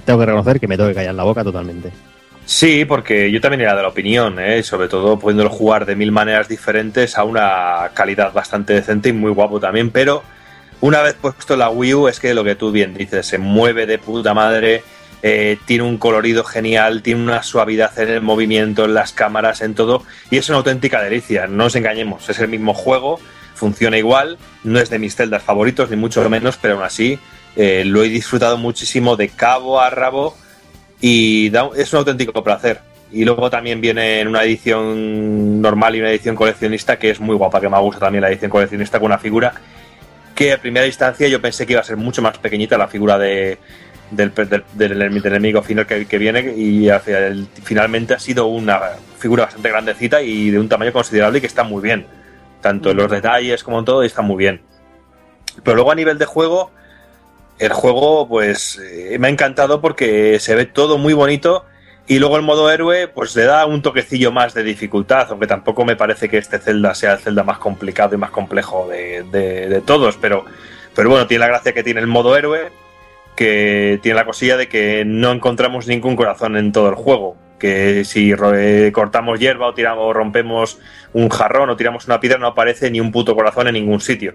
tengo 0.04 0.18
que 0.18 0.26
reconocer 0.26 0.58
que 0.60 0.66
me 0.68 0.76
tengo 0.76 0.88
que 0.88 0.94
callar 0.96 1.14
la 1.14 1.22
boca 1.24 1.44
totalmente. 1.44 1.90
Sí, 2.44 2.84
porque 2.84 3.30
yo 3.30 3.40
también 3.40 3.62
era 3.62 3.74
de 3.74 3.82
la 3.82 3.88
opinión, 3.88 4.38
¿eh? 4.38 4.62
sobre 4.62 4.88
todo 4.88 5.18
pudiéndolo 5.18 5.48
jugar 5.48 5.86
de 5.86 5.96
mil 5.96 6.12
maneras 6.12 6.46
diferentes 6.48 7.16
a 7.16 7.24
una 7.24 7.90
calidad 7.94 8.32
bastante 8.32 8.74
decente 8.74 9.08
y 9.08 9.12
muy 9.12 9.30
guapo 9.30 9.58
también, 9.60 9.90
pero 9.90 10.22
una 10.84 11.00
vez 11.00 11.14
puesto 11.14 11.56
la 11.56 11.70
Wii 11.70 11.94
U 11.94 12.08
es 12.08 12.20
que 12.20 12.34
lo 12.34 12.44
que 12.44 12.56
tú 12.56 12.70
bien 12.70 12.92
dices, 12.92 13.26
se 13.26 13.38
mueve 13.38 13.86
de 13.86 13.96
puta 13.98 14.34
madre, 14.34 14.82
eh, 15.22 15.56
tiene 15.64 15.84
un 15.84 15.96
colorido 15.96 16.44
genial, 16.44 17.00
tiene 17.02 17.22
una 17.22 17.42
suavidad 17.42 17.98
en 17.98 18.10
el 18.10 18.20
movimiento, 18.20 18.84
en 18.84 18.92
las 18.92 19.12
cámaras, 19.14 19.62
en 19.62 19.74
todo, 19.74 20.02
y 20.30 20.36
es 20.36 20.48
una 20.50 20.58
auténtica 20.58 21.00
delicia, 21.02 21.46
no 21.46 21.64
nos 21.64 21.76
engañemos, 21.76 22.28
es 22.28 22.38
el 22.38 22.48
mismo 22.48 22.74
juego, 22.74 23.18
funciona 23.54 23.96
igual, 23.96 24.36
no 24.62 24.78
es 24.78 24.90
de 24.90 24.98
mis 24.98 25.16
celdas 25.16 25.42
favoritos, 25.42 25.88
ni 25.88 25.96
mucho 25.96 26.28
menos, 26.28 26.58
pero 26.60 26.74
aún 26.74 26.82
así 26.82 27.18
eh, 27.56 27.84
lo 27.86 28.04
he 28.04 28.10
disfrutado 28.10 28.58
muchísimo 28.58 29.16
de 29.16 29.30
cabo 29.30 29.80
a 29.80 29.88
rabo 29.88 30.36
y 31.00 31.48
da- 31.48 31.70
es 31.76 31.90
un 31.94 32.00
auténtico 32.00 32.44
placer. 32.44 32.80
Y 33.10 33.24
luego 33.24 33.48
también 33.48 33.80
viene 33.80 34.20
en 34.20 34.28
una 34.28 34.42
edición 34.42 35.62
normal 35.62 35.94
y 35.94 36.00
una 36.00 36.10
edición 36.10 36.34
coleccionista 36.34 36.98
que 36.98 37.10
es 37.10 37.20
muy 37.20 37.36
guapa, 37.36 37.60
que 37.60 37.68
me 37.68 37.78
gusta 37.78 38.00
también 38.00 38.22
la 38.22 38.28
edición 38.28 38.50
coleccionista 38.50 38.98
con 38.98 39.06
una 39.06 39.18
figura 39.18 39.54
que 40.34 40.52
a 40.52 40.58
primera 40.60 40.86
instancia 40.86 41.28
yo 41.28 41.40
pensé 41.40 41.66
que 41.66 41.72
iba 41.74 41.80
a 41.80 41.84
ser 41.84 41.96
mucho 41.96 42.20
más 42.22 42.38
pequeñita 42.38 42.76
la 42.76 42.88
figura 42.88 43.18
de, 43.18 43.58
del, 44.10 44.32
del- 44.34 44.64
del- 44.74 44.98
del 44.98 45.26
enemigo 45.26 45.62
final 45.62 45.86
que, 45.86 46.06
que 46.06 46.18
viene 46.18 46.52
y 46.56 46.88
al 46.88 47.00
final- 47.00 47.46
finalmente 47.62 48.14
ha 48.14 48.18
sido 48.18 48.46
una 48.46 48.80
figura 49.18 49.44
bastante 49.44 49.68
grandecita 49.68 50.20
y 50.22 50.50
de 50.50 50.58
un 50.58 50.68
tamaño 50.68 50.92
considerable 50.92 51.38
y 51.38 51.40
que 51.40 51.46
está 51.46 51.62
muy 51.64 51.82
bien. 51.82 52.06
Tanto 52.60 52.90
en 52.90 52.96
los 52.96 53.10
detalles 53.10 53.62
como 53.62 53.78
en 53.78 53.84
todo 53.84 54.02
está 54.02 54.22
muy 54.22 54.36
bien. 54.38 54.62
Pero 55.62 55.76
luego 55.76 55.92
a 55.92 55.94
nivel 55.94 56.18
de 56.18 56.24
juego, 56.24 56.70
el 57.58 57.72
juego 57.72 58.26
pues 58.28 58.78
eh, 58.82 59.16
me 59.20 59.28
ha 59.28 59.30
encantado 59.30 59.80
porque 59.80 60.38
se 60.40 60.54
ve 60.54 60.64
todo 60.66 60.98
muy 60.98 61.12
bonito 61.12 61.64
y 62.06 62.18
luego 62.18 62.36
el 62.36 62.42
modo 62.42 62.70
héroe 62.70 63.08
pues 63.08 63.34
le 63.36 63.44
da 63.44 63.64
un 63.66 63.80
toquecillo 63.82 64.30
más 64.32 64.52
de 64.54 64.62
dificultad, 64.62 65.26
aunque 65.30 65.46
tampoco 65.46 65.84
me 65.84 65.96
parece 65.96 66.28
que 66.28 66.38
este 66.38 66.58
Zelda 66.58 66.94
sea 66.94 67.14
el 67.14 67.18
Zelda 67.20 67.42
más 67.44 67.58
complicado 67.58 68.14
y 68.14 68.18
más 68.18 68.30
complejo 68.30 68.86
de, 68.88 69.22
de- 69.32 69.80
todos, 69.80 70.16
pero, 70.18 70.44
pero 70.94 71.08
bueno, 71.08 71.26
tiene 71.26 71.40
la 71.40 71.48
gracia 71.48 71.72
que 71.72 71.82
tiene 71.82 72.00
el 72.00 72.06
modo 72.06 72.36
héroe, 72.36 72.70
que 73.36 73.98
tiene 74.02 74.16
la 74.16 74.26
cosilla 74.26 74.56
de 74.56 74.68
que 74.68 75.04
no 75.06 75.32
encontramos 75.32 75.86
ningún 75.86 76.14
corazón 76.16 76.56
en 76.56 76.72
todo 76.72 76.88
el 76.88 76.94
juego. 76.94 77.36
Que 77.58 78.04
si 78.04 78.32
eh, 78.54 78.90
cortamos 78.92 79.40
hierba 79.40 79.68
o 79.68 79.74
tiramos, 79.74 80.04
o 80.04 80.12
rompemos 80.12 80.78
un 81.14 81.28
jarrón 81.30 81.70
o 81.70 81.76
tiramos 81.76 82.06
una 82.06 82.20
piedra, 82.20 82.38
no 82.38 82.48
aparece 82.48 82.90
ni 82.90 83.00
un 83.00 83.10
puto 83.10 83.34
corazón 83.34 83.66
en 83.68 83.74
ningún 83.74 84.00
sitio. 84.00 84.34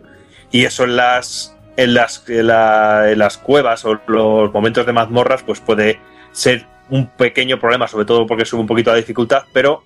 Y 0.51 0.65
eso 0.65 0.83
en 0.85 0.95
las, 0.95 1.55
en 1.77 1.93
las, 1.93 2.27
en 2.27 2.47
la- 2.47 3.11
en 3.11 3.19
las 3.19 3.37
cuevas 3.37 3.85
o 3.85 3.99
los 4.07 4.51
momentos 4.51 4.85
de 4.85 4.93
mazmorras, 4.93 5.43
pues 5.43 5.59
puede 5.59 5.99
ser 6.31 6.65
un 6.89 7.07
pequeño 7.07 7.59
problema, 7.59 7.87
sobre 7.87 8.05
todo 8.05 8.25
porque 8.25 8.45
sube 8.45 8.61
un 8.61 8.67
poquito 8.67 8.91
la 8.91 8.97
dificultad, 8.97 9.43
pero 9.53 9.83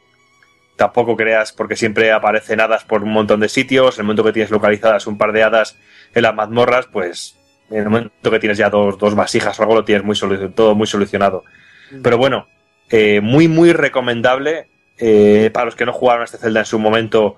tampoco 0.76 1.16
creas 1.16 1.51
porque 1.51 1.76
siempre 1.76 2.12
aparecen 2.12 2.60
hadas 2.60 2.84
por 2.84 3.04
un 3.04 3.12
montón 3.12 3.39
de 3.39 3.49
sitios. 3.49 3.95
En 3.95 4.01
el 4.01 4.06
momento 4.06 4.24
que 4.24 4.34
tienes 4.34 4.51
localizadas 4.51 5.08
un 5.08 5.18
par 5.18 5.32
de 5.32 5.43
hadas 5.43 5.78
en 6.14 6.24
las 6.24 6.36
mazmorras, 6.36 6.88
pues 6.88 7.38
en 7.70 7.78
el 7.78 7.89
momento 7.89 8.32
que 8.32 8.39
tienes 8.39 8.58
ya 8.58 8.70
dos, 8.70 8.97
dos 8.97 9.16
vasijas 9.16 9.60
o 9.60 9.64
algo, 9.64 9.76
lo 9.76 9.86
tienes 9.86 10.04
muy 10.04 10.18
todo 10.56 10.76
muy 10.76 10.88
solucionado. 10.88 11.43
Pero 12.01 12.18
bueno, 12.18 12.47
eh, 12.89 13.22
muy, 13.22 13.47
muy 13.47 13.74
recomendable 13.74 14.68
eh, 14.97 15.49
para 15.54 15.66
los 15.66 15.76
que 15.76 15.86
no 15.86 15.93
jugaron 15.93 16.22
a 16.22 16.26
este 16.26 16.38
Zelda 16.38 16.62
en 16.62 16.66
su 16.66 16.80
momento. 16.80 17.38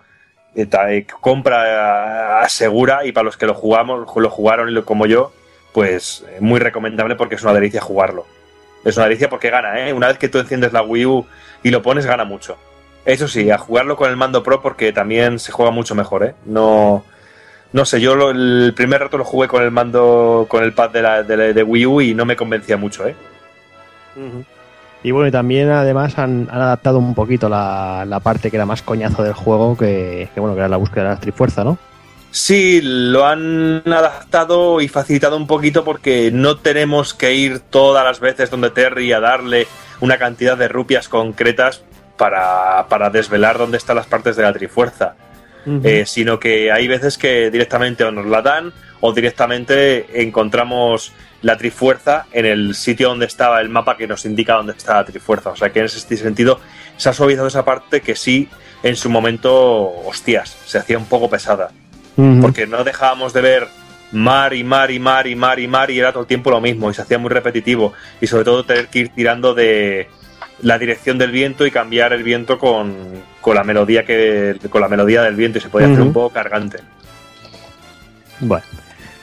eh, 0.55 1.05
compra 1.21 2.43
eh, 2.43 2.49
segura 2.49 3.05
y 3.05 3.11
para 3.11 3.25
los 3.25 3.37
que 3.37 3.45
lo 3.45 3.53
jugamos, 3.53 4.07
lo 4.15 4.29
jugaron 4.29 4.81
como 4.83 5.05
yo, 5.05 5.33
pues 5.73 6.25
muy 6.39 6.59
recomendable 6.59 7.15
porque 7.15 7.35
es 7.35 7.43
una 7.43 7.53
delicia 7.53 7.81
jugarlo. 7.81 8.25
Es 8.85 8.95
una 8.97 9.07
delicia 9.07 9.29
porque 9.29 9.49
gana, 9.49 9.79
¿eh? 9.87 9.91
Una 9.91 10.07
vez 10.07 10.17
que 10.17 10.29
tú 10.29 10.37
enciendes 10.39 10.71
la 10.71 10.81
Wii 10.83 11.05
U 11.05 11.25
y 11.63 11.71
lo 11.71 11.81
pones, 11.81 12.05
gana 12.05 12.23
mucho. 12.23 12.55
Eso 13.03 13.27
sí, 13.27 13.51
a 13.51 13.57
jugarlo 13.57 13.97
con 13.97 14.09
el 14.09 14.15
mando 14.15 14.41
Pro 14.43 14.61
porque 14.61 14.93
también 14.93 15.37
se 15.39 15.51
juega 15.51 15.71
mucho 15.71 15.93
mejor, 15.95 16.23
¿eh? 16.23 16.35
No, 16.45 17.03
no 17.73 17.83
sé, 17.85 17.99
yo 17.99 18.29
el 18.31 18.73
primer 18.75 19.01
rato 19.01 19.17
lo 19.17 19.25
jugué 19.25 19.47
con 19.47 19.61
el 19.63 19.71
mando, 19.71 20.45
con 20.47 20.63
el 20.63 20.73
pad 20.73 20.91
de, 20.91 21.01
la, 21.01 21.23
de, 21.23 21.35
la- 21.37 21.43
de 21.53 21.63
Wii 21.63 21.85
U 21.85 22.01
y 22.01 22.13
no 22.13 22.25
me 22.25 22.35
convencía 22.35 22.77
mucho, 22.77 23.05
¿eh? 23.07 23.15
Y 25.03 25.11
bueno, 25.11 25.27
y 25.27 25.31
también 25.31 25.69
además 25.69 26.17
han, 26.17 26.47
han 26.51 26.61
adaptado 26.61 26.97
un 26.99 27.13
poquito 27.13 27.47
la, 27.49 28.05
la 28.07 28.19
parte 28.21 28.49
que 28.49 28.57
era 28.57 28.65
más 28.65 28.81
coñazo 28.81 29.23
del 29.23 29.33
juego, 29.33 29.77
que, 29.77 30.29
que, 30.33 30.39
bueno, 30.39 30.55
que 30.55 30.59
era 30.61 30.69
la 30.69 30.77
búsqueda 30.77 31.03
de 31.03 31.09
la 31.09 31.19
trifuerza, 31.19 31.63
¿no? 31.63 31.77
Sí, 32.35 32.81
lo 32.83 33.25
han 33.25 33.81
adaptado 33.85 34.81
y 34.81 34.89
facilitado 34.89 35.37
un 35.37 35.47
poquito 35.47 35.85
porque 35.85 36.31
no 36.33 36.57
tenemos 36.57 37.13
que 37.13 37.33
ir 37.33 37.59
todas 37.59 38.03
las 38.03 38.19
veces 38.19 38.49
donde 38.49 38.71
Terry 38.71 39.13
a 39.13 39.21
darle 39.21 39.67
una 40.01 40.17
cantidad 40.17 40.57
de 40.57 40.67
rupias 40.67 41.07
concretas 41.07 41.81
para, 42.17 42.87
para 42.89 43.09
desvelar 43.09 43.57
dónde 43.57 43.77
están 43.77 43.95
las 43.95 44.07
partes 44.07 44.35
de 44.35 44.43
la 44.43 44.51
trifuerza. 44.51 45.15
Eh, 45.83 46.03
sino 46.05 46.37
que 46.37 46.73
hay 46.73 46.89
veces 46.89 47.17
que 47.17 47.49
directamente 47.49 48.03
o 48.03 48.11
nos 48.11 48.25
la 48.25 48.41
dan 48.41 48.73
o 48.99 49.13
directamente 49.13 50.21
encontramos 50.21 51.13
la 51.41 51.55
trifuerza 51.55 52.25
en 52.33 52.45
el 52.45 52.75
sitio 52.75 53.07
donde 53.07 53.27
estaba 53.27 53.61
el 53.61 53.69
mapa 53.69 53.95
que 53.95 54.07
nos 54.07 54.25
indica 54.25 54.55
dónde 54.55 54.73
está 54.73 54.95
la 54.95 55.05
trifuerza. 55.05 55.51
O 55.51 55.55
sea 55.55 55.71
que 55.71 55.79
en 55.79 55.85
ese 55.85 56.01
sentido 56.17 56.59
se 56.97 57.07
ha 57.07 57.13
suavizado 57.13 57.47
esa 57.47 57.63
parte 57.63 58.01
que 58.01 58.17
sí, 58.17 58.49
en 58.83 58.97
su 58.97 59.09
momento, 59.09 59.53
hostias, 60.05 60.57
se 60.65 60.77
hacía 60.77 60.97
un 60.97 61.05
poco 61.05 61.29
pesada. 61.29 61.71
Porque 62.41 62.65
no 62.65 62.83
dejábamos 62.83 63.33
de 63.33 63.41
ver 63.41 63.67
mar 64.11 64.53
y 64.53 64.63
mar 64.63 64.91
y 64.91 64.99
mar 64.99 65.27
y 65.27 65.35
mar 65.35 65.59
y 65.59 65.67
mar 65.67 65.91
y 65.91 65.99
era 65.99 66.11
todo 66.11 66.21
el 66.21 66.27
tiempo 66.27 66.49
lo 66.49 66.61
mismo 66.61 66.89
y 66.89 66.93
se 66.93 67.01
hacía 67.01 67.17
muy 67.17 67.29
repetitivo. 67.29 67.93
Y 68.21 68.27
sobre 68.27 68.45
todo 68.45 68.63
tener 68.63 68.87
que 68.87 68.99
ir 68.99 69.09
tirando 69.09 69.53
de 69.53 70.07
la 70.61 70.79
dirección 70.79 71.17
del 71.17 71.31
viento 71.31 71.65
y 71.65 71.71
cambiar 71.71 72.13
el 72.13 72.23
viento 72.23 72.57
con, 72.57 72.95
con 73.41 73.55
la 73.55 73.63
melodía 73.63 74.05
que 74.05 74.57
con 74.69 74.81
la 74.81 74.87
melodía 74.87 75.21
del 75.23 75.35
viento 75.35 75.57
y 75.57 75.61
se 75.61 75.69
podía 75.69 75.87
hacer 75.87 76.01
un 76.01 76.13
poco 76.13 76.29
cargante. 76.29 76.79
Bueno, 78.39 78.65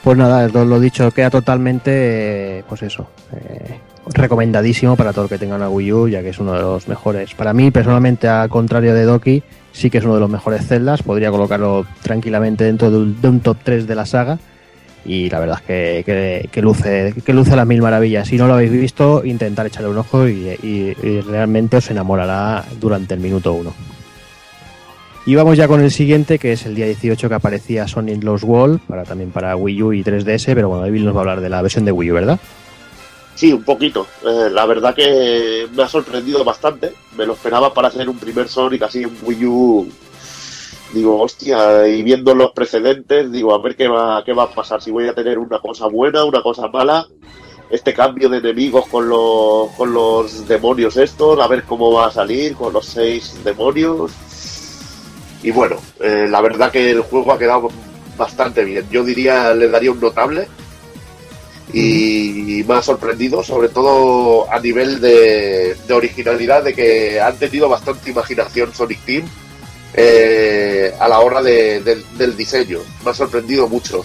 pues 0.03 0.19
nada, 0.19 0.49
lo, 0.49 0.65
lo 0.65 0.81
dicho, 0.81 1.11
queda 1.11 1.31
totalmente, 1.31 2.59
eh, 2.59 2.65
pues 2.69 2.83
eso, 2.83 3.09
eh, 3.33 3.79
recomendadísimo 4.07 4.97
para 4.97 5.13
todo 5.13 5.25
el 5.25 5.29
que 5.29 5.39
tenga 5.39 5.57
una 5.57 5.69
Wii 5.69 5.93
U, 5.93 6.09
ya 6.09 6.23
que 6.23 6.31
es 6.31 6.39
uno 6.39 6.55
de 6.55 6.61
los 6.61 6.89
mejores. 6.89 7.35
Para 7.35 7.53
mí, 7.53 7.71
personalmente, 7.71 8.29
al 8.29 8.49
contrario 8.49 8.95
de 8.95 9.05
Doki, 9.05 9.43
sí 9.73 9.91
que 9.91 9.99
es 9.99 10.05
uno 10.05 10.15
de 10.15 10.21
los 10.21 10.31
mejores 10.31 10.67
celdas, 10.67 11.03
podría 11.03 11.31
colocarlo 11.31 11.87
tranquilamente 12.03 12.65
dentro 12.65 12.91
de 12.91 13.29
un, 13.29 13.41
top 13.41 13.59
3 13.63 13.87
de 13.87 13.95
la 13.95 14.07
saga. 14.07 14.39
Y 15.05 15.29
la 15.31 15.41
verdad 15.41 15.59
es 15.61 16.05
que, 16.05 16.49
que- 16.53 16.63
luce 16.63 17.13
que 17.25 17.33
luce 17.33 17.57
las 17.57 17.67
mil 17.67 17.83
maravillas. 17.83 18.29
Si 18.29 18.37
no 18.37 18.47
lo 18.47 18.55
habéis 18.55 18.71
visto, 18.71 19.25
intentar 19.25 19.67
echarle 19.67 19.91
un 19.91 19.99
ojo 19.99 20.29
y, 20.29 20.95
realmente 21.27 21.79
os 21.79 21.91
enamorará 21.91 22.65
durante 22.81 23.15
el 23.15 23.21
minuto 23.21 23.53
1. 23.53 23.73
Y 25.25 25.37
vamos 25.37 25.57
ya 25.57 25.69
con 25.69 25.81
el 25.81 25.93
siguiente, 25.93 26.39
que 26.39 26.53
es 26.53 26.67
el 26.67 26.75
día 26.75 26.87
18 26.87 27.29
que 27.29 27.35
aparecía 27.35 27.87
Sonic 27.87 28.23
Lost 28.25 28.45
World, 28.45 28.81
para, 28.89 29.05
también 29.05 29.31
para 29.31 29.55
Wii 29.55 29.83
U 29.83 29.93
y 29.93 30.03
3DS, 30.03 30.47
pero 30.55 30.69
bueno, 30.69 30.83
David 30.83 31.05
nos 31.05 31.15
va 31.15 31.19
a 31.19 31.23
hablar 31.23 31.41
de 31.41 31.49
la 31.49 31.63
versión 31.63 31.85
de 31.85 31.93
Wii 31.93 32.11
U, 32.11 32.15
¿verdad? 32.15 32.41
Sí, 33.35 33.53
un 33.53 33.65
poquito. 33.65 34.07
Eh, 34.25 34.49
la 34.51 34.67
verdad 34.67 34.95
que 34.95 35.67
me 35.73 35.83
ha 35.83 35.89
sorprendido 35.89 36.45
bastante. 36.45 36.93
Me 37.17 37.27
lo 37.27 37.35
esperaba 37.35 37.73
para 37.73 37.89
hacer 37.89 38.09
un 38.09 38.19
primer 38.19 38.49
Sonic 38.49 38.83
así 38.83 39.03
en 39.03 39.17
Wii 39.23 39.47
U. 39.47 39.89
Digo, 40.93 41.21
hostia, 41.21 41.89
y 41.89 42.03
viendo 42.03 42.35
los 42.35 42.53
precedentes, 42.53 43.33
digo, 43.33 43.55
a 43.55 43.63
ver 43.63 43.77
qué 43.77 43.89
va, 43.89 44.23
qué 44.25 44.35
va 44.35 44.45
a 44.45 44.51
pasar. 44.51 44.83
Si 44.83 44.91
voy 44.91 45.09
a 45.09 45.15
tener 45.15 45.39
una 45.39 45.59
cosa 45.59 45.87
buena, 45.87 46.25
una 46.25 46.43
cosa 46.43 46.69
mala. 46.69 47.07
Este 47.71 47.95
cambio 47.95 48.29
de 48.29 48.39
enemigos 48.39 48.87
con 48.89 49.09
los, 49.09 49.71
con 49.71 49.95
los 49.95 50.47
demonios 50.47 50.99
estos, 50.99 51.41
a 51.41 51.49
ver 51.49 51.63
cómo 51.63 51.91
va 51.91 52.09
a 52.09 52.11
salir 52.11 52.55
con 52.55 52.75
los 52.75 52.85
seis 52.85 53.43
demonios. 53.43 54.13
Y 55.43 55.51
bueno, 55.51 55.77
eh, 55.99 56.27
la 56.29 56.43
verdad 56.43 56.71
que 56.71 56.91
el 56.91 57.01
juego 57.01 57.33
ha 57.33 57.39
quedado 57.39 57.71
bastante 58.19 58.63
bien. 58.63 58.87
Yo 58.91 59.03
diría, 59.03 59.55
le 59.55 59.69
daría 59.69 59.91
un 59.91 60.01
notable 60.01 60.47
y 61.73 62.65
me 62.67 62.75
ha 62.75 62.83
sorprendido, 62.83 63.43
sobre 63.43 63.69
todo 63.69 64.51
a 64.51 64.59
nivel 64.61 65.01
de, 65.01 65.77
originalidad, 65.91 66.63
de 66.65 66.75
que 66.75 67.21
han 67.21 67.37
tenido 67.37 67.69
bastante 67.69 68.11
imaginación 68.11 68.75
Sonic 68.75 69.01
Team 69.05 69.25
eh, 69.95 70.95
a 70.99 71.09
la 71.09 71.21
hora 71.21 71.43
de- 71.43 71.81
del 71.81 72.37
diseño. 72.37 72.81
Me 73.05 73.11
ha 73.11 73.15
sorprendido 73.15 73.69
mucho. 73.69 74.05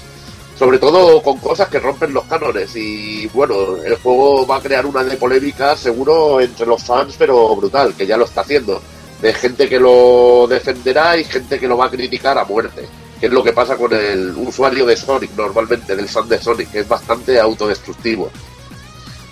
Sobre 0.58 0.80
todo 0.80 1.22
con 1.22 1.38
cosas 1.38 1.70
que 1.70 1.80
rompen 1.80 2.14
los 2.14 2.24
cánones. 2.26 2.76
Y 2.76 3.28
bueno, 3.28 3.78
el 3.78 3.96
juego 3.98 4.46
va 4.48 4.58
a 4.58 4.62
crear 4.62 4.86
una 4.86 5.04
de 5.04 5.16
polémica 5.16 5.76
seguro 5.78 6.42
entre 6.42 6.66
los 6.66 6.84
fans, 6.84 7.16
pero 7.18 7.56
brutal, 7.56 7.94
que 7.96 8.08
ya 8.08 8.18
lo 8.18 8.26
está 8.26 8.42
haciendo. 8.42 8.82
De 9.22 9.34
gente 9.34 9.70
que 9.70 9.80
lo 9.80 10.48
defenderá 10.50 11.16
y 11.18 11.24
gente 11.26 11.60
que 11.60 11.68
lo 11.68 11.78
va 11.78 11.86
a 11.86 11.92
criticar 11.92 12.38
a 12.38 12.46
muerte 12.46 12.86
que 13.20 13.26
es 13.28 13.32
lo 13.32 13.44
que 13.44 13.54
pasa 13.54 13.76
con 13.78 13.94
el 13.94 14.32
usuario 14.38 14.86
de 14.86 14.96
Sonic 14.96 15.32
normalmente, 15.36 15.96
del 15.96 16.08
fan 16.08 16.28
de 16.30 16.40
Sonic, 16.42 16.72
que 16.72 16.80
es 16.80 16.88
bastante 16.88 17.40
autodestructivo. 17.40 18.30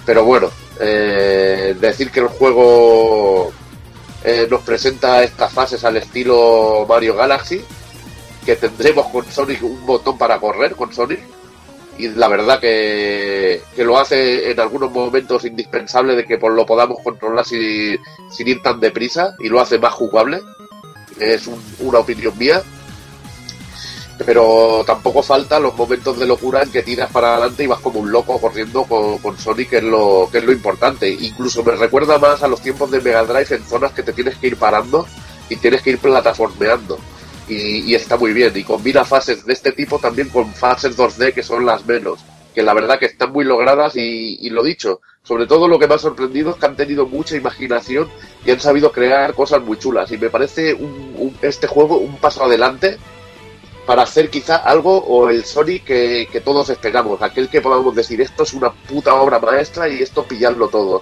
Pero 0.06 0.24
bueno, 0.24 0.50
eh, 0.80 1.76
decir 1.80 2.12
que 2.12 2.20
el 2.22 2.28
juego 2.28 3.52
eh, 4.24 4.48
nos 4.50 4.62
presenta 4.62 5.24
estas 5.24 5.52
fases 5.54 5.84
al 5.84 5.98
estilo 5.98 6.86
Mario 6.88 7.16
Galaxy, 7.16 7.62
que 8.46 8.56
tendremos 8.56 9.08
con 9.08 9.26
Sonic 9.26 9.64
un 9.64 9.86
botón 9.86 10.18
para 10.18 10.40
correr 10.40 10.76
con 10.76 10.94
Sonic, 10.94 11.20
y 11.98 12.10
la 12.10 12.28
verdad 12.28 12.60
que, 12.60 13.62
que 13.76 13.84
lo 13.84 13.98
hace 13.98 14.52
en 14.52 14.60
algunos 14.60 14.92
momentos 14.92 15.46
indispensable 15.46 16.16
de 16.16 16.26
que 16.26 16.38
pues, 16.38 16.54
lo 16.54 16.66
podamos 16.66 17.00
controlar 17.04 17.46
sin, 17.46 17.98
sin 18.30 18.48
ir 18.48 18.62
tan 18.62 18.80
deprisa, 18.80 19.36
y 19.40 19.48
lo 19.50 19.62
hace 19.62 19.80
más 19.80 19.94
jugable. 19.94 20.42
Es 21.20 21.48
un- 21.48 21.64
una 21.80 22.00
opinión 22.00 22.38
mía 22.38 22.62
pero 24.26 24.84
tampoco 24.86 25.22
faltan 25.22 25.64
los 25.64 25.76
momentos 25.76 26.18
de 26.18 26.26
locura 26.26 26.64
en 26.64 26.72
que 26.72 26.84
tiras 26.84 27.12
para 27.12 27.34
adelante 27.36 27.64
y 27.64 27.68
vas 27.68 27.80
como 27.80 28.00
un 28.00 28.12
loco 28.12 28.40
corriendo 28.40 28.84
con, 28.86 29.18
con 29.18 29.38
Sonic, 29.38 29.70
que 29.72 29.78
es, 29.78 29.84
lo, 29.84 30.30
que 30.32 30.38
es 30.38 30.44
lo 30.46 30.52
importante. 30.54 31.10
Incluso 31.10 31.64
me 31.64 31.74
recuerda 31.76 32.18
más 32.18 32.42
a 32.42 32.48
los 32.48 32.62
tiempos 32.62 32.90
de 32.92 33.02
Mega 33.02 33.24
Drive 33.26 33.56
en 33.56 33.64
zonas 33.66 33.92
que 33.92 34.04
te 34.04 34.14
tienes 34.14 34.38
que 34.38 34.48
ir 34.48 34.58
parando 34.58 35.06
y 35.50 35.58
tienes 35.58 35.82
que 35.82 35.92
ir 35.92 36.00
plataformeando. 36.00 36.98
Y, 37.48 37.82
y 37.92 37.96
está 37.96 38.18
muy 38.18 38.34
bien. 38.34 38.54
Y 38.56 38.64
combina 38.64 39.04
fases 39.04 39.46
de 39.46 39.54
este 39.54 39.72
tipo 39.74 40.00
también 40.00 40.30
con 40.30 40.52
fases 40.54 40.96
2D 40.98 41.34
que 41.34 41.44
son 41.44 41.66
las 41.66 41.86
menos. 41.86 42.20
Que 42.54 42.64
la 42.64 42.74
verdad 42.74 42.98
que 42.98 43.08
están 43.08 43.34
muy 43.34 43.44
logradas 43.44 43.98
y, 43.98 44.38
y 44.40 44.50
lo 44.50 44.64
dicho, 44.64 45.02
sobre 45.24 45.46
todo 45.46 45.68
lo 45.68 45.78
que 45.78 45.88
me 45.88 45.96
ha 45.96 46.00
sorprendido 46.00 46.52
es 46.52 46.56
que 46.56 46.66
han 46.66 46.78
tenido 46.78 47.06
mucha 47.06 47.36
imaginación 47.36 48.10
y 48.46 48.52
han 48.52 48.62
sabido 48.62 48.94
crear 48.94 49.34
cosas 49.34 49.62
muy 49.62 49.78
chulas. 49.78 50.10
Y 50.14 50.18
me 50.18 50.30
parece 50.30 50.74
un- 50.74 51.38
este 51.42 51.68
juego 51.68 51.98
un 51.98 52.16
paso 52.18 52.46
adelante 52.46 52.98
para 53.86 54.04
hacer 54.04 54.30
quizá 54.30 54.58
algo 54.58 54.98
o 54.98 55.30
el 55.30 55.46
Sonic 55.46 55.84
que, 55.86 56.28
que 56.32 56.42
todos 56.42 56.70
esperamos, 56.70 57.22
aquel 57.22 57.50
que 57.50 57.62
podamos 57.62 57.96
decir 57.96 58.20
esto 58.22 58.44
es 58.44 58.54
una 58.54 58.72
puta 58.72 59.14
obra 59.16 59.40
maestra 59.40 59.88
y 59.88 60.02
esto 60.02 60.24
pillarlo 60.24 60.68
todo. 60.70 61.02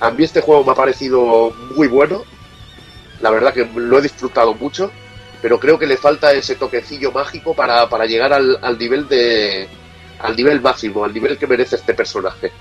A 0.00 0.10
mí 0.10 0.24
este 0.24 0.40
juego 0.40 0.64
me 0.64 0.72
ha 0.72 0.74
parecido 0.76 1.52
muy 1.76 1.88
bueno, 1.88 2.22
la 3.20 3.30
verdad 3.30 3.52
que 3.52 3.68
lo 3.74 3.98
he 3.98 4.02
disfrutado 4.02 4.54
mucho, 4.54 4.90
pero 5.42 5.58
creo 5.58 5.78
que 5.78 5.86
le 5.86 5.96
falta 5.96 6.32
ese 6.32 6.54
toquecillo 6.54 7.12
mágico 7.12 7.54
para, 7.54 7.88
para 7.88 8.06
llegar 8.06 8.32
al, 8.32 8.58
al 8.62 8.78
nivel 8.78 9.08
de 9.08 9.68
al 10.20 10.36
nivel 10.36 10.60
máximo, 10.60 11.04
al 11.04 11.14
nivel 11.14 11.38
que 11.38 11.46
merece 11.46 11.76
este 11.76 11.94
personaje. 11.94 12.52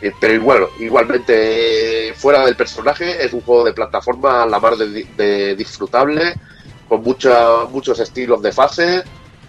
Eh, 0.00 0.12
Pero 0.20 0.42
bueno, 0.42 0.68
igualmente 0.78 2.08
eh, 2.08 2.14
fuera 2.14 2.44
del 2.44 2.56
personaje 2.56 3.24
es 3.24 3.32
un 3.32 3.40
juego 3.42 3.64
de 3.64 3.72
plataforma 3.72 4.42
a 4.42 4.46
la 4.46 4.58
mar 4.60 4.76
de 4.76 5.54
disfrutable, 5.56 6.34
con 6.88 7.02
mucha, 7.02 7.64
muchos 7.70 7.98
estilos 8.00 8.42
de 8.42 8.52
fases. 8.52 9.04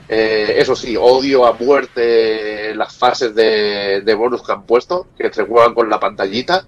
Eh, 0.10 0.56
eso 0.58 0.76
sí, 0.76 0.96
odio 0.98 1.46
a 1.46 1.54
muerte 1.54 2.74
las 2.76 2.96
fases 2.96 3.36
de, 3.36 4.02
de 4.02 4.14
bonus 4.16 4.42
que 4.42 4.52
han 4.54 4.64
puesto, 4.64 5.08
que 5.18 5.32
se 5.34 5.44
juegan 5.44 5.74
con 5.74 5.90
la 5.90 6.00
pantallita. 6.00 6.66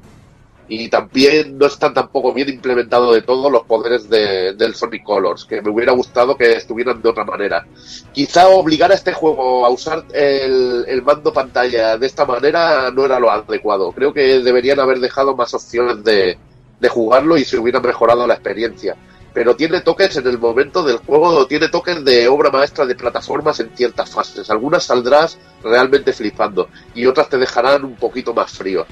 Y 0.72 0.88
también 0.88 1.58
no 1.58 1.66
están 1.66 1.96
tampoco 1.96 2.32
bien 2.32 2.48
implementados 2.50 3.16
de 3.16 3.24
todo 3.24 3.50
los 3.50 3.64
poderes 3.64 4.08
de- 4.08 4.54
del 4.54 4.76
Sonic 4.76 5.04
Colors, 5.04 5.46
que 5.46 5.64
me 5.64 5.72
hubiera 5.72 5.94
gustado 5.94 6.38
que 6.38 6.52
estuvieran 6.52 7.02
de 7.02 7.10
otra 7.10 7.24
manera. 7.26 7.66
Quizá 8.12 8.50
obligar 8.50 8.92
a 8.92 8.94
este 8.94 9.12
juego 9.12 9.66
a 9.66 9.70
usar 9.70 10.04
el, 10.14 10.86
el 10.88 11.02
mando 11.02 11.34
pantalla 11.34 11.98
de 11.98 12.06
esta 12.06 12.24
manera 12.24 12.92
no 12.92 13.04
era 13.04 13.20
lo 13.20 13.32
adecuado. 13.32 13.92
Creo 13.94 14.14
que 14.14 14.42
deberían 14.42 14.80
haber 14.80 15.00
dejado 15.00 15.36
más 15.36 15.52
opciones 15.56 16.04
de, 16.04 16.38
de 16.80 16.88
jugarlo 16.90 17.36
y 17.36 17.46
se 17.46 17.58
hubiera 17.58 17.80
mejorado 17.80 18.28
la 18.28 18.36
experiencia 18.36 18.96
pero 19.40 19.56
tiene 19.56 19.80
toques 19.80 20.18
en 20.18 20.28
el 20.28 20.38
momento 20.38 20.84
del 20.84 20.98
juego, 20.98 21.48
tiene 21.48 21.70
toques 21.70 22.04
de 22.04 22.28
obra 22.28 22.52
maestra 22.52 22.86
de 22.86 22.94
plataformas 22.94 23.58
en 23.62 23.70
ciertas 23.70 24.10
fases. 24.10 24.50
Algunas 24.50 24.84
saldrás 24.84 25.40
realmente 25.64 26.12
flipando 26.12 26.68
y 26.94 27.06
otras 27.06 27.30
te 27.30 27.38
dejarán 27.38 27.86
un 27.86 27.96
poquito 27.96 28.34
más 28.34 28.52
frío. 28.52 28.86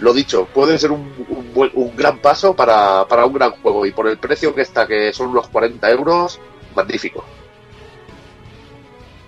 Lo 0.00 0.12
dicho, 0.12 0.46
puede 0.52 0.76
ser 0.76 0.90
un, 0.90 1.10
un 1.30 1.70
un 1.72 1.96
gran 1.96 2.18
paso 2.18 2.54
para, 2.54 3.06
para 3.08 3.24
un 3.24 3.32
gran 3.32 3.52
juego 3.52 3.86
y 3.86 3.92
por 3.92 4.06
el 4.06 4.18
precio 4.18 4.54
que 4.54 4.60
está, 4.60 4.86
que 4.86 5.14
son 5.14 5.28
unos 5.28 5.48
40 5.48 5.90
euros, 5.90 6.38
magnífico. 6.76 7.24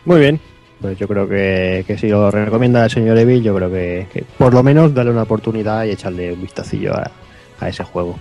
Muy 0.04 0.20
bien. 0.20 0.38
Pues 0.82 0.98
yo 0.98 1.08
creo 1.08 1.26
que, 1.26 1.82
que 1.86 1.96
si 1.96 2.08
lo 2.08 2.30
recomienda 2.30 2.84
el 2.84 2.90
señor 2.90 3.16
Evil, 3.16 3.42
yo 3.42 3.54
creo 3.54 3.70
que, 3.70 4.26
por 4.36 4.52
lo 4.52 4.62
menos 4.62 4.92
darle 4.92 5.12
una 5.12 5.22
oportunidad 5.22 5.84
y 5.84 5.92
echarle 5.92 6.34
un 6.34 6.42
vistacillo 6.42 6.92
a, 6.94 7.10
a 7.58 7.68
ese 7.70 7.84
juego. 7.84 8.18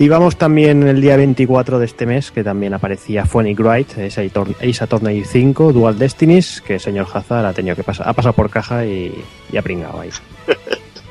Y 0.00 0.08
vamos 0.08 0.36
también 0.36 0.86
el 0.86 1.00
día 1.00 1.16
24 1.16 1.80
de 1.80 1.86
este 1.86 2.06
mes, 2.06 2.30
que 2.30 2.44
también 2.44 2.72
aparecía 2.72 3.24
Phonic 3.24 3.58
Wright, 3.58 3.98
Ace 3.98 4.20
Attorney- 4.30 4.54
Ace 4.60 4.84
Attorney 4.84 5.24
5, 5.24 5.72
Dual 5.72 5.98
Destinies, 5.98 6.60
que 6.60 6.74
el 6.74 6.80
señor 6.80 7.08
Hazard 7.12 7.46
ha 7.46 7.52
tenido 7.52 7.74
que 7.74 7.82
pasar, 7.82 8.08
ha 8.08 8.12
pasado 8.12 8.32
por 8.32 8.48
caja 8.48 8.84
y, 8.84 9.24
y 9.52 9.56
ha 9.56 9.62
pringado 9.62 10.00
ahí. 10.00 10.10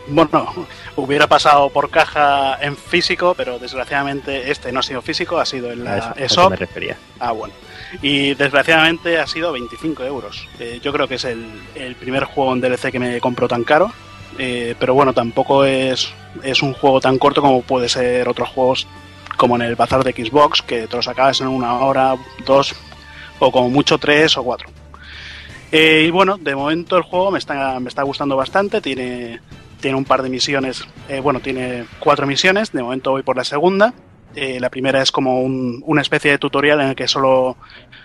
Bueno, 0.10 0.48
hubiera 0.96 1.28
pasado 1.28 1.70
por 1.70 1.90
caja 1.90 2.58
en 2.62 2.78
físico, 2.78 3.34
pero 3.36 3.60
desgraciadamente 3.60 4.50
este 4.50 4.72
no 4.72 4.80
ha 4.80 4.84
sido 4.84 5.02
físico, 5.02 5.38
ha 5.38 5.46
sido 5.46 5.70
en 5.70 5.84
la 5.84 5.98
eso, 5.98 6.14
ESOP. 6.16 6.52
me 6.52 6.56
refería. 6.56 6.96
Ah, 7.20 7.34
bueno. 7.34 7.54
Y 8.02 8.34
desgraciadamente 8.36 9.20
ha 9.20 9.28
sido 9.28 9.52
25 9.52 10.06
euros. 10.06 10.48
Eh, 10.62 10.80
yo 10.82 10.94
creo 10.94 11.10
que 11.10 11.16
es 11.16 11.26
el, 11.26 11.46
el 11.76 11.96
primer 11.96 12.24
juego 12.24 12.54
en 12.54 12.62
DLC 12.62 12.90
que 12.90 13.00
me 13.00 13.20
compro 13.20 13.50
tan 13.50 13.66
caro. 13.66 13.92
Eh, 14.38 14.76
pero 14.80 14.94
bueno, 14.94 15.14
tampoco 15.14 15.66
es, 15.66 16.14
es 16.44 16.62
un 16.62 16.74
juego 16.74 17.00
tan 17.02 17.18
corto 17.18 17.42
como 17.42 17.62
puede 17.64 17.90
ser 17.90 18.28
otros 18.30 18.50
juegos 18.50 18.88
como 19.36 19.56
en 19.56 19.64
el 19.64 19.76
bazar 19.76 20.04
de 20.04 20.12
Xbox, 20.14 20.62
que 20.62 20.88
te 20.88 20.96
los 20.96 21.08
acabas 21.08 21.42
en 21.42 21.48
una 21.48 21.74
hora, 21.80 22.16
dos, 22.46 22.76
o 23.40 23.52
como 23.52 23.70
mucho 23.70 23.98
tres 23.98 24.38
o 24.38 24.44
cuatro. 24.44 24.70
Eh, 25.72 26.06
y 26.08 26.12
bueno, 26.12 26.38
de 26.38 26.56
momento 26.56 26.98
el 26.98 27.04
juego 27.04 27.30
me 27.32 27.40
está, 27.40 27.80
me 27.80 27.90
está 27.90 28.04
gustando 28.04 28.36
bastante. 28.36 28.80
Tiene, 28.82 29.42
tiene 29.82 29.98
un 29.98 30.06
par 30.06 30.22
de 30.24 30.30
misiones. 30.30 30.88
eh, 31.10 31.20
bueno, 31.20 31.40
tiene 31.40 31.86
cuatro 32.00 32.26
misiones. 32.26 32.72
De 32.72 32.82
momento 32.82 33.12
voy 33.12 33.24
por 33.24 33.36
la 33.38 33.44
segunda. 33.44 33.94
Eh, 34.36 34.60
la 34.60 34.70
primera 34.70 35.02
es 35.02 35.12
como 35.12 35.42
un- 35.42 35.84
una 35.86 36.02
especie 36.02 36.32
de 36.32 36.38
tutorial 36.38 36.80
en 36.82 36.90
el 36.90 36.96
que 36.96 37.08
solo 37.08 37.58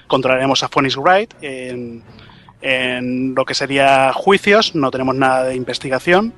controlaremos 0.06 0.62
a 0.62 0.68
Phoenix 0.68 0.96
Wright 0.96 1.34
en 2.62 3.34
lo 3.34 3.44
que 3.44 3.54
sería 3.54 4.12
juicios, 4.12 4.74
no 4.74 4.90
tenemos 4.90 5.14
nada 5.16 5.44
de 5.44 5.54
investigación. 5.56 6.32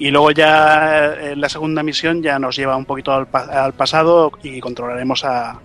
Y 0.00 0.10
luego 0.10 0.30
ya 0.30 1.14
eh, 1.14 1.32
en 1.32 1.40
la 1.40 1.48
segunda 1.48 1.82
misión 1.82 2.22
ya 2.22 2.38
nos 2.38 2.56
lleva 2.56 2.76
un 2.76 2.84
poquito 2.84 3.12
al, 3.12 3.26
pa- 3.26 3.64
al 3.64 3.72
pasado 3.74 4.32
y 4.42 4.60
controlaremos 4.60 5.24
a, 5.24 5.60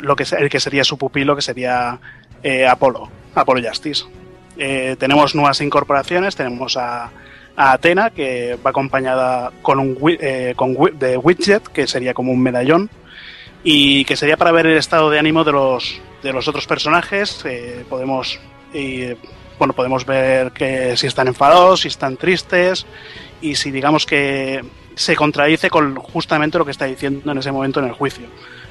lo 0.00 0.16
que, 0.16 0.24
el 0.38 0.48
que 0.48 0.60
sería 0.60 0.82
su 0.84 0.96
pupilo, 0.98 1.36
que 1.36 1.42
sería 1.42 1.98
eh, 2.42 2.66
Apolo, 2.66 3.10
Apolo 3.34 3.60
Justice. 3.66 4.04
Eh, 4.56 4.96
tenemos 4.98 5.34
nuevas 5.34 5.60
incorporaciones, 5.60 6.34
tenemos 6.36 6.76
a, 6.76 7.10
a 7.56 7.72
Atena, 7.72 8.10
que 8.10 8.56
va 8.64 8.70
acompañada 8.70 9.52
con 9.62 9.78
un 9.78 9.96
eh, 10.20 10.54
con 10.56 10.74
de 10.98 11.16
widget, 11.18 11.62
que 11.68 11.86
sería 11.86 12.14
como 12.14 12.32
un 12.32 12.40
medallón, 12.42 12.88
y 13.62 14.04
que 14.06 14.16
sería 14.16 14.36
para 14.38 14.52
ver 14.52 14.66
el 14.66 14.78
estado 14.78 15.10
de 15.10 15.18
ánimo 15.18 15.44
de 15.44 15.52
los, 15.52 16.00
de 16.22 16.32
los 16.32 16.48
otros 16.48 16.66
personajes. 16.66 17.44
eh, 17.44 17.84
podemos, 17.90 18.40
y, 18.72 19.14
bueno, 19.58 19.72
podemos 19.72 20.04
ver 20.04 20.52
que 20.52 20.96
si 20.96 21.06
están 21.06 21.28
enfadados, 21.28 21.80
si 21.80 21.88
están 21.88 22.16
tristes, 22.16 22.86
y 23.40 23.54
si 23.54 23.70
digamos 23.70 24.06
que 24.06 24.64
se 24.94 25.14
contradice 25.14 25.70
con 25.70 25.96
justamente 25.96 26.58
lo 26.58 26.64
que 26.64 26.72
está 26.72 26.86
diciendo 26.86 27.30
en 27.30 27.38
ese 27.38 27.52
momento 27.52 27.80
en 27.80 27.86
el 27.86 27.92
juicio. 27.92 28.26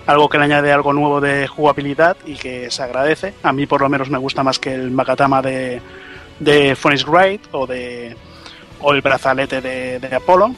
Algo 0.06 0.30
que 0.30 0.38
le 0.38 0.46
añade 0.46 0.72
algo 0.72 0.94
nuevo 0.94 1.22
de 1.22 1.48
jugabilidad 1.48 2.18
y 2.26 2.36
que 2.36 2.70
se 2.72 2.84
agradece. 2.84 3.34
A 3.44 3.54
mí 3.54 3.66
por 3.66 3.82
lo 3.82 3.90
menos 3.90 4.10
me 4.10 4.18
gusta 4.18 4.44
más 4.44 4.60
que 4.60 4.74
el 4.74 4.92
Makatama 4.92 5.42
de, 5.42 5.82
de 6.40 6.76
Phoenix 6.76 7.06
Wright 7.06 7.42
o 7.52 7.66
de 7.66 8.16
o 8.80 8.94
el 8.94 9.02
brazalete 9.02 9.62
de, 9.62 10.00
de 10.00 10.16
Apolo. 10.16 10.54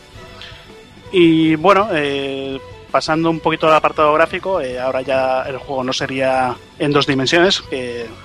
Y 1.11 1.55
bueno, 1.55 1.89
eh, 1.91 2.59
pasando 2.91 3.29
un 3.29 3.39
poquito 3.39 3.67
al 3.67 3.75
apartado 3.75 4.13
gráfico, 4.13 4.61
eh, 4.61 4.79
ahora 4.79 5.01
ya 5.01 5.43
el 5.43 5.57
juego 5.57 5.83
no 5.83 5.93
sería 5.93 6.55
en 6.77 6.91
dos 6.91 7.07
dimensiones, 7.07 7.63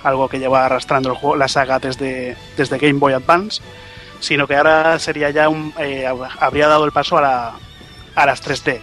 algo 0.02 0.28
que 0.28 0.38
lleva 0.38 0.66
arrastrando 0.66 1.18
la 1.36 1.48
saga 1.48 1.78
desde, 1.78 2.36
desde 2.56 2.78
Game 2.78 2.98
Boy 2.98 3.12
Advance, 3.12 3.62
sino 4.24 4.46
que 4.46 4.56
ahora 4.56 4.98
sería 4.98 5.30
ya 5.30 5.48
un, 5.48 5.74
eh, 5.78 6.06
habría 6.40 6.66
dado 6.66 6.84
el 6.84 6.92
paso 6.92 7.18
a, 7.18 7.22
la, 7.22 7.52
a 8.14 8.26
las 8.26 8.42
3D. 8.42 8.80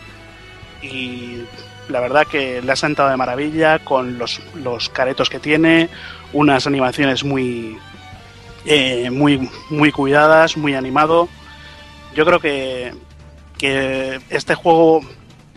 Y 0.83 1.43
la 1.89 1.99
verdad 1.99 2.27
que 2.27 2.61
le 2.61 2.71
ha 2.71 2.75
sentado 2.75 3.09
de 3.09 3.17
maravilla 3.17 3.79
con 3.79 4.17
los, 4.19 4.41
los 4.55 4.89
caretos 4.89 5.29
que 5.29 5.39
tiene, 5.39 5.89
unas 6.31 6.67
animaciones 6.67 7.23
muy, 7.23 7.77
eh, 8.65 9.09
muy, 9.09 9.49
muy 9.69 9.91
cuidadas, 9.91 10.57
muy 10.57 10.75
animado. 10.75 11.27
Yo 12.13 12.25
creo 12.25 12.39
que, 12.39 12.93
que 13.57 14.19
este 14.29 14.53
juego, 14.53 15.01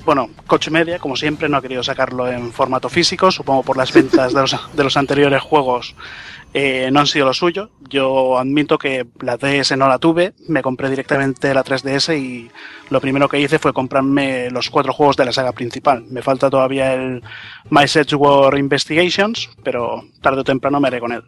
bueno, 0.05 0.31
Coach 0.47 0.69
Media, 0.69 0.99
como 0.99 1.17
siempre, 1.17 1.49
no 1.49 1.57
ha 1.57 1.63
querido 1.63 1.83
sacarlo 1.83 2.31
en 2.31 2.53
formato 2.53 2.89
físico, 2.89 3.31
supongo 3.31 3.63
por 3.63 3.77
las 3.77 3.93
ventas 3.93 4.33
de 4.33 4.41
los, 4.41 4.57
de 4.75 4.85
los 4.85 4.97
anteriores 4.97 5.43
juegos 5.43 5.95
eh, 6.57 6.89
no 6.93 7.01
han 7.01 7.09
sido 7.09 7.27
lo 7.27 7.35
suyo. 7.35 7.71
Yo 7.89 8.39
admito 8.39 8.79
que 8.79 9.05
la 9.21 9.37
DS 9.37 9.77
no 9.77 9.89
la 9.89 9.99
tuve, 9.99 10.35
me 10.49 10.63
compré 10.63 10.89
directamente 10.89 11.53
la 11.53 11.65
3DS 11.65 12.17
y 12.17 12.49
lo 12.91 13.01
primero 13.01 13.29
que 13.29 13.41
hice 13.41 13.59
fue 13.59 13.73
comprarme 13.73 14.51
los 14.51 14.71
cuatro 14.71 14.93
juegos 14.93 15.17
de 15.17 15.25
la 15.25 15.33
saga 15.33 15.51
principal. 15.51 16.05
Me 16.09 16.23
falta 16.23 16.49
todavía 16.49 16.95
el 16.95 17.25
My 17.71 17.83
Edge 17.83 18.15
War 18.15 18.57
Investigations, 18.57 19.51
pero 19.65 20.05
tarde 20.23 20.43
o 20.43 20.45
temprano 20.45 20.79
me 20.79 20.87
haré 20.87 21.01
con 21.01 21.11
él. 21.13 21.25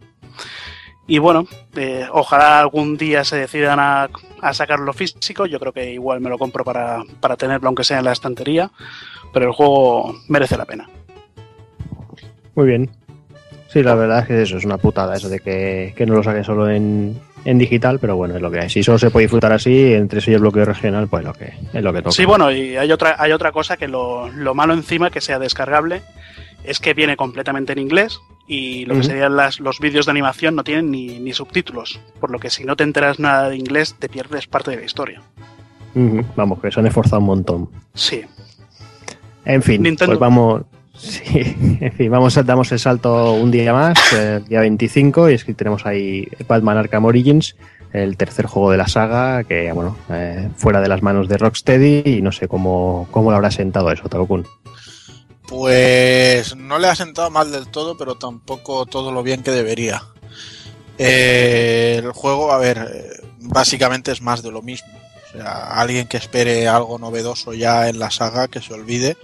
Y 1.08 1.18
bueno, 1.18 1.46
eh, 1.76 2.06
ojalá 2.10 2.58
algún 2.58 2.96
día 2.96 3.22
se 3.22 3.36
decidan 3.36 3.78
a, 3.78 4.08
a, 4.40 4.54
sacarlo 4.54 4.92
físico. 4.92 5.46
Yo 5.46 5.60
creo 5.60 5.72
que 5.72 5.92
igual 5.92 6.20
me 6.20 6.28
lo 6.28 6.36
compro 6.36 6.64
para, 6.64 7.04
para 7.20 7.36
tenerlo, 7.36 7.68
aunque 7.68 7.84
sea 7.84 7.98
en 7.98 8.04
la 8.06 8.12
estantería. 8.12 8.70
Pero 9.32 9.46
el 9.46 9.52
juego 9.52 10.14
merece 10.28 10.56
la 10.56 10.64
pena. 10.64 10.88
Muy 12.56 12.66
bien. 12.66 12.90
Sí, 13.68 13.82
la 13.82 13.94
verdad 13.94 14.20
es 14.20 14.26
que 14.26 14.42
eso 14.42 14.56
es 14.56 14.64
una 14.64 14.78
putada, 14.78 15.14
eso 15.16 15.28
de 15.28 15.40
que, 15.40 15.92
que 15.96 16.06
no 16.06 16.14
lo 16.14 16.22
saquen 16.22 16.44
solo 16.44 16.70
en, 16.70 17.20
en, 17.44 17.58
digital, 17.58 17.98
pero 17.98 18.16
bueno, 18.16 18.34
es 18.36 18.40
lo 18.40 18.50
que 18.50 18.60
hay. 18.60 18.70
Si 18.70 18.82
solo 18.82 18.98
se 18.98 19.10
puede 19.10 19.24
disfrutar 19.24 19.52
así, 19.52 19.92
entre 19.92 20.20
eso 20.20 20.30
y 20.30 20.34
el 20.34 20.40
bloqueo 20.40 20.64
regional, 20.64 21.08
pues 21.08 21.24
lo 21.24 21.34
que, 21.34 21.52
es 21.72 21.82
lo 21.82 21.92
que 21.92 21.98
toca. 21.98 22.12
Sí, 22.12 22.24
bueno, 22.24 22.50
y 22.50 22.76
hay 22.76 22.90
otra, 22.90 23.16
hay 23.18 23.32
otra 23.32 23.52
cosa 23.52 23.76
que 23.76 23.86
lo, 23.86 24.30
lo 24.30 24.54
malo 24.54 24.72
encima 24.72 25.10
que 25.10 25.20
sea 25.20 25.38
descargable 25.38 26.02
es 26.64 26.80
que 26.80 26.94
viene 26.94 27.16
completamente 27.16 27.72
en 27.72 27.78
inglés 27.78 28.20
Y 28.48 28.84
lo 28.86 28.94
que 28.94 29.02
serían 29.02 29.36
las, 29.36 29.60
los 29.60 29.80
vídeos 29.80 30.06
de 30.06 30.12
animación 30.12 30.54
no 30.54 30.64
tienen 30.64 30.90
ni, 30.90 31.18
ni 31.18 31.32
subtítulos, 31.32 32.00
por 32.20 32.30
lo 32.30 32.38
que 32.38 32.50
si 32.50 32.64
no 32.64 32.76
te 32.76 32.84
enteras 32.84 33.18
nada 33.18 33.48
de 33.48 33.56
inglés 33.56 33.96
te 33.98 34.08
pierdes 34.08 34.46
parte 34.46 34.70
de 34.70 34.76
la 34.78 34.84
historia. 34.84 35.22
Vamos, 36.36 36.60
que 36.60 36.70
se 36.70 36.78
han 36.78 36.86
esforzado 36.86 37.20
un 37.20 37.26
montón. 37.26 37.68
Sí, 37.94 38.22
En 39.44 39.62
fin, 39.62 39.82
Nintendo. 39.82 40.12
pues 40.12 40.20
vamos. 40.20 40.62
Sí, 40.96 41.22
en 41.80 41.92
fin, 41.92 42.10
vamos 42.10 42.34
damos 42.46 42.72
el 42.72 42.78
salto 42.78 43.32
un 43.34 43.50
día 43.50 43.74
más, 43.74 43.98
el 44.14 44.46
día 44.46 44.60
25, 44.60 45.28
y 45.28 45.34
es 45.34 45.44
que 45.44 45.52
tenemos 45.52 45.84
ahí 45.84 46.26
Batman 46.48 46.78
Arkham 46.78 47.04
Origins, 47.04 47.54
el 47.92 48.16
tercer 48.16 48.46
juego 48.46 48.70
de 48.70 48.78
la 48.78 48.88
saga, 48.88 49.44
que 49.44 49.70
bueno, 49.72 49.94
eh, 50.08 50.48
fuera 50.56 50.80
de 50.80 50.88
las 50.88 51.02
manos 51.02 51.28
de 51.28 51.36
Rocksteady, 51.36 52.02
y 52.06 52.22
no 52.22 52.32
sé 52.32 52.48
cómo, 52.48 53.08
cómo 53.10 53.30
lo 53.30 53.36
habrá 53.36 53.50
sentado 53.50 53.90
eso, 53.92 54.08
Takokun. 54.08 54.46
Pues 55.46 56.56
no 56.56 56.78
le 56.78 56.88
ha 56.88 56.96
sentado 56.96 57.30
mal 57.30 57.52
del 57.52 57.68
todo, 57.68 57.96
pero 57.96 58.16
tampoco 58.16 58.84
todo 58.86 59.12
lo 59.12 59.22
bien 59.22 59.42
que 59.42 59.52
debería. 59.52 60.02
Eh, 60.98 62.00
el 62.02 62.12
juego, 62.12 62.52
a 62.52 62.58
ver, 62.58 62.78
eh, 62.78 63.26
básicamente 63.40 64.12
es 64.12 64.22
más 64.22 64.42
de 64.42 64.50
lo 64.50 64.62
mismo. 64.62 64.92
O 65.28 65.38
sea, 65.38 65.80
alguien 65.80 66.08
que 66.08 66.16
espere 66.16 66.66
algo 66.66 66.98
novedoso 66.98 67.52
ya 67.52 67.88
en 67.88 67.98
la 67.98 68.10
saga, 68.10 68.48
que 68.48 68.60
se 68.60 68.74
olvide, 68.74 69.16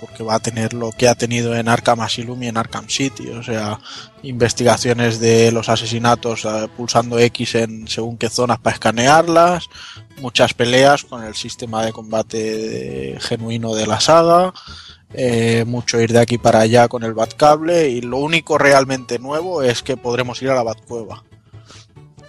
porque 0.00 0.22
va 0.22 0.34
a 0.34 0.40
tener 0.40 0.74
lo 0.74 0.90
que 0.92 1.08
ha 1.08 1.14
tenido 1.14 1.56
en 1.56 1.68
Arkham 1.68 2.00
Asylum 2.00 2.42
y 2.42 2.48
en 2.48 2.56
Arkham 2.56 2.88
City. 2.88 3.30
O 3.30 3.42
sea, 3.42 3.80
investigaciones 4.22 5.18
de 5.20 5.50
los 5.52 5.68
asesinatos 5.68 6.44
eh, 6.44 6.68
pulsando 6.76 7.18
X 7.18 7.54
en 7.54 7.88
según 7.88 8.18
qué 8.18 8.28
zonas 8.28 8.58
para 8.58 8.74
escanearlas, 8.74 9.68
muchas 10.20 10.52
peleas 10.52 11.04
con 11.04 11.22
el 11.24 11.34
sistema 11.34 11.84
de 11.84 11.92
combate 11.92 13.16
genuino 13.20 13.74
de 13.74 13.86
la 13.86 14.00
saga 14.00 14.52
eh, 15.14 15.64
mucho 15.66 16.00
ir 16.00 16.12
de 16.12 16.20
aquí 16.20 16.38
para 16.38 16.60
allá 16.60 16.88
con 16.88 17.02
el 17.02 17.14
Batcable 17.14 17.88
y 17.88 18.00
lo 18.00 18.18
único 18.18 18.58
realmente 18.58 19.18
nuevo 19.18 19.62
es 19.62 19.82
que 19.82 19.96
podremos 19.96 20.42
ir 20.42 20.50
a 20.50 20.54
la 20.54 20.62
Batcueva 20.62 21.24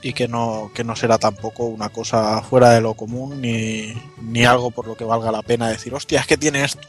y 0.02 0.14
que 0.14 0.28
no, 0.28 0.72
que 0.74 0.84
no 0.84 0.96
será 0.96 1.18
tampoco 1.18 1.66
una 1.66 1.90
cosa 1.90 2.42
fuera 2.42 2.72
de 2.72 2.82
lo 2.82 2.94
común 2.94 3.42
ni, 3.42 3.94
ni 4.22 4.46
algo 4.46 4.72
por 4.72 4.88
lo 4.88 4.96
que 4.96 5.04
valga 5.04 5.32
la 5.32 5.42
pena 5.42 5.70
decir, 5.70 5.94
hostia, 5.94 6.22
es 6.22 6.28
que 6.28 6.38
tiene 6.38 6.64
esto. 6.64 6.88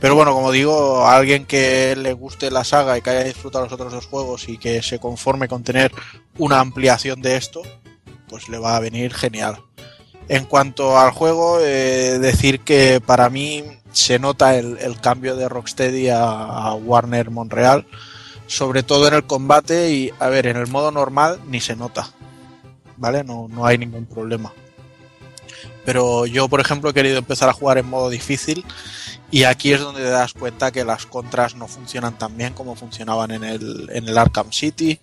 Pero 0.00 0.14
bueno, 0.14 0.32
como 0.32 0.50
digo, 0.50 1.06
a 1.06 1.14
alguien 1.14 1.44
que 1.44 1.94
le 1.94 2.14
guste 2.14 2.50
la 2.50 2.64
saga 2.64 2.96
y 2.96 3.02
que 3.02 3.10
haya 3.10 3.22
disfrutado 3.22 3.64
los 3.64 3.72
otros 3.72 3.92
dos 3.92 4.06
juegos 4.06 4.48
y 4.48 4.56
que 4.56 4.82
se 4.82 4.98
conforme 4.98 5.46
con 5.46 5.62
tener 5.62 5.92
una 6.38 6.58
ampliación 6.58 7.20
de 7.20 7.36
esto, 7.36 7.62
pues 8.26 8.48
le 8.48 8.58
va 8.58 8.76
a 8.76 8.80
venir 8.80 9.12
genial. 9.12 9.58
En 10.28 10.46
cuanto 10.46 10.98
al 10.98 11.10
juego, 11.10 11.60
eh, 11.60 12.18
decir 12.18 12.60
que 12.60 13.02
para 13.04 13.28
mí 13.28 13.62
se 13.92 14.18
nota 14.18 14.56
el, 14.56 15.00
cambio 15.00 15.36
de 15.36 15.48
Rocksteady 15.48 16.08
a, 16.08 16.22
a 16.22 16.74
Warner 16.74 17.30
Montreal, 17.30 17.86
sobre 18.46 18.82
todo 18.82 19.08
en 19.08 19.14
el 19.14 19.24
combate 19.24 19.90
y, 19.90 20.12
a 20.18 20.28
ver, 20.28 20.46
en 20.46 20.56
el 20.56 20.66
modo 20.66 20.90
normal 20.90 21.40
ni 21.46 21.60
se 21.60 21.76
nota, 21.76 22.08
¿vale? 22.96 23.24
No, 23.24 23.48
no 23.48 23.66
hay 23.66 23.78
ningún 23.78 24.06
problema. 24.06 24.52
Pero 25.84 26.26
yo, 26.26 26.48
por 26.48 26.60
ejemplo, 26.60 26.90
he 26.90 26.94
querido 26.94 27.18
empezar 27.18 27.48
a 27.48 27.52
jugar 27.54 27.78
en 27.78 27.88
modo 27.88 28.10
difícil 28.10 28.64
y 29.32 29.44
aquí 29.44 29.72
es 29.72 29.80
donde 29.80 30.02
te 30.02 30.10
das 30.10 30.34
cuenta 30.34 30.72
que 30.72 30.84
las 30.84 31.06
contras 31.06 31.54
no 31.54 31.68
funcionan 31.68 32.18
tan 32.18 32.36
bien 32.36 32.52
como 32.52 32.74
funcionaban 32.74 33.30
en 33.30 33.44
el, 33.44 33.88
en 33.92 34.08
el 34.08 34.18
Arkham 34.18 34.52
City, 34.52 34.98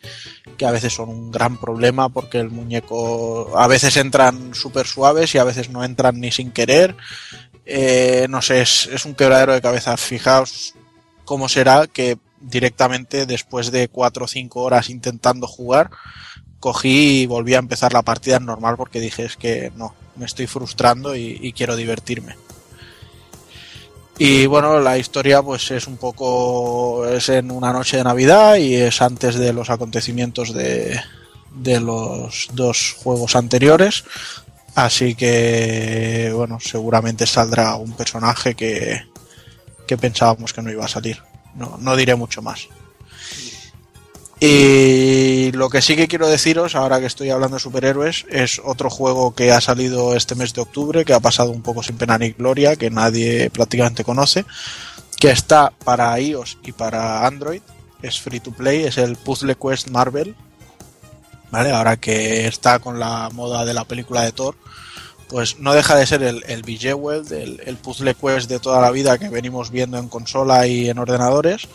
que 0.57 0.65
a 0.65 0.71
veces 0.71 0.93
son 0.93 1.09
un 1.09 1.31
gran 1.31 1.57
problema 1.57 2.09
porque 2.09 2.39
el 2.39 2.49
muñeco 2.49 3.57
a 3.57 3.67
veces 3.67 3.95
entran 3.95 4.53
súper 4.53 4.85
suaves 4.85 5.33
y 5.33 5.37
a 5.37 5.45
veces 5.45 5.69
no 5.69 5.83
entran 5.83 6.19
ni 6.19 6.31
sin 6.31 6.51
querer. 6.51 6.95
Eh, 7.69 8.27
no 8.29 8.41
sé, 8.41 8.61
es, 8.61 9.05
un 9.05 9.13
quebradero 9.13 9.53
de 9.53 9.61
cabeza. 9.61 9.97
Fijaos 9.97 10.73
cómo 11.25 11.49
será 11.49 11.87
que 11.87 12.17
directamente 12.39 13.25
después 13.25 13.71
de 13.71 13.89
4 13.89 14.25
o 14.25 14.27
5 14.27 14.61
horas 14.61 14.89
intentando 14.89 15.47
jugar, 15.47 15.89
cogí 16.61 17.23
y 17.23 17.25
volví 17.25 17.55
a 17.55 17.59
empezar 17.59 17.91
la 17.91 18.03
partida 18.03 18.39
normal 18.39 18.77
porque 18.77 19.01
dije 19.01 19.25
es 19.25 19.35
que 19.35 19.71
no, 19.75 19.93
me 20.15 20.25
estoy 20.25 20.47
frustrando 20.47 21.15
y, 21.15 21.37
y 21.41 21.51
quiero 21.51 21.75
divertirme. 21.75 22.37
Y 24.17 24.45
bueno, 24.45 24.79
la 24.79 24.97
historia 24.97 25.43
pues 25.43 25.69
es 25.69 25.87
un 25.87 25.97
poco, 25.97 27.05
es 27.05 27.27
en 27.29 27.51
una 27.51 27.73
noche 27.73 27.97
de 27.97 28.03
Navidad 28.03 28.55
y 28.55 28.75
es 28.75 29.01
antes 29.01 29.35
de 29.35 29.53
los 29.53 29.69
acontecimientos 29.69 30.53
de, 30.53 30.99
de 31.53 31.79
los 31.79 32.47
dos 32.53 32.95
juegos 32.97 33.35
anteriores. 33.35 34.05
Así 34.77 35.15
que, 35.15 36.31
bueno, 36.35 36.59
seguramente 36.59 37.25
saldrá 37.25 37.75
un 37.77 37.93
personaje 37.93 38.53
que, 38.53 39.01
que 39.87 39.97
pensábamos 39.97 40.53
que 40.53 40.61
no 40.61 40.69
iba 40.69 40.85
a 40.85 40.87
salir. 40.87 41.17
No, 41.55 41.79
no 41.81 41.95
diré 41.95 42.13
mucho 42.13 42.43
más. 42.43 42.67
Y 44.39 45.51
lo 45.53 45.71
que 45.71 45.81
sí 45.81 45.95
que 45.95 46.07
quiero 46.07 46.27
deciros, 46.27 46.75
ahora 46.75 46.99
que 46.99 47.07
estoy 47.07 47.31
hablando 47.31 47.55
de 47.55 47.63
superhéroes, 47.63 48.27
es 48.29 48.61
otro 48.63 48.91
juego 48.91 49.33
que 49.33 49.51
ha 49.51 49.61
salido 49.61 50.15
este 50.15 50.35
mes 50.35 50.53
de 50.53 50.61
octubre, 50.61 51.05
que 51.05 51.13
ha 51.13 51.19
pasado 51.19 51.49
un 51.49 51.63
poco 51.63 51.81
sin 51.81 51.97
pena 51.97 52.19
ni 52.19 52.33
gloria, 52.33 52.75
que 52.75 52.91
nadie 52.91 53.49
prácticamente 53.49 54.03
conoce, 54.03 54.45
que 55.19 55.31
está 55.31 55.73
para 55.83 56.19
iOS 56.19 56.59
y 56.61 56.71
para 56.73 57.25
Android, 57.25 57.63
es 58.03 58.21
free 58.21 58.41
to 58.41 58.51
play, 58.51 58.83
es 58.83 58.99
el 58.99 59.15
Puzzle 59.15 59.55
Quest 59.55 59.89
Marvel, 59.89 60.35
¿vale? 61.49 61.71
Ahora 61.71 61.97
que 61.97 62.45
está 62.45 62.77
con 62.77 62.99
la 62.99 63.31
moda 63.33 63.65
de 63.65 63.73
la 63.73 63.85
película 63.85 64.21
de 64.21 64.33
Thor, 64.33 64.55
pues 65.29 65.59
no 65.59 65.73
deja 65.73 65.95
de 65.95 66.05
ser 66.05 66.23
el, 66.23 66.43
el 66.47 66.63
Bejeweled, 66.63 67.31
el, 67.31 67.61
el 67.65 67.77
Puzzle 67.77 68.15
Quest 68.15 68.49
de 68.49 68.59
toda 68.59 68.81
la 68.81 68.91
vida 68.91 69.17
que 69.17 69.29
venimos 69.29 69.71
viendo 69.71 69.97
en 69.97 70.07
consola 70.07 70.67
y 70.67 70.89
en 70.89 70.99
ordenadores, 70.99 71.67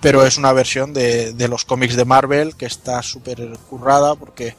pero 0.00 0.24
es 0.24 0.36
una 0.36 0.52
versión 0.52 0.92
de, 0.92 1.32
de 1.32 1.48
los 1.48 1.64
cómics 1.64 1.96
de 1.96 2.04
Marvel 2.04 2.56
que 2.56 2.66
está 2.66 3.02
súper 3.02 3.56
currada 3.68 4.14
porque 4.14 4.56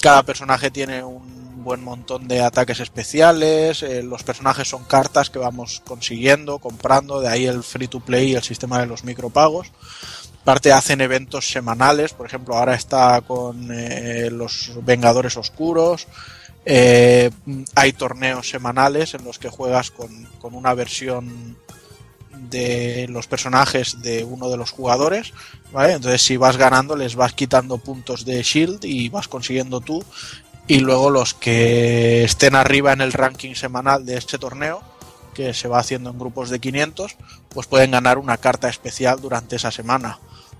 cada 0.00 0.22
personaje 0.22 0.70
tiene 0.70 1.02
un 1.02 1.64
buen 1.64 1.82
montón 1.82 2.28
de 2.28 2.42
ataques 2.42 2.78
especiales, 2.80 3.82
eh, 3.82 4.02
los 4.02 4.22
personajes 4.22 4.68
son 4.68 4.84
cartas 4.84 5.30
que 5.30 5.38
vamos 5.38 5.82
consiguiendo, 5.84 6.58
comprando, 6.58 7.20
de 7.20 7.28
ahí 7.28 7.46
el 7.46 7.64
free 7.64 7.88
to 7.88 8.00
play 8.00 8.32
y 8.32 8.34
el 8.34 8.42
sistema 8.42 8.78
de 8.78 8.86
los 8.86 9.02
micropagos. 9.02 9.68
Aparte 10.42 10.72
hacen 10.72 11.00
eventos 11.00 11.48
semanales, 11.48 12.12
por 12.12 12.26
ejemplo 12.26 12.54
ahora 12.54 12.74
está 12.74 13.22
con 13.22 13.70
eh, 13.72 14.28
los 14.30 14.72
Vengadores 14.82 15.38
Oscuros, 15.38 16.06
eh, 16.64 17.30
hay 17.74 17.92
torneos 17.92 18.48
semanales 18.48 19.14
en 19.14 19.24
los 19.24 19.38
que 19.38 19.48
juegas 19.48 19.90
con, 19.90 20.24
con 20.40 20.54
una 20.54 20.74
versión 20.74 21.56
de 22.50 23.06
los 23.08 23.26
personajes 23.26 24.02
de 24.02 24.24
uno 24.24 24.48
de 24.50 24.56
los 24.56 24.70
jugadores, 24.70 25.32
¿vale? 25.72 25.94
Entonces 25.94 26.22
si 26.22 26.36
vas 26.36 26.56
ganando 26.56 26.96
les 26.96 27.16
vas 27.16 27.32
quitando 27.32 27.78
puntos 27.78 28.24
de 28.24 28.42
shield 28.42 28.84
y 28.84 29.08
vas 29.08 29.28
consiguiendo 29.28 29.80
tú 29.80 30.04
y 30.66 30.80
luego 30.80 31.10
los 31.10 31.34
que 31.34 32.24
estén 32.24 32.54
arriba 32.54 32.92
en 32.92 33.00
el 33.00 33.12
ranking 33.12 33.54
semanal 33.54 34.06
de 34.06 34.16
este 34.16 34.38
torneo 34.38 34.82
que 35.34 35.52
se 35.52 35.68
va 35.68 35.80
haciendo 35.80 36.10
en 36.10 36.18
grupos 36.18 36.48
de 36.48 36.60
500, 36.60 37.16
pues 37.48 37.66
pueden 37.66 37.90
ganar 37.90 38.18
una 38.18 38.36
carta 38.36 38.68
especial 38.68 39.20
durante 39.20 39.56
esa 39.56 39.70
semana 39.70 40.18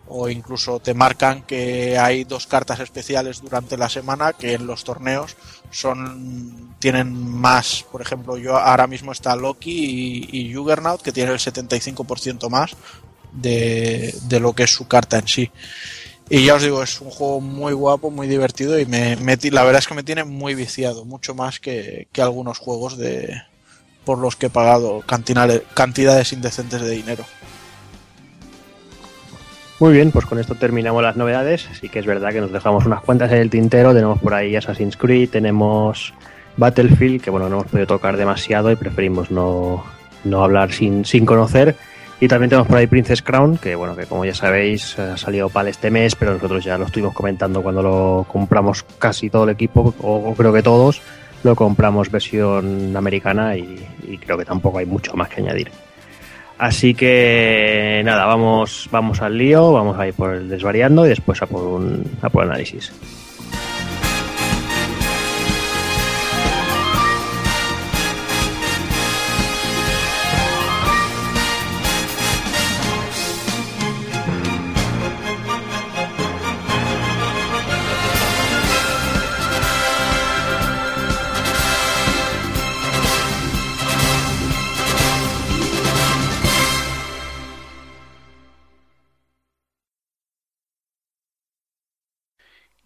o 0.08 0.28
incluso 0.28 0.80
te 0.80 0.94
marcan 0.94 1.42
que 1.42 1.98
hay 1.98 2.24
dos 2.24 2.46
cartas 2.46 2.80
especiales 2.80 3.40
durante 3.40 3.76
la 3.76 3.88
semana 3.88 4.32
que 4.32 4.54
en 4.54 4.66
los 4.66 4.84
torneos 4.84 5.36
son 5.70 6.74
tienen 6.78 7.12
más, 7.14 7.84
por 7.90 8.02
ejemplo, 8.02 8.36
yo 8.36 8.58
ahora 8.58 8.86
mismo 8.86 9.12
está 9.12 9.34
Loki 9.34 10.28
y, 10.30 10.40
y 10.40 10.54
Juggernaut 10.54 11.00
que 11.00 11.12
tiene 11.12 11.32
el 11.32 11.38
75% 11.38 12.50
más 12.50 12.76
de, 13.34 14.14
lo 14.40 14.52
que 14.52 14.64
es 14.64 14.70
su 14.70 14.86
carta 14.86 15.18
en 15.18 15.28
sí. 15.28 15.50
Y 16.30 16.44
ya 16.44 16.54
os 16.54 16.62
digo, 16.62 16.82
es 16.82 17.00
un 17.00 17.10
juego 17.10 17.40
muy 17.40 17.74
guapo, 17.74 18.10
muy 18.10 18.26
divertido 18.26 18.78
y 18.78 18.86
me, 18.86 19.16
la 19.16 19.64
verdad 19.64 19.80
es 19.80 19.88
que 19.88 19.94
me 19.94 20.02
tiene 20.02 20.24
muy 20.24 20.54
viciado, 20.54 21.04
mucho 21.04 21.34
más 21.34 21.60
que, 21.60 22.08
que 22.12 22.22
algunos 22.22 22.58
juegos 22.58 22.96
de 22.96 23.42
por 24.04 24.18
los 24.18 24.36
que 24.36 24.46
he 24.46 24.50
pagado 24.50 25.02
cantidades 25.06 26.32
indecentes 26.32 26.80
de 26.80 26.90
dinero. 26.90 27.24
Muy 29.84 29.92
bien, 29.92 30.12
pues 30.12 30.24
con 30.24 30.38
esto 30.38 30.54
terminamos 30.54 31.02
las 31.02 31.14
novedades. 31.14 31.68
Sí 31.78 31.90
que 31.90 31.98
es 31.98 32.06
verdad 32.06 32.32
que 32.32 32.40
nos 32.40 32.50
dejamos 32.50 32.86
unas 32.86 33.02
cuantas 33.02 33.30
en 33.32 33.36
el 33.36 33.50
tintero. 33.50 33.92
Tenemos 33.92 34.18
por 34.18 34.32
ahí 34.32 34.56
Assassin's 34.56 34.96
Creed, 34.96 35.28
tenemos 35.28 36.14
Battlefield, 36.56 37.20
que 37.20 37.28
bueno, 37.28 37.50
no 37.50 37.56
hemos 37.56 37.66
podido 37.66 37.86
tocar 37.86 38.16
demasiado 38.16 38.70
y 38.70 38.76
preferimos 38.76 39.30
no, 39.30 39.84
no 40.24 40.42
hablar 40.42 40.72
sin, 40.72 41.04
sin 41.04 41.26
conocer. 41.26 41.76
Y 42.18 42.28
también 42.28 42.48
tenemos 42.48 42.66
por 42.66 42.78
ahí 42.78 42.86
Princess 42.86 43.20
Crown, 43.20 43.58
que 43.58 43.74
bueno, 43.74 43.94
que 43.94 44.06
como 44.06 44.24
ya 44.24 44.34
sabéis 44.34 44.98
ha 44.98 45.18
salido 45.18 45.50
para 45.50 45.68
este 45.68 45.90
mes, 45.90 46.14
pero 46.14 46.32
nosotros 46.32 46.64
ya 46.64 46.78
lo 46.78 46.86
estuvimos 46.86 47.12
comentando 47.12 47.62
cuando 47.62 47.82
lo 47.82 48.26
compramos 48.26 48.86
casi 48.98 49.28
todo 49.28 49.44
el 49.44 49.50
equipo, 49.50 49.94
o, 50.00 50.34
creo 50.34 50.54
que 50.54 50.62
todos, 50.62 51.02
lo 51.42 51.54
compramos 51.54 52.10
versión 52.10 52.96
americana 52.96 53.54
y 53.54 53.76
creo 54.18 54.38
que 54.38 54.46
tampoco 54.46 54.78
hay 54.78 54.86
mucho 54.86 55.14
más 55.14 55.28
que 55.28 55.42
añadir. 55.42 55.70
Así 56.58 56.94
que 56.94 58.02
nada, 58.04 58.26
vamos, 58.26 58.88
vamos 58.92 59.20
al 59.20 59.36
lío, 59.36 59.72
vamos 59.72 59.98
a 59.98 60.06
ir 60.06 60.14
por 60.14 60.34
el 60.34 60.48
desvariando 60.48 61.04
y 61.04 61.08
después 61.08 61.42
a 61.42 61.46
por 61.46 61.64
un 61.64 62.04
a 62.22 62.30
por 62.30 62.44
análisis. 62.44 62.92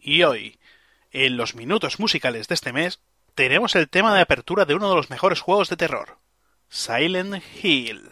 Y 0.09 0.22
hoy, 0.22 0.59
en 1.10 1.36
los 1.36 1.55
minutos 1.55 2.01
musicales 2.01 2.48
de 2.48 2.55
este 2.55 2.72
mes, 2.72 3.01
tenemos 3.35 3.76
el 3.76 3.90
tema 3.90 4.14
de 4.14 4.22
apertura 4.22 4.64
de 4.64 4.74
uno 4.74 4.89
de 4.89 4.97
los 4.97 5.10
mejores 5.10 5.43
juegos 5.43 5.68
de 5.68 5.76
terror, 5.76 6.16
Silent 6.70 7.43
Hill. 7.62 8.09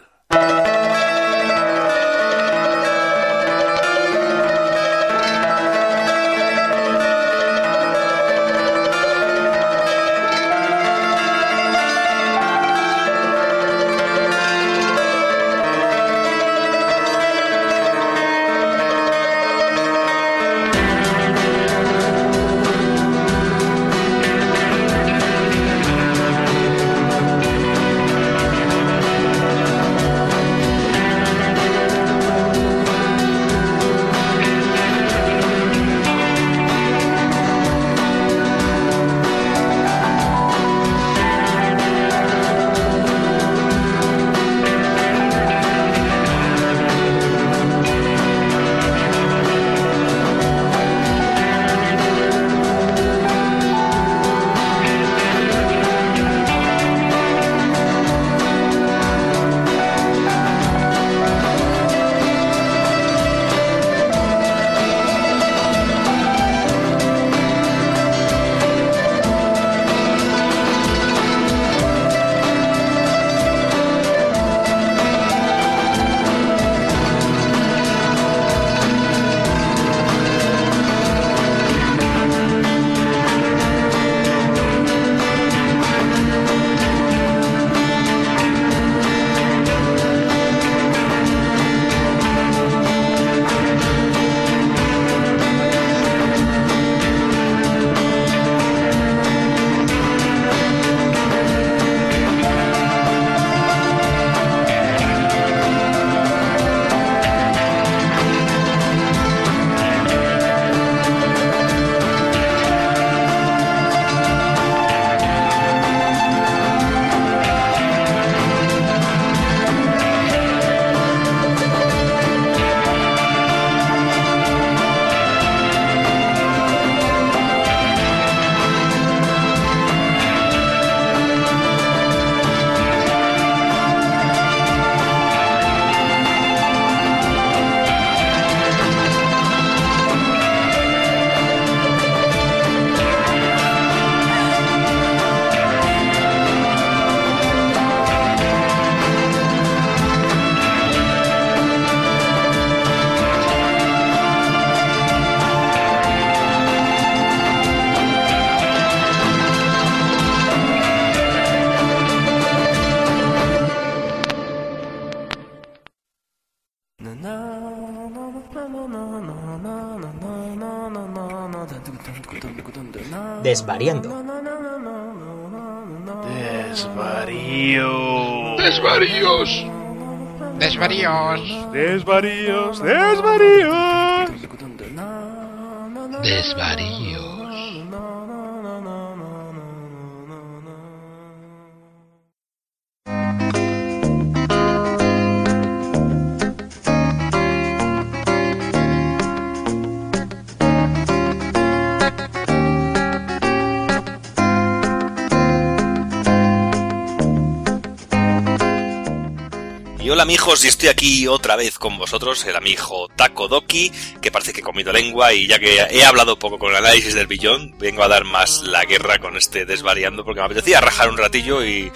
Amigos, 210.47 210.65
y 210.65 210.69
estoy 210.69 210.89
aquí 210.91 211.27
otra 211.27 211.57
vez 211.57 211.77
con 211.77 211.99
vosotros, 211.99 212.45
el 212.45 212.55
amigo 212.55 213.09
Taco 213.17 213.49
Doki, 213.49 213.91
que 214.23 214.31
parece 214.31 214.53
que 214.53 214.61
he 214.61 214.63
comido 214.63 214.93
lengua 214.93 215.33
y 215.33 215.49
ya 215.49 215.59
que 215.59 215.75
he 215.91 216.05
hablado 216.05 216.39
poco 216.39 216.57
con 216.57 216.71
el 216.71 216.77
análisis 216.77 217.15
del 217.15 217.27
billón, 217.27 217.75
vengo 217.81 218.05
a 218.05 218.09
dar 218.09 218.23
más 218.23 218.63
la 218.63 218.85
guerra 218.85 219.19
con 219.19 219.37
este 219.37 219.67
desvariando 219.67 220.25
porque 220.25 220.39
me 220.39 220.47
apetecía 220.47 220.81
rajar 220.81 221.11
un 221.11 221.17
ratillo 221.17 221.65
y 221.65 221.91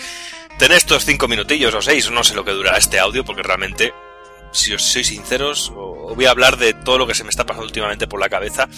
tener 0.59 0.79
estos 0.79 1.05
cinco 1.05 1.29
minutillos 1.29 1.73
o 1.77 1.81
seis, 1.81 2.11
no 2.11 2.25
sé 2.25 2.35
lo 2.35 2.45
que 2.45 2.51
durará 2.51 2.79
este 2.79 2.99
audio 2.99 3.25
porque 3.25 3.45
realmente, 3.45 3.95
si 4.51 4.75
os 4.75 4.83
soy 4.83 5.05
sinceros, 5.05 5.73
os 5.77 6.17
voy 6.17 6.25
a 6.25 6.31
hablar 6.31 6.57
de 6.57 6.75
todo 6.75 6.99
lo 6.99 7.07
que 7.07 7.15
se 7.15 7.23
me 7.23 7.31
está 7.31 7.47
pasando 7.47 7.67
últimamente 7.67 8.09
por 8.09 8.19
la 8.19 8.29
cabeza 8.29 8.69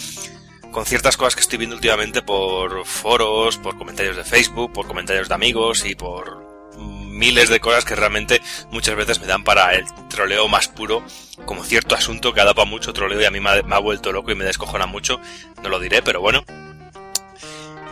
con 0.70 0.84
ciertas 0.84 1.16
cosas 1.16 1.34
que 1.34 1.40
estoy 1.40 1.56
viendo 1.56 1.76
últimamente 1.76 2.20
por 2.20 2.84
foros, 2.84 3.56
por 3.56 3.78
comentarios 3.78 4.16
de 4.16 4.24
Facebook, 4.24 4.70
por 4.74 4.86
comentarios 4.86 5.30
de 5.30 5.34
amigos 5.34 5.86
y 5.86 5.94
por 5.94 6.41
miles 7.22 7.48
de 7.48 7.60
cosas 7.60 7.84
que 7.84 7.94
realmente 7.94 8.42
muchas 8.72 8.96
veces 8.96 9.20
me 9.20 9.28
dan 9.28 9.44
para 9.44 9.76
el 9.76 9.84
troleo 10.08 10.48
más 10.48 10.66
puro, 10.66 11.04
como 11.46 11.62
cierto 11.62 11.94
asunto 11.94 12.32
que 12.32 12.40
ha 12.40 12.44
dado 12.44 12.66
mucho 12.66 12.92
troleo 12.92 13.20
y 13.20 13.24
a 13.24 13.30
mí 13.30 13.38
me 13.38 13.48
ha, 13.48 13.62
me 13.62 13.76
ha 13.76 13.78
vuelto 13.78 14.10
loco 14.10 14.32
y 14.32 14.34
me 14.34 14.44
descojona 14.44 14.86
mucho, 14.86 15.20
no 15.62 15.68
lo 15.68 15.78
diré, 15.78 16.02
pero 16.02 16.20
bueno. 16.20 16.44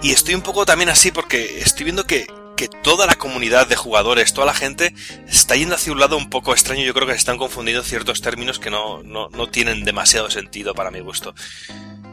Y 0.02 0.10
estoy 0.10 0.34
un 0.34 0.42
poco 0.42 0.66
también 0.66 0.88
así 0.88 1.12
porque 1.12 1.60
estoy 1.60 1.84
viendo 1.84 2.08
que, 2.08 2.26
que 2.56 2.66
toda 2.66 3.06
la 3.06 3.14
comunidad 3.14 3.68
de 3.68 3.76
jugadores, 3.76 4.34
toda 4.34 4.48
la 4.48 4.54
gente, 4.54 4.96
está 5.28 5.54
yendo 5.54 5.76
hacia 5.76 5.92
un 5.92 6.00
lado 6.00 6.16
un 6.16 6.28
poco 6.28 6.52
extraño. 6.52 6.82
Yo 6.82 6.92
creo 6.92 7.06
que 7.06 7.12
se 7.12 7.18
están 7.18 7.38
confundiendo 7.38 7.84
ciertos 7.84 8.22
términos 8.22 8.58
que 8.58 8.70
no, 8.70 9.04
no, 9.04 9.28
no 9.28 9.48
tienen 9.48 9.84
demasiado 9.84 10.28
sentido 10.28 10.74
para 10.74 10.90
mi 10.90 10.98
gusto. 10.98 11.36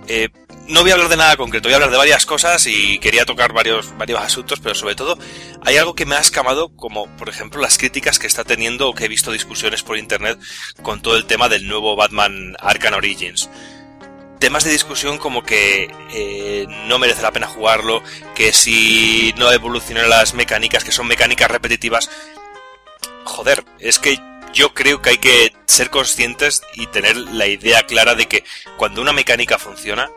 Eh, 0.07 0.29
no 0.67 0.81
voy 0.81 0.91
a 0.91 0.95
hablar 0.95 1.09
de 1.09 1.17
nada 1.17 1.37
concreto, 1.37 1.67
voy 1.67 1.73
a 1.73 1.77
hablar 1.77 1.91
de 1.91 1.97
varias 1.97 2.25
cosas 2.25 2.65
y 2.67 2.99
quería 2.99 3.25
tocar 3.25 3.53
varios, 3.53 3.97
varios 3.97 4.21
asuntos, 4.21 4.59
pero 4.59 4.75
sobre 4.75 4.95
todo 4.95 5.17
hay 5.65 5.77
algo 5.77 5.95
que 5.95 6.05
me 6.05 6.15
ha 6.15 6.19
escamado, 6.19 6.69
como 6.75 7.07
por 7.17 7.29
ejemplo 7.29 7.61
las 7.61 7.77
críticas 7.77 8.19
que 8.19 8.27
está 8.27 8.43
teniendo 8.43 8.89
o 8.89 8.93
que 8.93 9.05
he 9.05 9.07
visto 9.07 9.31
discusiones 9.31 9.83
por 9.83 9.97
internet 9.97 10.39
con 10.81 11.01
todo 11.01 11.17
el 11.17 11.25
tema 11.25 11.49
del 11.49 11.67
nuevo 11.67 11.95
Batman 11.95 12.55
Arkham 12.59 12.95
Origins. 12.95 13.49
Temas 14.39 14.65
de 14.65 14.71
discusión 14.71 15.17
como 15.17 15.43
que 15.43 15.89
eh, 16.13 16.67
no 16.85 16.99
merece 16.99 17.23
la 17.23 17.31
pena 17.31 17.47
jugarlo, 17.47 18.03
que 18.35 18.53
si 18.53 19.33
no 19.37 19.51
evolucionan 19.51 20.09
las 20.09 20.35
mecánicas, 20.35 20.83
que 20.83 20.91
son 20.91 21.07
mecánicas 21.07 21.49
repetitivas. 21.49 22.11
Joder, 23.23 23.65
es 23.79 23.97
que 23.97 24.19
yo 24.53 24.75
creo 24.75 25.01
que 25.01 25.09
hay 25.09 25.17
que 25.17 25.53
ser 25.65 25.89
conscientes 25.89 26.61
y 26.75 26.85
tener 26.87 27.17
la 27.17 27.47
idea 27.47 27.83
clara 27.83 28.13
de 28.13 28.27
que 28.27 28.43
cuando 28.77 29.01
una 29.01 29.11
mecánica 29.11 29.57
funciona, 29.57 30.11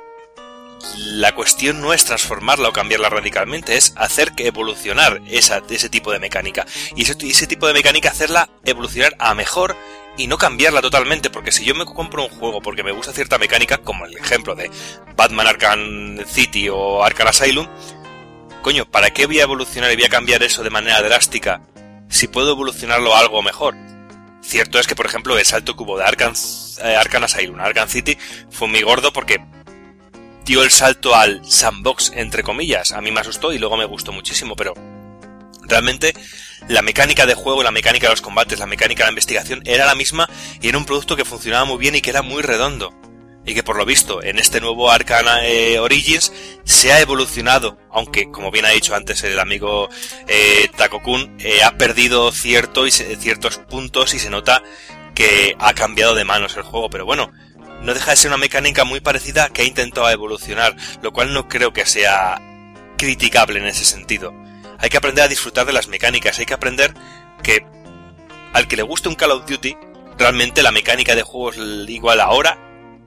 la 0.97 1.35
cuestión 1.35 1.81
no 1.81 1.93
es 1.93 2.05
transformarla 2.05 2.69
o 2.69 2.73
cambiarla 2.73 3.09
radicalmente, 3.09 3.77
es 3.77 3.93
hacer 3.97 4.33
que 4.33 4.47
evolucionar 4.47 5.21
esa, 5.29 5.63
ese 5.69 5.89
tipo 5.89 6.13
de 6.13 6.19
mecánica. 6.19 6.67
Y 6.97 7.03
ese, 7.03 7.47
tipo 7.47 7.67
de 7.67 7.73
mecánica 7.73 8.11
hacerla 8.11 8.49
evolucionar 8.65 9.15
a 9.19 9.35
mejor 9.35 9.77
y 10.17 10.27
no 10.27 10.39
cambiarla 10.39 10.83
totalmente, 10.83 11.31
porque 11.31 11.53
si 11.53 11.65
yo 11.65 11.75
me 11.75 11.85
compro 11.85 12.25
un 12.25 12.31
juego 12.31 12.61
porque 12.61 12.83
me 12.83 12.93
gusta 12.93 13.13
cierta 13.13 13.39
mecánica, 13.39 13.79
como 13.79 14.07
el 14.07 14.17
ejemplo 14.17 14.55
de 14.55 14.71
Batman 15.17 15.47
Arkham 15.47 16.19
City 16.27 16.69
o 16.69 17.03
Arkham 17.05 17.29
Asylum, 17.29 17.67
coño, 18.63 18.91
¿para 18.91 19.11
qué 19.11 19.27
voy 19.27 19.41
a 19.41 19.45
evolucionar 19.45 19.93
y 19.93 19.97
voy 19.97 20.05
a 20.05 20.11
cambiar 20.11 20.43
eso 20.43 20.63
de 20.63 20.71
manera 20.71 21.01
drástica 21.03 21.63
si 22.09 22.27
puedo 22.27 22.53
evolucionarlo 22.53 23.15
a 23.15 23.21
algo 23.21 23.43
mejor? 23.43 23.77
Cierto 24.43 24.79
es 24.79 24.87
que, 24.87 24.97
por 24.97 25.07
ejemplo, 25.07 25.39
el 25.39 25.45
salto 25.45 25.77
cubo 25.77 25.99
de 25.99 26.05
Arkham, 26.05 26.33
eh, 26.83 26.97
Arkham 26.97 27.25
Asylum, 27.25 27.61
Arkham 27.61 27.89
City, 27.89 28.17
fue 28.51 28.69
muy 28.69 28.83
gordo 28.83 29.13
porque 29.13 29.39
dio 30.51 30.65
el 30.65 30.73
salto 30.73 31.15
al 31.15 31.43
sandbox, 31.49 32.11
entre 32.17 32.43
comillas. 32.43 32.91
A 32.91 33.01
mí 33.01 33.13
me 33.13 33.21
asustó 33.21 33.53
y 33.53 33.59
luego 33.61 33.77
me 33.77 33.85
gustó 33.85 34.11
muchísimo, 34.11 34.57
pero 34.57 34.75
realmente 35.63 36.13
la 36.67 36.83
mecánica 36.83 37.25
de 37.25 37.35
juego, 37.35 37.63
la 37.63 37.71
mecánica 37.71 38.09
de 38.09 38.15
los 38.15 38.21
combates, 38.21 38.59
la 38.59 38.67
mecánica 38.67 39.05
de 39.05 39.07
la 39.07 39.13
investigación 39.13 39.63
era 39.65 39.87
la 39.87 39.95
misma 39.95 40.29
y 40.61 40.69
era 40.69 40.77
un 40.77 40.87
producto 40.87 41.15
que 41.15 41.25
funcionaba 41.25 41.67
muy 41.67 41.79
bien 41.79 41.95
y 41.95 42.01
que 42.01 42.11
era 42.11 42.23
muy 42.23 42.43
redondo. 42.43 42.93
Y 43.47 43.55
que 43.55 43.63
por 43.63 43.77
lo 43.77 43.85
visto 43.85 44.25
en 44.25 44.41
este 44.41 44.61
nuevo 44.61 44.91
Arcana 44.91 45.47
eh, 45.47 45.79
Origins 45.79 46.33
se 46.65 46.93
ha 46.93 46.99
evolucionado, 46.99 47.79
aunque 47.89 48.29
como 48.33 48.51
bien 48.51 48.65
ha 48.65 48.71
dicho 48.71 48.97
antes 48.97 49.23
el 49.23 49.39
amigo 49.39 49.89
eh, 50.27 50.69
Takokun, 50.77 51.37
eh, 51.39 51.63
ha 51.63 51.79
perdido 51.79 52.33
cierto 52.33 52.89
y 52.89 52.91
ciertos 52.91 53.59
puntos 53.59 54.15
y 54.15 54.19
se 54.19 54.31
nota 54.31 54.65
que 55.15 55.55
ha 55.61 55.75
cambiado 55.75 56.17
de 56.17 56.25
manos 56.25 56.57
el 56.57 56.65
juego, 56.65 56.91
pero 56.91 57.07
bueno, 57.07 57.31
no 57.83 57.95
deja 57.95 58.11
de 58.11 58.17
ser 58.17 58.31
una 58.31 58.37
mecánica 58.37 58.85
muy 58.85 59.01
parecida 59.01 59.49
que 59.49 59.63
ha 59.63 59.65
intentado 59.65 60.09
evolucionar, 60.11 60.77
lo 61.03 61.13
cual 61.13 61.33
no 61.33 61.49
creo 61.49 61.73
que 61.73 61.87
sea 61.87 62.41
criticable 62.99 63.59
en 63.59 63.67
ese 63.67 63.85
sentido. 63.85 64.35
Hay 64.79 64.91
que 64.91 64.97
aprender 64.97 65.25
a 65.25 65.29
disfrutar 65.29 65.67
de 65.67 65.73
las 65.73 65.89
mecánicas, 65.89 66.39
hay 66.39 66.47
que 66.47 66.55
aprender 66.55 66.95
que 67.43 67.65
al 68.53 68.67
que 68.67 68.77
le 68.77 68.83
guste 68.83 69.09
un 69.09 69.15
Call 69.15 69.31
of 69.31 69.47
Duty, 69.47 69.77
realmente 70.19 70.63
la 70.63 70.73
mecánica 70.73 71.15
de 71.15 71.23
juego 71.23 71.51
es 71.51 71.59
igual 71.89 72.21
ahora 72.21 72.59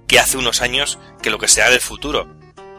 que 0.07 0.19
hace 0.19 0.37
unos 0.37 0.61
años 0.61 0.99
que 1.21 1.29
lo 1.29 1.37
que 1.37 1.47
sea 1.47 1.69
del 1.69 1.81
futuro. 1.81 2.27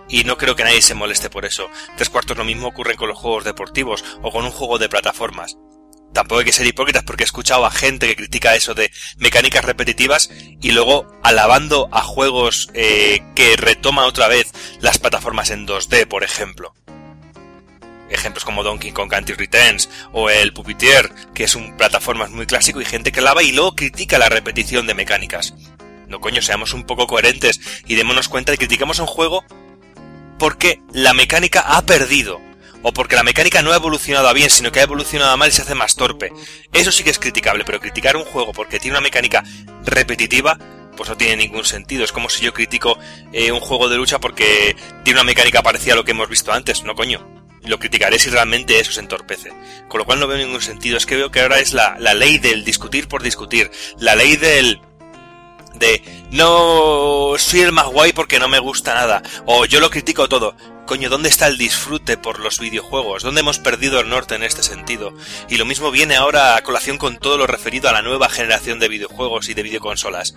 Y 0.09 0.25
no 0.25 0.37
creo 0.37 0.55
que 0.55 0.65
nadie 0.65 0.83
se 0.83 0.95
moleste 0.95 1.31
por 1.31 1.45
eso. 1.45 1.69
Tres 1.97 2.11
cuartos 2.11 2.37
lo 2.37 2.45
mismo 2.45 2.69
ocurre 2.69 2.97
con 2.97 3.09
los 3.09 3.19
juegos 3.19 3.45
deportivos 3.45 4.05
o 4.23 4.31
con 4.31 4.45
un 4.45 4.51
juego 4.51 4.79
de 4.79 4.89
plataformas. 4.89 5.57
Tampoco 6.15 6.39
hay 6.39 6.45
que 6.45 6.53
ser 6.53 6.67
hipócritas 6.67 7.03
porque 7.03 7.25
he 7.25 7.27
escuchado 7.27 7.67
a 7.67 7.73
gente 7.73 8.07
que 8.07 8.15
critica 8.15 8.55
eso 8.55 8.73
de 8.73 8.93
mecánicas 9.17 9.65
repetitivas 9.65 10.31
y 10.63 10.71
luego 10.71 11.13
alabando 11.25 11.89
a 11.91 12.03
juegos 12.03 12.71
eh, 12.73 13.21
que 13.35 13.57
retoman 13.57 14.05
otra 14.05 14.29
vez 14.29 14.53
las 14.81 14.99
plataformas 14.99 15.51
en 15.51 15.67
2D, 15.67 16.07
por 16.07 16.23
ejemplo. 16.23 16.73
Ejemplos 18.11 18.45
como 18.45 18.63
Donkey 18.63 18.93
Kong 18.93 19.11
Country 19.11 19.35
Returns 19.35 19.91
o 20.13 20.31
el 20.31 20.53
Puppeteer, 20.53 21.11
que 21.35 21.45
es 21.45 21.57
un 21.57 21.77
plataformas 21.77 22.31
muy 22.31 22.47
clásico 22.47 22.81
y 22.81 22.85
gente 22.85 23.11
que 23.11 23.19
alaba 23.19 23.43
y 23.43 23.51
luego 23.51 23.75
critica 23.75 24.17
la 24.17 24.29
repetición 24.29 24.87
de 24.87 24.95
mecánicas. 24.95 25.55
No 26.07 26.21
coño, 26.21 26.43
seamos 26.43 26.75
un 26.75 26.85
poco 26.85 27.09
coherentes 27.09 27.61
y 27.87 27.97
démonos 27.97 28.29
cuenta 28.29 28.53
de 28.53 28.59
que 28.59 28.67
criticamos 28.67 29.01
un 29.01 29.07
juego 29.07 29.45
porque 30.39 30.81
la 30.93 31.13
mecánica 31.13 31.61
ha 31.61 31.83
perdido 31.83 32.41
o 32.85 32.93
porque 32.93 33.17
la 33.17 33.23
mecánica 33.23 33.63
no 33.63 33.73
ha 33.73 33.77
evolucionado 33.77 34.29
a 34.29 34.35
bien, 34.35 34.51
sino 34.51 34.71
que 34.71 34.79
ha 34.79 34.85
evolucionado 34.85 35.33
a 35.33 35.37
mal 35.37 35.49
y 35.49 35.53
se 35.53 35.63
hace 35.63 35.75
más 35.75 35.97
torpe. 35.97 36.33
Eso 36.73 36.93
sí 36.93 37.03
que 37.03 37.11
es 37.11 37.19
criticable, 37.19 37.65
pero 37.65 37.81
criticar 37.81 38.15
un 38.17 38.25
juego 38.25 38.53
porque 38.53 38.79
tiene 38.79 38.99
una 38.99 39.01
mecánica 39.01 39.43
repetitiva, 39.85 40.59
pues 40.95 41.09
no 41.09 41.17
tiene 41.17 41.37
ningún 41.37 41.65
sentido. 41.65 42.05
Es 42.05 42.13
como 42.13 42.29
si 42.29 42.45
yo 42.45 42.53
critico 42.53 42.99
eh, 43.33 43.51
un 43.53 43.61
juego 43.61 43.89
de 43.89 43.97
lucha 43.97 44.21
porque 44.21 44.77
tiene 45.03 45.19
una 45.19 45.25
mecánica 45.25 45.63
parecida 45.63 45.95
a 45.95 45.97
lo 45.97 46.05
que 46.05 46.11
hemos 46.11 46.29
visto 46.29 46.53
antes. 46.53 46.85
No, 46.85 46.95
coño. 46.95 47.27
Lo 47.63 47.79
criticaré 47.79 48.19
si 48.19 48.29
realmente 48.29 48.79
eso 48.79 48.93
se 48.93 49.01
entorpece. 49.01 49.51
Con 49.89 49.99
lo 49.99 50.05
cual 50.05 50.21
no 50.21 50.27
veo 50.27 50.37
ningún 50.37 50.61
sentido. 50.61 50.99
Es 50.99 51.07
que 51.07 51.17
veo 51.17 51.31
que 51.31 51.41
ahora 51.41 51.61
es 51.61 51.73
la, 51.73 51.97
la 51.99 52.13
ley 52.13 52.37
del 52.37 52.67
discutir 52.67 53.09
por 53.09 53.23
discutir. 53.23 53.71
La 53.99 54.15
ley 54.15 54.37
del 54.37 54.83
de 55.85 56.03
no 56.31 57.35
soy 57.39 57.61
el 57.61 57.73
más 57.73 57.87
guay 57.87 58.13
porque 58.13 58.39
no 58.39 58.49
me 58.49 58.59
gusta 58.59 58.95
nada 58.95 59.23
o 59.47 59.67
yo 59.67 59.81
lo 59.81 59.91
critico 59.91 60.29
todo. 60.29 60.57
Coño, 60.87 61.09
¿dónde 61.09 61.29
está 61.29 61.47
el 61.47 61.57
disfrute 61.57 62.19
por 62.19 62.41
los 62.41 62.59
videojuegos? 62.59 63.23
¿Dónde 63.23 63.41
hemos 63.41 63.59
perdido 63.59 64.01
el 64.01 64.11
norte 64.11 64.35
en 64.35 64.43
este 64.43 64.63
sentido? 64.63 65.15
Y 65.49 65.57
lo 65.57 65.65
mismo 65.65 65.91
viene 65.91 66.17
ahora 66.17 66.57
a 66.57 66.63
colación 66.63 66.99
con 66.99 67.17
todo 67.17 67.39
lo 67.39 67.47
referido 67.47 67.89
a 67.89 67.93
la 67.93 68.03
nueva 68.03 68.29
generación 68.29 68.79
de 68.79 68.89
videojuegos 68.89 69.49
y 69.49 69.55
de 69.55 69.63
videoconsolas. 69.63 70.35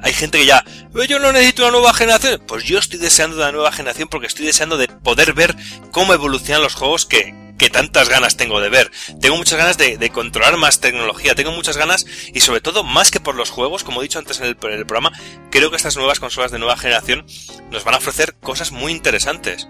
Hay 0.00 0.12
gente 0.12 0.38
que 0.38 0.46
ya, 0.46 0.64
"Eh, 0.94 1.06
yo 1.08 1.18
no 1.18 1.32
necesito 1.32 1.62
una 1.62 1.72
nueva 1.72 1.92
generación. 1.92 2.40
Pues 2.46 2.62
yo 2.64 2.78
estoy 2.78 3.00
deseando 3.00 3.36
una 3.36 3.50
nueva 3.50 3.72
generación 3.72 4.08
porque 4.08 4.28
estoy 4.28 4.46
deseando 4.46 4.76
de 4.76 4.86
poder 4.86 5.32
ver 5.32 5.56
cómo 5.90 6.14
evolucionan 6.14 6.62
los 6.62 6.74
juegos 6.76 7.04
que, 7.04 7.34
que 7.58 7.70
tantas 7.70 8.08
ganas 8.08 8.36
tengo 8.36 8.60
de 8.60 8.68
ver. 8.68 8.90
Tengo 9.20 9.36
muchas 9.36 9.58
ganas 9.58 9.76
de, 9.76 9.98
de 9.98 10.10
controlar 10.10 10.56
más 10.56 10.80
tecnología, 10.80 11.34
tengo 11.34 11.52
muchas 11.52 11.76
ganas 11.76 12.06
y 12.32 12.40
sobre 12.40 12.60
todo 12.60 12.84
más 12.84 13.10
que 13.10 13.20
por 13.20 13.34
los 13.34 13.50
juegos, 13.50 13.84
como 13.84 14.00
he 14.00 14.04
dicho 14.04 14.18
antes 14.18 14.40
en 14.40 14.46
el, 14.46 14.56
en 14.62 14.72
el 14.72 14.86
programa, 14.86 15.12
creo 15.50 15.70
que 15.70 15.76
estas 15.76 15.96
nuevas 15.96 16.20
consolas 16.20 16.50
de 16.50 16.58
nueva 16.58 16.76
generación 16.76 17.26
nos 17.70 17.84
van 17.84 17.94
a 17.94 17.98
ofrecer 17.98 18.34
cosas 18.40 18.72
muy 18.72 18.92
interesantes. 18.92 19.68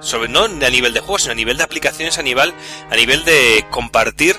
Sobre, 0.00 0.28
no 0.28 0.44
a 0.44 0.70
nivel 0.70 0.94
de 0.94 1.00
juegos, 1.00 1.22
sino 1.22 1.32
a 1.32 1.34
nivel 1.34 1.56
de 1.56 1.64
aplicaciones, 1.64 2.18
a 2.18 2.22
nivel, 2.22 2.54
a 2.88 2.94
nivel 2.94 3.24
de 3.24 3.66
compartir 3.70 4.36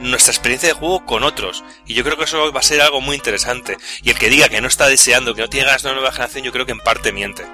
nuestra 0.00 0.32
experiencia 0.32 0.68
de 0.68 0.74
juego 0.74 1.06
con 1.06 1.24
otros. 1.24 1.64
Y 1.86 1.94
yo 1.94 2.04
creo 2.04 2.18
que 2.18 2.24
eso 2.24 2.52
va 2.52 2.60
a 2.60 2.64
ser 2.64 2.82
algo 2.82 3.00
muy 3.00 3.16
interesante. 3.16 3.78
Y 4.02 4.10
el 4.10 4.18
que 4.18 4.28
diga 4.28 4.48
que 4.48 4.60
no 4.60 4.68
está 4.68 4.86
deseando, 4.86 5.34
que 5.34 5.40
no 5.40 5.48
tiene 5.48 5.66
ganas 5.66 5.82
de 5.82 5.88
una 5.88 5.96
nueva 5.96 6.12
generación, 6.12 6.44
yo 6.44 6.52
creo 6.52 6.66
que 6.66 6.72
en 6.72 6.80
parte 6.80 7.12
miente. 7.12 7.46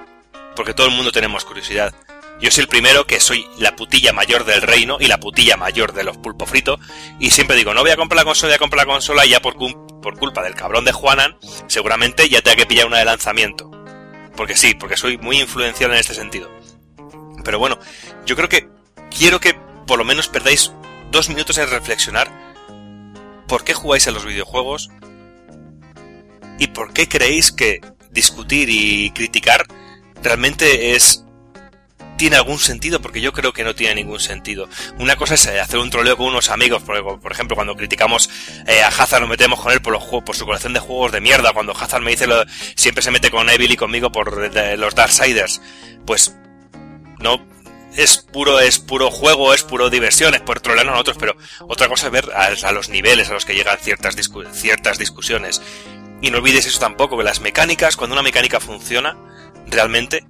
Porque 0.57 0.75
todo 0.75 0.89
el 0.89 0.95
mundo 0.95 1.13
tenemos 1.13 1.45
curiosidad. 1.45 1.95
Yo 2.41 2.51
soy 2.51 2.63
el 2.63 2.69
primero 2.69 3.07
que 3.07 3.21
soy 3.21 3.47
la 3.59 3.77
putilla 3.77 4.13
mayor 4.13 4.45
del 4.45 4.63
reino 4.63 4.97
y 4.99 5.07
la 5.07 5.21
putilla 5.21 5.57
mayor 5.57 5.93
de 5.93 6.05
los 6.05 6.17
pulpo 6.17 6.47
frito. 6.47 6.79
Y 7.19 7.31
siempre 7.31 7.57
digo, 7.57 7.75
no 7.75 7.83
voy 7.83 7.91
a 7.91 7.97
comprar 7.97 8.17
la 8.17 8.25
consola, 8.25 8.51
voy 8.51 8.57
a 8.57 8.59
comprar 8.59 8.87
la 8.87 8.93
consola 8.93 9.27
y 9.27 9.31
ya 9.31 9.41
por, 9.41 9.57
por 10.01 10.19
culpa 10.19 10.43
del 10.43 10.55
cabrón 10.55 10.85
de 10.85 10.93
Juanan, 10.93 11.37
seguramente 11.67 12.29
ya 12.29 12.41
tenga 12.41 12.57
que 12.57 12.67
pillar 12.67 12.87
una 12.87 12.99
de 12.99 13.05
lanzamiento. 13.05 13.71
Porque 14.37 14.57
sí, 14.57 14.75
porque 14.75 14.97
soy 14.97 15.19
muy 15.19 15.39
influencial 15.41 15.91
en 15.91 15.99
este 15.99 16.15
sentido. 16.15 16.51
Pero 17.45 17.59
bueno, 17.59 17.79
yo 18.25 18.37
creo 18.37 18.49
que 18.49 18.69
quiero 19.11 19.39
que 19.41 19.55
por 19.87 19.99
lo 19.99 20.05
menos 20.05 20.29
perdáis 20.29 20.73
dos 21.11 21.29
minutos 21.29 21.59
en 21.59 21.69
reflexionar 21.69 22.31
por 23.49 23.65
qué 23.65 23.75
jugáis 23.75 24.07
a 24.07 24.13
los 24.13 24.25
videojuegos 24.25 24.91
y 26.59 26.69
por 26.69 26.93
qué 26.93 27.09
creéis 27.09 27.53
que 27.53 27.81
discutir 28.11 28.69
y 28.71 29.11
criticar 29.11 29.67
realmente 30.23 30.95
es 30.95 31.25
tiene 32.21 32.37
algún 32.37 32.59
sentido 32.59 33.01
porque 33.01 33.23
yo 33.23 33.33
creo 33.33 33.55
que 33.55 33.65
no 33.65 33.75
tiene 33.75 33.95
ningún 33.95 34.21
sentido. 34.21 34.69
Una 34.99 35.17
cosa 35.17 35.37
es 35.37 35.47
eh, 35.47 35.59
hacer 35.59 35.79
un 35.79 35.89
troleo 35.89 36.19
con 36.19 36.27
unos 36.27 36.51
amigos, 36.51 36.83
por, 36.83 37.33
ejemplo, 37.33 37.57
cuando 37.57 37.75
criticamos 37.77 38.29
eh, 38.67 38.83
a 38.83 38.89
Hazard 38.89 39.23
nos 39.23 39.31
metemos 39.31 39.59
con 39.59 39.73
él 39.73 39.81
por 39.81 39.95
los 39.95 40.03
juegos, 40.03 40.25
por 40.25 40.37
su 40.37 40.45
colección 40.45 40.75
de 40.75 40.81
juegos 40.81 41.13
de 41.13 41.23
mierda, 41.23 41.55
cuando 41.55 41.73
Hazard 41.73 42.03
me 42.03 42.11
dice 42.11 42.27
lo, 42.27 42.45
siempre 42.77 43.03
se 43.03 43.11
mete 43.11 43.31
con 43.31 43.49
Evil 43.49 43.71
y 43.73 43.77
conmigo 43.79 44.13
por 44.13 44.55
los 44.77 44.95
Darksiders, 44.95 45.63
pues 46.05 46.37
no 47.21 47.43
es 47.97 48.19
puro 48.19 48.61
es 48.61 48.79
puro 48.79 49.11
juego, 49.11 49.55
es 49.55 49.63
puro 49.63 49.89
diversión, 49.89 50.35
es 50.35 50.43
por 50.43 50.61
trolear 50.61 50.89
a 50.89 50.91
nosotros, 50.91 51.17
pero 51.19 51.39
otra 51.69 51.89
cosa 51.89 52.09
es 52.09 52.13
ver 52.13 52.31
a, 52.35 52.73
los 52.73 52.91
niveles 52.91 53.31
a 53.31 53.33
los 53.33 53.47
que 53.47 53.55
llegan 53.55 53.79
ciertas 53.79 54.15
ciertas 54.53 54.99
discusiones. 54.99 55.63
Y 56.21 56.31
no 56.31 56.37
olvides 56.37 56.67
eso 56.67 56.81
tampoco, 56.81 57.17
que 57.17 57.25
las 57.25 57.41
mecánicas, 57.41 57.97
cuando 57.97 58.13
una 58.13 58.23
mecánica 58.23 58.61
funciona, 58.61 59.17
realmente, 59.69 60.27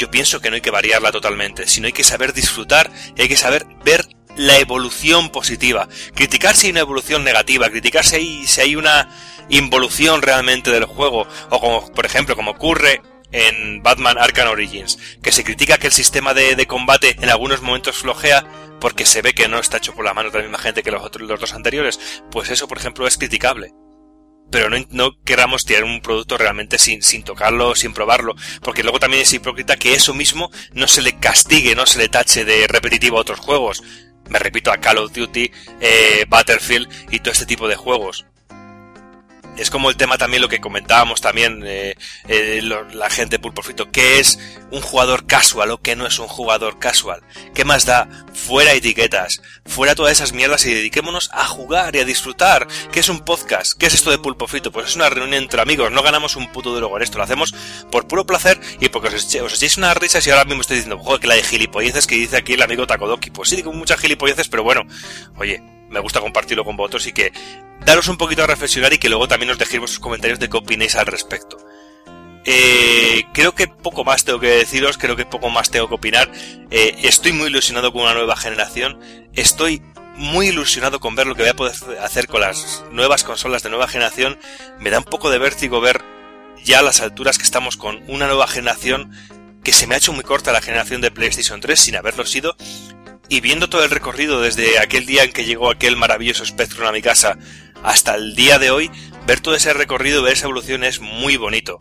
yo 0.00 0.10
pienso 0.10 0.40
que 0.40 0.48
no 0.48 0.54
hay 0.54 0.62
que 0.62 0.70
variarla 0.70 1.12
totalmente, 1.12 1.68
sino 1.68 1.86
hay 1.86 1.92
que 1.92 2.04
saber 2.04 2.32
disfrutar 2.32 2.90
hay 3.18 3.28
que 3.28 3.36
saber 3.36 3.66
ver 3.84 4.08
la 4.36 4.58
evolución 4.58 5.28
positiva. 5.28 5.88
Criticar 6.14 6.56
si 6.56 6.66
hay 6.66 6.70
una 6.72 6.80
evolución 6.80 7.22
negativa, 7.22 7.68
criticar 7.68 8.04
si 8.06 8.16
hay, 8.16 8.46
si 8.46 8.62
hay 8.62 8.76
una 8.76 9.10
involución 9.50 10.22
realmente 10.22 10.70
del 10.70 10.86
juego, 10.86 11.26
o 11.50 11.60
como, 11.60 11.92
por 11.92 12.06
ejemplo, 12.06 12.34
como 12.34 12.52
ocurre 12.52 13.02
en 13.32 13.82
Batman 13.82 14.16
Arkham 14.18 14.48
Origins, 14.48 14.98
que 15.22 15.32
se 15.32 15.44
critica 15.44 15.76
que 15.76 15.88
el 15.88 15.92
sistema 15.92 16.32
de, 16.32 16.56
de 16.56 16.66
combate 16.66 17.16
en 17.20 17.28
algunos 17.28 17.60
momentos 17.60 17.96
flojea 17.96 18.46
porque 18.80 19.04
se 19.04 19.20
ve 19.20 19.34
que 19.34 19.48
no 19.48 19.58
está 19.58 19.76
hecho 19.76 19.94
por 19.94 20.06
la 20.06 20.14
mano 20.14 20.30
de 20.30 20.38
la 20.38 20.44
misma 20.44 20.58
gente 20.58 20.82
que 20.82 20.90
los 20.90 21.04
otros 21.04 21.28
los 21.28 21.38
dos 21.38 21.52
anteriores, 21.52 22.00
pues 22.30 22.48
eso, 22.48 22.66
por 22.66 22.78
ejemplo, 22.78 23.06
es 23.06 23.18
criticable 23.18 23.74
pero 24.50 24.68
no, 24.90 25.16
queramos 25.24 25.64
tirar 25.64 25.84
un 25.84 26.00
producto 26.00 26.36
realmente 26.36 26.78
sin, 26.78 27.02
sin 27.02 27.22
tocarlo, 27.22 27.74
sin 27.74 27.92
probarlo, 27.92 28.34
porque 28.62 28.82
luego 28.82 28.98
también 28.98 29.22
es 29.22 29.32
hipócrita 29.32 29.76
que 29.76 29.94
eso 29.94 30.14
mismo 30.14 30.50
no 30.72 30.88
se 30.88 31.02
le 31.02 31.16
castigue, 31.18 31.74
no 31.74 31.86
se 31.86 31.98
le 31.98 32.08
tache 32.08 32.44
de 32.44 32.66
repetitivo 32.66 33.18
a 33.18 33.22
otros 33.22 33.40
juegos. 33.40 33.82
Me 34.28 34.38
repito 34.38 34.70
a 34.70 34.78
Call 34.78 34.98
of 34.98 35.12
Duty, 35.12 35.50
eh, 35.80 36.24
Battlefield 36.28 36.88
y 37.10 37.18
todo 37.18 37.32
este 37.32 37.46
tipo 37.46 37.66
de 37.66 37.76
juegos. 37.76 38.26
Es 39.56 39.70
como 39.70 39.90
el 39.90 39.96
tema 39.96 40.18
también 40.18 40.42
lo 40.42 40.48
que 40.48 40.60
comentábamos 40.60 41.20
también 41.20 41.62
eh, 41.64 41.94
eh, 42.28 42.60
la 42.62 43.10
gente 43.10 43.38
Pulpo 43.38 43.62
Frito, 43.62 43.90
¿qué 43.90 44.18
es 44.18 44.38
un 44.70 44.80
jugador 44.80 45.26
casual 45.26 45.70
o 45.70 45.78
qué 45.78 45.96
no 45.96 46.06
es 46.06 46.18
un 46.18 46.28
jugador 46.28 46.78
casual? 46.78 47.22
¿Qué 47.54 47.64
más 47.64 47.86
da? 47.86 48.08
Fuera 48.32 48.72
etiquetas, 48.72 49.42
fuera 49.66 49.94
todas 49.94 50.12
esas 50.12 50.32
mierdas 50.32 50.64
y 50.66 50.74
dediquémonos 50.74 51.30
a 51.32 51.46
jugar 51.46 51.94
y 51.96 52.00
a 52.00 52.04
disfrutar. 52.04 52.66
¿Qué 52.92 53.00
es 53.00 53.08
un 53.08 53.20
podcast? 53.20 53.76
¿Qué 53.78 53.86
es 53.86 53.94
esto 53.94 54.10
de 54.10 54.18
Pulpo 54.18 54.46
Frito? 54.46 54.72
Pues 54.72 54.88
es 54.88 54.96
una 54.96 55.10
reunión 55.10 55.42
entre 55.42 55.60
amigos, 55.60 55.90
no 55.90 56.02
ganamos 56.02 56.36
un 56.36 56.50
puto 56.52 56.72
duro 56.72 56.90
con 56.90 57.02
esto, 57.02 57.18
lo 57.18 57.24
hacemos 57.24 57.54
por 57.90 58.06
puro 58.06 58.26
placer 58.26 58.60
y 58.80 58.88
porque 58.88 59.08
os 59.08 59.34
echéis 59.34 59.76
unas 59.76 59.96
risas 59.96 60.26
y 60.26 60.30
ahora 60.30 60.44
mismo 60.44 60.62
estoy 60.62 60.76
diciendo, 60.76 60.98
joder, 61.02 61.20
que 61.20 61.26
la 61.26 61.34
de 61.34 61.42
gilipolleces 61.42 62.06
que 62.06 62.14
dice 62.14 62.36
aquí 62.36 62.54
el 62.54 62.62
amigo 62.62 62.86
Takodoki. 62.86 63.30
Pues 63.30 63.50
sí, 63.50 63.56
digo 63.56 63.72
muchas 63.72 64.00
gilipolleces, 64.00 64.48
pero 64.48 64.62
bueno, 64.62 64.82
oye, 65.36 65.62
me 65.90 66.00
gusta 66.00 66.20
compartirlo 66.20 66.64
con 66.64 66.76
vosotros 66.76 67.06
y 67.06 67.12
que 67.12 67.32
daros 67.84 68.08
un 68.08 68.16
poquito 68.16 68.44
a 68.44 68.46
reflexionar 68.46 68.92
y 68.92 68.98
que 68.98 69.08
luego 69.08 69.28
también 69.28 69.50
os 69.50 69.58
dejéis 69.58 69.80
vuestros 69.80 70.00
comentarios 70.00 70.38
de 70.38 70.48
qué 70.48 70.56
opinéis 70.56 70.96
al 70.96 71.06
respecto. 71.06 71.58
Eh, 72.44 73.24
creo 73.34 73.54
que 73.54 73.68
poco 73.68 74.02
más 74.02 74.24
tengo 74.24 74.40
que 74.40 74.48
deciros, 74.48 74.96
creo 74.96 75.14
que 75.14 75.26
poco 75.26 75.50
más 75.50 75.70
tengo 75.70 75.88
que 75.88 75.94
opinar. 75.94 76.30
Eh, 76.70 76.96
estoy 77.02 77.32
muy 77.32 77.48
ilusionado 77.48 77.92
con 77.92 78.02
una 78.02 78.14
nueva 78.14 78.36
generación, 78.36 78.98
estoy 79.34 79.82
muy 80.14 80.48
ilusionado 80.48 81.00
con 81.00 81.14
ver 81.14 81.26
lo 81.26 81.34
que 81.34 81.42
voy 81.42 81.50
a 81.50 81.56
poder 81.56 81.74
hacer 82.00 82.28
con 82.28 82.40
las 82.40 82.84
nuevas 82.90 83.24
consolas 83.24 83.62
de 83.62 83.70
nueva 83.70 83.88
generación. 83.88 84.38
Me 84.78 84.90
da 84.90 84.98
un 84.98 85.04
poco 85.04 85.30
de 85.30 85.38
vértigo 85.38 85.80
ver 85.80 86.02
ya 86.64 86.82
las 86.82 87.00
alturas 87.00 87.38
que 87.38 87.44
estamos 87.44 87.76
con 87.76 88.02
una 88.06 88.26
nueva 88.26 88.46
generación 88.46 89.12
que 89.62 89.72
se 89.72 89.86
me 89.86 89.94
ha 89.94 89.98
hecho 89.98 90.12
muy 90.12 90.24
corta 90.24 90.52
la 90.52 90.62
generación 90.62 91.00
de 91.00 91.10
PlayStation 91.10 91.60
3 91.60 91.78
sin 91.78 91.96
haberlo 91.96 92.24
sido 92.24 92.56
y 93.30 93.40
viendo 93.40 93.70
todo 93.70 93.84
el 93.84 93.90
recorrido 93.90 94.42
desde 94.42 94.78
aquel 94.80 95.06
día 95.06 95.22
en 95.22 95.32
que 95.32 95.44
llegó 95.44 95.70
aquel 95.70 95.96
maravilloso 95.96 96.44
Spectrum 96.44 96.86
a 96.86 96.92
mi 96.92 97.00
casa 97.00 97.38
hasta 97.82 98.16
el 98.16 98.34
día 98.34 98.58
de 98.58 98.70
hoy, 98.70 98.90
ver 99.24 99.40
todo 99.40 99.54
ese 99.54 99.72
recorrido, 99.72 100.22
ver 100.22 100.34
esa 100.34 100.46
evolución 100.46 100.84
es 100.84 101.00
muy 101.00 101.36
bonito. 101.36 101.80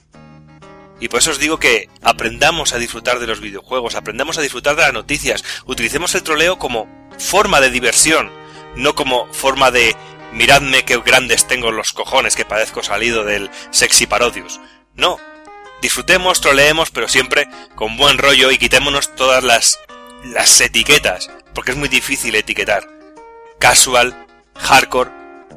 Y 1.00 1.08
por 1.08 1.20
eso 1.20 1.32
os 1.32 1.40
digo 1.40 1.58
que 1.58 1.90
aprendamos 2.04 2.74
a 2.74 2.78
disfrutar 2.78 3.20
de 3.20 3.28
los 3.28 3.42
videojuegos, 3.42 3.96
aprendamos 3.96 4.38
a 4.38 4.42
disfrutar 4.42 4.76
de 4.76 4.84
las 4.84 4.94
noticias, 4.94 5.44
utilicemos 5.66 6.14
el 6.14 6.24
troleo 6.24 6.60
como 6.60 6.88
forma 7.18 7.60
de 7.62 7.72
diversión, 7.72 8.32
no 8.76 8.94
como 8.94 9.28
forma 9.34 9.72
de 9.72 9.96
miradme 10.32 10.86
qué 10.86 11.00
grandes 11.00 11.48
tengo 11.48 11.72
los 11.72 11.94
cojones 11.94 12.36
que 12.36 12.46
parezco 12.46 12.84
salido 12.84 13.24
del 13.24 13.50
sexy 13.72 14.06
parodius. 14.06 14.60
No, 14.96 15.18
disfrutemos, 15.82 16.42
troleemos, 16.42 16.92
pero 16.92 17.08
siempre 17.08 17.48
con 17.76 17.98
buen 17.98 18.20
rollo 18.20 18.52
y 18.52 18.60
quitémonos 18.60 19.16
todas 19.16 19.44
las, 19.44 19.80
las 20.26 20.62
etiquetas, 20.62 21.32
porque 21.54 21.72
es 21.72 21.78
muy 21.78 21.90
difícil 21.90 22.36
etiquetar. 22.36 22.88
Casual, 23.60 24.26
hardcore, 24.56 25.12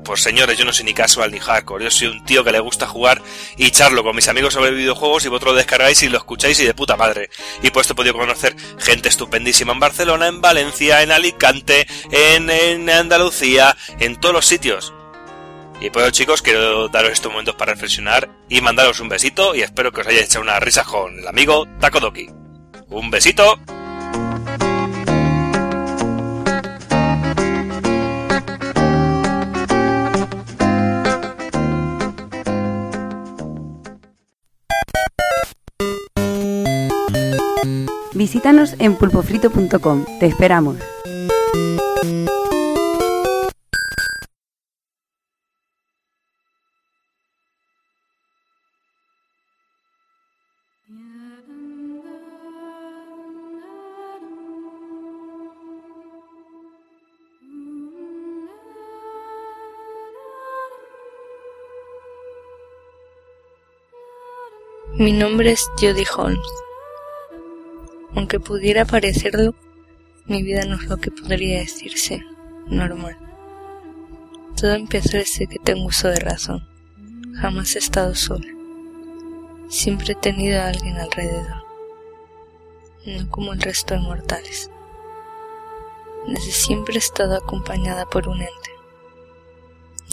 pues 0.04 0.20
señores, 0.22 0.58
yo 0.58 0.64
no 0.64 0.72
soy 0.72 0.84
ni 0.84 0.94
casual 0.94 1.30
ni 1.30 1.38
hardcore, 1.38 1.84
yo 1.84 1.90
soy 1.90 2.08
un 2.08 2.24
tío 2.24 2.42
que 2.42 2.52
le 2.52 2.60
gusta 2.60 2.86
jugar 2.86 3.22
y 3.56 3.70
charlo 3.70 4.02
con 4.02 4.16
mis 4.16 4.28
amigos 4.28 4.54
sobre 4.54 4.72
videojuegos 4.72 5.24
y 5.24 5.28
vosotros 5.28 5.52
lo 5.52 5.58
descargáis 5.58 6.02
y 6.02 6.08
lo 6.08 6.18
escucháis 6.18 6.58
y 6.60 6.64
de 6.64 6.74
puta 6.74 6.96
madre. 6.96 7.30
Y 7.62 7.66
esto 7.68 7.92
he 7.92 7.96
podido 7.96 8.14
conocer 8.14 8.56
gente 8.78 9.08
estupendísima 9.08 9.72
en 9.72 9.80
Barcelona, 9.80 10.26
en 10.26 10.40
Valencia, 10.40 11.02
en 11.02 11.12
Alicante, 11.12 11.86
en, 12.10 12.50
en 12.50 12.90
Andalucía, 12.90 13.76
en 14.00 14.16
todos 14.16 14.34
los 14.34 14.46
sitios. 14.46 14.92
Y 15.80 15.90
por 15.90 16.02
eso 16.02 16.12
chicos, 16.12 16.42
quiero 16.42 16.88
daros 16.88 17.12
estos 17.12 17.32
momentos 17.32 17.56
para 17.56 17.72
reflexionar 17.72 18.28
y 18.48 18.60
mandaros 18.60 19.00
un 19.00 19.08
besito 19.08 19.54
y 19.54 19.62
espero 19.62 19.92
que 19.92 20.02
os 20.02 20.06
hayáis 20.06 20.26
echado 20.26 20.44
una 20.44 20.60
risa 20.60 20.84
con 20.84 21.18
el 21.18 21.26
amigo 21.26 21.66
Takodoki. 21.80 22.28
Un 22.88 23.10
besito. 23.10 23.58
Visítanos 38.22 38.76
en 38.78 38.94
pulpofrito.com. 38.94 40.04
Te 40.20 40.26
esperamos. 40.26 40.76
Mi 64.94 65.10
nombre 65.10 65.50
es 65.50 65.68
Jodie 65.80 66.06
Holmes. 66.16 66.38
Aunque 68.14 68.40
pudiera 68.40 68.84
parecerlo, 68.84 69.54
mi 70.26 70.42
vida 70.42 70.64
no 70.64 70.76
es 70.76 70.84
lo 70.84 70.98
que 70.98 71.10
podría 71.10 71.60
decirse 71.60 72.22
normal. 72.66 73.16
Todo 74.56 74.74
empezó 74.74 75.16
desde 75.16 75.46
que 75.46 75.58
tengo 75.58 75.86
uso 75.86 76.08
de 76.08 76.20
razón. 76.20 76.68
Jamás 77.40 77.74
he 77.74 77.78
estado 77.78 78.14
sola. 78.14 78.46
Siempre 79.68 80.12
he 80.12 80.14
tenido 80.16 80.60
a 80.60 80.68
alguien 80.68 80.96
alrededor. 80.98 81.64
No 83.06 83.28
como 83.30 83.52
el 83.52 83.60
resto 83.60 83.94
de 83.94 84.00
mortales. 84.00 84.70
Desde 86.26 86.52
siempre 86.52 86.94
he 86.94 86.98
estado 86.98 87.36
acompañada 87.36 88.06
por 88.06 88.28
un 88.28 88.42
ente. 88.42 88.70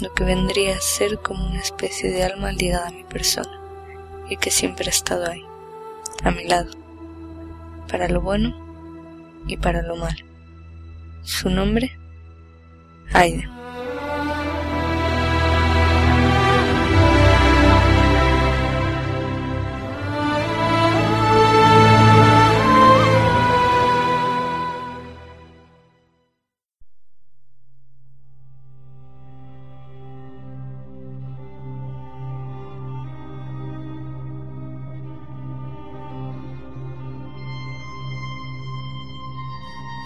Lo 0.00 0.12
que 0.14 0.24
vendría 0.24 0.76
a 0.76 0.80
ser 0.80 1.18
como 1.18 1.46
una 1.46 1.60
especie 1.60 2.10
de 2.10 2.24
alma 2.24 2.50
ligada 2.52 2.88
a 2.88 2.92
mi 2.92 3.04
persona 3.04 3.60
y 4.30 4.36
que 4.38 4.50
siempre 4.50 4.86
ha 4.86 4.90
estado 4.90 5.30
ahí, 5.30 5.44
a 6.24 6.30
mi 6.30 6.44
lado, 6.44 6.70
para 7.90 8.08
lo 8.08 8.20
bueno 8.20 8.54
y 9.46 9.56
para 9.56 9.82
lo 9.82 9.96
malo. 9.96 10.24
Su 11.22 11.50
nombre, 11.50 11.98
Aida. 13.12 13.59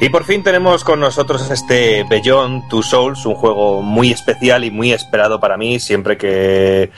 Y 0.04 0.10
por 0.10 0.24
fin 0.24 0.42
tenemos 0.42 0.84
con 0.84 1.00
nosotros 1.00 1.50
este 1.50 2.04
Beyond 2.04 2.68
Two 2.68 2.82
Souls, 2.82 3.24
un 3.24 3.34
juego 3.34 3.80
muy 3.80 4.10
especial 4.10 4.62
y 4.62 4.70
muy 4.70 4.92
esperado 4.92 5.40
para 5.40 5.56
mí, 5.56 5.80
siempre 5.80 6.18
que 6.18 6.90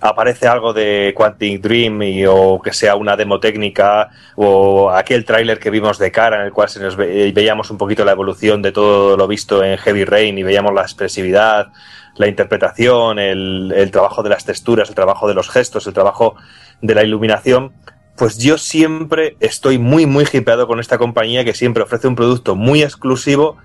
aparece 0.00 0.48
algo 0.48 0.72
de 0.72 1.12
Quantic 1.14 1.60
Dream 1.60 2.00
y, 2.04 2.24
o 2.24 2.62
que 2.64 2.72
sea 2.72 2.96
una 2.96 3.16
demo 3.16 3.38
técnica 3.38 4.08
o 4.36 4.88
aquel 4.88 5.26
tráiler 5.26 5.58
que 5.58 5.68
vimos 5.68 5.98
de 5.98 6.10
cara 6.10 6.40
en 6.40 6.46
el 6.46 6.52
cual 6.54 6.70
se 6.70 6.80
nos 6.80 6.96
ve- 6.96 7.30
veíamos 7.34 7.70
un 7.70 7.76
poquito 7.76 8.02
la 8.02 8.12
evolución 8.12 8.62
de 8.62 8.72
todo 8.72 9.18
lo 9.18 9.28
visto 9.28 9.62
en 9.62 9.76
Heavy 9.76 10.06
Rain 10.06 10.38
y 10.38 10.42
veíamos 10.42 10.72
la 10.72 10.80
expresividad, 10.80 11.66
la 12.16 12.28
interpretación, 12.28 13.18
el 13.18 13.90
trabajo 13.92 14.22
de 14.22 14.30
las 14.30 14.46
texturas, 14.46 14.88
el 14.88 14.94
trabajo 14.94 15.28
de 15.28 15.34
los 15.34 15.50
gestos, 15.50 15.86
el 15.86 15.92
trabajo 15.92 16.36
de 16.80 16.94
la 16.94 17.02
iluminación, 17.02 17.74
pues 18.16 18.38
yo 18.38 18.58
siempre 18.58 19.36
estoy 19.40 19.78
muy, 19.78 20.06
muy 20.06 20.24
hipeado 20.32 20.66
con 20.66 20.80
esta 20.80 20.98
compañía 20.98 21.44
que 21.44 21.54
siempre 21.54 21.82
ofrece 21.82 22.06
un 22.06 22.14
producto 22.14 22.54
muy 22.54 22.82
exclusivo, 22.82 23.56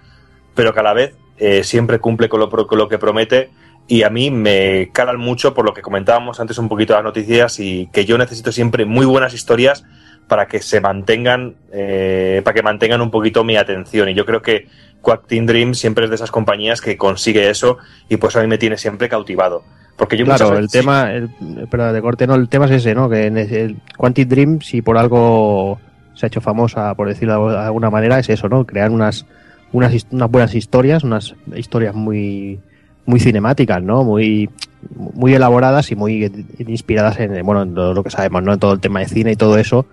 pero 0.55 0.73
que 0.73 0.80
a 0.80 0.84
la 0.84 0.93
vez 0.93 1.15
eh, 1.38 1.63
siempre 1.63 1.99
cumple 1.99 2.30
con 2.30 2.39
lo, 2.39 2.49
con 2.49 2.77
lo 2.77 2.89
que 2.89 2.97
promete. 2.97 3.51
Y 3.88 4.03
a 4.03 4.09
mí 4.09 4.30
me 4.30 4.91
calan 4.93 5.17
mucho 5.17 5.53
por 5.53 5.65
lo 5.65 5.73
que 5.73 5.81
comentábamos 5.81 6.39
antes 6.39 6.57
un 6.59 6.69
poquito 6.69 6.93
las 6.93 7.03
noticias 7.03 7.59
y 7.59 7.89
que 7.91 8.05
yo 8.05 8.17
necesito 8.17 8.51
siempre 8.51 8.85
muy 8.85 9.05
buenas 9.05 9.34
historias 9.34 9.84
para 10.27 10.47
que 10.47 10.61
se 10.61 10.80
mantengan, 10.80 11.55
eh, 11.73 12.41
para 12.43 12.53
que 12.53 12.61
mantengan 12.61 13.01
un 13.01 13.09
poquito 13.09 13.43
mi 13.43 13.55
atención. 13.57 14.09
Y 14.09 14.13
yo 14.13 14.26
creo 14.26 14.41
que 14.41 14.67
Quack 15.01 15.27
Team 15.27 15.45
Dream 15.45 15.73
siempre 15.73 16.05
es 16.05 16.09
de 16.09 16.15
esas 16.15 16.31
compañías 16.31 16.81
que 16.81 16.97
consigue 16.97 17.49
eso 17.49 17.77
y 18.09 18.17
pues 18.17 18.35
a 18.35 18.41
mí 18.41 18.47
me 18.47 18.57
tiene 18.57 18.77
siempre 18.77 19.09
cautivado. 19.09 19.63
Porque 19.99 20.15
yo 20.15 20.23
Claro, 20.23 20.57
el 20.57 20.69
tema, 20.69 21.11
el, 21.11 21.30
pero 21.69 21.91
de 21.91 22.01
corte 22.01 22.26
no, 22.26 22.35
el 22.35 22.47
tema 22.47 22.65
es 22.65 22.71
ese, 22.71 22.95
¿no? 22.95 23.09
Que 23.09 23.26
en 23.26 23.38
el 23.38 23.77
Quantic 23.97 24.30
Dream, 24.30 24.61
si 24.61 24.81
por 24.81 24.97
algo 24.97 25.77
se 26.13 26.26
ha 26.26 26.27
hecho 26.27 26.39
famosa, 26.39 26.95
por 26.95 27.09
decirlo 27.09 27.49
de 27.51 27.57
alguna 27.57 27.89
manera, 27.89 28.17
es 28.17 28.30
eso, 28.30 28.47
¿no? 28.47 28.65
Crear 28.65 28.91
unas, 28.91 29.26
unas, 29.73 30.07
unas 30.11 30.31
buenas 30.31 30.55
historias, 30.55 31.03
unas 31.03 31.35
historias 31.53 31.95
muy, 31.95 32.59
muy 33.05 33.19
cinemáticas, 33.19 33.84
¿no? 33.84 34.05
Muy, 34.05 34.49
muy 34.95 35.34
elaboradas 35.34 35.91
y 35.91 35.97
muy 35.97 36.31
inspiradas 36.59 37.19
en, 37.19 37.45
bueno, 37.45 37.63
en 37.63 37.76
lo 37.76 38.03
que 38.03 38.09
sabemos, 38.09 38.41
¿no? 38.41 38.53
En 38.53 38.59
todo 38.59 38.71
el 38.71 38.80
tema 38.80 39.01
de 39.01 39.07
cine 39.07 39.34
y 39.34 39.35
todo 39.35 39.57
eso, 39.57 39.85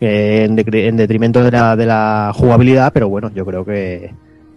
eh, 0.00 0.48
en 0.48 0.96
detrimento 0.96 1.44
de 1.44 1.52
la, 1.52 1.76
de 1.76 1.86
la 1.86 2.32
jugabilidad, 2.34 2.92
pero 2.92 3.08
bueno, 3.08 3.30
yo 3.32 3.46
creo 3.46 3.64
que, 3.64 4.12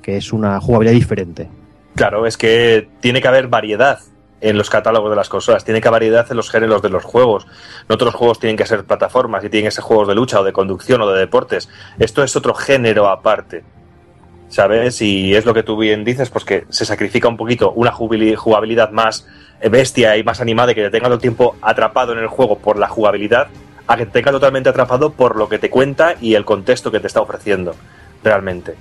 que 0.07 0.15
es 0.15 0.31
una 0.31 0.61
jugabilidad 0.61 0.93
diferente. 0.93 1.49
Claro, 1.93 2.25
es 2.25 2.37
que 2.37 2.87
tiene 3.01 3.21
que 3.21 3.27
haber 3.27 3.49
variedad 3.49 3.99
en 4.39 4.57
los 4.57 4.69
catálogos 4.69 5.09
de 5.09 5.17
las 5.17 5.27
consolas, 5.27 5.65
tiene 5.65 5.81
que 5.81 5.89
haber 5.89 5.99
variedad 5.99 6.25
en 6.29 6.37
los 6.37 6.49
géneros 6.49 6.81
de 6.81 6.87
los 6.87 7.03
juegos. 7.03 7.45
No 7.89 7.97
los 7.97 8.15
juegos 8.15 8.39
tienen 8.39 8.55
que 8.55 8.65
ser 8.65 8.85
plataformas 8.85 9.43
y 9.43 9.49
tienen 9.49 9.67
que 9.67 9.75
ser 9.75 9.83
juegos 9.83 10.07
de 10.07 10.15
lucha 10.15 10.39
o 10.39 10.45
de 10.45 10.53
conducción 10.53 11.01
o 11.01 11.11
de 11.11 11.19
deportes. 11.19 11.67
Esto 11.99 12.23
es 12.23 12.37
otro 12.37 12.53
género 12.53 13.09
aparte. 13.09 13.65
¿Sabes? 14.47 15.01
Y 15.01 15.35
es 15.35 15.45
lo 15.45 15.53
que 15.53 15.63
tú 15.63 15.75
bien 15.75 16.05
dices, 16.05 16.29
pues 16.29 16.45
que 16.45 16.63
se 16.69 16.85
sacrifica 16.85 17.27
un 17.27 17.35
poquito 17.35 17.73
una 17.73 17.91
jugabilidad 17.91 18.91
más 18.91 19.27
bestia 19.69 20.15
y 20.15 20.23
más 20.23 20.39
animada 20.39 20.71
y 20.71 20.75
que 20.75 20.83
te 20.83 20.89
tenga 20.89 21.07
todo 21.07 21.15
el 21.15 21.21
tiempo 21.21 21.57
atrapado 21.61 22.13
en 22.13 22.19
el 22.19 22.27
juego 22.27 22.59
por 22.59 22.79
la 22.79 22.87
jugabilidad, 22.87 23.47
a 23.87 23.97
que 23.97 24.05
te 24.05 24.11
tenga 24.13 24.31
totalmente 24.31 24.69
atrapado 24.69 25.11
por 25.11 25.35
lo 25.35 25.49
que 25.49 25.59
te 25.59 25.69
cuenta 25.69 26.15
y 26.21 26.35
el 26.35 26.45
contexto 26.45 26.91
que 26.91 27.01
te 27.01 27.07
está 27.07 27.19
ofreciendo, 27.19 27.75
realmente. 28.23 28.75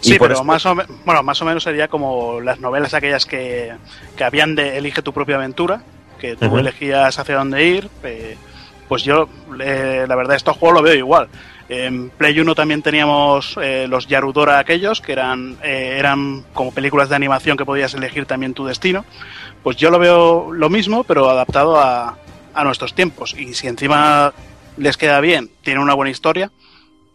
Sí, 0.00 0.10
pero 0.18 0.44
más 0.44 0.64
o, 0.66 0.74
me- 0.74 0.84
bueno, 1.04 1.22
más 1.22 1.40
o 1.42 1.44
menos 1.44 1.62
sería 1.62 1.88
como 1.88 2.40
las 2.40 2.60
novelas 2.60 2.94
aquellas 2.94 3.26
que, 3.26 3.72
que 4.16 4.24
habían 4.24 4.54
de 4.54 4.78
Elige 4.78 5.02
tu 5.02 5.12
propia 5.12 5.36
aventura, 5.36 5.82
que 6.20 6.36
tú 6.36 6.46
elegías 6.60 7.18
hacia 7.18 7.36
dónde 7.36 7.64
ir. 7.66 7.88
eh, 8.04 8.36
pues 8.88 9.02
yo, 9.04 9.28
eh, 9.60 10.06
la 10.08 10.16
verdad, 10.16 10.36
estos 10.36 10.56
juegos 10.56 10.78
lo 10.78 10.82
veo 10.82 10.94
igual. 10.94 11.28
En 11.68 12.08
Play 12.08 12.40
1 12.40 12.54
también 12.54 12.80
teníamos 12.80 13.58
eh, 13.60 13.86
los 13.86 14.06
Yarudora 14.06 14.58
aquellos, 14.58 15.02
que 15.02 15.12
eran, 15.12 15.58
eh, 15.62 15.96
eran 15.98 16.42
como 16.54 16.72
películas 16.72 17.10
de 17.10 17.16
animación 17.16 17.58
que 17.58 17.66
podías 17.66 17.92
elegir 17.92 18.24
también 18.24 18.54
tu 18.54 18.64
destino. 18.64 19.04
Pues 19.62 19.76
yo 19.76 19.90
lo 19.90 19.98
veo 19.98 20.52
lo 20.54 20.70
mismo, 20.70 21.04
pero 21.04 21.28
adaptado 21.28 21.78
a, 21.78 22.16
a 22.54 22.64
nuestros 22.64 22.94
tiempos. 22.94 23.34
Y 23.38 23.52
si 23.52 23.66
encima 23.66 24.32
les 24.78 24.96
queda 24.96 25.20
bien, 25.20 25.50
tiene 25.62 25.80
una 25.80 25.92
buena 25.92 26.10
historia, 26.10 26.50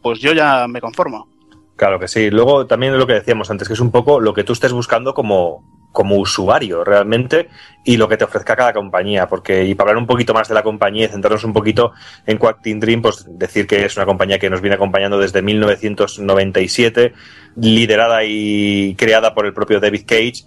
pues 0.03 0.19
yo 0.19 0.33
ya 0.33 0.67
me 0.67 0.79
conformo. 0.81 1.27
Claro 1.75 1.99
que 1.99 2.07
sí. 2.07 2.29
Luego 2.29 2.67
también 2.67 2.97
lo 2.97 3.07
que 3.07 3.13
decíamos 3.13 3.49
antes, 3.49 3.67
que 3.67 3.73
es 3.73 3.79
un 3.79 3.91
poco 3.91 4.19
lo 4.19 4.33
que 4.33 4.43
tú 4.43 4.53
estés 4.53 4.71
buscando 4.71 5.13
como, 5.13 5.63
como 5.91 6.17
usuario 6.17 6.83
realmente 6.83 7.49
y 7.83 7.97
lo 7.97 8.07
que 8.07 8.17
te 8.17 8.25
ofrezca 8.25 8.55
cada 8.55 8.73
compañía. 8.73 9.27
Porque, 9.27 9.63
y 9.63 9.73
para 9.75 9.91
hablar 9.91 10.01
un 10.01 10.07
poquito 10.07 10.33
más 10.33 10.47
de 10.47 10.53
la 10.53 10.63
compañía 10.63 11.05
y 11.05 11.09
centrarnos 11.09 11.43
un 11.45 11.53
poquito 11.53 11.93
en 12.25 12.37
Quack 12.37 12.61
Team 12.61 12.79
Dream, 12.79 13.01
pues 13.01 13.25
decir 13.27 13.65
que 13.65 13.85
es 13.85 13.95
una 13.95 14.05
compañía 14.05 14.37
que 14.37 14.49
nos 14.49 14.61
viene 14.61 14.75
acompañando 14.75 15.17
desde 15.19 15.41
1997, 15.41 17.13
liderada 17.55 18.23
y 18.23 18.95
creada 18.95 19.33
por 19.33 19.45
el 19.45 19.53
propio 19.53 19.79
David 19.79 20.03
Cage. 20.05 20.45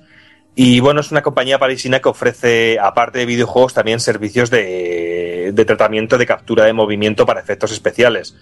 Y 0.55 0.81
bueno, 0.81 1.01
es 1.01 1.11
una 1.11 1.23
compañía 1.23 1.59
parisina 1.59 2.01
que 2.01 2.09
ofrece, 2.09 2.78
aparte 2.81 3.19
de 3.19 3.27
videojuegos, 3.27 3.74
también 3.74 4.01
servicios 4.01 4.48
de, 4.48 5.51
de 5.53 5.65
tratamiento 5.65 6.16
de 6.16 6.24
captura 6.24 6.65
de 6.65 6.73
movimiento 6.73 7.27
para 7.27 7.40
efectos 7.40 7.73
especiales. 7.73 8.36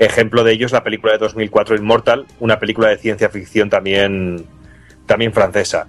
Ejemplo 0.00 0.44
de 0.44 0.52
ello 0.52 0.64
es 0.64 0.72
la 0.72 0.82
película 0.82 1.12
de 1.12 1.18
2004 1.18 1.76
Immortal, 1.76 2.24
una 2.40 2.58
película 2.58 2.88
de 2.88 2.96
ciencia 2.96 3.28
ficción 3.28 3.68
también, 3.68 4.46
también 5.04 5.30
francesa. 5.30 5.88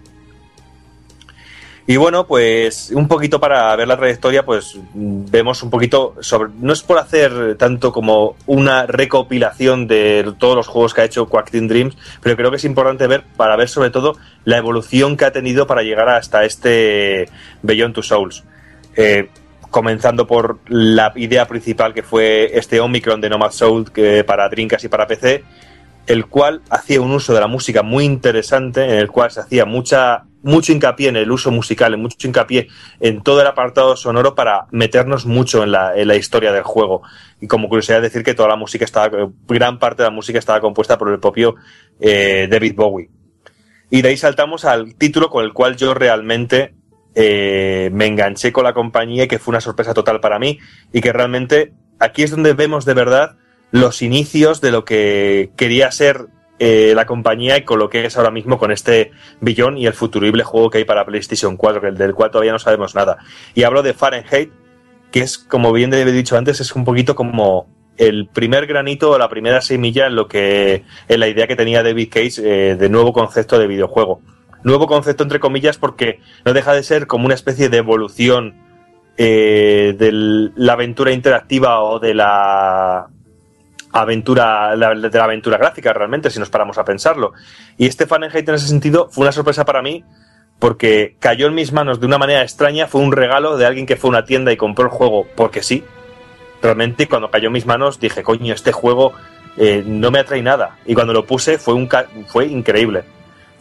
Y 1.87 1.95
bueno, 1.95 2.27
pues 2.27 2.91
un 2.93 3.07
poquito 3.07 3.39
para 3.39 3.73
ver 3.77 3.87
la 3.87 3.95
trayectoria, 3.95 4.43
pues 4.43 4.77
vemos 4.93 5.63
un 5.63 5.69
poquito 5.69 6.15
sobre. 6.19 6.51
No 6.59 6.73
es 6.73 6.83
por 6.83 6.97
hacer 6.97 7.55
tanto 7.55 7.93
como 7.93 8.35
una 8.47 8.85
recopilación 8.85 9.87
de 9.87 10.29
todos 10.37 10.57
los 10.57 10.67
juegos 10.67 10.93
que 10.93 11.01
ha 11.01 11.05
hecho 11.05 11.29
Quack 11.29 11.51
Dreams, 11.51 11.95
pero 12.21 12.35
creo 12.35 12.51
que 12.51 12.57
es 12.57 12.65
importante 12.65 13.07
ver 13.07 13.23
para 13.37 13.55
ver 13.55 13.69
sobre 13.69 13.91
todo 13.91 14.17
la 14.43 14.57
evolución 14.57 15.15
que 15.15 15.23
ha 15.23 15.31
tenido 15.31 15.67
para 15.67 15.83
llegar 15.83 16.09
hasta 16.09 16.43
este 16.43 17.29
Beyond 17.61 17.93
Two 17.93 18.03
Souls. 18.03 18.43
Eh, 18.97 19.29
comenzando 19.71 20.27
por 20.27 20.59
la 20.67 21.11
idea 21.15 21.47
principal 21.47 21.93
que 21.93 22.03
fue 22.03 22.51
este 22.53 22.79
Omicron 22.79 23.21
de 23.21 23.29
Nomad 23.29 23.51
Soul 23.51 23.91
que 23.91 24.23
para 24.23 24.49
Dreamcast 24.49 24.85
y 24.85 24.89
para 24.89 25.07
PC, 25.07 25.43
el 26.07 26.25
cual 26.27 26.61
hacía 26.69 27.01
un 27.01 27.11
uso 27.11 27.33
de 27.33 27.39
la 27.39 27.47
música 27.47 27.81
muy 27.81 28.03
interesante, 28.03 28.83
en 28.83 28.97
el 28.97 29.09
cual 29.09 29.31
se 29.31 29.39
hacía 29.39 29.65
mucha, 29.65 30.25
mucho 30.43 30.73
hincapié 30.73 31.09
en 31.09 31.15
el 31.15 31.31
uso 31.31 31.51
musical, 31.51 31.97
mucho 31.97 32.27
hincapié 32.27 32.67
en 32.99 33.21
todo 33.21 33.41
el 33.41 33.47
apartado 33.47 33.95
sonoro 33.95 34.35
para 34.35 34.67
meternos 34.71 35.25
mucho 35.25 35.63
en 35.63 35.71
la, 35.71 35.95
en 35.95 36.07
la 36.07 36.15
historia 36.15 36.51
del 36.51 36.63
juego. 36.63 37.01
Y 37.39 37.47
como 37.47 37.69
curiosidad 37.69 38.01
decir 38.01 38.23
que 38.23 38.33
toda 38.33 38.49
la 38.49 38.55
música 38.57 38.83
estaba, 38.83 39.09
gran 39.47 39.79
parte 39.79 40.03
de 40.03 40.09
la 40.09 40.15
música 40.15 40.37
estaba 40.37 40.59
compuesta 40.59 40.97
por 40.97 41.09
el 41.09 41.19
propio 41.19 41.55
eh, 41.99 42.47
David 42.51 42.75
Bowie. 42.75 43.09
Y 43.89 44.01
de 44.01 44.09
ahí 44.09 44.17
saltamos 44.17 44.65
al 44.65 44.95
título 44.95 45.29
con 45.29 45.43
el 45.45 45.53
cual 45.53 45.75
yo 45.75 45.93
realmente 45.93 46.73
eh, 47.15 47.89
me 47.93 48.05
enganché 48.05 48.51
con 48.51 48.63
la 48.63 48.73
compañía 48.73 49.25
y 49.25 49.27
que 49.27 49.39
fue 49.39 49.51
una 49.51 49.61
sorpresa 49.61 49.93
total 49.93 50.19
para 50.19 50.39
mí 50.39 50.59
y 50.93 51.01
que 51.01 51.11
realmente 51.13 51.73
aquí 51.99 52.23
es 52.23 52.31
donde 52.31 52.53
vemos 52.53 52.85
de 52.85 52.93
verdad 52.93 53.35
los 53.71 54.01
inicios 54.01 54.61
de 54.61 54.71
lo 54.71 54.83
que 54.85 55.51
quería 55.55 55.91
ser 55.91 56.27
eh, 56.59 56.93
la 56.95 57.05
compañía 57.05 57.57
y 57.57 57.63
con 57.63 57.79
lo 57.79 57.89
que 57.89 58.05
es 58.05 58.17
ahora 58.17 58.29
mismo 58.31 58.57
con 58.59 58.71
este 58.71 59.11
billón 59.39 59.77
y 59.77 59.87
el 59.87 59.93
futurible 59.93 60.43
juego 60.43 60.69
que 60.69 60.77
hay 60.79 60.83
para 60.85 61.05
PlayStation 61.05 61.57
4, 61.57 61.81
que- 61.81 61.91
del 61.91 62.13
cual 62.13 62.29
todavía 62.31 62.51
no 62.51 62.59
sabemos 62.59 62.93
nada. 62.93 63.17
Y 63.55 63.63
hablo 63.63 63.81
de 63.81 63.93
Fahrenheit, 63.95 64.51
que 65.11 65.21
es, 65.21 65.37
como 65.39 65.73
bien 65.73 65.91
he 65.93 66.05
dicho 66.11 66.37
antes, 66.37 66.59
es 66.59 66.75
un 66.75 66.85
poquito 66.85 67.15
como 67.15 67.67
el 67.97 68.27
primer 68.27 68.67
granito 68.67 69.11
o 69.11 69.17
la 69.17 69.27
primera 69.27 69.61
semilla 69.61 70.05
en 70.07 70.15
lo 70.15 70.27
que 70.27 70.83
en 71.07 71.19
la 71.19 71.27
idea 71.27 71.47
que 71.47 71.55
tenía 71.55 71.81
David 71.83 72.09
Cage 72.11 72.41
eh, 72.43 72.75
de 72.75 72.89
nuevo 72.89 73.11
concepto 73.11 73.57
de 73.57 73.67
videojuego. 73.67 74.21
Nuevo 74.63 74.87
concepto 74.87 75.23
entre 75.23 75.39
comillas 75.39 75.77
porque 75.77 76.19
no 76.45 76.53
deja 76.53 76.73
de 76.73 76.83
ser 76.83 77.07
como 77.07 77.25
una 77.25 77.33
especie 77.35 77.69
de 77.69 77.77
evolución 77.77 78.55
eh, 79.17 79.95
de 79.97 80.11
la 80.55 80.73
aventura 80.73 81.11
interactiva 81.11 81.81
o 81.81 81.99
de 81.99 82.13
la 82.13 83.07
aventura 83.93 84.75
la- 84.75 84.93
de 84.95 85.17
la 85.17 85.23
aventura 85.25 85.57
gráfica 85.57 85.91
realmente 85.93 86.29
si 86.29 86.39
nos 86.39 86.49
paramos 86.49 86.77
a 86.77 86.85
pensarlo. 86.85 87.33
Y 87.77 87.87
este 87.87 88.05
Fahrenheit 88.07 88.47
en 88.47 88.55
ese 88.55 88.67
sentido 88.67 89.09
fue 89.11 89.23
una 89.23 89.31
sorpresa 89.31 89.65
para 89.65 89.81
mí 89.81 90.03
porque 90.59 91.15
cayó 91.19 91.47
en 91.47 91.55
mis 91.55 91.73
manos 91.73 91.99
de 91.99 92.05
una 92.05 92.17
manera 92.17 92.41
extraña 92.43 92.87
fue 92.87 93.01
un 93.01 93.11
regalo 93.11 93.57
de 93.57 93.65
alguien 93.65 93.85
que 93.85 93.95
fue 93.97 94.09
a 94.09 94.11
una 94.11 94.25
tienda 94.25 94.51
y 94.51 94.57
compró 94.57 94.85
el 94.85 94.91
juego 94.91 95.27
porque 95.35 95.61
sí. 95.63 95.83
Realmente 96.61 97.07
cuando 97.07 97.31
cayó 97.31 97.47
en 97.47 97.53
mis 97.53 97.65
manos 97.65 97.99
dije 97.99 98.23
coño 98.23 98.53
este 98.53 98.71
juego 98.71 99.13
eh, 99.57 99.83
no 99.85 100.11
me 100.11 100.19
atrae 100.19 100.41
nada 100.41 100.77
y 100.85 100.93
cuando 100.93 101.11
lo 101.13 101.25
puse 101.25 101.57
fue 101.57 101.73
un 101.73 101.89
fue 102.27 102.45
increíble 102.45 103.03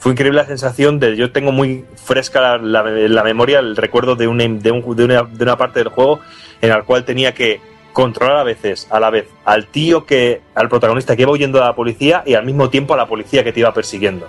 fue 0.00 0.12
increíble 0.12 0.40
la 0.40 0.46
sensación 0.46 0.98
de 0.98 1.14
yo 1.16 1.30
tengo 1.30 1.52
muy 1.52 1.84
fresca 1.94 2.58
la, 2.58 2.82
memoria 3.22 3.58
el 3.60 3.76
recuerdo 3.76 4.16
de 4.16 4.26
una, 4.26 4.44
de, 4.48 4.70
un- 4.72 4.96
de 4.96 5.04
una, 5.04 5.22
de 5.22 5.44
una 5.44 5.56
parte 5.56 5.78
del 5.78 5.88
juego 5.88 6.20
en 6.60 6.70
la 6.70 6.82
cual 6.82 7.04
tenía 7.04 7.32
que 7.34 7.60
controlar 7.92 8.38
a 8.38 8.44
veces 8.44 8.86
a 8.90 8.98
la 8.98 9.10
vez 9.10 9.28
al 9.44 9.66
tío 9.66 10.06
que 10.06 10.40
al 10.54 10.68
protagonista 10.68 11.14
que 11.16 11.22
iba 11.22 11.30
huyendo 11.32 11.62
a 11.62 11.66
la 11.66 11.74
policía 11.74 12.22
y 12.26 12.34
al 12.34 12.44
mismo 12.44 12.70
tiempo 12.70 12.94
a 12.94 12.96
la 12.96 13.06
policía 13.06 13.44
que 13.44 13.52
te 13.52 13.60
iba 13.60 13.72
persiguiendo. 13.74 14.26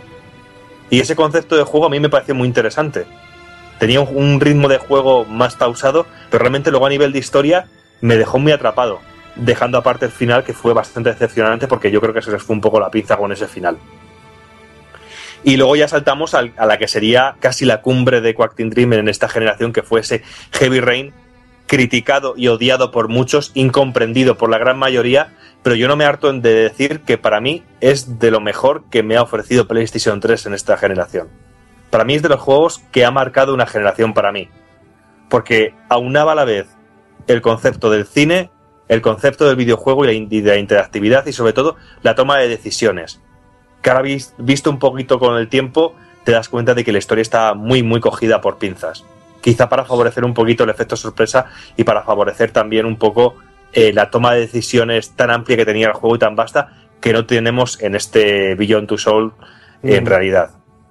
Y 0.89 0.99
ese 0.99 1.15
concepto 1.15 1.55
de 1.55 1.63
juego 1.63 1.85
a 1.85 1.89
mí 1.89 1.99
me 1.99 2.09
pareció 2.09 2.35
muy 2.35 2.47
interesante. 2.47 3.05
Tenía 3.79 4.01
un, 4.01 4.15
un 4.15 4.39
ritmo 4.41 4.67
de 4.67 4.77
juego 4.77 5.23
más 5.25 5.55
pausado 5.55 6.05
pero 6.29 6.41
realmente 6.41 6.69
luego 6.69 6.85
a 6.85 6.89
nivel 6.89 7.11
de 7.13 7.19
historia 7.19 7.67
me 8.01 8.17
dejó 8.17 8.39
muy 8.39 8.51
atrapado 8.51 8.99
dejando 9.37 9.77
aparte 9.77 10.05
el 10.05 10.11
final 10.11 10.43
que 10.43 10.51
fue 10.53 10.73
bastante 10.73 11.11
decepcionante 11.11 11.67
porque 11.67 11.89
yo 11.91 12.01
creo 12.01 12.13
que 12.13 12.21
se 12.21 12.31
les 12.31 12.43
fue 12.43 12.55
un 12.55 12.61
poco 12.61 12.79
la 12.79 12.89
pinza 12.91 13.15
con 13.15 13.31
ese 13.31 13.47
final 13.47 13.77
y 15.43 15.57
luego 15.57 15.75
ya 15.75 15.87
saltamos 15.87 16.33
al- 16.33 16.53
a 16.57 16.65
la 16.65 16.77
que 16.77 16.87
sería 16.87 17.35
casi 17.39 17.65
la 17.65 17.81
cumbre 17.81 18.21
de 18.21 18.33
Quack 18.33 18.55
Team 18.55 18.69
Dream 18.69 18.93
en 18.93 19.09
esta 19.09 19.27
generación, 19.29 19.73
que 19.73 19.83
fue 19.83 20.01
ese 20.01 20.23
Heavy 20.53 20.79
Rain, 20.79 21.13
criticado 21.67 22.33
y 22.35 22.47
odiado 22.49 22.91
por 22.91 23.07
muchos, 23.07 23.51
incomprendido 23.53 24.37
por 24.37 24.49
la 24.49 24.57
gran 24.57 24.77
mayoría, 24.77 25.33
pero 25.63 25.75
yo 25.75 25.87
no 25.87 25.95
me 25.95 26.03
harto 26.05 26.31
de 26.33 26.53
decir 26.53 26.99
que 27.01 27.17
para 27.17 27.39
mí 27.39 27.63
es 27.79 28.19
de 28.19 28.29
lo 28.29 28.41
mejor 28.41 28.83
que 28.91 29.03
me 29.03 29.15
ha 29.15 29.21
ofrecido 29.21 29.67
PlayStation 29.67 30.19
3 30.19 30.47
en 30.47 30.53
esta 30.53 30.75
generación. 30.77 31.29
Para 31.89 32.03
mí 32.03 32.15
es 32.15 32.21
de 32.21 32.29
los 32.29 32.39
juegos 32.41 32.81
que 32.91 33.05
ha 33.05 33.11
marcado 33.11 33.53
una 33.53 33.67
generación 33.67 34.13
para 34.13 34.31
mí, 34.31 34.49
porque 35.29 35.73
aunaba 35.89 36.33
a 36.33 36.35
la 36.35 36.45
vez 36.45 36.67
el 37.27 37.41
concepto 37.41 37.89
del 37.89 38.05
cine, 38.05 38.49
el 38.89 39.01
concepto 39.01 39.45
del 39.47 39.55
videojuego 39.55 40.05
y 40.05 40.41
de 40.41 40.49
la 40.49 40.57
interactividad 40.57 41.25
y 41.25 41.31
sobre 41.33 41.53
todo 41.53 41.77
la 42.01 42.15
toma 42.15 42.37
de 42.37 42.49
decisiones 42.49 43.21
que 43.81 43.89
ahora 43.89 44.01
vis- 44.03 44.33
visto 44.37 44.69
un 44.69 44.79
poquito 44.79 45.19
con 45.19 45.37
el 45.37 45.47
tiempo, 45.47 45.93
te 46.23 46.31
das 46.31 46.49
cuenta 46.49 46.73
de 46.73 46.83
que 46.83 46.91
la 46.91 46.99
historia 46.99 47.21
está 47.21 47.53
muy, 47.53 47.81
muy 47.83 47.99
cogida 47.99 48.41
por 48.41 48.57
pinzas. 48.57 49.03
Quizá 49.41 49.69
para 49.69 49.85
favorecer 49.85 50.23
un 50.23 50.33
poquito 50.35 50.63
el 50.63 50.69
efecto 50.69 50.95
sorpresa 50.95 51.47
y 51.75 51.83
para 51.83 52.03
favorecer 52.03 52.51
también 52.51 52.85
un 52.85 52.97
poco 52.97 53.35
eh, 53.73 53.91
la 53.93 54.11
toma 54.11 54.33
de 54.33 54.41
decisiones 54.41 55.11
tan 55.11 55.31
amplia 55.31 55.57
que 55.57 55.65
tenía 55.65 55.87
el 55.87 55.93
juego 55.93 56.15
y 56.15 56.19
tan 56.19 56.35
vasta 56.35 56.73
que 56.99 57.11
no 57.13 57.25
tenemos 57.25 57.81
en 57.81 57.95
este 57.95 58.53
Beyond 58.55 58.87
Two 58.87 58.97
Soul 58.99 59.33
en 59.81 60.03
Mm. 60.03 60.07
realidad. 60.07 60.49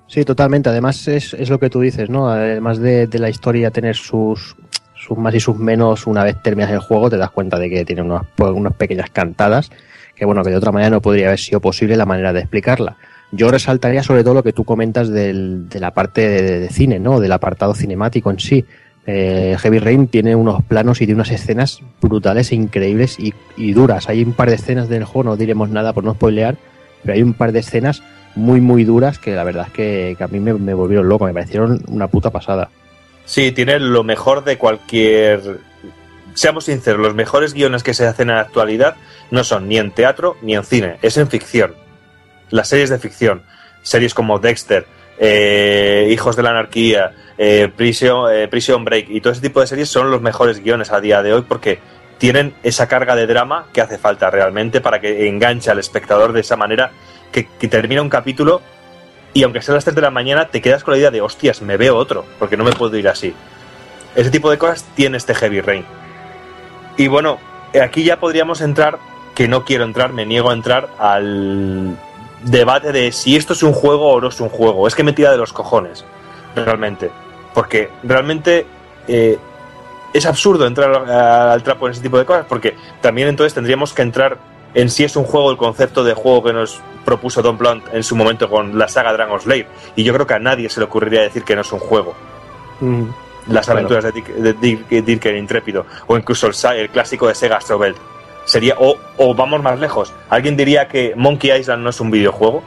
Sí, 0.09 0.25
totalmente. 0.25 0.69
Además 0.71 1.07
es, 1.07 1.35
es 1.35 1.49
lo 1.51 1.61
que 1.61 1.71
tú 1.71 1.81
dices, 1.81 2.11
¿no? 2.11 2.29
Además 2.29 2.79
de, 2.81 3.07
de 3.07 3.19
la 3.21 3.29
historia 3.29 3.71
tener 3.71 3.95
sus, 3.95 4.57
sus 4.97 5.17
más 5.17 5.33
y 5.37 5.39
sus 5.39 5.57
menos, 5.57 6.09
una 6.09 6.25
vez 6.25 6.43
terminas 6.43 6.73
el 6.73 6.81
juego 6.81 7.09
te 7.09 7.17
das 7.17 7.31
cuenta 7.31 7.57
de 7.61 7.71
que 7.71 7.85
tiene 7.85 8.03
unas, 8.03 8.23
unas 8.39 8.75
pequeñas 8.75 9.11
cantadas 9.11 9.71
que, 10.21 10.27
bueno, 10.27 10.45
que 10.45 10.51
de 10.51 10.57
otra 10.57 10.71
manera 10.71 10.91
no 10.91 11.01
podría 11.01 11.29
haber 11.29 11.39
sido 11.39 11.61
posible 11.61 11.97
la 11.97 12.05
manera 12.05 12.35
de 12.35 12.41
explicarla. 12.41 12.99
Yo 13.33 13.51
resaltaría 13.51 14.03
sobre 14.03 14.23
todo 14.23 14.35
lo 14.35 14.43
que 14.43 14.53
tú 14.53 14.65
comentas 14.65 15.09
del, 15.09 15.67
de 15.67 15.81
la 15.81 15.93
parte 15.93 16.29
de, 16.29 16.69
cine, 16.69 16.99
¿no? 16.99 17.21
Del 17.21 17.33
apartado 17.33 17.75
cinemático 17.75 18.31
en 18.31 18.39
sí. 18.39 18.67
Eh, 19.07 19.57
Heavy 19.59 19.79
Rain 19.79 20.09
tiene 20.09 20.37
unos 20.37 20.63
planos 20.63 21.01
y 21.01 21.07
de 21.07 21.15
unas 21.15 21.31
escenas 21.31 21.81
brutales 22.03 22.53
e 22.53 22.55
increíbles 22.55 23.17
y, 23.19 23.73
duras. 23.73 24.11
Hay 24.11 24.23
un 24.23 24.35
par 24.35 24.51
de 24.51 24.57
escenas 24.57 24.91
del 24.91 25.05
juego, 25.05 25.31
no 25.31 25.37
diremos 25.39 25.71
nada 25.71 25.95
por 25.95 26.05
no 26.05 26.13
spoilear, 26.13 26.57
pero 27.01 27.15
hay 27.15 27.23
un 27.23 27.33
par 27.33 27.53
de 27.53 27.61
escenas 27.61 28.03
muy, 28.35 28.61
muy 28.61 28.85
duras 28.85 29.19
que 29.19 29.35
la 29.35 29.43
verdad 29.43 29.69
es 29.69 29.73
que, 29.73 30.17
que 30.19 30.25
a 30.25 30.29
mí 30.29 30.39
me, 30.39 30.53
me 30.53 30.75
volvieron 30.75 31.09
loco, 31.09 31.25
me 31.25 31.33
parecieron 31.33 31.81
una 31.89 32.09
puta 32.09 32.29
pasada. 32.29 32.69
Sí, 33.25 33.53
tiene 33.53 33.79
lo 33.79 34.05
mejor 34.05 34.45
de 34.45 34.59
cualquier. 34.59 35.61
Seamos 36.41 36.65
sinceros, 36.65 37.03
los 37.03 37.15
mejores 37.15 37.53
guiones 37.53 37.83
que 37.83 37.93
se 37.93 38.07
hacen 38.07 38.31
en 38.31 38.37
la 38.37 38.41
actualidad 38.41 38.97
no 39.31 39.45
son 39.45 39.69
ni 39.69 39.77
en 39.77 39.91
teatro 39.91 40.39
ni 40.41 40.55
en 40.55 40.65
cine, 40.65 40.97
es 41.03 41.19
en 41.19 41.29
ficción. 41.29 41.75
Las 42.49 42.69
series 42.69 42.89
de 42.89 42.99
ficción, 42.99 43.43
series 43.83 44.15
como 44.15 44.39
Dexter, 44.39 44.87
eh, 45.19 46.09
Hijos 46.11 46.37
de 46.37 46.43
la 46.43 46.53
Anarquía, 46.53 47.13
eh, 47.37 47.71
Prison, 47.77 48.33
eh, 48.33 48.49
Break 48.49 49.11
y 49.11 49.21
todo 49.21 49.35
ese 49.35 49.43
tipo 49.43 49.61
de 49.61 49.67
series 49.67 49.91
son 49.91 50.11
los 50.11 50.23
mejores 50.23 50.65
guiones 50.65 50.91
a 50.93 51.03
día 51.03 51.23
de 51.23 51.35
hoy 51.35 51.43
porque 51.43 51.79
tienen 52.17 52.55
esa 52.63 52.89
carga 52.89 53.15
de 53.17 53.27
drama 53.27 53.67
que 53.75 53.83
hace 53.83 53.99
falta 53.99 54.31
realmente 54.31 54.81
para 54.81 54.99
que 54.99 55.29
enganche 55.29 55.71
al 55.71 55.79
espectador 55.79 56.33
de 56.33 56.41
esa 56.41 56.57
manera 56.57 56.91
que, 57.33 57.49
que 57.49 57.69
termina 57.69 58.01
un 58.01 58.09
capítulo 58.09 58.63
y 59.35 59.43
aunque 59.43 59.61
sea 59.61 59.75
las 59.75 59.85
3 59.85 59.95
de 59.95 60.01
la 60.01 60.11
mañana 60.11 60.49
te 60.49 60.63
quedas 60.63 60.85
con 60.85 60.93
la 60.93 60.99
idea 60.99 61.11
de 61.11 61.21
hostias, 61.21 61.61
me 61.61 61.77
veo 61.77 61.97
otro, 61.97 62.25
porque 62.39 62.57
no 62.57 62.65
me 62.65 62.73
puedo 62.73 62.97
ir 62.97 63.09
así. 63.09 63.35
Ese 64.17 64.31
tipo 64.31 64.51
de 64.51 64.57
cosas 64.57 64.87
tiene 64.95 65.19
este 65.19 65.35
Heavy 65.35 65.61
Rain. 65.61 66.00
Y 66.97 67.09
bueno, 67.09 67.39
aquí 67.81 68.05
ya 68.05 68.19
podríamos 68.19 68.61
entrar, 68.61 68.99
que 69.35 69.49
no 69.49 69.65
quiero 69.65 69.85
entrar, 69.85 70.13
me 70.13 70.27
niego 70.27 70.51
a 70.51 70.55
entrar 70.55 70.89
al 70.99 71.97
debate 72.43 72.93
de 72.93 73.13
si 73.13 73.37
esto 73.37 73.53
es 73.53 73.63
un 73.63 73.73
juego 73.73 74.13
o 74.13 74.21
no 74.21 74.29
es 74.29 74.41
un 74.41 74.49
juego. 74.49 74.87
Es 74.87 74.95
que 74.95 75.03
me 75.03 75.13
tira 75.13 75.31
de 75.31 75.39
los 75.39 75.53
cojones, 75.53 76.05
realmente. 76.55 77.11
Porque 77.55 77.91
realmente 78.03 78.67
eh, 79.09 79.39
es 80.13 80.27
absurdo 80.27 80.67
entrar 80.67 81.09
al 81.09 81.63
trapo 81.63 81.87
en 81.87 81.93
ese 81.93 82.03
tipo 82.03 82.19
de 82.19 82.25
cosas, 82.25 82.47
porque 82.49 82.77
también 83.01 83.29
entonces 83.29 83.55
tendríamos 83.55 83.93
que 83.93 84.03
entrar 84.03 84.39
en 84.75 84.89
si 84.89 85.05
es 85.05 85.17
un 85.17 85.25
juego 85.25 85.51
el 85.51 85.57
concepto 85.57 86.05
de 86.05 86.15
juego 86.15 86.45
que 86.45 86.53
nos 86.53 86.81
propuso 87.05 87.43
Don 87.43 87.59
Blunt 87.59 87.85
en 87.93 88.05
su 88.05 88.15
momento 88.15 88.49
con 88.49 88.79
la 88.79 88.89
saga 88.89 89.13
Dragon 89.13 89.41
Slayer. 89.41 89.67
Y 89.97 90.05
yo 90.05 90.13
creo 90.13 90.27
que 90.27 90.35
a 90.35 90.39
nadie 90.39 90.69
se 90.69 90.81
le 90.81 90.87
ocurriría 90.87 91.23
decir 91.23 91.45
que 91.45 91.55
no 91.55 91.63
es 91.63 91.73
un 91.73 91.81
juego. 91.81 92.15
Mm. 92.81 93.09
Las 93.49 93.67
Claro. 93.67 93.81
aventuras 93.81 94.05
de 94.05 94.13
Dick, 94.13 94.29
de 94.35 94.55
Dick- 94.57 95.05
Dirk 95.05 95.27
el 95.27 95.37
Intrépido, 95.39 95.87
o 96.07 96.17
incluso 96.17 96.47
el, 96.47 96.55
el 96.79 96.89
clásico 96.91 97.27
de 97.29 97.35
Sega 97.35 97.57
Astro 97.57 97.79
Belt. 97.79 97.97
Sería, 98.45 98.75
o, 98.79 98.97
o 99.19 99.35
vamos 99.35 99.63
más 99.63 99.79
lejos, 99.79 100.13
¿alguien 100.29 100.57
diría 100.57 100.89
que 100.89 101.15
Monkey 101.17 101.53
Island 101.59 101.83
no 101.83 101.91
es 101.91 102.01
un 102.01 102.11
videojuego? 102.11 102.63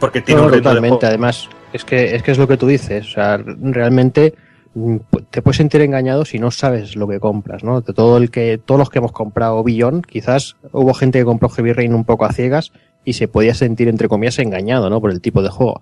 Porque 0.00 0.20
tiene 0.20 0.40
No, 0.40 0.46
un 0.46 0.52
de 0.52 0.58
totalmente. 0.58 0.88
juego. 0.96 1.06
Además, 1.06 1.48
es 1.72 1.84
que, 1.84 2.14
es 2.14 2.22
que 2.22 2.30
es 2.30 2.38
lo 2.38 2.48
que 2.48 2.56
tú 2.56 2.66
dices. 2.66 3.06
O 3.06 3.10
sea, 3.10 3.38
realmente 3.38 4.34
mm, 4.74 4.96
te 5.30 5.42
puedes 5.42 5.56
sentir 5.58 5.80
engañado 5.82 6.24
si 6.24 6.38
no 6.38 6.50
sabes 6.50 6.96
lo 6.96 7.06
que 7.08 7.20
compras, 7.20 7.62
¿no? 7.64 7.80
De 7.80 7.92
todo 7.92 8.16
el 8.16 8.30
que, 8.30 8.58
todos 8.58 8.78
los 8.78 8.90
que 8.90 8.98
hemos 8.98 9.12
comprado 9.12 9.62
Billón, 9.62 10.02
quizás 10.02 10.56
hubo 10.72 10.94
gente 10.94 11.18
que 11.18 11.24
compró 11.24 11.48
Heavy 11.48 11.72
Rain 11.72 11.94
un 11.94 12.04
poco 12.04 12.24
a 12.24 12.32
ciegas 12.32 12.72
y 13.04 13.12
se 13.14 13.28
podía 13.28 13.54
sentir, 13.54 13.88
entre 13.88 14.08
comillas, 14.08 14.38
engañado, 14.38 14.90
¿no? 14.90 15.00
Por 15.00 15.10
el 15.10 15.20
tipo 15.20 15.42
de 15.42 15.48
juego. 15.50 15.80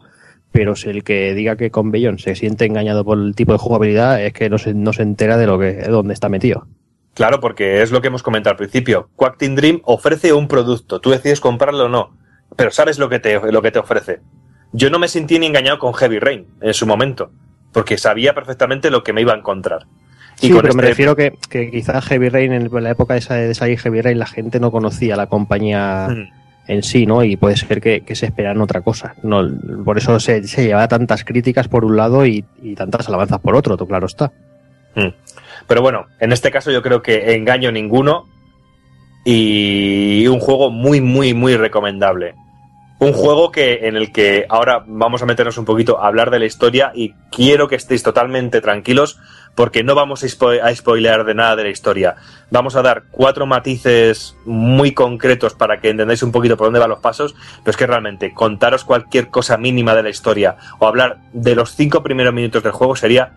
Pero 0.54 0.76
si 0.76 0.88
el 0.88 1.02
que 1.02 1.34
diga 1.34 1.56
que 1.56 1.72
con 1.72 1.90
Billón 1.90 2.20
se 2.20 2.36
siente 2.36 2.64
engañado 2.64 3.04
por 3.04 3.18
el 3.18 3.34
tipo 3.34 3.50
de 3.50 3.58
jugabilidad 3.58 4.22
es 4.22 4.32
que 4.32 4.48
no 4.48 4.56
se, 4.56 4.72
no 4.72 4.92
se 4.92 5.02
entera 5.02 5.36
de 5.36 5.48
lo 5.48 5.58
que, 5.58 5.72
de 5.72 5.88
dónde 5.88 6.14
está 6.14 6.28
metido. 6.28 6.68
Claro, 7.12 7.40
porque 7.40 7.82
es 7.82 7.90
lo 7.90 8.00
que 8.00 8.06
hemos 8.06 8.22
comentado 8.22 8.52
al 8.52 8.56
principio. 8.58 9.08
Quack 9.16 9.36
Team 9.36 9.56
Dream 9.56 9.80
ofrece 9.82 10.32
un 10.32 10.46
producto, 10.46 11.00
tú 11.00 11.10
decides 11.10 11.40
comprarlo 11.40 11.86
o 11.86 11.88
no, 11.88 12.16
pero 12.54 12.70
sabes 12.70 13.00
lo 13.00 13.08
que 13.08 13.18
te, 13.18 13.40
lo 13.50 13.62
que 13.62 13.72
te 13.72 13.80
ofrece. 13.80 14.20
Yo 14.72 14.90
no 14.90 15.00
me 15.00 15.08
sentí 15.08 15.40
ni 15.40 15.46
engañado 15.46 15.80
con 15.80 15.92
Heavy 15.92 16.20
Rain 16.20 16.46
en 16.60 16.72
su 16.72 16.86
momento, 16.86 17.32
porque 17.72 17.98
sabía 17.98 18.32
perfectamente 18.32 18.92
lo 18.92 19.02
que 19.02 19.12
me 19.12 19.22
iba 19.22 19.32
a 19.32 19.38
encontrar. 19.38 19.86
Sí, 20.36 20.50
con 20.50 20.60
pero 20.62 20.74
me 20.74 20.82
este- 20.82 20.88
refiero 20.90 21.16
que, 21.16 21.36
que 21.50 21.68
quizás 21.72 22.04
Heavy 22.06 22.28
Rain, 22.28 22.52
en 22.52 22.70
la 22.72 22.90
época 22.90 23.14
de, 23.14 23.18
esa, 23.20 23.34
de 23.34 23.54
salir 23.56 23.80
Heavy 23.80 24.02
Rain, 24.02 24.20
la 24.20 24.26
gente 24.26 24.60
no 24.60 24.70
conocía 24.70 25.16
la 25.16 25.26
compañía 25.26 26.06
Mm. 26.10 26.43
En 26.66 26.82
sí, 26.82 27.06
¿no? 27.06 27.22
Y 27.24 27.36
puede 27.36 27.56
ser 27.56 27.80
que, 27.80 28.02
se 28.14 28.26
esperan 28.26 28.60
otra 28.60 28.80
cosa. 28.80 29.14
No, 29.22 29.42
por 29.84 29.98
eso 29.98 30.18
se, 30.20 30.42
lleva 30.42 30.88
tantas 30.88 31.24
críticas 31.24 31.68
por 31.68 31.84
un 31.84 31.96
lado 31.96 32.26
y, 32.26 32.44
tantas 32.76 33.08
alabanzas 33.08 33.40
por 33.40 33.54
otro, 33.56 33.76
claro 33.86 34.06
está. 34.06 34.32
Mm. 34.94 35.08
Pero 35.66 35.82
bueno, 35.82 36.06
en 36.20 36.32
este 36.32 36.50
caso 36.50 36.70
yo 36.70 36.82
creo 36.82 37.02
que 37.02 37.34
engaño 37.34 37.72
ninguno 37.72 38.26
y 39.24 40.26
un 40.26 40.40
juego 40.40 40.70
muy, 40.70 41.00
muy, 41.00 41.34
muy 41.34 41.56
recomendable. 41.56 42.34
Un 42.98 43.12
juego 43.12 43.50
que 43.50 43.86
en 43.88 43.96
el 43.96 44.12
que 44.12 44.46
ahora 44.48 44.84
vamos 44.86 45.22
a 45.22 45.26
meternos 45.26 45.58
un 45.58 45.64
poquito 45.64 46.00
a 46.00 46.06
hablar 46.06 46.30
de 46.30 46.38
la 46.38 46.44
historia 46.44 46.92
y 46.94 47.12
quiero 47.30 47.68
que 47.68 47.76
estéis 47.76 48.02
totalmente 48.02 48.60
tranquilos 48.60 49.18
porque 49.54 49.84
no 49.84 49.94
vamos 49.94 50.22
a, 50.24 50.26
spo- 50.26 50.74
spoilear 50.74 51.24
de 51.24 51.34
nada 51.34 51.56
de 51.56 51.64
la 51.64 51.68
historia. 51.70 52.16
Vamos 52.50 52.74
a 52.76 52.82
dar 52.82 53.04
cuatro 53.10 53.46
matices 53.46 54.36
muy 54.44 54.92
concretos 54.92 55.54
para 55.54 55.80
que 55.80 55.90
entendáis 55.90 56.22
un 56.22 56.32
poquito 56.32 56.56
por 56.56 56.66
dónde 56.66 56.80
van 56.80 56.90
los 56.90 56.98
pasos, 57.00 57.34
pero 57.62 57.70
es 57.70 57.76
que 57.76 57.86
realmente 57.86 58.34
contaros 58.34 58.84
cualquier 58.84 59.28
cosa 59.28 59.56
mínima 59.56 59.94
de 59.94 60.02
la 60.02 60.10
historia 60.10 60.56
o 60.78 60.86
hablar 60.86 61.18
de 61.32 61.54
los 61.54 61.74
cinco 61.74 62.02
primeros 62.02 62.34
minutos 62.34 62.62
del 62.62 62.72
juego 62.72 62.96
sería 62.96 63.34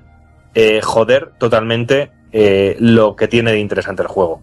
eh, 0.55 0.81
joder 0.81 1.33
totalmente 1.37 2.11
eh, 2.31 2.75
lo 2.79 3.15
que 3.15 3.27
tiene 3.27 3.51
de 3.51 3.59
interesante 3.59 4.01
el 4.01 4.07
juego. 4.07 4.41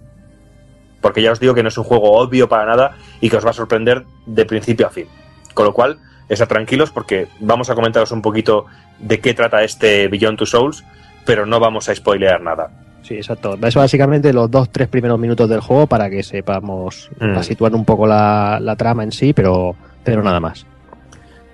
Porque 1.01 1.22
ya 1.22 1.32
os 1.32 1.40
digo 1.40 1.55
que 1.55 1.62
no 1.62 1.68
es 1.68 1.76
un 1.76 1.84
juego 1.84 2.12
obvio 2.12 2.48
para 2.48 2.64
nada 2.64 2.96
y 3.20 3.28
que 3.28 3.36
os 3.36 3.44
va 3.44 3.51
a 3.51 3.55
sorprender 3.55 4.05
de 4.26 4.46
principio 4.46 4.86
a 4.86 4.90
fin. 4.90 5.06
Con 5.52 5.66
lo 5.66 5.74
cual, 5.74 5.98
estar 6.28 6.48
tranquilos 6.48 6.90
porque 6.90 7.28
vamos 7.40 7.68
a 7.68 7.74
comentaros 7.74 8.10
un 8.12 8.22
poquito 8.22 8.66
de 9.01 9.20
qué 9.20 9.34
trata 9.34 9.64
este 9.64 10.09
Beyond 10.09 10.38
Two 10.38 10.46
Souls, 10.46 10.84
pero 11.24 11.46
no 11.46 11.60
vamos 11.60 11.88
a 11.88 11.94
spoilear 11.94 12.40
nada. 12.40 12.70
Sí, 13.02 13.16
exacto. 13.16 13.59
Es 13.62 13.74
básicamente 13.74 14.32
los 14.32 14.51
dos, 14.51 14.70
tres 14.70 14.88
primeros 14.88 15.18
minutos 15.18 15.48
del 15.48 15.60
juego 15.60 15.86
para 15.86 16.09
que 16.09 16.22
sepamos, 16.22 17.10
Mm. 17.20 17.28
para 17.28 17.42
situar 17.42 17.74
un 17.74 17.84
poco 17.84 18.06
la, 18.06 18.59
la 18.60 18.76
trama 18.76 19.05
en 19.05 19.12
sí, 19.12 19.32
pero, 19.34 19.76
pero 20.02 20.22
nada 20.22 20.40
más. 20.40 20.66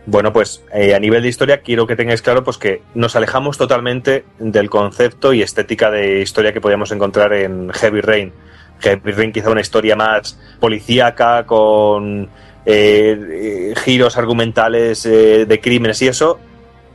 Bueno, 0.06 0.32
pues 0.32 0.62
eh, 0.72 0.94
a 0.94 0.98
nivel 0.98 1.22
de 1.22 1.28
historia 1.28 1.60
quiero 1.60 1.86
que 1.86 1.94
tengáis 1.97 2.22
claro 2.22 2.42
pues 2.42 2.56
que 2.56 2.82
nos 2.94 3.16
alejamos 3.16 3.59
totalmente 3.59 4.24
del 4.38 4.70
concepto 4.70 5.32
y 5.32 5.42
estética 5.42 5.90
de 5.90 6.20
historia 6.20 6.52
que 6.52 6.60
podíamos 6.60 6.90
encontrar 6.92 7.32
en 7.32 7.70
Heavy 7.70 8.01
Rain. 8.01 8.32
Heavy 8.80 9.12
Rain 9.12 9.32
quizá 9.32 9.51
una 9.51 9.60
historia 9.60 9.94
más 9.97 10.38
policíaca 10.59 11.44
con 11.47 12.28
eh, 12.64 13.18
eh, 13.30 13.74
giros 13.76 14.16
argumentales 14.16 15.05
eh, 15.06 15.44
de 15.47 15.60
crímenes 15.60 16.01
y 16.02 16.09
eso. 16.09 16.38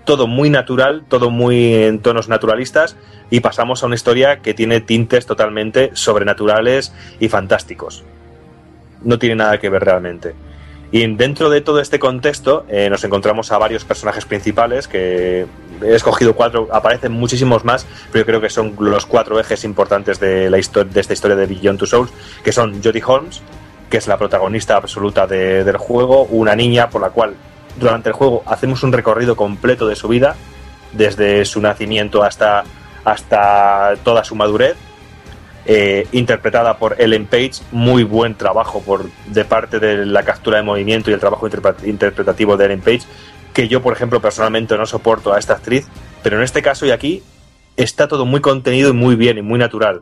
Todo 0.06 0.28
muy 0.28 0.50
natural, 0.50 1.04
todo 1.08 1.30
muy 1.32 1.74
en 1.74 2.00
tonos 2.00 2.30
naturalistas 2.30 2.96
y 3.32 3.40
pasamos 3.40 3.82
a 3.82 3.88
una 3.88 3.96
historia 3.96 4.40
que 4.42 4.54
tiene 4.54 4.80
tintes 4.80 5.26
totalmente 5.26 5.90
sobrenaturales 5.94 6.94
y 7.20 7.28
fantásticos. 7.28 8.04
No 9.04 9.18
tiene 9.18 9.36
nada 9.36 9.60
que 9.60 9.70
ver 9.70 9.84
realmente. 9.84 10.36
Y 10.92 11.06
dentro 11.16 11.50
de 11.50 11.62
todo 11.62 11.80
este 11.80 11.98
contexto 11.98 12.66
eh, 12.70 12.88
nos 12.90 13.04
encontramos 13.04 13.52
a 13.52 13.58
varios 13.58 13.84
personajes 13.84 14.26
principales 14.26 14.88
que 14.88 15.48
he 15.82 15.96
escogido 15.96 16.36
cuatro, 16.36 16.70
aparecen 16.72 17.12
muchísimos 17.12 17.66
más, 17.66 17.88
pero 18.12 18.22
yo 18.22 18.26
creo 18.28 18.42
que 18.42 18.50
son 18.52 18.76
los 18.80 19.08
cuatro 19.08 19.40
ejes 19.40 19.64
importantes 19.64 20.20
de, 20.20 20.50
la 20.52 20.58
de 20.58 21.00
esta 21.02 21.14
historia 21.14 21.36
de 21.36 21.48
Beyond 21.48 21.80
Two 21.80 21.88
Souls, 21.88 22.12
que 22.44 22.52
son 22.52 22.82
Jodie 22.84 23.04
Holmes, 23.06 23.42
que 23.90 23.98
es 23.98 24.08
la 24.08 24.18
protagonista 24.18 24.78
absoluta 24.78 25.26
de- 25.26 25.64
del 25.64 25.78
juego, 25.78 26.24
una 26.26 26.56
niña 26.56 26.90
por 26.92 27.02
la 27.02 27.10
cual 27.10 27.34
durante 27.80 28.10
el 28.10 28.14
juego 28.14 28.44
hacemos 28.46 28.84
un 28.84 28.92
recorrido 28.92 29.36
completo 29.36 29.88
de 29.88 29.96
su 29.96 30.08
vida, 30.08 30.36
desde 30.94 31.44
su 31.46 31.62
nacimiento 31.62 32.24
hasta, 32.24 32.64
hasta 33.04 33.96
toda 34.04 34.24
su 34.24 34.36
madurez, 34.36 34.76
eh, 35.66 36.08
interpretada 36.12 36.78
por 36.78 36.96
Ellen 37.02 37.26
Page, 37.26 37.54
muy 37.72 38.04
buen 38.04 38.36
trabajo 38.36 38.82
por 38.82 39.10
de 39.28 39.46
parte 39.46 39.80
de 39.80 40.06
la 40.06 40.24
captura 40.24 40.58
de 40.58 40.64
movimiento 40.64 41.10
y 41.10 41.14
el 41.14 41.20
trabajo 41.20 41.48
interpre- 41.50 41.88
interpretativo 41.88 42.56
de 42.56 42.66
Ellen 42.66 42.82
Page, 42.82 43.02
que 43.54 43.68
yo, 43.68 43.82
por 43.82 43.94
ejemplo, 43.94 44.22
personalmente 44.22 44.78
no 44.78 44.86
soporto 44.86 45.34
a 45.34 45.40
esta 45.40 45.54
actriz, 45.54 45.88
pero 46.22 46.38
en 46.38 46.44
este 46.44 46.62
caso 46.62 46.86
y 46.86 46.92
aquí 46.92 47.24
está 47.78 48.08
todo 48.08 48.26
muy 48.26 48.42
contenido 48.42 48.92
y 48.92 48.94
muy 48.94 49.16
bien 49.16 49.38
y 49.38 49.42
muy 49.42 49.58
natural. 49.58 50.02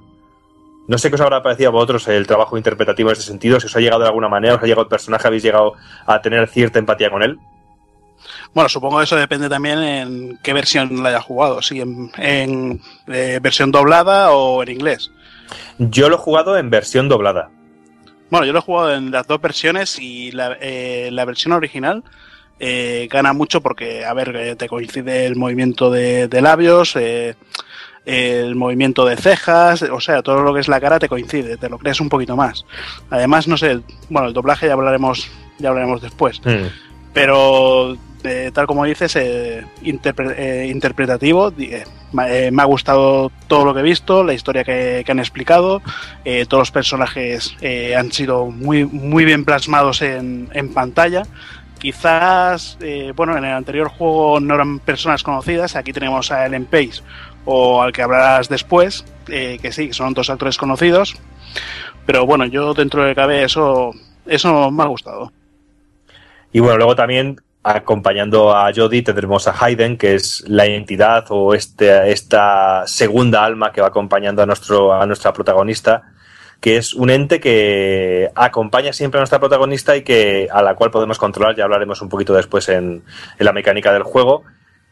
No 0.85 0.97
sé 0.97 1.09
qué 1.09 1.15
os 1.15 1.21
habrá 1.21 1.41
parecido 1.41 1.69
a 1.69 1.71
vosotros 1.71 2.07
el 2.09 2.27
trabajo 2.27 2.57
interpretativo 2.57 3.09
en 3.09 3.13
ese 3.13 3.23
sentido, 3.23 3.59
si 3.59 3.67
os 3.67 3.75
ha 3.75 3.79
llegado 3.79 4.01
de 4.01 4.09
alguna 4.09 4.27
manera, 4.27 4.55
os 4.55 4.61
ha 4.61 4.65
llegado 4.65 4.81
el 4.81 4.89
personaje, 4.89 5.27
habéis 5.27 5.43
llegado 5.43 5.73
a 6.05 6.21
tener 6.21 6.49
cierta 6.49 6.77
empatía 6.77 7.09
con 7.09 7.23
él. 7.23 7.39
Bueno, 8.53 8.69
supongo 8.69 8.97
que 8.97 9.05
eso 9.05 9.15
depende 9.15 9.49
también 9.49 9.79
en 9.79 10.39
qué 10.43 10.53
versión 10.53 11.01
la 11.01 11.09
haya 11.09 11.21
jugado, 11.21 11.61
si 11.61 11.81
en, 11.81 12.11
en, 12.17 12.81
eh, 13.07 13.39
versión 13.41 13.71
doblada 13.71 14.31
o 14.31 14.63
en 14.63 14.69
inglés. 14.69 15.11
Yo 15.77 16.09
lo 16.09 16.15
he 16.15 16.19
jugado 16.19 16.57
en 16.57 16.69
versión 16.69 17.09
doblada. 17.09 17.49
Bueno, 18.29 18.45
yo 18.45 18.53
lo 18.53 18.59
he 18.59 18.63
jugado 18.63 18.93
en 18.95 19.11
las 19.11 19.27
dos 19.27 19.41
versiones 19.41 19.99
y 19.99 20.31
la, 20.31 20.57
eh, 20.59 21.09
la 21.11 21.25
versión 21.25 21.53
original 21.53 22.03
eh, 22.59 23.07
gana 23.11 23.33
mucho 23.33 23.61
porque, 23.61 24.05
a 24.05 24.13
ver, 24.13 24.55
te 24.55 24.67
coincide 24.67 25.25
el 25.25 25.35
movimiento 25.35 25.91
de, 25.91 26.27
de 26.27 26.41
labios, 26.41 26.95
eh, 26.95 27.35
el 28.05 28.55
movimiento 28.55 29.05
de 29.05 29.17
cejas, 29.17 29.81
o 29.83 29.99
sea, 29.99 30.21
todo 30.21 30.43
lo 30.43 30.53
que 30.53 30.59
es 30.59 30.67
la 30.67 30.81
cara 30.81 30.99
te 30.99 31.09
coincide, 31.09 31.57
te 31.57 31.69
lo 31.69 31.77
crees 31.77 32.01
un 32.01 32.09
poquito 32.09 32.35
más. 32.35 32.65
Además, 33.09 33.47
no 33.47 33.57
sé, 33.57 33.79
bueno, 34.09 34.27
el 34.27 34.33
doblaje 34.33 34.67
ya 34.67 34.73
hablaremos, 34.73 35.29
ya 35.59 35.69
hablaremos 35.69 36.01
después. 36.01 36.41
Mm. 36.45 36.67
Pero 37.13 37.97
tal 38.53 38.67
como 38.67 38.85
dices, 38.85 39.15
eh, 39.15 39.65
eh, 39.83 40.67
interpretativo, 40.69 41.53
eh, 41.57 41.83
me 42.51 42.61
ha 42.61 42.65
gustado 42.65 43.31
todo 43.47 43.65
lo 43.65 43.73
que 43.73 43.81
he 43.81 43.83
visto, 43.83 44.23
la 44.23 44.33
historia 44.33 44.63
que, 44.63 45.03
han 45.07 45.19
explicado, 45.19 45.81
todos 46.47 46.61
los 46.61 46.71
personajes 46.71 47.55
han 47.97 48.11
sido 48.11 48.45
muy, 48.45 48.85
muy 48.85 49.25
bien 49.25 49.45
plasmados 49.45 50.01
en, 50.01 50.73
pantalla, 50.73 51.23
quizás, 51.79 52.77
bueno, 53.15 53.37
en 53.37 53.45
el 53.45 53.53
anterior 53.53 53.89
juego 53.89 54.39
no 54.39 54.55
eran 54.55 54.79
personas 54.79 55.23
conocidas, 55.23 55.75
aquí 55.75 55.91
tenemos 55.91 56.31
a 56.31 56.45
Ellen 56.45 56.65
Page 56.65 57.01
o 57.45 57.81
al 57.81 57.91
que 57.91 58.03
hablarás 58.03 58.47
después, 58.47 59.05
que 59.25 59.71
sí, 59.71 59.91
son 59.91 60.13
dos 60.13 60.29
actores 60.29 60.57
conocidos, 60.57 61.15
pero 62.05 62.25
bueno, 62.25 62.45
yo 62.45 62.73
dentro 62.73 63.03
de 63.03 63.15
cabe 63.15 63.43
eso, 63.43 63.91
eso 64.25 64.71
me 64.71 64.83
ha 64.83 64.87
gustado. 64.87 65.31
Y 66.53 66.59
bueno, 66.59 66.77
luego 66.77 66.95
también 66.95 67.37
acompañando 67.63 68.55
a 68.55 68.71
Jodie 68.73 69.01
tendremos 69.01 69.47
a 69.47 69.55
Hayden, 69.57 69.97
que 69.97 70.15
es 70.15 70.43
la 70.47 70.65
entidad 70.65 71.25
o 71.29 71.53
este, 71.53 72.11
esta 72.11 72.83
segunda 72.85 73.43
alma 73.43 73.71
que 73.71 73.81
va 73.81 73.87
acompañando 73.87 74.43
a, 74.43 74.45
nuestro, 74.45 74.93
a 74.93 75.05
nuestra 75.05 75.31
protagonista, 75.31 76.03
que 76.59 76.77
es 76.77 76.93
un 76.93 77.09
ente 77.09 77.39
que 77.39 78.29
acompaña 78.35 78.91
siempre 78.91 79.19
a 79.19 79.21
nuestra 79.21 79.39
protagonista 79.39 79.95
y 79.95 80.03
que 80.03 80.49
a 80.51 80.61
la 80.61 80.75
cual 80.75 80.91
podemos 80.91 81.17
controlar, 81.17 81.55
ya 81.55 81.63
hablaremos 81.63 82.01
un 82.01 82.09
poquito 82.09 82.33
después 82.33 82.67
en, 82.69 83.03
en 83.39 83.45
la 83.45 83.53
mecánica 83.53 83.93
del 83.93 84.03
juego. 84.03 84.43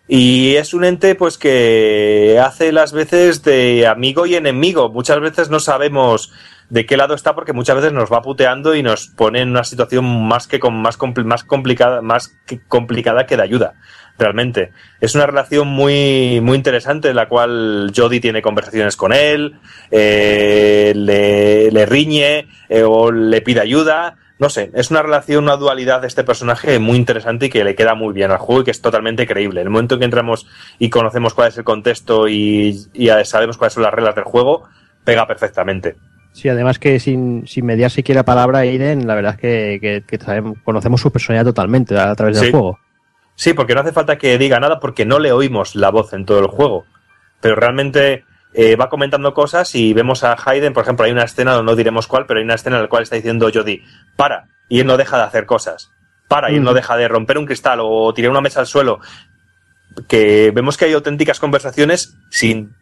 Y 0.08 0.56
es 0.56 0.74
un 0.74 0.84
ente 0.84 1.16
pues 1.16 1.38
que 1.38 2.42
hace 2.44 2.72
las 2.72 2.92
veces 2.92 3.44
de 3.44 3.88
amigo 3.88 4.26
y 4.26 4.36
enemigo. 4.36 4.90
Muchas 4.90 5.20
veces 5.22 5.50
no 5.50 5.60
sabemos 5.60 6.34
de 6.72 6.86
qué 6.86 6.96
lado 6.96 7.14
está 7.14 7.36
porque 7.36 7.52
muchas 7.52 7.76
veces 7.76 7.92
nos 7.92 8.10
va 8.10 8.22
puteando 8.22 8.76
y 8.76 8.82
nos 8.82 9.08
pone 9.08 9.42
en 9.42 9.50
una 9.50 9.66
situación 9.66 10.06
más 10.26 10.48
que 10.48 10.58
con, 10.58 10.82
más, 10.82 10.98
más 11.26 11.44
complicada 11.44 12.02
más 12.02 12.30
que 12.48 12.62
complicada 12.66 13.26
que 13.26 13.36
de 13.36 13.44
ayuda 13.44 13.74
realmente 14.18 14.72
es 15.02 15.14
una 15.14 15.26
relación 15.26 15.68
muy 15.68 16.40
muy 16.42 16.56
interesante 16.56 17.10
en 17.10 17.18
la 17.18 17.28
cual 17.28 17.92
Jodie 17.94 18.22
tiene 18.22 18.42
conversaciones 18.42 18.96
con 18.96 19.12
él 19.12 19.60
eh, 19.92 20.94
le, 20.96 21.72
le 21.72 21.86
riñe 21.86 22.48
eh, 22.70 22.84
o 22.84 23.12
le 23.12 23.42
pide 23.42 23.60
ayuda 23.60 24.16
no 24.40 24.50
sé, 24.50 24.72
es 24.74 24.90
una 24.90 25.04
relación, 25.04 25.44
una 25.44 25.56
dualidad 25.56 26.02
de 26.02 26.08
este 26.08 26.24
personaje 26.24 26.80
muy 26.80 26.98
interesante 26.98 27.46
y 27.46 27.50
que 27.50 27.64
le 27.64 27.76
queda 27.76 27.94
muy 27.94 28.12
bien 28.12 28.32
al 28.32 28.40
juego 28.40 28.62
y 28.62 28.64
que 28.64 28.72
es 28.72 28.82
totalmente 28.82 29.28
creíble. 29.28 29.62
En 29.62 29.68
el 29.68 29.72
momento 29.72 29.94
en 29.94 30.00
que 30.00 30.06
entramos 30.06 30.48
y 30.80 30.90
conocemos 30.90 31.36
cuál 31.36 31.50
es 31.50 31.60
el 31.60 31.64
contexto 31.64 32.28
y, 32.28 32.76
y 32.92 33.10
sabemos 33.24 33.58
cuáles 33.58 33.74
son 33.74 33.84
las 33.84 33.94
reglas 33.94 34.16
del 34.16 34.24
juego, 34.24 34.64
pega 35.04 35.28
perfectamente. 35.28 35.96
Sí, 36.34 36.48
además 36.50 36.80
que 36.80 37.00
sin, 37.00 37.46
sin 37.48 37.66
mediar 37.66 37.92
siquiera 37.92 38.24
palabra, 38.24 38.60
Aiden, 38.60 39.06
la 39.08 39.16
verdad 39.16 39.34
es 39.36 39.40
que, 39.42 39.80
que- 39.82 40.04
que 40.08 40.24
sabemos- 40.24 40.58
conocemos 40.64 41.02
su 41.02 41.12
personalidad 41.12 41.46
totalmente 41.50 41.98
a 42.00 42.16
través 42.16 42.40
del 42.40 42.52
juego. 42.52 42.80
Sí, 43.36 43.54
porque 43.54 43.74
no 43.76 43.82
hace 43.82 43.92
falta 43.92 44.18
que 44.18 44.38
diga 44.38 44.60
nada 44.60 44.80
porque 44.80 45.06
no 45.06 45.20
le 45.20 45.32
oímos 45.32 45.76
la 45.76 45.90
voz 45.90 46.14
en 46.14 46.26
todo 46.26 46.40
el 46.40 46.48
juego. 46.48 46.86
Pero 47.42 47.56
realmente 47.56 48.24
eh, 48.54 48.76
va 48.76 48.90
comentando 48.90 49.34
cosas 49.34 49.74
y 49.76 49.94
vemos 49.94 50.24
a 50.24 50.36
Hayden, 50.46 50.74
por 50.74 50.84
ejemplo, 50.84 51.06
hay 51.06 51.12
una 51.12 51.24
escena, 51.24 51.62
no 51.62 51.76
diremos 51.76 52.08
cuál, 52.08 52.26
pero 52.26 52.40
hay 52.40 52.44
una 52.46 52.56
escena 52.56 52.76
en 52.78 52.84
la 52.84 52.90
cual 52.90 53.04
está 53.04 53.16
diciendo 53.16 53.50
Jodie, 53.54 53.82
para, 54.16 54.48
y 54.70 54.80
él 54.82 54.88
no 54.88 54.98
deja 54.98 55.18
de 55.18 55.24
hacer 55.24 55.46
cosas. 55.46 55.92
Para, 56.28 56.52
y 56.52 56.56
él 56.56 56.64
no 56.64 56.74
deja 56.74 56.96
de 56.96 57.08
romper 57.10 57.38
un 57.38 57.46
cristal 57.46 57.80
o 57.82 58.14
tirar 58.14 58.32
una 58.32 58.42
mesa 58.42 58.62
al 58.62 58.68
suelo. 58.68 59.00
Que 60.08 60.52
vemos 60.56 60.78
que 60.78 60.86
hay 60.86 60.94
auténticas 60.94 61.40
conversaciones 61.40 62.16
sin 62.30 62.74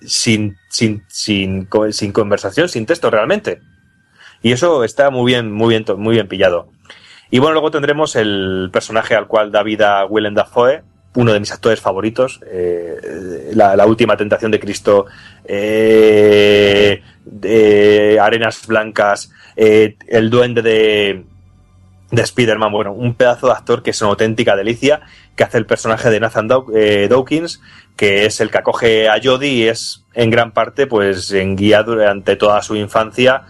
sin, 0.00 0.56
sin, 0.68 1.04
sin, 1.08 1.68
sin 1.90 2.12
conversación, 2.12 2.68
sin 2.68 2.86
texto 2.86 3.10
realmente. 3.10 3.60
Y 4.42 4.52
eso 4.52 4.84
está 4.84 5.10
muy 5.10 5.32
bien, 5.32 5.50
muy 5.52 5.70
bien, 5.74 5.84
muy 5.98 6.14
bien 6.14 6.28
pillado. 6.28 6.68
Y 7.30 7.38
bueno, 7.38 7.54
luego 7.54 7.70
tendremos 7.70 8.14
el 8.16 8.70
personaje 8.72 9.14
al 9.14 9.26
cual 9.26 9.50
da 9.50 9.62
vida 9.62 10.04
Willem 10.06 10.34
Dafoe, 10.34 10.82
uno 11.16 11.32
de 11.32 11.40
mis 11.40 11.50
actores 11.50 11.80
favoritos, 11.80 12.40
eh, 12.46 13.50
la, 13.54 13.86
última 13.86 14.16
tentación 14.16 14.50
de 14.50 14.60
Cristo, 14.60 15.06
eh, 15.46 17.00
Arenas 18.20 18.66
Blancas, 18.66 19.32
eh, 19.56 19.96
el 20.08 20.30
duende 20.30 20.62
de, 20.62 21.24
de 22.10 22.22
Spider-Man, 22.22 22.70
bueno, 22.70 22.92
un 22.92 23.14
pedazo 23.14 23.46
de 23.46 23.54
actor 23.54 23.82
que 23.82 23.90
es 23.90 24.00
una 24.02 24.10
auténtica 24.10 24.54
delicia, 24.54 25.00
que 25.34 25.44
hace 25.44 25.58
el 25.58 25.66
personaje 25.66 26.10
de 26.10 26.20
Nathan 26.20 26.48
Daw- 26.48 27.08
Dawkins, 27.08 27.60
que 27.96 28.26
es 28.26 28.40
el 28.40 28.50
que 28.50 28.58
acoge 28.58 29.08
a 29.08 29.20
Jodie 29.22 29.48
y 29.48 29.62
es 29.68 30.04
en 30.14 30.30
gran 30.30 30.52
parte 30.52 30.86
pues 30.86 31.32
en 31.32 31.56
guía 31.56 31.82
durante 31.82 32.36
toda 32.36 32.62
su 32.62 32.76
infancia 32.76 33.42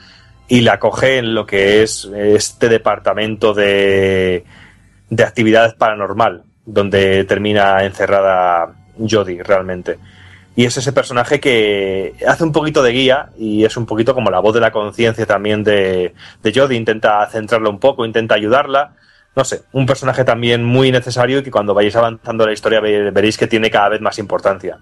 y 0.49 0.61
la 0.61 0.75
acoge 0.75 1.19
en 1.19 1.35
lo 1.35 1.45
que 1.47 1.83
es 1.83 2.09
este 2.15 2.69
departamento 2.69 3.53
de, 3.53 4.45
de 5.11 5.25
actividades 5.25 5.75
paranormal, 5.75 6.45
donde 6.65 7.25
termina 7.25 7.85
encerrada 7.85 8.75
Jodie 8.99 9.43
realmente. 9.43 9.99
Y 10.55 10.65
es 10.65 10.77
ese 10.79 10.93
personaje 10.93 11.39
que 11.39 12.15
hace 12.27 12.43
un 12.43 12.53
poquito 12.53 12.83
de 12.83 12.93
guía 12.93 13.29
y 13.37 13.65
es 13.65 13.77
un 13.77 13.85
poquito 13.85 14.15
como 14.15 14.31
la 14.31 14.41
voz 14.41 14.55
de 14.55 14.61
la 14.61 14.73
conciencia 14.73 15.27
también 15.27 15.63
de, 15.63 16.15
de. 16.43 16.75
Intenta 16.75 17.29
centrarla 17.31 17.69
un 17.69 17.79
poco, 17.79 18.07
intenta 18.07 18.37
ayudarla. 18.37 18.95
No 19.37 19.45
sé, 19.45 19.63
un 19.73 19.85
personaje 19.85 20.25
también 20.25 20.65
muy 20.65 20.91
necesario 20.91 21.39
y 21.39 21.43
que 21.43 21.51
cuando 21.51 21.75
vayáis 21.75 21.95
avanzando 21.97 22.47
la 22.47 22.53
historia 22.55 22.81
ve- 22.81 23.11
veréis 23.11 23.37
que 23.37 23.47
tiene 23.47 23.71
cada 23.71 23.91
vez 23.91 24.01
más 24.01 24.19
importancia. 24.19 24.79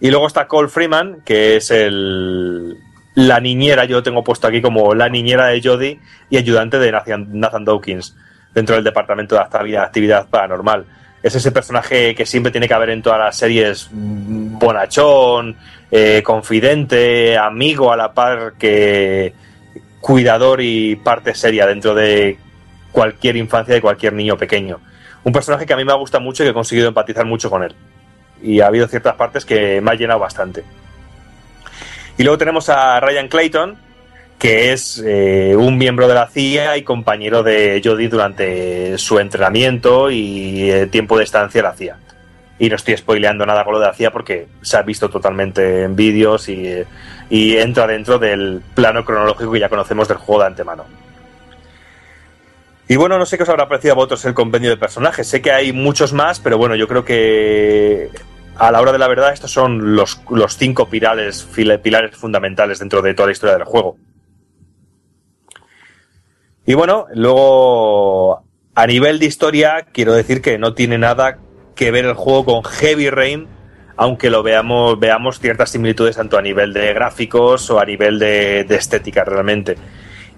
Y 0.00 0.10
luego 0.10 0.26
está 0.26 0.48
Cole 0.48 0.68
Freeman, 0.68 1.18
que 1.24 1.56
es 1.56 1.70
el, 1.70 2.76
la 3.14 3.40
niñera, 3.40 3.84
yo 3.84 3.96
lo 3.98 4.02
tengo 4.02 4.24
puesto 4.24 4.46
aquí 4.46 4.62
como 4.62 4.94
la 4.94 5.08
niñera 5.10 5.46
de 5.48 5.60
Jodie 5.62 6.00
y 6.30 6.38
ayudante 6.38 6.78
de 6.78 6.90
Nathan, 6.92 7.28
Nathan 7.38 7.64
Dawkins 7.66 8.16
dentro 8.54 8.74
del 8.74 8.84
departamento 8.84 9.34
de 9.34 9.42
actividad, 9.42 9.84
actividad 9.84 10.26
paranormal. 10.28 10.86
Es 11.22 11.34
ese 11.36 11.52
personaje 11.52 12.14
que 12.14 12.26
siempre 12.26 12.50
tiene 12.50 12.66
que 12.66 12.74
haber 12.74 12.90
en 12.90 13.02
todas 13.02 13.18
las 13.18 13.36
series 13.36 13.88
mm, 13.92 14.58
bonachón, 14.58 15.56
eh, 15.90 16.22
confidente, 16.24 17.36
amigo 17.36 17.92
a 17.92 17.96
la 17.98 18.12
par 18.14 18.54
que 18.58 19.34
cuidador 20.00 20.60
y 20.62 20.96
parte 20.96 21.34
seria 21.34 21.66
dentro 21.66 21.94
de 21.94 22.38
cualquier 22.92 23.36
infancia 23.36 23.74
de 23.74 23.80
cualquier 23.80 24.12
niño 24.12 24.36
pequeño. 24.36 24.78
Un 25.24 25.32
personaje 25.32 25.66
que 25.66 25.72
a 25.72 25.76
mí 25.76 25.84
me 25.84 25.94
gusta 25.94 26.20
mucho 26.20 26.42
y 26.42 26.46
que 26.46 26.50
he 26.50 26.54
conseguido 26.54 26.88
empatizar 26.88 27.24
mucho 27.24 27.50
con 27.50 27.62
él. 27.62 27.74
Y 28.42 28.60
ha 28.60 28.66
habido 28.66 28.86
ciertas 28.86 29.14
partes 29.14 29.44
que 29.44 29.80
me 29.80 29.90
ha 29.90 29.94
llenado 29.94 30.20
bastante. 30.20 30.64
Y 32.18 32.22
luego 32.22 32.38
tenemos 32.38 32.68
a 32.68 33.00
Ryan 33.00 33.28
Clayton, 33.28 33.76
que 34.38 34.72
es 34.72 35.02
eh, 35.04 35.54
un 35.56 35.78
miembro 35.78 36.08
de 36.08 36.14
la 36.14 36.26
CIA 36.26 36.76
y 36.76 36.82
compañero 36.82 37.42
de 37.42 37.80
Jodie 37.82 38.08
durante 38.08 38.98
su 38.98 39.18
entrenamiento 39.20 40.10
y 40.10 40.70
eh, 40.70 40.86
tiempo 40.88 41.16
de 41.16 41.24
estancia 41.24 41.60
en 41.60 41.64
la 41.64 41.74
CIA. 41.74 41.96
Y 42.58 42.68
no 42.68 42.76
estoy 42.76 42.96
spoileando 42.96 43.46
nada 43.46 43.64
con 43.64 43.74
lo 43.74 43.80
de 43.80 43.86
la 43.86 43.94
CIA 43.94 44.10
porque 44.10 44.48
se 44.60 44.76
ha 44.76 44.82
visto 44.82 45.08
totalmente 45.08 45.84
en 45.84 45.96
vídeos 45.96 46.48
y, 46.48 46.66
eh, 46.66 46.86
y 47.30 47.56
entra 47.56 47.86
dentro 47.86 48.18
del 48.18 48.60
plano 48.74 49.04
cronológico 49.04 49.52
que 49.52 49.60
ya 49.60 49.68
conocemos 49.68 50.08
del 50.08 50.18
juego 50.18 50.42
de 50.42 50.48
antemano. 50.48 51.01
Y 52.92 52.96
bueno, 52.96 53.16
no 53.16 53.24
sé 53.24 53.38
qué 53.38 53.44
os 53.44 53.48
habrá 53.48 53.68
parecido 53.68 53.92
a 53.92 53.94
vosotros 53.94 54.22
el 54.26 54.34
compendio 54.34 54.68
de 54.68 54.76
personajes. 54.76 55.26
Sé 55.26 55.40
que 55.40 55.50
hay 55.50 55.72
muchos 55.72 56.12
más, 56.12 56.40
pero 56.40 56.58
bueno, 56.58 56.76
yo 56.76 56.86
creo 56.86 57.06
que 57.06 58.10
a 58.54 58.70
la 58.70 58.82
hora 58.82 58.92
de 58.92 58.98
la 58.98 59.08
verdad 59.08 59.32
estos 59.32 59.50
son 59.50 59.96
los, 59.96 60.20
los 60.28 60.58
cinco 60.58 60.90
pilares, 60.90 61.48
pilares 61.82 62.14
fundamentales 62.14 62.80
dentro 62.80 63.00
de 63.00 63.14
toda 63.14 63.28
la 63.28 63.32
historia 63.32 63.56
del 63.56 63.64
juego. 63.64 63.96
Y 66.66 66.74
bueno, 66.74 67.06
luego 67.14 68.44
a 68.74 68.86
nivel 68.86 69.18
de 69.18 69.24
historia 69.24 69.86
quiero 69.90 70.12
decir 70.12 70.42
que 70.42 70.58
no 70.58 70.74
tiene 70.74 70.98
nada 70.98 71.38
que 71.74 71.90
ver 71.92 72.04
el 72.04 72.12
juego 72.12 72.44
con 72.44 72.62
Heavy 72.62 73.08
Rain, 73.08 73.48
aunque 73.96 74.28
lo 74.28 74.42
veamos, 74.42 75.00
veamos 75.00 75.40
ciertas 75.40 75.70
similitudes 75.70 76.16
tanto 76.16 76.36
a 76.36 76.42
nivel 76.42 76.74
de 76.74 76.92
gráficos 76.92 77.70
o 77.70 77.80
a 77.80 77.86
nivel 77.86 78.18
de 78.18 78.66
estética 78.68 79.24
realmente. 79.24 79.78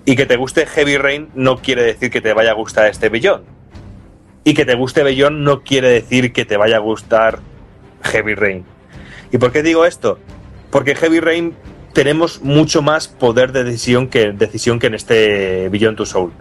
Y 0.05 0.17
que 0.17 0.27
te 0.27 0.37
guste 0.37 0.67
Heavy 0.67 0.99
Rain 0.99 1.29
no 1.35 1.59
quiere 1.59 1.83
decir 1.83 2.11
que 2.11 2.21
te 2.21 2.33
vaya 2.33 2.51
a 2.51 2.55
gustar 2.55 2.87
este 2.89 3.09
Beyond. 3.09 3.45
Y 4.45 4.55
que 4.55 4.65
te 4.65 4.75
guste 4.75 5.03
Beyond 5.03 5.39
no 5.39 5.63
quiere 5.63 5.89
decir 5.89 6.33
que 6.33 6.45
te 6.45 6.57
vaya 6.57 6.77
a 6.77 6.81
gustar 6.81 7.39
Heavy 8.03 8.35
Rain. 8.35 8.65
¿Y 9.33 9.39
por 9.39 9.53
qué 9.53 9.63
digo 9.63 9.87
esto? 9.87 10.19
Porque 10.71 10.95
Heavy 10.95 11.21
Rain 11.21 11.55
tenemos 11.95 12.43
mucho 12.43 12.83
más 12.83 13.09
poder 13.09 13.53
de 13.53 13.65
decisión 13.65 14.09
que, 14.09 14.33
decisión 14.33 14.79
que 14.79 14.89
en 14.89 14.95
este 14.95 15.69
Beyond 15.71 15.97
to 15.97 16.05
Soul. 16.05 16.33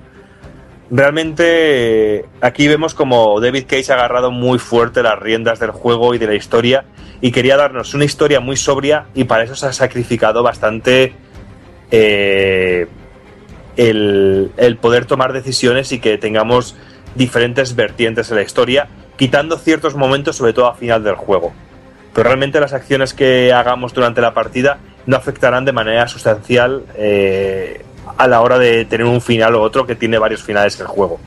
Realmente 0.92 2.26
aquí 2.42 2.68
vemos 2.68 2.94
como 2.94 3.40
David 3.40 3.66
Cage 3.68 3.92
ha 3.92 3.96
agarrado 3.96 4.32
muy 4.32 4.60
fuerte 4.60 5.02
las 5.02 5.18
riendas 5.18 5.60
del 5.60 5.72
juego 5.72 6.14
y 6.14 6.18
de 6.18 6.28
la 6.28 6.36
historia 6.36 6.86
y 7.22 7.32
quería 7.32 7.56
darnos 7.56 7.94
una 7.94 8.06
historia 8.06 8.40
muy 8.40 8.58
sobria 8.58 9.06
y 9.16 9.24
para 9.24 9.44
eso 9.44 9.56
se 9.56 9.66
ha 9.66 9.74
sacrificado 9.74 10.44
bastante 10.44 11.14
eh, 11.90 12.88
el, 13.78 14.78
poder 14.82 15.06
tomar 15.06 15.34
decisiones 15.34 15.92
y 15.92 16.00
que 16.00 16.18
tengamos 16.18 16.76
diferentes 17.16 17.76
vertientes 17.76 18.30
en 18.30 18.38
la 18.38 18.44
historia, 18.44 18.88
quitando 19.18 19.58
ciertos 19.58 19.96
momentos, 19.96 20.36
sobre 20.36 20.54
todo 20.54 20.68
a 20.68 20.76
final 20.76 21.04
del 21.04 21.16
juego. 21.16 21.54
Pero 22.14 22.28
realmente 22.28 22.60
las 22.60 22.74
acciones 22.74 23.14
que 23.14 23.54
hagamos 23.54 23.94
durante 23.94 24.22
la 24.22 24.34
partida 24.34 24.78
no 25.06 25.18
afectarán 25.18 25.66
de 25.66 25.74
manera 25.74 26.08
sustancial 26.08 26.84
eh, 26.96 27.84
a 28.18 28.28
la 28.28 28.42
hora 28.42 28.60
de 28.60 28.86
tener 28.86 29.08
un 29.08 29.22
final 29.22 29.56
o 29.56 29.62
otro 29.62 29.86
que 29.86 29.96
tiene 29.96 30.18
varios 30.18 30.44
finales 30.44 30.80
el 30.80 30.88
juego. 30.88 31.20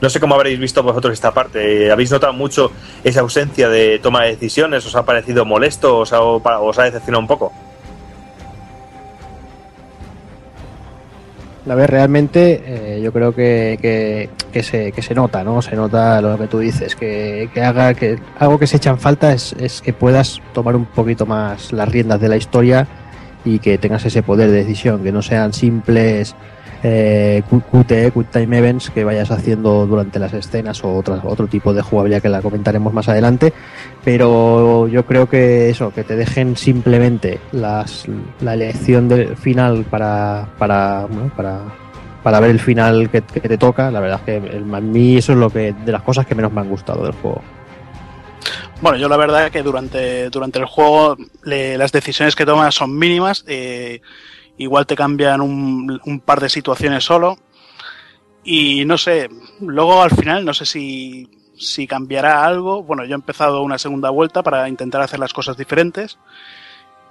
No 0.00 0.10
sé 0.10 0.20
cómo 0.20 0.34
habréis 0.34 0.58
visto 0.58 0.82
vosotros 0.82 1.14
esta 1.14 1.32
parte. 1.32 1.90
¿Habéis 1.90 2.10
notado 2.10 2.32
mucho 2.32 2.70
esa 3.02 3.20
ausencia 3.20 3.68
de 3.68 3.98
toma 3.98 4.24
de 4.24 4.32
decisiones? 4.32 4.84
¿Os 4.84 4.94
ha 4.94 5.06
parecido 5.06 5.44
molesto? 5.44 5.98
¿Os 5.98 6.12
ha, 6.12 6.20
os 6.20 6.78
ha 6.78 6.84
decepcionado 6.84 7.20
un 7.20 7.26
poco? 7.26 7.52
A 11.68 11.74
ver, 11.74 11.90
realmente 11.90 12.62
eh, 12.64 13.00
yo 13.02 13.12
creo 13.12 13.34
que, 13.34 13.76
que, 13.82 14.30
que 14.52 14.62
se, 14.62 14.92
que 14.92 15.02
se 15.02 15.14
nota, 15.14 15.42
¿no? 15.42 15.60
Se 15.62 15.74
nota 15.74 16.20
lo 16.20 16.38
que 16.38 16.46
tú 16.46 16.60
dices, 16.60 16.94
que, 16.94 17.50
que 17.52 17.60
haga 17.60 17.92
que 17.94 18.18
algo 18.38 18.58
que 18.58 18.68
se 18.68 18.76
echa 18.76 18.90
en 18.90 18.98
falta 18.98 19.32
es, 19.32 19.52
es 19.58 19.80
que 19.80 19.92
puedas 19.92 20.40
tomar 20.52 20.76
un 20.76 20.86
poquito 20.86 21.26
más 21.26 21.72
las 21.72 21.88
riendas 21.88 22.20
de 22.20 22.28
la 22.28 22.36
historia 22.36 22.86
y 23.44 23.58
que 23.58 23.78
tengas 23.78 24.04
ese 24.04 24.22
poder 24.22 24.50
de 24.50 24.58
decisión, 24.58 25.02
que 25.02 25.10
no 25.10 25.22
sean 25.22 25.52
simples 25.52 26.36
eh, 26.82 27.42
QTE, 27.48 28.12
Quick 28.12 28.30
Time 28.30 28.58
Events 28.58 28.90
que 28.90 29.04
vayas 29.04 29.30
haciendo 29.30 29.86
durante 29.86 30.18
las 30.18 30.32
escenas 30.34 30.82
o 30.84 30.96
otro 30.96 31.46
tipo 31.46 31.72
de 31.74 31.82
jugabilidad 31.82 32.22
que 32.22 32.28
la 32.28 32.42
comentaremos 32.42 32.92
más 32.92 33.08
adelante. 33.08 33.52
Pero 34.04 34.88
yo 34.88 35.04
creo 35.06 35.28
que 35.28 35.70
eso, 35.70 35.92
que 35.92 36.04
te 36.04 36.16
dejen 36.16 36.56
simplemente 36.56 37.40
la 37.52 37.84
elección 38.40 39.08
del 39.08 39.36
final 39.36 39.84
para, 39.84 40.48
para, 40.58 41.06
bueno, 41.06 41.32
para, 41.36 41.60
para 42.26 42.40
ver 42.40 42.50
el 42.50 42.58
final 42.58 43.08
que, 43.08 43.20
te 43.20 43.56
toca. 43.56 43.88
La 43.92 44.00
verdad 44.00 44.18
es 44.18 44.24
que 44.24 44.58
a 44.58 44.80
mí 44.80 45.16
eso 45.16 45.30
es 45.30 45.38
lo 45.38 45.48
que 45.48 45.72
de 45.72 45.92
las 45.92 46.02
cosas 46.02 46.26
que 46.26 46.34
menos 46.34 46.52
me 46.52 46.60
han 46.60 46.68
gustado 46.68 47.04
del 47.04 47.12
juego. 47.12 47.40
Bueno, 48.80 48.98
yo 48.98 49.08
la 49.08 49.16
verdad 49.16 49.48
que 49.52 49.62
durante, 49.62 50.28
durante 50.28 50.58
el 50.58 50.64
juego 50.64 51.16
las 51.44 51.92
decisiones 51.92 52.34
que 52.34 52.44
tomas 52.44 52.74
son 52.74 52.98
mínimas. 52.98 53.44
eh, 53.46 54.00
igual 54.58 54.86
te 54.86 54.96
cambian 54.96 55.40
un, 55.40 56.00
un 56.04 56.20
par 56.20 56.40
de 56.40 56.48
situaciones 56.48 57.04
solo. 57.04 57.38
Y 58.44 58.84
no 58.84 58.96
sé, 58.96 59.28
luego 59.60 60.02
al 60.02 60.10
final 60.12 60.44
no 60.44 60.54
sé 60.54 60.66
si, 60.66 61.28
si 61.58 61.86
cambiará 61.86 62.44
algo. 62.44 62.82
Bueno, 62.82 63.04
yo 63.04 63.12
he 63.12 63.14
empezado 63.14 63.62
una 63.62 63.78
segunda 63.78 64.10
vuelta 64.10 64.42
para 64.42 64.68
intentar 64.68 65.00
hacer 65.02 65.18
las 65.18 65.32
cosas 65.32 65.56
diferentes. 65.56 66.18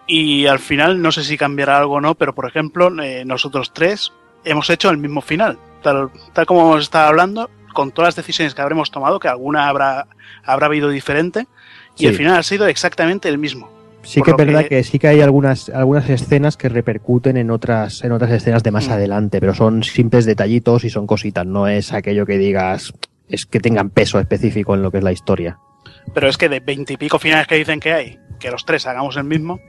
Y 0.07 0.45
al 0.45 0.59
final 0.59 1.01
no 1.01 1.11
sé 1.11 1.23
si 1.23 1.37
cambiará 1.37 1.77
algo 1.77 1.95
o 1.95 2.01
no, 2.01 2.15
pero 2.15 2.33
por 2.35 2.47
ejemplo, 2.47 2.89
eh, 3.01 3.25
nosotros 3.25 3.73
tres 3.73 4.13
hemos 4.43 4.69
hecho 4.69 4.89
el 4.89 4.97
mismo 4.97 5.21
final. 5.21 5.57
Tal, 5.81 6.09
tal 6.33 6.45
como 6.45 6.61
hemos 6.61 6.83
estado 6.83 7.07
hablando, 7.07 7.49
con 7.73 7.91
todas 7.91 8.09
las 8.09 8.15
decisiones 8.15 8.53
que 8.53 8.61
habremos 8.61 8.91
tomado, 8.91 9.19
que 9.19 9.27
alguna 9.27 9.67
habrá, 9.67 10.07
habrá 10.43 10.67
habido 10.67 10.89
diferente, 10.89 11.47
y 11.95 12.01
Sí. 12.01 12.05
el 12.07 12.15
final 12.15 12.37
ha 12.37 12.43
sido 12.43 12.67
exactamente 12.67 13.27
el 13.29 13.37
mismo. 13.39 13.69
Sí 14.05 14.21
que 14.21 14.31
es 14.31 14.37
verdad 14.37 14.63
que- 14.63 14.69
que... 14.69 14.83
sí 14.83 14.99
que 14.99 15.07
hay 15.07 15.21
algunas, 15.21 15.69
algunas 15.69 16.09
escenas 16.09 16.57
que 16.57 16.69
repercuten 16.69 17.37
en 17.37 17.51
otras, 17.51 18.03
en 18.03 18.11
otras 18.11 18.31
escenas 18.31 18.63
de 18.63 18.71
más 18.71 18.87
Mm. 18.87 18.91
adelante, 18.91 19.39
pero 19.39 19.53
son 19.53 19.83
simples 19.83 20.25
detallitos 20.25 20.83
y 20.83 20.89
son 20.89 21.07
cositas, 21.07 21.45
no 21.45 21.67
es 21.67 21.93
aquello 21.93 22.25
que 22.25 22.37
digas 22.37 22.93
es 23.27 23.47
que 23.47 23.59
tengan 23.59 23.89
peso 23.89 24.19
específico 24.19 24.75
en 24.75 24.83
lo 24.83 24.91
que 24.91 24.99
es 24.99 25.03
la 25.03 25.11
historia. 25.11 25.57
Pero 26.13 26.27
es 26.29 26.37
que 26.37 26.47
de 26.47 26.59
veintipico 26.59 27.17
finales 27.17 27.47
que 27.47 27.55
dicen 27.55 27.79
que 27.79 27.91
hay, 27.93 28.19
que 28.39 28.51
los 28.51 28.65
tres 28.65 28.85
hagamos 28.87 29.17
el 29.17 29.23
mismo, 29.25 29.59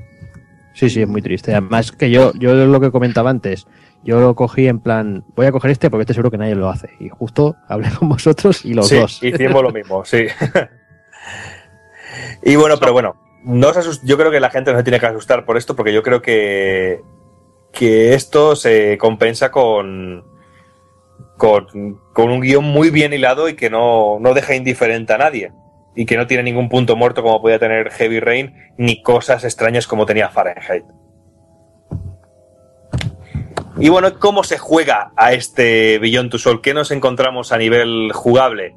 Sí, 0.75 0.91
sí, 0.91 1.01
es 1.01 1.09
muy 1.09 1.23
triste. 1.23 1.53
Además 1.53 1.91
que 1.91 2.11
yo, 2.11 2.35
yo 2.35 2.53
lo 2.55 2.81
que 2.81 2.91
comentaba 2.91 3.31
antes, 3.31 3.67
yo 4.05 4.21
lo 4.21 4.35
cogí 4.35 4.69
en 4.69 4.79
plan, 4.79 5.25
voy 5.35 5.47
a 5.47 5.53
coger 5.53 5.71
este 5.71 5.89
porque 5.89 6.03
este 6.03 6.13
seguro 6.13 6.31
que 6.31 6.37
nadie 6.37 6.55
lo 6.55 6.69
hace. 6.69 6.91
Y 7.01 7.09
justo 7.09 7.57
hablé 7.67 7.89
con 7.99 8.11
vosotros 8.11 8.63
y 8.63 8.75
los 8.75 8.87
sí, 8.89 8.97
dos. 8.99 9.23
hicimos 9.23 9.63
lo 9.63 9.71
mismo, 9.71 10.05
sí. 10.05 10.27
y 12.43 12.57
bueno, 12.57 12.77
pero 12.79 12.93
bueno, 12.93 13.17
no 13.47 13.69
os 13.69 14.03
yo 14.03 14.19
creo 14.19 14.33
que 14.33 14.41
la 14.41 14.51
gente 14.51 14.73
no 14.73 14.79
se 14.79 14.85
tiene 14.85 14.99
que 14.99 15.07
asustar 15.07 15.45
por 15.45 15.57
esto 15.57 15.77
porque 15.77 15.93
yo 15.93 16.03
creo 16.03 16.21
que, 16.21 17.01
que 17.73 18.15
esto 18.15 18.57
se 18.57 18.99
compensa 18.99 19.53
con, 19.53 20.25
con, 21.37 22.01
con 22.13 22.31
un 22.31 22.41
guion 22.41 22.65
muy 22.65 22.91
bien 22.91 23.13
hilado 23.13 23.49
y 23.49 23.55
que 23.55 23.71
no, 23.71 24.19
no 24.19 24.35
deja 24.35 24.57
indiferente 24.57 25.13
a 25.13 25.19
nadie. 25.19 25.53
Y 25.95 26.07
que 26.07 26.17
no 26.17 26.27
tiene 26.27 26.43
ningún 26.43 26.69
punto 26.69 26.97
muerto 26.97 27.23
como 27.23 27.41
podía 27.41 27.59
tener 27.59 27.91
Heavy 27.91 28.21
Rain, 28.21 28.55
ni 28.77 29.01
cosas 29.01 29.45
extrañas 29.45 29.87
como 29.87 30.05
tenía 30.07 30.29
Fahrenheit. 30.29 30.85
Y 33.79 33.89
bueno, 33.89 34.19
¿cómo 34.19 34.43
se 34.43 34.59
juega 34.59 35.13
a 35.17 35.33
este 35.33 35.99
Beyond 35.99 36.31
Two 36.31 36.39
Soul? 36.39 36.61
¿Qué 36.63 36.75
nos 36.75 36.91
encontramos 36.91 37.53
a 37.53 37.59
nivel 37.59 38.11
jugable? 38.13 38.75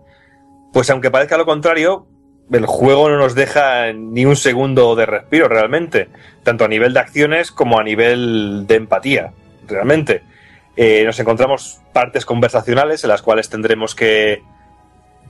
Pues 0.72 0.90
aunque 0.92 1.12
parezca 1.12 1.38
lo 1.38 1.46
contrario, 1.46 2.08
el 2.52 2.66
juego 2.66 3.10
no 3.10 3.18
nos 3.18 3.36
deja 3.36 3.94
ni 3.94 4.26
un 4.26 4.36
segundo 4.36 4.96
de 4.96 5.06
respiro 5.06 5.48
realmente, 5.48 6.10
tanto 6.44 6.66
a 6.66 6.68
nivel 6.68 6.94
de 6.94 7.00
acciones 7.00 7.52
como 7.52 7.80
a 7.80 7.84
nivel 7.84 8.66
de 8.68 8.76
empatía, 8.76 9.34
realmente. 9.68 10.24
Eh, 10.76 11.04
nos 11.06 11.20
encontramos 11.20 11.80
partes 11.94 12.26
conversacionales 12.26 13.04
en 13.04 13.10
las 13.10 13.22
cuales 13.22 13.50
tendremos 13.50 13.96
que 13.96 14.42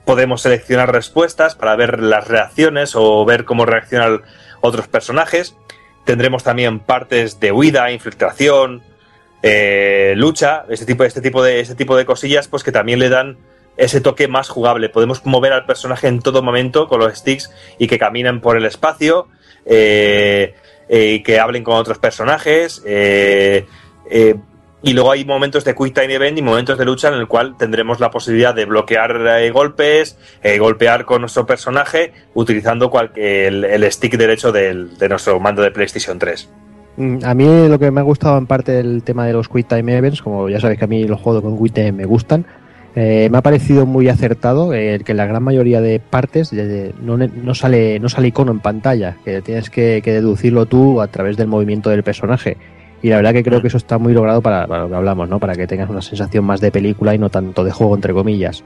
podemos 0.05 0.41
seleccionar 0.41 0.91
respuestas 0.91 1.55
para 1.55 1.75
ver 1.75 2.01
las 2.01 2.27
reacciones 2.27 2.95
o 2.95 3.25
ver 3.25 3.45
cómo 3.45 3.65
reaccionan 3.65 4.21
otros 4.61 4.87
personajes. 4.87 5.55
Tendremos 6.05 6.43
también 6.43 6.79
partes 6.79 7.39
de 7.39 7.51
huida, 7.51 7.91
infiltración, 7.91 8.81
eh, 9.41 10.13
lucha, 10.15 10.65
este 10.69 10.85
tipo, 10.85 11.03
este, 11.03 11.21
tipo 11.21 11.43
de, 11.43 11.59
este 11.59 11.75
tipo 11.75 11.95
de 11.95 12.05
cosillas, 12.05 12.47
pues 12.47 12.63
que 12.63 12.71
también 12.71 12.99
le 12.99 13.09
dan 13.09 13.37
ese 13.79 14.01
toque 14.01 14.27
más 14.27 14.49
jugable. 14.49 14.89
Podemos 14.89 15.25
mover 15.25 15.53
al 15.53 15.65
personaje 15.65 16.07
en 16.07 16.19
todo 16.19 16.43
momento 16.43 16.87
con 16.87 16.99
los 16.99 17.13
sticks 17.17 17.49
y 17.77 17.87
que 17.87 17.97
caminen 17.97 18.41
por 18.41 18.57
el 18.57 18.65
espacio 18.65 19.27
eh, 19.65 20.53
eh, 20.89 21.23
que 21.23 21.39
hablen 21.39 21.63
con 21.63 21.75
otros 21.75 21.97
personajes. 21.97 22.81
eh, 22.85 23.65
eh, 24.11 24.35
y 24.81 24.93
luego 24.93 25.11
hay 25.11 25.25
momentos 25.25 25.65
de 25.65 25.75
Quick 25.75 25.93
Time 25.93 26.13
Event 26.13 26.37
y 26.37 26.41
momentos 26.41 26.77
de 26.77 26.85
lucha 26.85 27.09
en 27.09 27.15
el 27.15 27.27
cual 27.27 27.57
tendremos 27.57 27.99
la 27.99 28.09
posibilidad 28.11 28.55
de 28.55 28.63
bloquear 28.63 29.51
golpes, 29.51 30.17
golpear 30.57 31.03
con 31.03 31.19
nuestro 31.19 31.45
personaje 31.45 32.13
utilizando 32.33 32.89
cual- 32.89 33.11
el, 33.17 33.65
el 33.65 33.91
stick 33.91 34.15
derecho 34.17 34.53
del- 34.53 34.97
de 34.97 35.09
nuestro 35.09 35.37
mando 35.41 35.61
de 35.61 35.71
PlayStation 35.71 36.17
3. 36.17 36.47
Mm, 36.95 37.17
A 37.25 37.33
mí 37.33 37.67
lo 37.67 37.77
que 37.77 37.91
me 37.91 37.99
ha 37.99 38.03
gustado 38.03 38.37
en 38.37 38.47
parte 38.47 38.79
el 38.79 39.03
tema 39.03 39.25
de 39.27 39.33
los 39.33 39.49
Quick 39.49 39.67
Time 39.67 39.97
Events, 39.97 40.21
como 40.21 40.47
ya 40.47 40.61
sabéis 40.61 40.79
que 40.79 40.85
a 40.85 40.87
mí 40.87 41.03
los 41.03 41.19
juegos 41.19 41.41
con 41.43 41.61
Quick 41.61 41.73
Time 41.73 41.91
me 41.91 42.05
gustan, 42.05 42.45
eh, 43.01 43.29
me 43.31 43.37
ha 43.37 43.41
parecido 43.41 43.85
muy 43.85 44.09
acertado 44.09 44.73
eh, 44.73 44.99
que 45.05 45.13
la 45.13 45.25
gran 45.25 45.41
mayoría 45.43 45.79
de 45.79 45.99
partes 46.01 46.51
no, 47.01 47.17
no 47.17 47.55
sale 47.55 47.97
no 47.99 48.09
sale 48.09 48.27
icono 48.27 48.51
en 48.51 48.59
pantalla, 48.59 49.15
que 49.23 49.41
tienes 49.41 49.69
que, 49.69 50.01
que 50.03 50.11
deducirlo 50.11 50.65
tú 50.65 50.99
a 50.99 51.07
través 51.07 51.37
del 51.37 51.47
movimiento 51.47 51.89
del 51.89 52.03
personaje. 52.03 52.57
Y 53.01 53.09
la 53.09 53.15
verdad 53.15 53.31
que 53.31 53.43
creo 53.43 53.61
que 53.61 53.69
eso 53.69 53.77
está 53.77 53.97
muy 53.97 54.11
logrado 54.11 54.41
para, 54.41 54.67
para 54.67 54.83
lo 54.83 54.89
que 54.89 54.95
hablamos, 54.95 55.29
¿no? 55.29 55.39
Para 55.39 55.55
que 55.55 55.65
tengas 55.67 55.89
una 55.89 56.01
sensación 56.01 56.43
más 56.43 56.59
de 56.59 56.71
película 56.71 57.15
y 57.15 57.17
no 57.17 57.29
tanto 57.29 57.63
de 57.63 57.71
juego, 57.71 57.95
entre 57.95 58.11
comillas. 58.13 58.61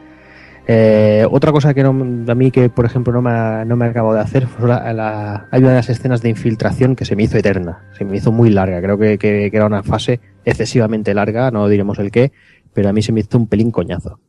Eh, 0.65 1.27
otra 1.29 1.51
cosa 1.51 1.73
que 1.73 1.83
no, 1.83 1.89
a 1.89 2.35
mí 2.35 2.49
que, 2.49 2.69
por 2.69 2.85
ejemplo, 2.85 3.11
no 3.11 3.21
me, 3.21 3.31
ha- 3.31 3.65
no 3.65 3.75
me 3.75 3.85
acabo 3.85 4.13
de 4.13 4.21
hacer 4.21 4.47
fue 4.47 4.69
la, 4.69 4.93
la- 4.93 5.47
hay 5.51 5.59
una 5.59 5.71
de 5.71 5.75
las 5.75 5.89
escenas 5.89 6.21
de 6.21 6.29
infiltración 6.29 6.95
que 6.95 7.03
se 7.03 7.17
me 7.17 7.23
hizo 7.23 7.37
eterna, 7.37 7.79
se 7.97 8.05
me 8.05 8.15
hizo 8.15 8.31
muy 8.31 8.49
larga. 8.49 8.81
Creo 8.81 8.97
que, 8.97 9.17
que- 9.17 9.51
que 9.51 9.57
era 9.57 9.65
una 9.65 9.83
fase 9.83 10.21
excesivamente 10.45 11.13
larga, 11.13 11.51
no 11.51 11.67
diremos 11.67 11.99
el 11.99 12.11
qué, 12.11 12.31
pero 12.73 12.89
a 12.89 12.93
mí 12.93 13.01
se 13.01 13.11
me 13.11 13.21
hizo 13.21 13.37
un 13.37 13.47
pelín 13.47 13.71
coñazo. 13.71 14.19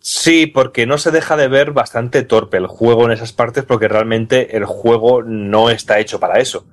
Sí, 0.00 0.46
porque 0.46 0.84
no 0.86 0.98
se 0.98 1.12
deja 1.12 1.36
de 1.36 1.46
ver 1.48 1.70
bastante 1.70 2.22
torpe 2.22 2.56
el 2.56 2.66
juego 2.66 3.04
en 3.06 3.12
esas 3.12 3.32
partes 3.32 3.64
porque 3.64 3.86
realmente 3.86 4.56
el 4.56 4.64
juego 4.64 5.22
no 5.22 5.70
está 5.70 6.00
hecho 6.00 6.18
para 6.18 6.40
eso. 6.40 6.66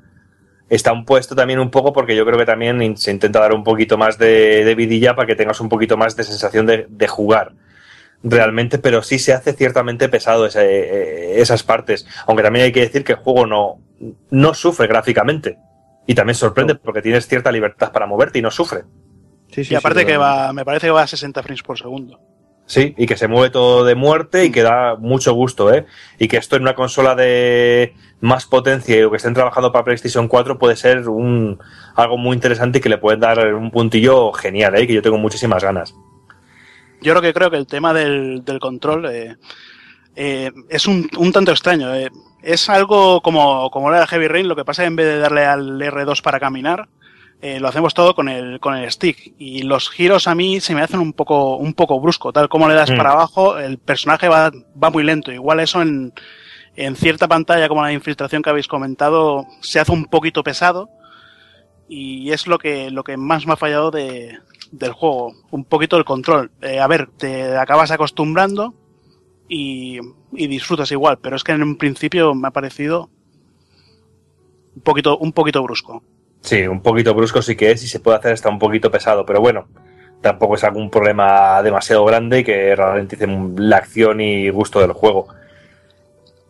Está 0.69 0.93
un 0.93 1.05
puesto 1.05 1.35
también 1.35 1.59
un 1.59 1.71
poco 1.71 1.93
porque 1.93 2.15
yo 2.15 2.25
creo 2.25 2.37
que 2.39 2.45
también 2.45 2.97
se 2.97 3.11
intenta 3.11 3.39
dar 3.39 3.53
un 3.53 3.63
poquito 3.63 3.97
más 3.97 4.17
de, 4.17 4.65
de 4.65 4.75
vidilla 4.75 5.15
para 5.15 5.27
que 5.27 5.35
tengas 5.35 5.61
un 5.61 5.69
poquito 5.69 5.97
más 5.97 6.15
de 6.15 6.23
sensación 6.23 6.65
de, 6.67 6.87
de 6.89 7.07
jugar 7.07 7.53
realmente, 8.23 8.79
pero 8.79 9.03
sí 9.03 9.19
se 9.19 9.33
hace 9.33 9.53
ciertamente 9.53 10.09
pesado 10.09 10.45
ese- 10.47 10.61
eh, 11.37 11.41
esas 11.41 11.63
partes. 11.63 12.07
Aunque 12.27 12.43
también 12.43 12.65
hay 12.65 12.71
que 12.71 12.81
decir 12.81 13.03
que 13.03 13.13
el 13.13 13.19
juego 13.19 13.45
no, 13.47 13.79
no 14.31 14.53
sufre 14.53 14.87
gráficamente. 14.87 15.57
Y 16.07 16.15
también 16.15 16.35
sorprende 16.35 16.75
porque 16.75 17.01
tienes 17.01 17.27
cierta 17.27 17.51
libertad 17.51 17.91
para 17.91 18.07
moverte 18.07 18.39
y 18.39 18.41
no 18.41 18.51
sufre. 18.51 18.83
Sí, 19.51 19.63
y 19.69 19.75
aparte 19.75 20.05
que 20.05 20.17
va, 20.17 20.53
me 20.53 20.63
parece 20.65 20.87
que 20.87 20.91
va 20.91 21.03
a 21.03 21.07
60 21.07 21.41
frames 21.43 21.63
por 21.63 21.77
segundo. 21.77 22.19
Sí, 22.65 22.93
y 22.99 23.07
que 23.07 23.17
se 23.17 23.27
mueve 23.27 23.49
todo 23.49 23.83
de 23.83 23.95
muerte 23.95 24.45
y 24.45 24.51
que 24.51 24.61
da 24.61 24.95
mucho 24.95 25.33
gusto, 25.33 25.73
¿eh? 25.73 25.87
Y 26.19 26.27
que 26.27 26.37
esto 26.37 26.55
en 26.55 26.61
una 26.61 26.75
consola 26.75 27.15
de 27.15 27.95
más 28.21 28.45
potencia 28.45 28.95
y 28.95 29.01
lo 29.01 29.09
que 29.09 29.17
estén 29.17 29.33
trabajando 29.33 29.71
para 29.71 29.85
PlayStation 29.85 30.27
4 30.27 30.59
puede 30.59 30.75
ser 30.75 31.09
un 31.09 31.57
algo 31.95 32.17
muy 32.19 32.35
interesante 32.35 32.77
y 32.77 32.81
que 32.81 32.89
le 32.89 32.99
pueden 32.99 33.21
dar 33.21 33.55
un 33.55 33.71
puntillo 33.71 34.31
genial, 34.33 34.75
¿eh? 34.77 34.85
Que 34.85 34.93
yo 34.93 35.01
tengo 35.01 35.17
muchísimas 35.17 35.63
ganas. 35.63 35.95
Yo 37.01 37.15
lo 37.15 37.21
que 37.23 37.33
creo 37.33 37.49
que 37.49 37.57
el 37.57 37.65
tema 37.65 37.91
del, 37.91 38.43
del 38.45 38.59
control 38.59 39.07
eh, 39.07 39.37
eh, 40.15 40.51
es 40.69 40.85
un, 40.85 41.09
un 41.17 41.31
tanto 41.31 41.49
extraño. 41.51 41.95
eh. 41.95 42.09
Es 42.43 42.69
algo 42.69 43.21
como, 43.21 43.71
como 43.71 43.89
era 43.89 44.01
el 44.01 44.07
Heavy 44.07 44.27
Rain, 44.27 44.47
lo 44.47 44.55
que 44.55 44.63
pasa 44.63 44.83
es 44.83 44.85
que 44.85 44.89
en 44.89 44.95
vez 44.95 45.07
de 45.07 45.17
darle 45.17 45.43
al 45.45 45.81
R2 45.81 46.21
para 46.21 46.39
caminar, 46.39 46.87
eh, 47.41 47.59
lo 47.59 47.67
hacemos 47.69 47.93
todo 47.93 48.15
con 48.15 48.27
el, 48.29 48.59
con 48.59 48.75
el 48.75 48.89
stick. 48.91 49.33
Y 49.37 49.61
los 49.63 49.89
giros 49.89 50.27
a 50.27 50.35
mí 50.35 50.59
se 50.59 50.75
me 50.75 50.81
hacen 50.81 50.99
un 50.99 51.13
poco, 51.13 51.55
un 51.57 51.73
poco 51.73 51.99
brusco. 51.99 52.33
Tal 52.33 52.49
como 52.49 52.67
le 52.67 52.75
das 52.75 52.91
Mm. 52.91 52.97
para 52.97 53.11
abajo, 53.13 53.57
el 53.57 53.77
personaje 53.77 54.27
va, 54.27 54.51
va 54.81 54.89
muy 54.89 55.03
lento. 55.03 55.31
Igual 55.31 55.59
eso 55.61 55.81
en, 55.81 56.13
en 56.75 56.95
cierta 56.95 57.27
pantalla 57.27 57.67
como 57.69 57.81
la 57.81 57.93
infiltración 57.93 58.41
que 58.41 58.49
habéis 58.49 58.67
comentado 58.67 59.45
se 59.61 59.79
hace 59.79 59.91
un 59.91 60.05
poquito 60.05 60.43
pesado. 60.43 60.89
Y 61.87 62.31
es 62.31 62.45
lo 62.45 62.57
que, 62.59 62.91
lo 62.91 63.03
que 63.03 63.17
más 63.17 63.47
me 63.47 63.53
ha 63.53 63.57
fallado 63.57 63.89
de, 63.89 64.37
del 64.71 64.91
juego. 64.91 65.33
Un 65.49 65.63
poquito 65.65 65.97
el 65.97 66.05
control. 66.05 66.51
Eh, 66.61 66.79
a 66.79 66.87
ver, 66.87 67.09
te 67.17 67.57
acabas 67.57 67.89
acostumbrando 67.91 68.75
y, 69.47 69.97
y 70.33 70.47
disfrutas 70.47 70.91
igual. 70.91 71.17
Pero 71.19 71.35
es 71.35 71.43
que 71.43 71.53
en 71.53 71.63
un 71.63 71.77
principio 71.77 72.35
me 72.35 72.47
ha 72.47 72.51
parecido 72.51 73.09
un 74.75 74.81
poquito, 74.83 75.17
un 75.17 75.31
poquito 75.31 75.63
brusco. 75.63 76.03
Sí, 76.49 76.65
un 76.65 76.81
poquito 76.81 77.13
brusco 77.13 77.43
sí 77.43 77.55
que 77.55 77.69
es 77.69 77.83
y 77.83 77.87
se 77.87 77.99
puede 77.99 78.17
hacer 78.17 78.33
hasta 78.33 78.49
un 78.49 78.57
poquito 78.57 78.89
pesado, 78.89 79.23
pero 79.23 79.39
bueno, 79.39 79.67
tampoco 80.19 80.55
es 80.55 80.63
algún 80.63 80.89
problema 80.89 81.61
demasiado 81.61 82.03
grande 82.05 82.39
y 82.39 82.43
que 82.43 82.75
ralentice 82.75 83.27
la 83.57 83.77
acción 83.77 84.19
y 84.19 84.49
gusto 84.49 84.79
del 84.79 84.93
juego. 84.93 85.27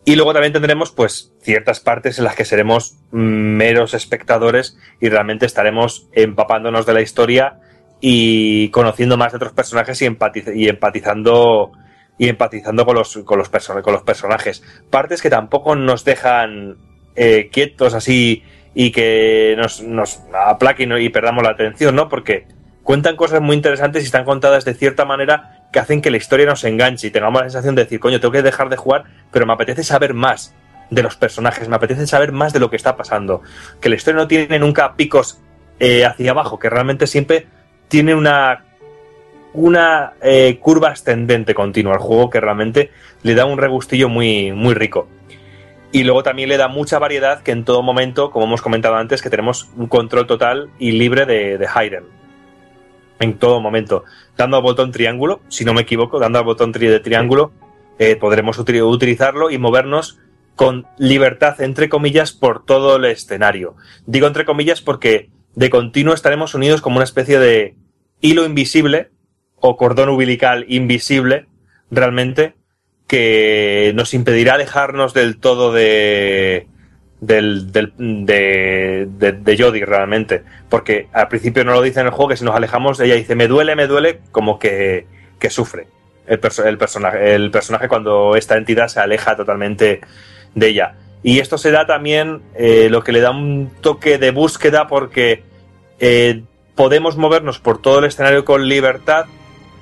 Y 0.06 0.16
luego 0.16 0.32
también 0.32 0.54
tendremos 0.54 0.90
pues 0.90 1.34
ciertas 1.42 1.80
partes 1.80 2.18
en 2.18 2.24
las 2.24 2.34
que 2.34 2.46
seremos 2.46 2.96
meros 3.10 3.92
espectadores 3.92 4.78
y 5.02 5.10
realmente 5.10 5.44
estaremos 5.44 6.08
empapándonos 6.14 6.86
de 6.86 6.94
la 6.94 7.02
historia 7.02 7.60
y 8.00 8.70
conociendo 8.70 9.18
más 9.18 9.32
de 9.32 9.36
otros 9.36 9.52
personajes 9.52 10.00
y, 10.00 10.06
empatiz- 10.06 10.56
y 10.56 10.66
empatizando 10.70 11.72
y 12.16 12.30
empatizando 12.30 12.86
con 12.86 12.94
los, 12.94 13.18
con, 13.26 13.36
los 13.36 13.50
con 13.50 13.92
los 13.92 14.02
personajes. 14.02 14.62
Partes 14.88 15.20
que 15.20 15.28
tampoco 15.28 15.76
nos 15.76 16.06
dejan 16.06 16.78
eh, 17.16 17.50
quietos 17.52 17.92
así 17.92 18.44
y 18.74 18.92
que 18.92 19.54
nos, 19.56 19.82
nos 19.82 20.20
aplaquen 20.32 20.92
y 21.00 21.08
perdamos 21.08 21.42
la 21.42 21.50
atención, 21.50 21.96
¿no? 21.96 22.08
Porque 22.08 22.46
cuentan 22.82 23.16
cosas 23.16 23.40
muy 23.40 23.56
interesantes 23.56 24.02
y 24.02 24.06
están 24.06 24.24
contadas 24.24 24.64
de 24.64 24.74
cierta 24.74 25.04
manera 25.04 25.66
que 25.72 25.78
hacen 25.78 26.02
que 26.02 26.10
la 26.10 26.16
historia 26.16 26.46
nos 26.46 26.64
enganche 26.64 27.08
y 27.08 27.10
tengamos 27.10 27.40
la 27.40 27.48
sensación 27.48 27.74
de 27.74 27.84
decir, 27.84 28.00
coño, 28.00 28.20
tengo 28.20 28.32
que 28.32 28.42
dejar 28.42 28.68
de 28.68 28.76
jugar, 28.76 29.04
pero 29.30 29.46
me 29.46 29.52
apetece 29.52 29.84
saber 29.84 30.14
más 30.14 30.54
de 30.90 31.02
los 31.02 31.16
personajes, 31.16 31.68
me 31.68 31.76
apetece 31.76 32.06
saber 32.06 32.32
más 32.32 32.52
de 32.52 32.60
lo 32.60 32.70
que 32.70 32.76
está 32.76 32.96
pasando. 32.96 33.42
Que 33.80 33.88
la 33.88 33.96
historia 33.96 34.20
no 34.20 34.28
tiene 34.28 34.58
nunca 34.58 34.94
picos 34.96 35.40
eh, 35.78 36.04
hacia 36.04 36.32
abajo, 36.32 36.58
que 36.58 36.68
realmente 36.68 37.06
siempre 37.06 37.46
tiene 37.88 38.14
una 38.14 38.64
una 39.52 40.12
eh, 40.22 40.58
curva 40.60 40.90
ascendente 40.90 41.54
continua 41.54 41.94
al 41.94 41.98
juego 41.98 42.30
que 42.30 42.40
realmente 42.40 42.90
le 43.22 43.34
da 43.34 43.44
un 43.46 43.58
regustillo 43.58 44.08
muy, 44.08 44.52
muy 44.52 44.74
rico. 44.74 45.08
Y 45.92 46.04
luego 46.04 46.22
también 46.22 46.48
le 46.48 46.56
da 46.56 46.68
mucha 46.68 46.98
variedad 46.98 47.42
que 47.42 47.50
en 47.50 47.64
todo 47.64 47.82
momento, 47.82 48.30
como 48.30 48.46
hemos 48.46 48.62
comentado 48.62 48.94
antes, 48.94 49.22
que 49.22 49.30
tenemos 49.30 49.70
un 49.76 49.88
control 49.88 50.26
total 50.26 50.70
y 50.78 50.92
libre 50.92 51.26
de, 51.26 51.58
de 51.58 51.66
Hayden. 51.66 52.04
En 53.18 53.38
todo 53.38 53.60
momento. 53.60 54.04
Dando 54.36 54.56
al 54.56 54.62
botón 54.62 54.92
triángulo, 54.92 55.40
si 55.48 55.64
no 55.64 55.74
me 55.74 55.82
equivoco, 55.82 56.18
dando 56.18 56.38
al 56.38 56.44
botón 56.44 56.72
tri 56.72 56.86
de 56.86 57.00
triángulo, 57.00 57.52
eh, 57.98 58.16
podremos 58.16 58.58
util- 58.58 58.82
utilizarlo 58.82 59.50
y 59.50 59.58
movernos 59.58 60.18
con 60.54 60.86
libertad, 60.96 61.60
entre 61.60 61.88
comillas, 61.88 62.32
por 62.32 62.64
todo 62.64 62.96
el 62.96 63.04
escenario. 63.06 63.74
Digo 64.06 64.26
entre 64.26 64.44
comillas 64.44 64.80
porque 64.80 65.30
de 65.54 65.70
continuo 65.70 66.14
estaremos 66.14 66.54
unidos 66.54 66.80
como 66.80 66.96
una 66.96 67.04
especie 67.04 67.38
de 67.38 67.74
hilo 68.20 68.44
invisible 68.46 69.10
o 69.56 69.76
cordón 69.76 70.08
umbilical 70.08 70.64
invisible, 70.68 71.46
realmente, 71.90 72.54
que 73.10 73.90
nos 73.96 74.14
impedirá 74.14 74.54
alejarnos 74.54 75.14
del 75.14 75.38
todo 75.40 75.72
de, 75.72 76.68
del, 77.20 77.72
del- 77.72 77.92
de, 77.98 79.08
de, 79.32 79.58
Jodie 79.58 79.84
realmente. 79.84 80.44
Porque 80.68 81.08
al 81.12 81.26
principio 81.26 81.64
no 81.64 81.72
lo 81.72 81.82
dice 81.82 81.98
en 81.98 82.06
el 82.06 82.12
juego 82.12 82.28
que 82.28 82.36
si 82.36 82.44
nos 82.44 82.54
alejamos, 82.54 83.00
ella 83.00 83.16
dice, 83.16 83.34
me 83.34 83.48
duele, 83.48 83.74
me 83.74 83.88
duele, 83.88 84.20
como 84.30 84.60
que, 84.60 85.08
que 85.40 85.50
sufre 85.50 85.88
el, 86.28 86.40
perso- 86.40 86.64
el, 86.64 86.78
personaje, 86.78 87.34
el 87.34 87.50
personaje 87.50 87.88
cuando 87.88 88.36
esta 88.36 88.56
entidad 88.56 88.86
se 88.86 89.00
aleja 89.00 89.34
totalmente 89.34 90.00
de 90.54 90.68
ella. 90.68 90.94
Y 91.24 91.40
esto 91.40 91.58
se 91.58 91.72
da 91.72 91.86
también 91.88 92.42
eh, 92.54 92.86
lo 92.90 93.02
que 93.02 93.10
le 93.10 93.20
da 93.20 93.32
un 93.32 93.72
toque 93.80 94.18
de 94.18 94.30
búsqueda 94.30 94.86
porque 94.86 95.42
eh, 95.98 96.44
podemos 96.76 97.16
movernos 97.16 97.58
por 97.58 97.82
todo 97.82 97.98
el 97.98 98.04
escenario 98.04 98.44
con 98.44 98.68
libertad 98.68 99.26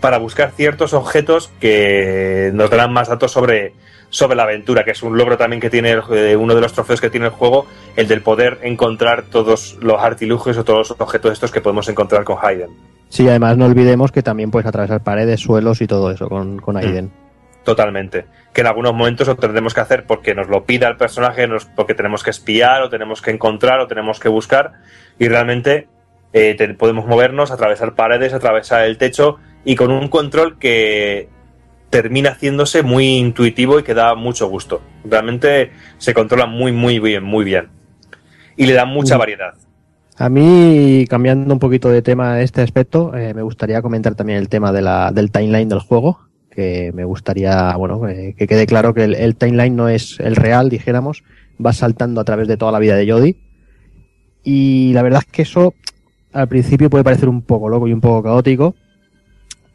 para 0.00 0.18
buscar 0.18 0.52
ciertos 0.52 0.92
objetos 0.94 1.50
que 1.60 2.50
nos 2.54 2.70
darán 2.70 2.92
más 2.92 3.08
datos 3.08 3.32
sobre, 3.32 3.72
sobre 4.10 4.36
la 4.36 4.44
aventura, 4.44 4.84
que 4.84 4.92
es 4.92 5.02
un 5.02 5.18
logro 5.18 5.36
también 5.36 5.60
que 5.60 5.70
tiene 5.70 5.90
el- 5.92 6.02
eh, 6.12 6.36
uno 6.36 6.54
de 6.54 6.60
los 6.60 6.72
trofeos 6.72 7.00
que 7.00 7.10
tiene 7.10 7.26
el 7.26 7.32
juego, 7.32 7.66
el 7.96 8.06
del 8.08 8.20
poder 8.22 8.58
encontrar 8.62 9.24
todos 9.24 9.76
los 9.80 10.00
artilugios 10.00 10.56
o 10.58 10.64
todos 10.64 10.90
los 10.90 11.00
objetos 11.00 11.32
estos 11.32 11.50
que 11.50 11.60
podemos 11.60 11.88
encontrar 11.88 12.24
con 12.24 12.36
Hayden. 12.40 12.70
Sí, 13.08 13.26
además 13.28 13.56
no 13.56 13.64
olvidemos 13.66 14.12
que 14.12 14.22
también 14.22 14.50
puedes 14.50 14.66
atravesar 14.68 15.02
paredes, 15.02 15.40
suelos 15.40 15.80
y 15.80 15.86
todo 15.86 16.10
eso 16.10 16.28
con, 16.28 16.58
con 16.60 16.76
Aiden. 16.76 17.10
Totalmente. 17.64 18.26
Que 18.52 18.60
en 18.62 18.66
algunos 18.66 18.94
momentos 18.94 19.26
lo 19.28 19.36
tendremos 19.36 19.74
que 19.74 19.80
hacer 19.80 20.04
porque 20.06 20.34
nos 20.34 20.48
lo 20.48 20.64
pida 20.64 20.88
el 20.88 20.96
personaje, 20.96 21.46
nos- 21.48 21.64
porque 21.66 21.94
tenemos 21.94 22.22
que 22.22 22.30
espiar, 22.30 22.82
o 22.82 22.88
tenemos 22.90 23.20
que 23.22 23.30
encontrar, 23.30 23.80
o 23.80 23.86
tenemos 23.86 24.20
que 24.20 24.28
buscar. 24.28 24.72
Y 25.18 25.28
realmente 25.28 25.88
eh, 26.32 26.54
te- 26.56 26.72
podemos 26.74 27.06
movernos, 27.06 27.50
atravesar 27.50 27.94
paredes, 27.94 28.34
atravesar 28.34 28.84
el 28.84 28.98
techo, 28.98 29.38
y 29.68 29.76
con 29.76 29.90
un 29.90 30.08
control 30.08 30.58
que 30.58 31.28
termina 31.90 32.30
haciéndose 32.30 32.82
muy 32.82 33.18
intuitivo 33.18 33.78
y 33.78 33.82
que 33.82 33.92
da 33.92 34.14
mucho 34.14 34.48
gusto. 34.48 34.80
Realmente 35.04 35.72
se 35.98 36.14
controla 36.14 36.46
muy, 36.46 36.72
muy 36.72 36.98
bien, 37.00 37.22
muy 37.22 37.44
bien. 37.44 37.68
Y 38.56 38.64
le 38.64 38.72
da 38.72 38.86
mucha 38.86 39.16
Mm. 39.16 39.18
variedad. 39.18 39.54
A 40.16 40.30
mí, 40.30 41.04
cambiando 41.10 41.52
un 41.52 41.58
poquito 41.60 41.90
de 41.90 42.00
tema 42.00 42.32
a 42.32 42.40
este 42.40 42.62
aspecto, 42.62 43.14
eh, 43.14 43.34
me 43.34 43.42
gustaría 43.42 43.82
comentar 43.82 44.14
también 44.14 44.38
el 44.38 44.48
tema 44.48 44.72
de 44.72 44.80
la, 44.80 45.12
del 45.12 45.30
timeline 45.30 45.68
del 45.68 45.80
juego, 45.80 46.18
que 46.50 46.90
me 46.94 47.04
gustaría, 47.04 47.76
bueno, 47.76 48.08
eh, 48.08 48.34
que 48.38 48.46
quede 48.46 48.66
claro 48.66 48.94
que 48.94 49.04
el, 49.04 49.14
el 49.16 49.36
timeline 49.36 49.76
no 49.76 49.90
es 49.90 50.18
el 50.18 50.34
real, 50.34 50.70
dijéramos, 50.70 51.24
va 51.64 51.74
saltando 51.74 52.22
a 52.22 52.24
través 52.24 52.48
de 52.48 52.56
toda 52.56 52.72
la 52.72 52.78
vida 52.78 52.96
de 52.96 53.06
Jodie. 53.12 53.36
Y 54.42 54.94
la 54.94 55.02
verdad 55.02 55.22
es 55.26 55.30
que 55.30 55.42
eso 55.42 55.74
al 56.32 56.48
principio 56.48 56.88
puede 56.88 57.04
parecer 57.04 57.28
un 57.28 57.42
poco 57.42 57.68
loco 57.68 57.86
y 57.86 57.92
un 57.92 58.00
poco 58.00 58.22
caótico, 58.22 58.74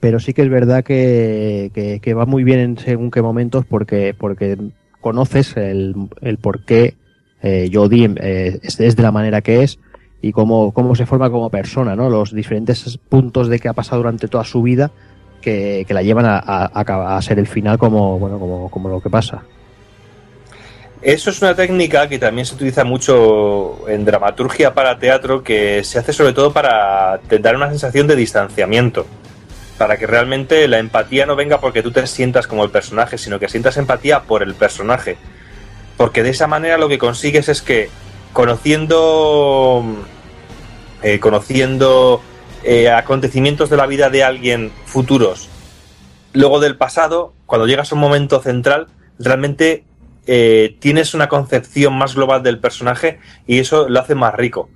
pero 0.03 0.19
sí 0.19 0.33
que 0.33 0.41
es 0.41 0.49
verdad 0.49 0.83
que, 0.83 2.13
va 2.13 2.25
muy 2.25 2.43
bien 2.43 2.59
en 2.59 2.77
según 2.77 3.09
qué 3.09 3.21
momentos 3.21 3.63
porque, 3.65 4.13
porque 4.13 4.57
conoces 4.99 5.55
el, 5.55 6.09
por 6.41 6.65
qué 6.65 6.95
eh, 7.41 7.71
eh, 7.71 8.59
es, 8.61 8.77
de 8.97 9.01
la 9.01 9.13
manera 9.13 9.39
que 9.39 9.63
es 9.63 9.79
y 10.21 10.33
cómo, 10.33 10.73
se 10.95 11.05
forma 11.05 11.29
como 11.29 11.49
persona, 11.49 11.95
¿no? 11.95 12.09
Los 12.09 12.35
diferentes 12.35 12.99
puntos 13.07 13.47
de 13.47 13.59
que 13.59 13.69
ha 13.69 13.73
pasado 13.73 14.01
durante 14.01 14.27
toda 14.27 14.43
su 14.43 14.61
vida 14.61 14.91
que, 15.39 15.85
la 15.87 16.03
llevan 16.03 16.25
a, 16.27 17.21
ser 17.21 17.39
el 17.39 17.47
final 17.47 17.77
como, 17.77 18.19
bueno, 18.19 18.69
como, 18.69 18.89
lo 18.89 18.99
que 18.99 19.09
pasa. 19.09 19.43
Eso 21.01 21.29
es 21.29 21.41
una 21.41 21.55
técnica 21.55 22.09
que 22.09 22.19
también 22.19 22.45
se 22.45 22.55
utiliza 22.55 22.83
mucho 22.83 23.87
en 23.87 24.03
dramaturgia 24.03 24.73
para 24.73 24.99
teatro, 24.99 25.41
que 25.41 25.81
se 25.85 25.97
hace 25.97 26.11
sobre 26.11 26.33
todo 26.33 26.51
para 26.51 27.21
dar 27.39 27.55
una 27.55 27.69
sensación 27.69 28.05
de 28.05 28.17
distanciamiento. 28.17 29.05
Para 29.83 29.97
que 29.97 30.07
realmente 30.07 30.65
la 30.69 30.79
empatía 30.79 31.25
no 31.25 31.35
venga 31.35 31.59
porque 31.59 31.83
tú 31.83 31.91
te 31.91 32.07
sientas 32.07 32.47
como 32.47 32.63
el 32.63 32.69
personaje, 32.71 33.17
sino 33.17 33.37
que 33.37 33.49
sientas 33.49 33.75
empatía 33.75 34.21
por 34.21 34.41
el 34.41 34.55
personaje. 34.55 35.17
Porque 35.97 36.23
de 36.23 36.29
esa 36.29 36.47
manera 36.47 36.77
lo 36.77 36.87
que 36.87 36.97
consigues 36.97 37.49
es 37.49 37.61
que 37.61 37.89
conociendo 38.31 39.83
eh, 41.01 41.19
conociendo 41.19 42.21
eh, 42.63 42.89
acontecimientos 42.89 43.69
de 43.69 43.75
la 43.75 43.85
vida 43.85 44.09
de 44.09 44.23
alguien 44.23 44.71
futuros, 44.85 45.49
luego 46.31 46.61
del 46.61 46.77
pasado, 46.77 47.33
cuando 47.45 47.67
llegas 47.67 47.91
a 47.91 47.95
un 47.95 47.99
momento 48.01 48.41
central, 48.41 48.87
realmente 49.19 49.83
eh, 50.27 50.77
tienes 50.79 51.13
una 51.13 51.27
concepción 51.27 51.93
más 51.97 52.15
global 52.15 52.41
del 52.41 52.57
personaje 52.59 53.19
y 53.45 53.59
eso 53.59 53.89
lo 53.89 53.99
hace 53.99 54.15
más 54.15 54.33
rico. 54.33 54.69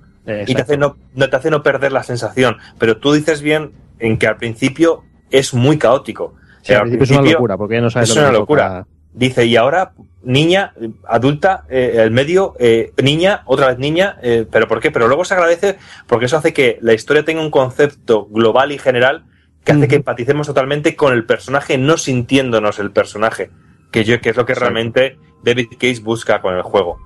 Y 0.46 0.54
te 0.54 0.60
hace, 0.60 0.76
no, 0.76 0.98
no- 1.14 1.30
te 1.30 1.36
hace 1.36 1.48
no 1.50 1.62
perder 1.62 1.92
la 1.92 2.02
sensación. 2.02 2.58
Pero 2.78 2.98
tú 2.98 3.14
dices 3.14 3.40
bien 3.40 3.72
en 3.98 4.18
que 4.18 4.26
al 4.26 4.36
principio 4.36 5.04
es 5.30 5.54
muy 5.54 5.78
caótico. 5.78 6.34
Sí, 6.62 6.74
al 6.74 6.82
principio 6.82 7.04
es 7.04 7.10
una 7.10 7.30
locura, 7.32 7.56
porque 7.56 7.74
ya 7.76 7.80
no 7.80 7.90
sabes 7.90 8.10
es 8.10 8.16
lo 8.16 8.22
que 8.22 8.28
una 8.28 8.38
locura. 8.38 8.68
toca. 8.68 8.86
Dice, 9.12 9.46
y 9.46 9.56
ahora 9.56 9.92
niña, 10.22 10.74
adulta, 11.06 11.64
eh, 11.68 11.94
el 11.96 12.10
medio, 12.10 12.54
eh, 12.58 12.92
niña, 13.02 13.42
otra 13.46 13.68
vez 13.68 13.78
niña, 13.78 14.18
eh, 14.22 14.46
pero 14.50 14.68
¿por 14.68 14.80
qué? 14.80 14.90
Pero 14.90 15.08
luego 15.08 15.24
se 15.24 15.34
agradece 15.34 15.78
porque 16.06 16.26
eso 16.26 16.36
hace 16.36 16.52
que 16.52 16.78
la 16.82 16.92
historia 16.92 17.24
tenga 17.24 17.40
un 17.40 17.50
concepto 17.50 18.26
global 18.26 18.72
y 18.72 18.78
general 18.78 19.24
que 19.64 19.72
hace 19.72 19.88
que 19.88 19.96
empaticemos 19.96 20.46
totalmente 20.46 20.96
con 20.96 21.12
el 21.12 21.24
personaje, 21.24 21.78
no 21.78 21.96
sintiéndonos 21.96 22.78
el 22.78 22.90
personaje, 22.90 23.50
que 23.90 24.04
yo 24.04 24.20
que 24.20 24.30
es 24.30 24.36
lo 24.36 24.46
que 24.46 24.54
realmente 24.54 25.18
David 25.42 25.68
Case 25.78 26.00
busca 26.00 26.40
con 26.40 26.54
el 26.54 26.62
juego. 26.62 26.98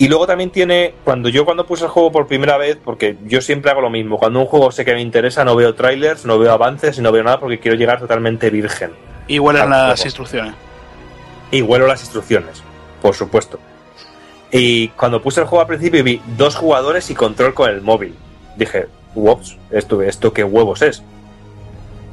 Y 0.00 0.08
luego 0.08 0.26
también 0.26 0.48
tiene, 0.48 0.94
cuando 1.04 1.28
yo 1.28 1.44
cuando 1.44 1.66
puse 1.66 1.84
el 1.84 1.90
juego 1.90 2.10
por 2.10 2.26
primera 2.26 2.56
vez, 2.56 2.78
porque 2.82 3.18
yo 3.26 3.42
siempre 3.42 3.70
hago 3.70 3.82
lo 3.82 3.90
mismo, 3.90 4.16
cuando 4.16 4.40
un 4.40 4.46
juego 4.46 4.72
sé 4.72 4.82
que 4.82 4.94
me 4.94 5.02
interesa, 5.02 5.44
no 5.44 5.54
veo 5.54 5.74
trailers, 5.74 6.24
no 6.24 6.38
veo 6.38 6.52
avances 6.52 6.96
y 6.96 7.02
no 7.02 7.12
veo 7.12 7.22
nada 7.22 7.38
porque 7.38 7.58
quiero 7.58 7.76
llegar 7.76 8.00
totalmente 8.00 8.48
virgen. 8.48 8.92
Y 9.26 9.38
huelen 9.38 9.68
las 9.68 10.02
instrucciones. 10.06 10.54
Y 11.50 11.60
huelo 11.60 11.86
las 11.86 12.00
instrucciones, 12.00 12.62
por 13.02 13.14
supuesto. 13.14 13.60
Y 14.50 14.88
cuando 14.88 15.20
puse 15.20 15.42
el 15.42 15.46
juego 15.46 15.60
al 15.60 15.68
principio 15.68 16.02
vi 16.02 16.22
dos 16.34 16.56
jugadores 16.56 17.10
y 17.10 17.14
control 17.14 17.52
con 17.52 17.68
el 17.68 17.82
móvil. 17.82 18.14
Dije, 18.56 18.86
ups, 19.14 19.58
esto, 19.70 20.00
esto 20.00 20.32
qué 20.32 20.44
huevos 20.44 20.80
es. 20.80 21.02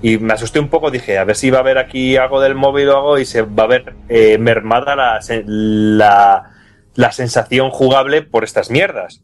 Y 0.02 0.18
me 0.18 0.34
asusté 0.34 0.60
un 0.60 0.68
poco, 0.68 0.92
dije, 0.92 1.18
a 1.18 1.24
ver 1.24 1.38
si 1.38 1.52
va 1.52 1.60
a 1.60 1.62
haber 1.62 1.78
aquí 1.78 2.18
algo 2.18 2.42
del 2.42 2.54
móvil 2.54 2.90
o 2.90 2.98
algo 2.98 3.18
y 3.18 3.24
se 3.24 3.44
va 3.44 3.64
a 3.64 3.68
ver 3.68 3.94
eh, 4.10 4.38
mermada 4.38 4.94
la, 4.94 5.20
la, 5.46 6.52
la 6.98 7.12
sensación 7.12 7.70
jugable 7.70 8.24
por 8.24 8.44
estas 8.44 8.72
mierdas. 8.72 9.22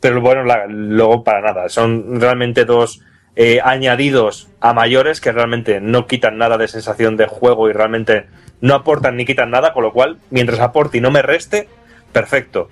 Pero 0.00 0.20
bueno, 0.20 0.42
luego 0.68 1.22
para 1.22 1.42
nada. 1.42 1.68
Son 1.68 2.18
realmente 2.18 2.64
dos 2.64 3.02
eh, 3.36 3.60
añadidos 3.62 4.48
a 4.60 4.72
mayores 4.72 5.20
que 5.20 5.30
realmente 5.30 5.80
no 5.80 6.06
quitan 6.06 6.38
nada 6.38 6.56
de 6.56 6.66
sensación 6.66 7.16
de 7.16 7.26
juego 7.26 7.68
y 7.68 7.74
realmente 7.74 8.26
no 8.62 8.74
aportan 8.74 9.16
ni 9.16 9.26
quitan 9.26 9.50
nada, 9.50 9.74
con 9.74 9.82
lo 9.82 9.92
cual, 9.92 10.18
mientras 10.30 10.60
aporte 10.60 10.96
y 10.96 11.00
no 11.02 11.10
me 11.10 11.20
reste, 11.20 11.68
perfecto. 12.12 12.70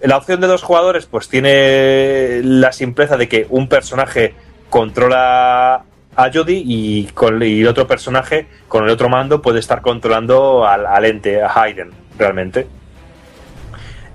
La 0.00 0.16
opción 0.16 0.40
de 0.40 0.46
dos 0.46 0.62
jugadores, 0.62 1.04
pues 1.04 1.28
tiene 1.28 2.40
la 2.42 2.72
simpleza 2.72 3.18
de 3.18 3.28
que 3.28 3.46
un 3.50 3.68
personaje 3.68 4.34
controla 4.70 5.84
a 6.16 6.30
Jodie 6.32 6.62
y, 6.64 7.04
con, 7.12 7.42
y 7.42 7.60
el 7.60 7.68
otro 7.68 7.86
personaje 7.86 8.46
con 8.66 8.84
el 8.84 8.90
otro 8.90 9.10
mando 9.10 9.42
puede 9.42 9.58
estar 9.58 9.82
controlando 9.82 10.66
al, 10.66 10.86
al 10.86 11.04
ente, 11.04 11.42
a 11.42 11.52
Hayden, 11.54 11.90
realmente. 12.18 12.66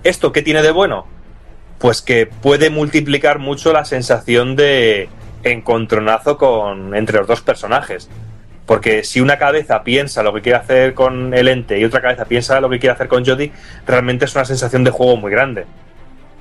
¿Esto 0.10 0.31
qué 0.31 0.41
tiene 0.41 0.64
de 0.64 0.72
bueno? 0.72 1.06
Pues 1.77 2.02
que 2.02 2.26
puede 2.26 2.72
multiplicar 2.72 3.38
mucho 3.38 3.72
la 3.72 3.86
sensación 3.86 4.56
de 4.56 5.07
encontronazo 5.44 6.36
con, 6.36 6.95
entre 6.95 7.19
los 7.19 7.27
dos 7.27 7.41
personajes. 7.41 8.10
Porque 8.65 9.03
si 9.03 9.22
una 9.22 9.38
cabeza 9.38 9.84
piensa 9.84 10.23
lo 10.23 10.34
que 10.34 10.41
quiere 10.41 10.57
hacer 10.57 10.95
con 10.95 11.36
el 11.36 11.48
ente 11.48 11.77
y 11.77 11.86
otra 11.86 12.02
cabeza 12.02 12.26
piensa 12.26 12.60
lo 12.60 12.72
que 12.72 12.80
quiere 12.80 12.94
hacer 12.94 13.07
con 13.07 13.23
Jodie, 13.23 13.52
realmente 13.86 14.26
es 14.26 14.34
una 14.34 14.45
sensación 14.45 14.84
de 14.84 14.90
juego 14.90 15.15
muy 15.15 15.30
grande. 15.30 15.68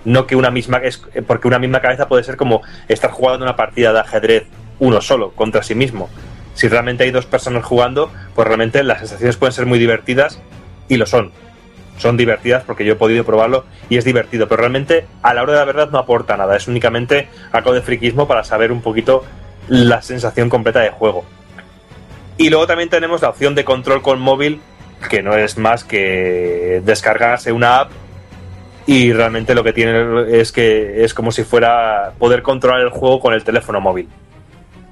No 0.07 0.27
que 0.27 0.35
una 0.35 0.51
misma. 0.51 0.79
Es, 0.79 1.03
porque 1.27 1.47
una 1.47 1.59
misma 1.59 1.83
cabeza 1.83 2.09
puede 2.09 2.25
ser 2.25 2.39
como 2.39 2.63
estar 2.89 3.11
jugando 3.11 3.45
una 3.45 3.55
partida 3.55 3.93
de 3.93 4.01
ajedrez 4.01 4.45
uno 4.79 5.03
solo, 5.03 5.33
contra 5.33 5.63
sí 5.63 5.75
mismo. 5.75 6.09
Si 6.55 6.69
realmente 6.69 7.05
hay 7.05 7.11
dos 7.11 7.27
personas 7.27 7.67
jugando, 7.67 8.11
pues 8.35 8.49
realmente 8.49 8.83
las 8.83 9.01
sensaciones 9.01 9.37
pueden 9.37 9.53
ser 9.53 9.67
muy 9.67 9.79
divertidas 9.79 10.41
y 10.89 10.97
lo 10.97 11.05
son. 11.05 11.33
Son 11.99 12.17
divertidas 12.17 12.65
porque 12.65 12.85
yo 12.85 12.95
he 12.95 12.97
podido 12.97 13.25
probarlo 13.25 13.65
y 13.89 13.99
es 13.99 14.05
divertido, 14.05 14.49
pero 14.49 14.61
realmente 14.61 15.07
a 15.23 15.35
la 15.35 15.43
hora 15.43 15.53
de 15.53 15.59
la 15.59 15.65
verdad 15.65 15.91
no 15.91 15.99
aporta 15.99 16.37
nada, 16.37 16.57
es 16.57 16.69
únicamente 16.69 17.29
algo 17.53 17.73
de 17.75 17.83
friquismo 17.83 18.27
para 18.27 18.45
saber 18.45 18.73
un 18.73 18.81
poquito 18.81 19.25
la 19.69 20.01
sensación 20.01 20.49
completa 20.49 20.81
de 20.81 20.91
juego. 20.91 21.25
Y 22.37 22.51
luego 22.51 22.67
también 22.67 22.89
tenemos 22.89 23.21
la 23.21 23.31
opción 23.31 23.55
de 23.55 23.65
control 23.65 24.01
con 24.01 24.21
móvil, 24.21 24.61
que 25.11 25.23
no 25.23 25.37
es 25.37 25.59
más 25.59 25.85
que 25.85 26.81
descargarse 26.85 27.53
una 27.53 27.81
app 27.81 27.91
y 28.89 29.13
realmente 29.13 29.55
lo 29.55 29.63
que 29.63 29.75
tiene 29.75 30.41
es 30.41 30.51
que 30.51 31.05
es 31.05 31.13
como 31.13 31.31
si 31.31 31.45
fuera 31.45 32.15
poder 32.19 32.43
controlar 32.43 32.81
el 32.81 32.89
juego 32.89 33.21
con 33.21 33.35
el 33.35 33.45
teléfono 33.45 33.83
móvil. 33.83 34.09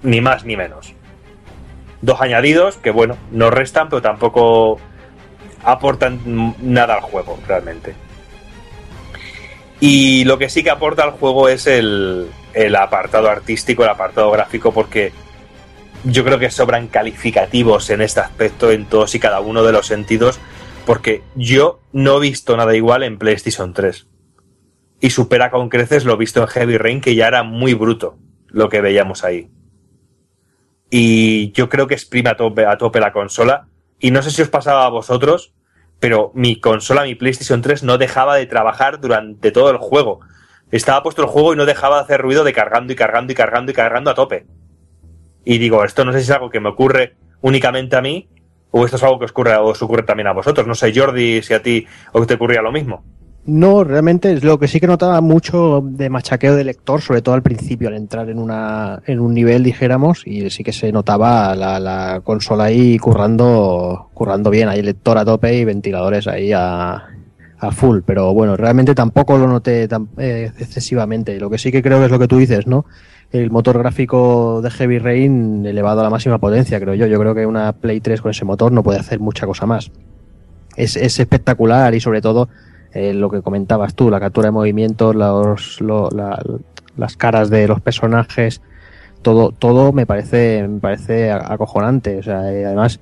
Ni 0.02 0.20
más 0.20 0.44
ni 0.44 0.54
menos. 0.54 0.92
Dos 2.02 2.20
añadidos 2.20 2.76
que, 2.76 2.90
bueno, 2.90 3.16
no 3.30 3.48
restan, 3.48 3.88
pero 3.88 4.02
tampoco 4.02 4.78
aportan 5.66 6.54
nada 6.62 6.94
al 6.94 7.00
juego, 7.02 7.38
realmente. 7.46 7.94
Y 9.80 10.24
lo 10.24 10.38
que 10.38 10.48
sí 10.48 10.62
que 10.62 10.70
aporta 10.70 11.02
al 11.02 11.10
juego 11.10 11.50
es 11.50 11.66
el, 11.66 12.28
el 12.54 12.76
apartado 12.76 13.28
artístico, 13.28 13.82
el 13.82 13.90
apartado 13.90 14.30
gráfico, 14.30 14.72
porque 14.72 15.12
yo 16.04 16.24
creo 16.24 16.38
que 16.38 16.50
sobran 16.50 16.86
calificativos 16.86 17.90
en 17.90 18.00
este 18.00 18.20
aspecto, 18.20 18.70
en 18.70 18.86
todos 18.86 19.14
y 19.14 19.20
cada 19.20 19.40
uno 19.40 19.62
de 19.62 19.72
los 19.72 19.86
sentidos, 19.86 20.38
porque 20.86 21.22
yo 21.34 21.80
no 21.92 22.16
he 22.16 22.20
visto 22.20 22.56
nada 22.56 22.74
igual 22.74 23.02
en 23.02 23.18
PlayStation 23.18 23.74
3. 23.74 24.06
Y 25.00 25.10
supera 25.10 25.50
con 25.50 25.68
creces 25.68 26.04
lo 26.04 26.16
visto 26.16 26.40
en 26.40 26.46
Heavy 26.46 26.78
Rain, 26.78 27.00
que 27.00 27.14
ya 27.14 27.26
era 27.26 27.42
muy 27.42 27.74
bruto 27.74 28.16
lo 28.46 28.68
que 28.68 28.80
veíamos 28.80 29.24
ahí. 29.24 29.50
Y 30.90 31.50
yo 31.52 31.68
creo 31.68 31.86
que 31.86 31.94
exprime 31.94 32.30
a 32.30 32.36
tope, 32.36 32.64
a 32.64 32.78
tope 32.78 33.00
la 33.00 33.12
consola. 33.12 33.68
Y 33.98 34.10
no 34.10 34.22
sé 34.22 34.30
si 34.30 34.42
os 34.42 34.48
pasaba 34.48 34.84
a 34.84 34.90
vosotros, 34.90 35.54
pero 36.00 36.30
mi 36.34 36.60
consola, 36.60 37.04
mi 37.04 37.14
PlayStation 37.14 37.62
3, 37.62 37.82
no 37.82 37.98
dejaba 37.98 38.36
de 38.36 38.46
trabajar 38.46 39.00
durante 39.00 39.50
todo 39.50 39.70
el 39.70 39.78
juego. 39.78 40.20
Estaba 40.70 41.02
puesto 41.02 41.22
el 41.22 41.28
juego 41.28 41.54
y 41.54 41.56
no 41.56 41.64
dejaba 41.64 41.96
de 41.96 42.02
hacer 42.02 42.20
ruido 42.20 42.44
de 42.44 42.52
cargando 42.52 42.92
y 42.92 42.96
cargando 42.96 43.32
y 43.32 43.36
cargando 43.36 43.72
y 43.72 43.74
cargando 43.74 44.10
a 44.10 44.14
tope. 44.14 44.46
Y 45.44 45.58
digo, 45.58 45.84
esto 45.84 46.04
no 46.04 46.12
sé 46.12 46.18
si 46.18 46.24
es 46.24 46.30
algo 46.30 46.50
que 46.50 46.60
me 46.60 46.68
ocurre 46.68 47.14
únicamente 47.40 47.96
a 47.96 48.02
mí, 48.02 48.28
o 48.70 48.84
esto 48.84 48.96
es 48.96 49.02
algo 49.02 49.18
que 49.18 49.26
os 49.26 49.30
ocurre, 49.30 49.56
os 49.56 49.80
ocurre 49.80 50.02
también 50.02 50.26
a 50.26 50.32
vosotros. 50.32 50.66
No 50.66 50.74
sé, 50.74 50.92
Jordi, 50.94 51.42
si 51.42 51.54
a 51.54 51.62
ti 51.62 51.86
o 52.12 52.26
te 52.26 52.34
ocurría 52.34 52.62
lo 52.62 52.72
mismo. 52.72 53.04
No, 53.46 53.84
realmente 53.84 54.32
es 54.32 54.42
lo 54.42 54.58
que 54.58 54.66
sí 54.66 54.80
que 54.80 54.88
notaba 54.88 55.20
mucho 55.20 55.80
de 55.80 56.10
machaqueo 56.10 56.56
de 56.56 56.64
lector, 56.64 57.00
sobre 57.00 57.22
todo 57.22 57.36
al 57.36 57.42
principio, 57.42 57.86
al 57.86 57.94
entrar 57.94 58.28
en 58.28 58.40
una 58.40 59.00
en 59.06 59.20
un 59.20 59.34
nivel, 59.34 59.62
dijéramos, 59.62 60.26
y 60.26 60.50
sí 60.50 60.64
que 60.64 60.72
se 60.72 60.90
notaba 60.90 61.54
la, 61.54 61.78
la 61.78 62.22
consola 62.24 62.64
ahí 62.64 62.98
currando 62.98 64.10
currando 64.14 64.50
bien, 64.50 64.68
ahí 64.68 64.82
lector 64.82 65.16
a 65.16 65.24
tope 65.24 65.54
y 65.54 65.64
ventiladores 65.64 66.26
ahí 66.26 66.52
a, 66.52 67.04
a 67.58 67.70
full, 67.70 68.00
pero 68.04 68.34
bueno, 68.34 68.56
realmente 68.56 68.96
tampoco 68.96 69.38
lo 69.38 69.46
noté 69.46 69.86
tan, 69.86 70.08
eh, 70.18 70.50
excesivamente. 70.58 71.38
Lo 71.38 71.48
que 71.48 71.58
sí 71.58 71.70
que 71.70 71.82
creo 71.82 72.00
que 72.00 72.06
es 72.06 72.10
lo 72.10 72.18
que 72.18 72.26
tú 72.26 72.38
dices, 72.38 72.66
¿no? 72.66 72.84
El 73.30 73.52
motor 73.52 73.78
gráfico 73.78 74.60
de 74.60 74.70
Heavy 74.70 74.98
Rain 74.98 75.64
elevado 75.64 76.00
a 76.00 76.02
la 76.04 76.10
máxima 76.10 76.38
potencia, 76.38 76.80
creo 76.80 76.94
yo. 76.94 77.06
Yo 77.06 77.20
creo 77.20 77.34
que 77.34 77.46
una 77.46 77.72
Play 77.74 78.00
3 78.00 78.20
con 78.20 78.32
ese 78.32 78.44
motor 78.44 78.72
no 78.72 78.82
puede 78.82 78.98
hacer 78.98 79.20
mucha 79.20 79.46
cosa 79.46 79.66
más. 79.66 79.92
Es, 80.76 80.96
es 80.96 81.20
espectacular 81.20 81.94
y 81.94 82.00
sobre 82.00 82.20
todo 82.20 82.48
eh, 82.96 83.12
lo 83.12 83.30
que 83.30 83.42
comentabas 83.42 83.94
tú, 83.94 84.10
la 84.10 84.18
captura 84.18 84.46
de 84.46 84.52
movimientos, 84.52 85.14
los, 85.14 85.80
lo, 85.82 86.08
la, 86.10 86.42
las 86.96 87.16
caras 87.16 87.50
de 87.50 87.68
los 87.68 87.80
personajes, 87.82 88.62
todo, 89.20 89.52
todo 89.52 89.92
me 89.92 90.06
parece, 90.06 90.66
me 90.66 90.80
parece 90.80 91.30
acojonante. 91.30 92.18
O 92.18 92.22
sea, 92.22 92.50
eh, 92.50 92.64
además, 92.64 93.00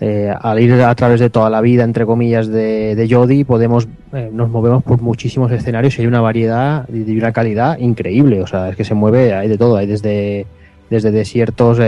eh, 0.00 0.32
al 0.40 0.60
ir 0.60 0.72
a 0.72 0.94
través 0.94 1.20
de 1.20 1.28
toda 1.28 1.50
la 1.50 1.60
vida, 1.60 1.84
entre 1.84 2.06
comillas, 2.06 2.48
de, 2.48 2.94
de 2.94 3.14
Jodie, 3.14 3.44
podemos, 3.44 3.86
nos 4.32 4.48
movemos 4.48 4.82
por 4.82 5.02
muchísimos 5.02 5.52
escenarios 5.52 5.98
y 5.98 6.02
hay 6.02 6.06
una 6.06 6.22
variedad 6.22 6.88
y 6.88 7.18
una 7.18 7.32
calidad 7.32 7.78
increíble. 7.78 8.40
O 8.40 8.46
sea, 8.46 8.70
es 8.70 8.76
que 8.76 8.84
se 8.84 8.94
mueve, 8.94 9.34
hay 9.34 9.48
de 9.48 9.58
todo, 9.58 9.76
hay 9.76 9.86
desde, 9.86 10.46
desde 10.88 11.10
desiertos, 11.10 11.78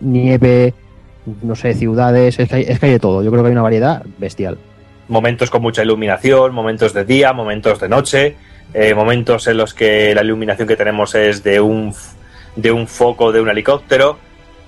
nieve, 0.00 0.74
no 1.42 1.56
sé, 1.56 1.74
ciudades, 1.74 2.38
es 2.38 2.48
que, 2.48 2.54
hay, 2.54 2.62
es 2.68 2.78
que 2.78 2.86
hay 2.86 2.92
de 2.92 3.00
todo. 3.00 3.24
Yo 3.24 3.30
creo 3.32 3.42
que 3.42 3.48
hay 3.48 3.52
una 3.52 3.62
variedad 3.62 4.04
bestial 4.18 4.58
momentos 5.10 5.50
con 5.50 5.60
mucha 5.60 5.82
iluminación, 5.82 6.54
momentos 6.54 6.94
de 6.94 7.04
día, 7.04 7.32
momentos 7.32 7.80
de 7.80 7.88
noche, 7.88 8.36
eh, 8.72 8.94
momentos 8.94 9.46
en 9.48 9.56
los 9.56 9.74
que 9.74 10.14
la 10.14 10.22
iluminación 10.22 10.68
que 10.68 10.76
tenemos 10.76 11.14
es 11.16 11.42
de 11.42 11.60
un, 11.60 11.92
de 12.54 12.70
un 12.70 12.86
foco 12.86 13.32
de 13.32 13.40
un 13.40 13.48
helicóptero. 13.50 14.18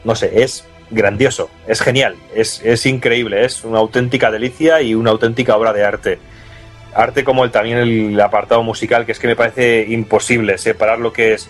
No 0.04 0.16
sé, 0.16 0.42
es 0.42 0.66
grandioso, 0.90 1.48
es 1.68 1.80
genial, 1.80 2.16
es, 2.34 2.60
es 2.64 2.84
increíble, 2.86 3.44
es 3.44 3.64
una 3.64 3.78
auténtica 3.78 4.32
delicia 4.32 4.82
y 4.82 4.96
una 4.96 5.12
auténtica 5.12 5.56
obra 5.56 5.72
de 5.72 5.84
arte. 5.84 6.18
Arte 6.92 7.22
como 7.22 7.44
el, 7.44 7.52
también 7.52 7.78
el 7.78 8.20
apartado 8.20 8.64
musical, 8.64 9.06
que 9.06 9.12
es 9.12 9.20
que 9.20 9.28
me 9.28 9.36
parece 9.36 9.86
imposible 9.88 10.58
separar 10.58 10.98
lo 10.98 11.12
que 11.12 11.34
es 11.34 11.48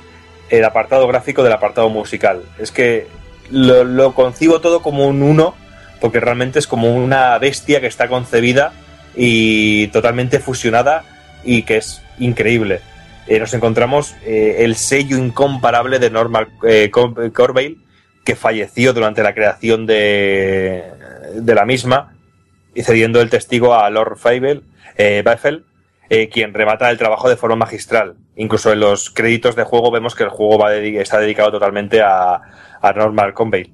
el 0.50 0.64
apartado 0.64 1.08
gráfico 1.08 1.42
del 1.42 1.54
apartado 1.54 1.88
musical. 1.88 2.42
Es 2.58 2.70
que 2.70 3.06
lo, 3.50 3.84
lo 3.84 4.12
concibo 4.12 4.60
todo 4.60 4.82
como 4.82 5.06
un 5.06 5.22
uno, 5.22 5.54
porque 5.98 6.20
realmente 6.20 6.58
es 6.58 6.66
como 6.66 6.94
una 6.94 7.38
bestia 7.38 7.80
que 7.80 7.86
está 7.86 8.06
concebida 8.06 8.74
y 9.16 9.88
totalmente 9.88 10.38
fusionada 10.38 11.04
y 11.44 11.62
que 11.62 11.78
es 11.78 12.02
increíble. 12.18 12.80
Eh, 13.26 13.38
nos 13.38 13.54
encontramos 13.54 14.14
eh, 14.24 14.56
el 14.60 14.74
sello 14.76 15.16
incomparable 15.16 15.98
de 15.98 16.10
Norman 16.10 16.48
eh, 16.66 16.90
Corbeil, 16.90 17.84
que 18.24 18.36
falleció 18.36 18.92
durante 18.92 19.22
la 19.22 19.34
creación 19.34 19.86
de, 19.86 20.84
de 21.34 21.54
la 21.54 21.64
misma, 21.64 22.14
y 22.74 22.82
cediendo 22.82 23.20
el 23.20 23.30
testigo 23.30 23.74
a 23.74 23.90
Lord 23.90 24.16
Feibel, 24.16 24.62
eh, 24.96 25.22
Beffel, 25.24 25.64
quien 26.30 26.52
remata 26.52 26.90
el 26.90 26.98
trabajo 26.98 27.30
de 27.30 27.36
forma 27.36 27.56
magistral. 27.56 28.16
Incluso 28.36 28.70
en 28.70 28.80
los 28.80 29.08
créditos 29.08 29.56
de 29.56 29.64
juego 29.64 29.90
vemos 29.90 30.14
que 30.14 30.24
el 30.24 30.28
juego 30.28 30.68
está 30.68 31.18
dedicado 31.18 31.52
totalmente 31.52 32.02
a, 32.02 32.34
a 32.82 32.92
Norman 32.92 33.32
Corbeil. 33.32 33.72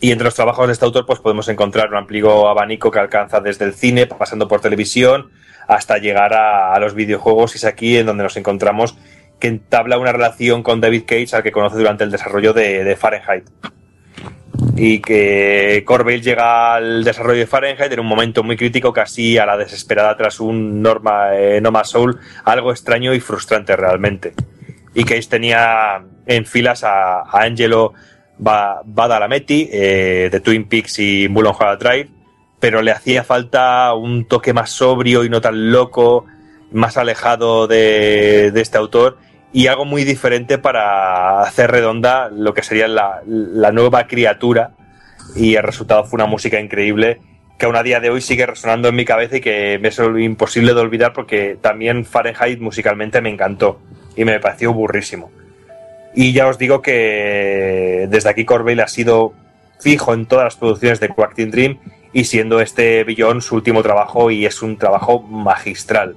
Y 0.00 0.10
entre 0.12 0.24
los 0.24 0.34
trabajos 0.34 0.66
de 0.66 0.72
este 0.72 0.84
autor 0.84 1.06
pues 1.06 1.20
podemos 1.20 1.48
encontrar 1.48 1.88
un 1.88 1.96
amplio 1.96 2.48
abanico 2.48 2.90
que 2.90 2.98
alcanza 2.98 3.40
desde 3.40 3.64
el 3.64 3.74
cine, 3.74 4.06
pasando 4.06 4.48
por 4.48 4.60
televisión, 4.60 5.30
hasta 5.66 5.98
llegar 5.98 6.34
a, 6.34 6.78
los 6.78 6.94
videojuegos 6.94 7.54
y 7.54 7.58
es 7.58 7.64
aquí 7.64 7.96
en 7.96 8.06
donde 8.06 8.24
nos 8.24 8.36
encontramos 8.36 8.96
que 9.40 9.48
entabla 9.48 9.98
una 9.98 10.12
relación 10.12 10.62
con 10.62 10.80
David 10.80 11.04
Cage 11.06 11.34
al 11.34 11.42
que 11.42 11.52
conoce 11.52 11.76
durante 11.76 12.04
el 12.04 12.10
desarrollo 12.10 12.52
de, 12.52 12.96
Fahrenheit. 12.96 13.44
Y 14.76 15.00
que 15.00 15.82
Corbeil 15.86 16.22
llega 16.22 16.74
al 16.74 17.04
desarrollo 17.04 17.40
de 17.40 17.46
Fahrenheit 17.46 17.92
en 17.92 18.00
un 18.00 18.06
momento 18.06 18.42
muy 18.42 18.56
crítico, 18.56 18.92
casi 18.92 19.38
a 19.38 19.46
la 19.46 19.56
desesperada 19.56 20.16
tras 20.16 20.40
un 20.40 20.82
Norma, 20.82 21.36
eh, 21.36 21.60
Noma 21.60 21.84
Soul, 21.84 22.18
algo 22.44 22.70
extraño 22.70 23.14
y 23.14 23.20
frustrante 23.20 23.76
realmente. 23.76 24.34
Y 24.94 25.04
Cage 25.04 25.28
tenía 25.28 26.02
en 26.26 26.46
filas 26.46 26.84
a 26.84 27.22
Angelo 27.32 27.92
Badalamenti 28.38 29.68
eh, 29.72 30.28
de 30.30 30.40
Twin 30.40 30.64
Peaks 30.64 30.98
y 30.98 31.28
Mulholland 31.28 31.80
Drive, 31.80 32.08
pero 32.60 32.82
le 32.82 32.90
hacía 32.90 33.24
falta 33.24 33.94
un 33.94 34.26
toque 34.26 34.52
más 34.52 34.70
sobrio 34.70 35.24
y 35.24 35.28
no 35.28 35.40
tan 35.40 35.70
loco, 35.70 36.26
más 36.72 36.96
alejado 36.96 37.66
de, 37.66 38.50
de 38.50 38.60
este 38.60 38.78
autor 38.78 39.18
y 39.52 39.68
algo 39.68 39.84
muy 39.84 40.02
diferente 40.02 40.58
para 40.58 41.42
hacer 41.42 41.70
redonda 41.70 42.28
lo 42.28 42.52
que 42.52 42.62
sería 42.62 42.88
la, 42.88 43.22
la, 43.24 43.70
nueva 43.70 44.08
criatura 44.08 44.72
y 45.36 45.54
el 45.54 45.62
resultado 45.62 46.04
fue 46.04 46.16
una 46.16 46.26
música 46.26 46.58
increíble 46.58 47.20
que 47.56 47.66
aún 47.66 47.76
a 47.76 47.84
día 47.84 48.00
de 48.00 48.10
hoy 48.10 48.20
sigue 48.20 48.46
resonando 48.46 48.88
en 48.88 48.96
mi 48.96 49.04
cabeza 49.04 49.36
y 49.36 49.40
que 49.40 49.78
me 49.80 49.88
es 49.88 50.00
imposible 50.18 50.74
de 50.74 50.80
olvidar 50.80 51.12
porque 51.12 51.56
también 51.60 52.04
Fahrenheit 52.04 52.58
musicalmente 52.60 53.20
me 53.20 53.30
encantó 53.30 53.78
y 54.16 54.24
me 54.24 54.40
pareció 54.40 54.72
burrísimo. 54.72 55.30
Y 56.14 56.32
ya 56.32 56.46
os 56.46 56.58
digo 56.58 56.80
que 56.82 58.06
desde 58.08 58.28
aquí 58.30 58.44
Corbeil 58.44 58.80
ha 58.80 58.88
sido 58.88 59.32
fijo 59.80 60.14
en 60.14 60.26
todas 60.26 60.44
las 60.44 60.56
producciones 60.56 61.00
de 61.00 61.08
Quack 61.08 61.34
Dream 61.36 61.78
y 62.12 62.24
siendo 62.24 62.60
este 62.60 63.02
Billón 63.04 63.42
su 63.42 63.56
último 63.56 63.82
trabajo 63.82 64.30
y 64.30 64.46
es 64.46 64.62
un 64.62 64.76
trabajo 64.78 65.20
magistral. 65.22 66.14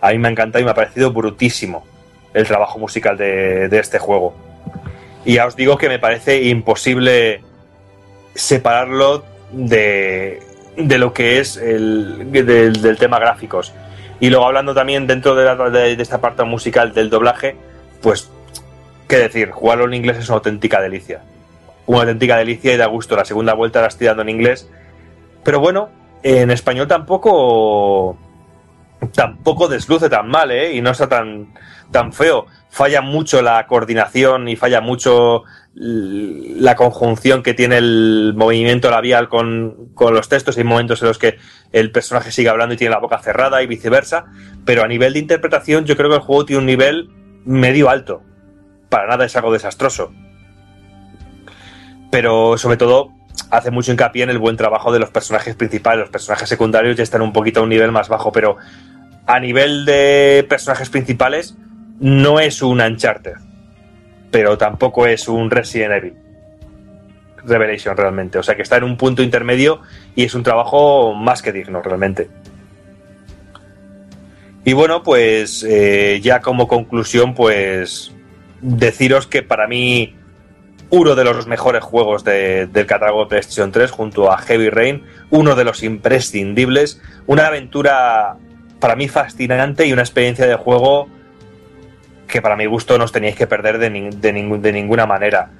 A 0.00 0.12
mí 0.12 0.18
me 0.18 0.28
ha 0.28 0.30
encantado 0.30 0.62
y 0.62 0.64
me 0.64 0.70
ha 0.70 0.74
parecido 0.74 1.12
brutísimo 1.12 1.84
el 2.32 2.46
trabajo 2.46 2.78
musical 2.78 3.16
de, 3.16 3.68
de 3.68 3.78
este 3.78 3.98
juego. 3.98 4.34
Y 5.24 5.34
ya 5.34 5.46
os 5.46 5.56
digo 5.56 5.76
que 5.78 5.88
me 5.88 5.98
parece 5.98 6.42
imposible 6.44 7.40
separarlo 8.34 9.24
de, 9.52 10.40
de 10.76 10.98
lo 10.98 11.12
que 11.12 11.40
es 11.40 11.56
el 11.56 12.30
del, 12.32 12.96
tema 12.98 13.18
gráficos. 13.18 13.72
Y 14.20 14.30
luego 14.30 14.46
hablando 14.46 14.74
también 14.74 15.06
dentro 15.06 15.34
de, 15.34 15.44
la- 15.44 15.70
de 15.70 15.92
esta 16.00 16.20
parte 16.20 16.44
musical 16.44 16.92
del 16.94 17.10
doblaje, 17.10 17.56
pues, 18.00 18.30
qué 19.14 19.22
decir, 19.22 19.50
jugarlo 19.50 19.84
en 19.84 19.94
inglés 19.94 20.18
es 20.18 20.28
una 20.28 20.36
auténtica 20.36 20.80
delicia. 20.80 21.22
Una 21.86 22.00
auténtica 22.00 22.36
delicia 22.36 22.74
y 22.74 22.76
da 22.76 22.86
gusto. 22.86 23.14
La 23.14 23.24
segunda 23.24 23.54
vuelta 23.54 23.80
la 23.80 23.86
estoy 23.86 24.08
dando 24.08 24.22
en 24.22 24.30
inglés. 24.30 24.68
Pero 25.44 25.60
bueno, 25.60 25.88
en 26.22 26.50
español 26.50 26.88
tampoco 26.88 28.18
tampoco 29.14 29.68
desluce 29.68 30.08
tan 30.08 30.28
mal, 30.28 30.50
¿eh? 30.50 30.74
Y 30.74 30.80
no 30.80 30.90
está 30.90 31.08
tan, 31.08 31.54
tan 31.90 32.12
feo. 32.12 32.46
Falla 32.70 33.02
mucho 33.02 33.40
la 33.42 33.66
coordinación 33.66 34.48
y 34.48 34.56
falla 34.56 34.80
mucho 34.80 35.44
la 35.74 36.74
conjunción 36.74 37.42
que 37.42 37.54
tiene 37.54 37.78
el 37.78 38.32
movimiento 38.36 38.90
labial 38.90 39.28
con, 39.28 39.90
con 39.94 40.14
los 40.14 40.28
textos. 40.28 40.56
Hay 40.56 40.64
momentos 40.64 41.02
en 41.02 41.08
los 41.08 41.18
que 41.18 41.36
el 41.72 41.92
personaje 41.92 42.32
sigue 42.32 42.48
hablando 42.48 42.74
y 42.74 42.78
tiene 42.78 42.94
la 42.94 43.00
boca 43.00 43.18
cerrada 43.18 43.62
y 43.62 43.66
viceversa. 43.66 44.24
Pero 44.64 44.82
a 44.82 44.88
nivel 44.88 45.12
de 45.12 45.20
interpretación, 45.20 45.84
yo 45.84 45.96
creo 45.96 46.08
que 46.10 46.16
el 46.16 46.22
juego 46.22 46.46
tiene 46.46 46.60
un 46.60 46.66
nivel 46.66 47.10
medio 47.44 47.90
alto. 47.90 48.22
Para 48.88 49.08
nada 49.08 49.24
es 49.24 49.36
algo 49.36 49.52
desastroso. 49.52 50.12
Pero 52.10 52.56
sobre 52.58 52.76
todo 52.76 53.12
hace 53.50 53.70
mucho 53.70 53.92
hincapié 53.92 54.22
en 54.22 54.30
el 54.30 54.38
buen 54.38 54.56
trabajo 54.56 54.92
de 54.92 54.98
los 54.98 55.10
personajes 55.10 55.54
principales. 55.54 56.00
Los 56.00 56.10
personajes 56.10 56.48
secundarios 56.48 56.96
ya 56.96 57.02
están 57.02 57.22
un 57.22 57.32
poquito 57.32 57.60
a 57.60 57.62
un 57.62 57.68
nivel 57.68 57.92
más 57.92 58.08
bajo, 58.08 58.32
pero 58.32 58.56
a 59.26 59.40
nivel 59.40 59.84
de 59.84 60.46
personajes 60.48 60.90
principales 60.90 61.56
no 62.00 62.40
es 62.40 62.62
un 62.62 62.80
Uncharted, 62.80 63.34
pero 64.30 64.58
tampoco 64.58 65.06
es 65.06 65.28
un 65.28 65.50
Resident 65.50 65.92
Evil. 65.92 66.14
Revelation 67.46 67.94
realmente, 67.96 68.38
o 68.38 68.42
sea 68.42 68.56
que 68.56 68.62
está 68.62 68.78
en 68.78 68.84
un 68.84 68.96
punto 68.96 69.22
intermedio 69.22 69.82
y 70.14 70.24
es 70.24 70.34
un 70.34 70.42
trabajo 70.42 71.12
más 71.14 71.42
que 71.42 71.52
digno 71.52 71.82
realmente. 71.82 72.30
Y 74.64 74.72
bueno, 74.72 75.02
pues 75.02 75.62
eh, 75.68 76.20
ya 76.22 76.40
como 76.40 76.66
conclusión, 76.66 77.34
pues 77.34 78.13
deciros 78.64 79.26
que 79.26 79.42
para 79.42 79.68
mí 79.68 80.14
uno 80.90 81.14
de 81.14 81.24
los 81.24 81.46
mejores 81.46 81.82
juegos 81.82 82.24
de- 82.24 82.66
del 82.66 82.86
catálogo 82.86 83.24
de 83.24 83.28
PlayStation 83.28 83.70
3 83.70 83.90
junto 83.90 84.32
a 84.32 84.38
Heavy 84.38 84.70
Rain, 84.70 85.02
uno 85.30 85.54
de 85.54 85.64
los 85.64 85.82
imprescindibles, 85.82 87.00
una 87.26 87.46
aventura 87.46 88.36
para 88.80 88.96
mí 88.96 89.08
fascinante 89.08 89.86
y 89.86 89.92
una 89.92 90.02
experiencia 90.02 90.46
de 90.46 90.54
juego 90.56 91.08
que 92.26 92.40
para 92.40 92.56
mi 92.56 92.66
gusto 92.66 92.96
no 92.98 93.04
os 93.04 93.12
teníais 93.12 93.36
que 93.36 93.46
perder 93.46 93.78
de, 93.78 93.90
de 93.90 94.58
de 94.58 94.72
ninguna 94.72 95.06
manera. 95.06 95.50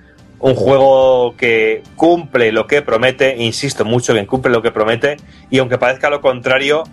Un 0.40 0.54
juego 0.54 1.36
que 1.36 1.82
cumple 1.96 2.52
lo 2.52 2.66
que 2.66 2.82
promete, 2.82 3.36
insisto 3.36 3.84
mucho 3.84 4.14
que 4.14 4.26
cumple 4.26 4.50
lo 4.50 4.62
que 4.62 4.70
promete, 4.72 5.16
y 5.50 5.58
aunque 5.58 5.78
parezca 5.78 6.10
lo 6.10 6.20
contrario, 6.20 6.84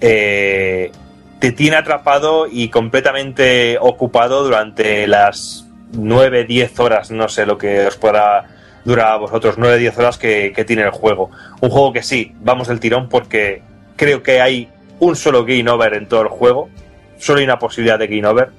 eh, 0.00 0.92
te 1.38 1.52
tiene 1.52 1.76
atrapado 1.76 2.46
y 2.50 2.68
completamente 2.68 3.78
ocupado 3.80 4.42
durante 4.44 5.06
las 5.06 5.66
9, 5.92 6.44
10 6.44 6.80
horas, 6.80 7.10
no 7.10 7.28
sé 7.28 7.46
lo 7.46 7.58
que 7.58 7.86
os 7.86 7.96
pueda 7.96 8.46
durar 8.84 9.08
a 9.08 9.16
vosotros, 9.16 9.56
9, 9.58 9.78
10 9.78 9.98
horas 9.98 10.18
que, 10.18 10.64
tiene 10.66 10.82
el 10.82 10.90
juego. 10.90 11.30
Un 11.60 11.70
juego 11.70 11.92
que 11.92 12.02
sí, 12.02 12.32
vamos 12.40 12.68
del 12.68 12.80
tirón 12.80 13.08
porque 13.08 13.62
creo 13.96 14.22
que 14.22 14.40
hay 14.40 14.68
un 14.98 15.16
solo 15.16 15.44
game 15.44 15.68
over 15.68 15.94
en 15.94 16.08
todo 16.08 16.22
el 16.22 16.28
juego, 16.28 16.70
solo 17.18 17.40
hay 17.40 17.44
una 17.44 17.58
posibilidad 17.58 17.98
de 17.98 18.06
game 18.06 18.26
over 18.26 18.50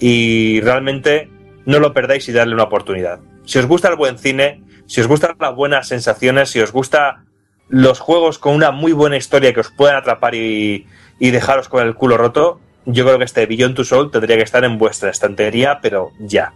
y 0.00 0.60
realmente 0.62 1.30
no 1.66 1.78
lo 1.78 1.92
perdáis 1.92 2.28
y 2.28 2.32
darle 2.32 2.54
una 2.54 2.64
oportunidad. 2.64 3.20
Si 3.44 3.58
os 3.58 3.66
gusta 3.66 3.88
el 3.88 3.96
buen 3.96 4.18
cine, 4.18 4.62
si 4.86 5.00
os 5.00 5.06
gustan 5.06 5.36
las 5.38 5.54
buenas 5.54 5.88
sensaciones, 5.88 6.50
si 6.50 6.60
os 6.60 6.72
gusta 6.72 7.24
los 7.68 8.00
juegos 8.00 8.38
con 8.38 8.54
una 8.54 8.70
muy 8.70 8.92
buena 8.92 9.16
historia 9.16 9.52
que 9.52 9.60
os 9.60 9.70
puedan 9.70 9.96
atrapar 9.96 10.34
y, 10.34 10.86
y 11.18 11.30
dejaros 11.30 11.68
con 11.68 11.86
el 11.86 11.94
culo 11.94 12.16
roto, 12.16 12.60
yo 12.86 13.04
creo 13.04 13.18
que 13.18 13.24
este 13.24 13.46
Beyond 13.46 13.74
Two 13.76 13.84
Soul 13.84 14.10
tendría 14.10 14.36
que 14.36 14.42
estar 14.42 14.64
en 14.64 14.78
vuestra 14.78 15.10
estantería, 15.10 15.78
pero 15.80 16.12
ya. 16.18 16.52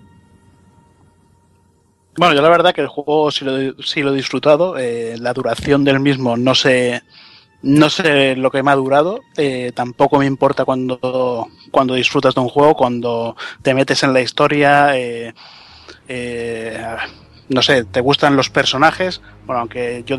Bueno, 2.16 2.34
yo 2.34 2.42
la 2.42 2.48
verdad 2.48 2.74
que 2.74 2.80
el 2.80 2.88
juego 2.88 3.30
sí 3.30 3.44
lo, 3.44 3.80
sí 3.82 4.02
lo 4.02 4.12
he 4.12 4.16
disfrutado. 4.16 4.76
eh, 4.76 5.16
la 5.18 5.32
duración 5.32 5.84
del 5.84 6.00
mismo 6.00 6.36
no 6.36 6.54
sé, 6.54 7.02
no 7.62 7.88
sé 7.90 8.34
lo 8.36 8.50
que 8.50 8.62
me 8.62 8.70
ha 8.72 8.74
durado. 8.76 9.20
eh, 9.36 9.72
tampoco 9.74 10.18
me 10.18 10.26
importa 10.26 10.64
cuando, 10.64 11.46
cuando 11.70 11.94
disfrutas 11.94 12.34
de 12.34 12.40
un 12.40 12.48
juego, 12.48 12.74
cuando 12.74 13.36
te 13.62 13.72
metes 13.74 14.02
en 14.02 14.12
la 14.12 14.20
historia. 14.20 14.96
eh, 14.98 15.32
eh, 16.08 16.84
no 17.48 17.62
sé, 17.62 17.84
te 17.84 18.00
gustan 18.00 18.36
los 18.36 18.50
personajes. 18.50 19.22
Bueno, 19.46 19.60
aunque 19.60 20.02
yo 20.06 20.18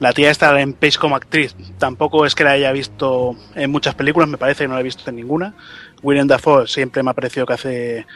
la 0.00 0.12
tía 0.12 0.30
está 0.30 0.60
en 0.60 0.74
Pace 0.74 0.98
como 0.98 1.16
actriz. 1.16 1.54
Tampoco 1.78 2.24
es 2.24 2.34
que 2.34 2.44
la 2.44 2.52
haya 2.52 2.72
visto 2.72 3.36
en 3.54 3.70
muchas 3.70 3.94
películas, 3.94 4.28
me 4.28 4.38
parece 4.38 4.64
que 4.64 4.68
no 4.68 4.74
la 4.74 4.80
he 4.80 4.84
visto 4.84 5.08
en 5.10 5.16
ninguna. 5.16 5.54
William 6.02 6.28
Dafoe 6.28 6.66
siempre 6.66 7.02
me 7.02 7.10
ha 7.10 7.14
parecido 7.14 7.46
que 7.46 7.52
hace 7.52 8.06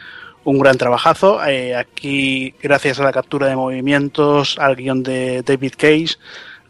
un 0.45 0.59
gran 0.59 0.77
trabajazo. 0.77 1.43
Eh, 1.45 1.75
aquí, 1.75 2.53
gracias 2.61 2.99
a 2.99 3.03
la 3.03 3.11
captura 3.11 3.47
de 3.47 3.55
movimientos, 3.55 4.57
al 4.59 4.75
guion 4.75 5.03
de 5.03 5.41
David 5.43 5.73
Cage, 5.77 6.15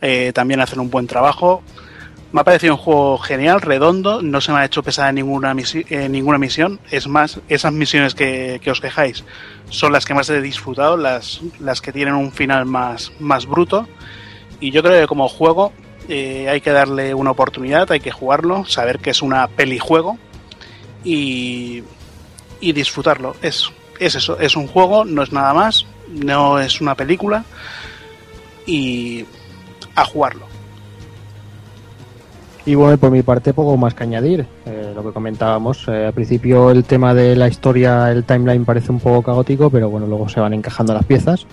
eh, 0.01 0.31
también 0.33 0.59
hacen 0.61 0.79
un 0.79 0.89
buen 0.89 1.07
trabajo. 1.07 1.63
Me 2.31 2.41
ha 2.41 2.43
parecido 2.43 2.73
un 2.73 2.79
juego 2.79 3.19
genial, 3.19 3.61
redondo, 3.61 4.23
no 4.23 4.41
se 4.41 4.51
me 4.51 4.57
ha 4.57 4.65
hecho 4.65 4.81
pesada 4.81 5.11
ninguna, 5.11 5.53
ninguna 5.53 6.39
misión. 6.39 6.79
Es 6.89 7.07
más, 7.07 7.39
esas 7.47 7.71
misiones 7.73 8.15
que, 8.15 8.59
que 8.63 8.71
os 8.71 8.81
quejáis 8.81 9.23
son 9.69 9.91
las 9.91 10.05
que 10.05 10.15
más 10.15 10.31
he 10.31 10.41
disfrutado, 10.41 10.97
las, 10.97 11.41
las 11.59 11.79
que 11.79 11.91
tienen 11.91 12.15
un 12.15 12.31
final 12.31 12.65
más, 12.65 13.11
más 13.19 13.45
bruto. 13.45 13.87
Y 14.63 14.71
yo 14.71 14.81
creo 14.81 15.01
que 15.01 15.07
como 15.07 15.27
juego 15.27 15.73
eh, 16.07 16.47
hay 16.47 16.61
que 16.61 16.71
darle 16.71 17.13
una 17.13 17.31
oportunidad, 17.31 17.91
hay 17.91 17.99
que 17.99 18.11
jugarlo, 18.11 18.63
saber 18.63 18.99
que 18.99 19.09
es 19.09 19.21
una 19.21 19.45
pelijuego 19.49 20.17
y, 21.03 21.83
y 22.61 22.71
disfrutarlo. 22.71 23.35
Es, 23.41 23.69
es 23.99 24.15
eso, 24.15 24.39
es 24.39 24.55
un 24.55 24.67
juego, 24.67 25.03
no 25.03 25.21
es 25.21 25.33
nada 25.33 25.53
más, 25.53 25.85
no 26.07 26.59
es 26.59 26.79
una 26.79 26.95
película 26.95 27.43
y 28.65 29.25
a 29.95 30.05
jugarlo. 30.05 30.45
Y 32.65 32.75
bueno, 32.75 32.97
por 32.97 33.11
mi 33.11 33.21
parte, 33.21 33.53
poco 33.53 33.75
más 33.75 33.93
que 33.93 34.03
añadir. 34.03 34.47
Eh, 34.65 34.93
lo 34.95 35.03
que 35.03 35.11
comentábamos, 35.11 35.85
eh, 35.89 36.05
al 36.05 36.13
principio 36.13 36.71
el 36.71 36.85
tema 36.85 37.13
de 37.13 37.35
la 37.35 37.49
historia, 37.49 38.09
el 38.09 38.23
timeline 38.23 38.63
parece 38.63 38.93
un 38.93 39.01
poco 39.01 39.23
caótico, 39.23 39.69
pero 39.69 39.89
bueno, 39.89 40.07
luego 40.07 40.29
se 40.29 40.39
van 40.39 40.53
encajando 40.53 40.93
las 40.93 41.03
piezas. 41.03 41.45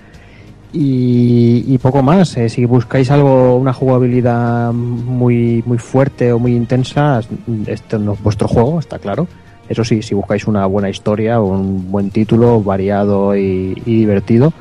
Y, 0.73 1.79
poco 1.79 2.03
más. 2.03 2.37
eh, 2.37 2.49
si 2.49 2.65
buscáis 2.65 3.11
algo, 3.11 3.57
una 3.57 3.73
jugabilidad 3.73 4.73
muy, 4.73 5.63
muy 5.67 5.79
fuerte 5.79 6.33
o 6.33 6.39
muy 6.39 6.55
intensa, 6.55 7.21
este 7.67 7.99
no 7.99 8.13
es 8.13 8.23
vuestro 8.23 8.47
juego, 8.47 8.79
está 8.79 8.99
claro. 8.99 9.27
Eso 9.69 9.85
sí, 9.85 10.03
si 10.03 10.15
buscáis 10.15 10.47
una 10.47 10.67
buena 10.67 10.91
historia 10.91 11.41
o 11.41 11.47
un 11.47 11.91
buen 11.91 12.11
título, 12.11 12.63
variado 12.63 13.37
y, 13.37 13.75
divertido, 13.85 14.53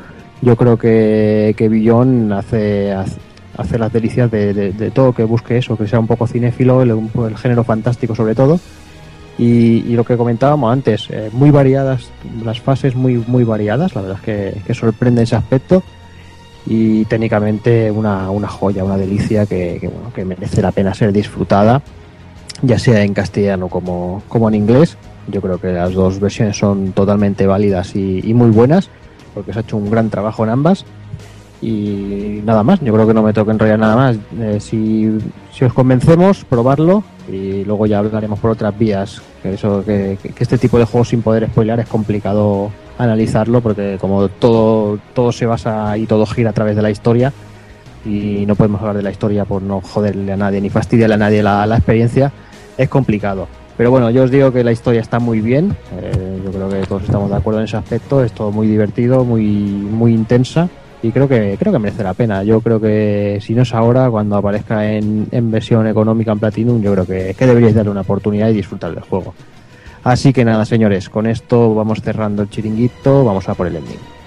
yo 0.41 0.55
creo 0.55 0.77
que, 0.77 1.53
que 1.57 1.67
Billón 1.67 2.31
hace, 2.31 2.93
hace, 2.93 3.77
las 3.77 3.91
delicias 3.91 4.31
de, 4.31 4.53
de- 4.53 4.91
todo 4.91 5.13
que 5.13 5.23
busque 5.23 5.57
eso, 5.57 5.75
que 5.77 5.87
sea 5.87 5.99
un 5.99 6.07
poco 6.07 6.27
cinéfilo, 6.27 6.81
el, 6.83 7.37
género 7.37 7.63
fantástico 7.63 8.15
sobre 8.15 8.35
todo. 8.35 8.59
Y, 9.37 9.85
y 9.87 9.93
lo 9.95 10.03
que 10.03 10.17
comentábamos 10.17 10.71
antes, 10.71 11.07
eh, 11.09 11.29
muy 11.31 11.49
variadas, 11.49 12.09
las 12.43 12.59
fases 12.59 12.95
muy, 12.95 13.23
muy 13.25 13.43
variadas, 13.43 13.95
la 13.95 14.01
verdad 14.01 14.19
es 14.27 14.63
que 14.63 14.73
sorprende 14.73 15.23
ese 15.23 15.35
aspecto. 15.35 15.81
Y 16.69 17.03
técnicamente 17.05 17.89
una, 17.91 18.29
una 18.29 18.47
joya, 18.47 18.83
una 18.83 18.95
delicia 18.95 19.45
que, 19.47 19.79
que, 19.81 19.87
bueno, 19.87 20.13
que 20.13 20.23
merece 20.23 20.61
la 20.61 20.71
pena 20.71 20.93
ser 20.93 21.11
disfrutada, 21.11 21.81
ya 22.61 22.77
sea 22.79 23.03
en 23.03 23.13
castellano 23.13 23.67
como, 23.69 24.21
como 24.29 24.47
en 24.49 24.55
inglés. 24.55 24.95
Yo 25.27 25.41
creo 25.41 25.59
que 25.59 25.71
las 25.73 25.93
dos 25.93 26.19
versiones 26.19 26.57
son 26.57 26.91
totalmente 26.93 27.47
válidas 27.47 27.95
y, 27.95 28.21
y 28.23 28.33
muy 28.35 28.51
buenas, 28.51 28.89
porque 29.33 29.51
se 29.51 29.59
ha 29.59 29.61
hecho 29.63 29.77
un 29.77 29.89
gran 29.89 30.09
trabajo 30.11 30.43
en 30.43 30.51
ambas. 30.51 30.85
Y 31.61 32.41
nada 32.45 32.63
más, 32.63 32.79
yo 32.81 32.93
creo 32.93 33.05
que 33.05 33.13
no 33.13 33.21
me 33.23 33.33
toca 33.33 33.51
enrollar 33.51 33.79
nada 33.79 33.95
más. 33.95 34.17
Eh, 34.39 34.59
si, 34.61 35.09
si 35.51 35.65
os 35.65 35.73
convencemos, 35.73 36.45
probarlo 36.45 37.03
y 37.29 37.65
luego 37.65 37.85
ya 37.85 37.99
hablaremos 37.99 38.39
por 38.39 38.51
otras 38.51 38.77
vías. 38.77 39.21
Que, 39.43 39.53
eso, 39.55 39.83
que, 39.85 40.17
que- 40.21 40.33
este 40.43 40.57
tipo 40.57 40.77
de 40.77 40.85
juegos 40.85 41.09
sin 41.09 41.21
poder 41.21 41.47
spoiler 41.49 41.79
es 41.81 41.87
complicado 41.87 42.71
analizarlo 42.99 43.61
porque 43.61 43.97
como 43.99 44.27
todo, 44.27 44.99
todo 45.15 45.31
se 45.31 45.45
basa 45.45 45.97
y 45.97 46.05
todo 46.05 46.25
gira 46.25 46.51
a 46.51 46.53
través 46.53 46.75
de 46.75 46.81
la 46.81 46.91
historia 46.91 47.33
y 48.05 48.45
no 48.45 48.55
podemos 48.55 48.81
hablar 48.81 48.97
de 48.97 49.03
la 49.03 49.11
historia 49.11 49.45
por 49.45 49.61
no 49.61 49.81
joderle 49.81 50.31
a 50.33 50.37
nadie 50.37 50.61
ni 50.61 50.69
fastidiarle 50.69 51.15
a 51.15 51.17
nadie 51.17 51.41
la, 51.41 51.65
experiencia, 51.75 52.31
es 52.77 52.89
complicado. 52.89 53.47
Pero 53.77 53.91
bueno, 53.91 54.09
yo 54.09 54.23
os 54.23 54.31
digo 54.31 54.51
que 54.51 54.63
la 54.63 54.73
historia 54.73 54.99
está 54.99 55.19
muy 55.19 55.39
bien, 55.39 55.75
eh, 55.97 56.41
yo 56.43 56.51
creo 56.51 56.69
que 56.69 56.81
todos 56.85 57.03
estamos 57.03 57.29
de 57.29 57.37
acuerdo 57.37 57.61
en 57.61 57.65
ese 57.65 57.77
aspecto, 57.77 58.23
es 58.23 58.33
todo 58.33 58.51
muy 58.51 58.67
divertido, 58.67 59.23
muy, 59.23 59.43
muy 59.43 60.13
intensa 60.13 60.67
y 61.01 61.11
creo 61.11 61.29
que 61.29 61.55
creo 61.57 61.71
que 61.71 61.79
merece 61.79 62.03
la 62.03 62.13
pena. 62.13 62.43
Yo 62.43 62.59
creo 62.59 62.81
que 62.81 63.39
si 63.41 63.55
no 63.55 63.61
es 63.61 63.73
ahora, 63.73 64.09
cuando 64.09 64.35
aparezca 64.35 64.91
en, 64.91 65.27
en 65.31 65.49
versión 65.49 65.87
económica 65.87 66.33
en 66.33 66.39
Platinum, 66.39 66.81
yo 66.81 66.91
creo 66.91 67.05
que, 67.05 67.33
que 67.37 67.47
deberíais 67.47 67.75
darle 67.75 67.91
una 67.91 68.01
oportunidad 68.01 68.49
y 68.49 68.53
disfrutar 68.53 68.93
del 68.93 69.03
juego. 69.03 69.33
Así 70.03 70.33
que 70.33 70.45
nada, 70.45 70.65
señores, 70.65 71.09
con 71.09 71.27
esto 71.27 71.75
vamos 71.75 72.01
cerrando 72.01 72.41
el 72.41 72.49
chiringuito, 72.49 73.23
vamos 73.25 73.49
a 73.49 73.55
por 73.55 73.67
el 73.67 73.75
ending. 73.75 74.18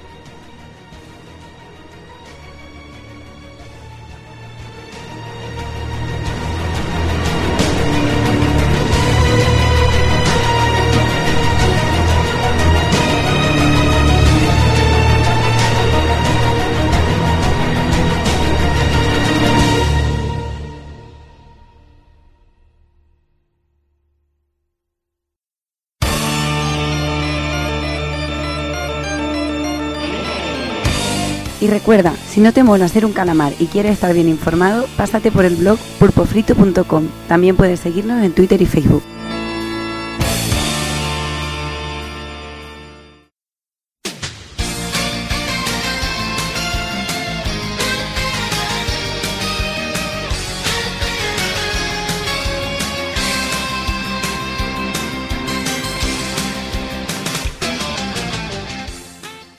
Y 31.63 31.69
recuerda, 31.69 32.13
si 32.29 32.41
no 32.41 32.53
te 32.53 32.65
mola 32.65 32.87
hacer 32.87 33.07
un 33.07 33.13
calamar 33.13 33.53
y 33.61 33.67
quieres 33.67 33.93
estar 33.93 34.13
bien 34.13 34.29
informado, 34.29 34.85
pásate 34.97 35.31
por 35.31 35.45
el 35.45 35.55
blog 35.55 35.79
pulpofrito.com. 36.01 37.07
También 37.29 37.55
puedes 37.55 37.79
seguirnos 37.79 38.25
en 38.25 38.33
Twitter 38.33 38.61
y 38.61 38.67
Facebook. 38.67 39.05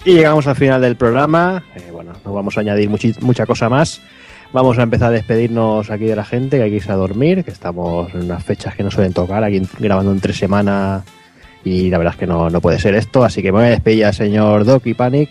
Y 0.05 0.15
llegamos 0.15 0.47
al 0.47 0.55
final 0.57 0.81
del 0.81 0.97
programa. 0.97 1.63
No 2.25 2.33
vamos 2.33 2.57
a 2.57 2.61
añadir 2.61 2.89
mucha 3.21 3.45
cosa 3.45 3.69
más. 3.69 4.01
Vamos 4.51 4.77
a 4.77 4.83
empezar 4.83 5.07
a 5.09 5.11
despedirnos 5.11 5.89
aquí 5.89 6.05
de 6.05 6.15
la 6.15 6.23
gente, 6.23 6.57
que 6.57 6.63
hay 6.63 6.69
que 6.69 6.75
irse 6.75 6.91
a 6.91 6.95
dormir, 6.95 7.43
que 7.43 7.49
estamos 7.51 8.13
en 8.13 8.21
unas 8.21 8.43
fechas 8.43 8.75
que 8.75 8.83
no 8.83 8.91
suelen 8.91 9.11
tocar, 9.13 9.43
aquí 9.43 9.61
grabando 9.79 10.11
en 10.11 10.19
tres 10.19 10.37
semanas 10.37 11.03
y 11.65 11.89
la 11.89 11.97
verdad 11.97 12.13
es 12.13 12.19
que 12.19 12.27
no, 12.27 12.49
no 12.49 12.61
puede 12.61 12.79
ser 12.79 12.93
esto. 12.93 13.23
Así 13.23 13.41
que 13.41 13.51
me 13.51 13.57
voy 13.59 13.67
a 13.67 13.71
despedir 13.71 14.05
al 14.05 14.13
señor 14.13 14.63
Doc 14.63 14.85
y 14.85 14.93
Panic. 14.93 15.29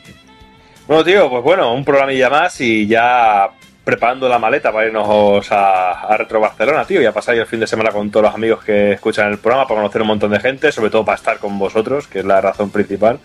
Bueno, 0.89 1.05
tío, 1.05 1.31
pues 1.31 1.43
bueno, 1.45 1.73
un 1.73 1.85
programilla 1.85 2.29
más 2.29 2.61
y 2.61 2.87
ya 2.89 3.49
preparando 3.85 4.29
la 4.29 4.39
maleta 4.39 4.73
para 4.73 4.87
irnos 4.87 5.51
a, 5.53 5.93
a 6.03 6.17
Retro 6.17 6.41
Barcelona, 6.41 6.85
tío, 6.85 7.01
y 7.01 7.07
a 7.07 7.13
pasar 7.13 7.35
yo 7.37 7.43
el 7.43 7.47
fin 7.49 7.61
de 7.61 7.67
semana 7.69 7.91
con 7.91 8.11
todos 8.11 8.25
los 8.27 8.35
amigos 8.35 8.65
que 8.65 8.93
escuchan 8.93 9.31
el 9.31 9.39
programa 9.39 9.67
para 9.69 9.81
conocer 9.81 10.03
un 10.03 10.09
montón 10.09 10.31
de 10.33 10.41
gente, 10.41 10.73
sobre 10.73 10.91
todo 10.91 11.05
para 11.05 11.17
estar 11.17 11.39
con 11.39 11.59
vosotros, 11.59 12.09
que 12.09 12.19
es 12.21 12.25
la 12.25 12.41
razón 12.41 12.71
principal, 12.71 13.19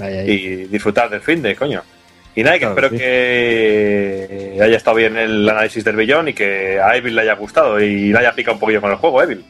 Ahí, 0.00 0.14
ahí. 0.18 0.30
y 0.30 0.56
disfrutar 0.66 1.08
del 1.10 1.20
fin 1.20 1.42
de, 1.42 1.54
coño. 1.54 1.82
Y 2.36 2.42
nada, 2.42 2.54
que 2.58 2.66
Claro, 2.66 2.74
espero 2.74 2.90
sí. 2.90 2.96
que 2.98 4.58
haya 4.60 4.76
estado 4.76 4.96
bien 4.96 5.16
el 5.16 5.48
análisis 5.48 5.84
del 5.84 5.96
billón 5.96 6.28
y 6.28 6.34
que 6.34 6.80
a 6.80 6.96
Evil 6.96 7.14
le 7.14 7.22
haya 7.22 7.34
gustado 7.34 7.80
y 7.80 8.12
le 8.12 8.18
haya 8.18 8.34
picado 8.34 8.54
un 8.54 8.60
poquillo 8.60 8.80
con 8.80 8.90
el 8.90 8.96
juego, 8.96 9.22
Evil. 9.22 9.44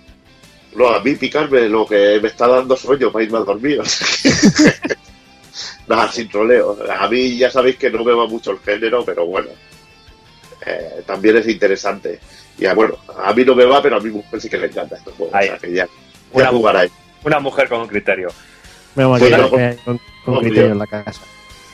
No, 0.76 0.88
a 0.88 1.00
mí 1.02 1.14
picarme 1.14 1.68
lo 1.68 1.86
que 1.86 2.18
me 2.20 2.28
está 2.28 2.48
dando 2.48 2.76
sueño 2.76 3.10
para 3.12 3.24
irme 3.24 3.38
a 3.38 3.42
dormir. 3.42 3.80
Nada, 5.86 6.10
sin 6.10 6.28
troleo. 6.28 6.76
A 6.98 7.08
mí 7.08 7.36
ya 7.36 7.50
sabéis 7.50 7.76
que 7.76 7.90
no 7.90 8.04
me 8.04 8.12
va 8.12 8.26
mucho 8.26 8.50
el 8.52 8.58
género, 8.58 9.04
pero 9.04 9.26
bueno. 9.26 9.48
eh, 10.66 11.02
también 11.06 11.36
es 11.36 11.48
interesante. 11.48 12.18
Y 12.58 12.66
ah, 12.66 12.74
bueno, 12.74 12.96
a 13.22 13.32
mí 13.32 13.44
no 13.44 13.54
me 13.54 13.64
va, 13.64 13.82
pero 13.82 13.96
a 13.96 14.00
mi 14.00 14.10
mujer 14.10 14.40
sí 14.40 14.48
que 14.48 14.58
le 14.58 14.66
encanta 14.66 14.96
estos 14.96 15.14
juegos. 15.14 15.34
Ahí. 15.34 15.46
O 15.48 15.50
sea, 15.50 15.58
que 15.58 15.72
ya, 15.72 15.88
Una 16.32 16.46
jugará 16.48 16.80
ahí. 16.80 16.88
Una 17.22 17.38
mujer 17.40 17.68
con 17.68 17.80
un 17.82 17.88
criterio. 17.88 18.28
Vamos 18.94 19.20
aquí, 19.22 19.30
no, 19.30 19.50
con, 19.50 19.60
con 20.24 20.34
obvio. 20.34 20.40
criterio 20.40 20.72
en 20.72 20.78
la 20.78 20.86
casa. 20.86 21.20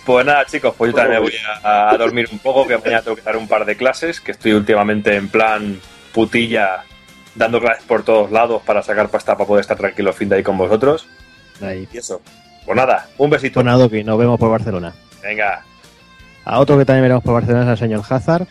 Pues 0.04 0.26
nada, 0.26 0.44
chicos, 0.46 0.74
pues 0.76 0.92
yo 0.92 0.96
también 0.96 1.22
voy 1.22 1.32
a, 1.62 1.90
a 1.90 1.96
dormir 1.96 2.28
un 2.32 2.38
poco, 2.38 2.66
que 2.66 2.76
mañana 2.78 3.02
tengo 3.02 3.16
que 3.16 3.22
dar 3.22 3.36
un 3.36 3.46
par 3.46 3.64
de 3.64 3.76
clases, 3.76 4.20
que 4.20 4.32
estoy 4.32 4.52
últimamente 4.52 5.14
en 5.14 5.28
plan 5.28 5.80
putilla, 6.12 6.84
dando 7.34 7.60
clases 7.60 7.84
por 7.84 8.02
todos 8.02 8.30
lados 8.30 8.62
para 8.64 8.82
sacar 8.82 9.08
pasta 9.08 9.36
para 9.36 9.46
poder 9.46 9.60
estar 9.60 9.76
tranquilo 9.76 10.12
fin 10.12 10.28
de 10.28 10.36
ahí 10.36 10.42
con 10.42 10.58
vosotros. 10.58 11.06
Ahí. 11.62 11.86
Y 11.92 11.98
eso. 11.98 12.20
Pues 12.64 12.76
nada, 12.76 13.08
un 13.18 13.30
besito. 13.30 13.54
Pues 13.54 13.66
nada, 13.66 13.78
Doc, 13.78 13.92
y 13.92 14.04
nos 14.04 14.18
vemos 14.18 14.38
por 14.38 14.50
Barcelona. 14.50 14.94
Venga. 15.22 15.64
A 16.44 16.58
otro 16.58 16.78
que 16.78 16.84
también 16.84 17.02
veremos 17.02 17.22
por 17.22 17.34
Barcelona 17.34 17.64
es 17.64 17.68
al 17.68 17.78
señor 17.78 18.02
Hazard. 18.08 18.46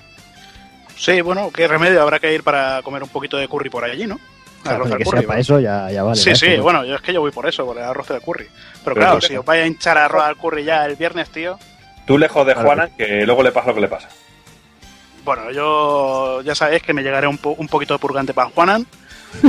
Sí, 0.96 1.22
bueno, 1.22 1.50
qué 1.52 1.68
remedio, 1.68 2.02
habrá 2.02 2.20
que 2.20 2.34
ir 2.34 2.44
para 2.44 2.82
comer 2.84 3.04
un 3.04 3.10
poquito 3.10 3.38
de 3.38 3.48
curry 3.48 3.70
por 3.70 3.84
allí, 3.84 4.06
¿no? 4.06 4.20
Claro, 4.64 4.76
Arroz 4.78 4.92
al 4.92 4.98
que 4.98 5.04
curry, 5.06 5.18
sea 5.20 5.28
para 5.28 5.38
¿no? 5.38 5.42
eso 5.42 5.60
ya, 5.60 5.90
ya 5.92 6.04
vale. 6.04 6.16
sí, 6.20 6.36
sí, 6.36 6.58
bueno, 6.58 6.84
yo 6.84 6.96
es 6.96 7.02
que 7.02 7.14
yo 7.14 7.22
voy 7.22 7.32
por 7.32 7.48
eso, 7.48 7.66
por 7.66 7.78
el 7.78 7.84
arroz 7.84 8.08
del 8.10 8.22
curry. 8.22 8.46
Pero, 8.46 8.80
Pero 8.84 8.96
claro, 8.96 9.22
si 9.22 9.36
os 9.38 9.46
vais 9.46 9.64
a 9.64 9.68
hinchar 9.68 9.98
arroz 9.98 10.24
al 10.24 10.36
curry 10.38 10.64
ya 10.66 10.86
el 10.86 10.96
viernes, 10.96 11.30
tío. 11.30 11.58
Tú 12.06 12.18
lejos 12.18 12.46
de 12.46 12.54
Claro 12.54 12.68
Juana, 12.68 12.90
que 12.98 13.26
luego 13.26 13.42
le 13.44 13.52
pasa 13.52 13.68
lo 13.70 13.76
que 13.76 13.82
le 13.82 13.88
pasa. 13.88 14.10
Bueno, 15.24 15.52
yo 15.52 16.42
ya 16.42 16.56
sabéis 16.56 16.82
que 16.84 16.94
me 16.94 17.04
llegaré 17.04 17.28
un, 17.28 17.38
po- 17.38 17.56
un 17.58 17.68
poquito 17.68 17.94
de 17.94 18.00
purgante 18.00 18.34
para 18.34 18.50
Juanan, 18.50 18.86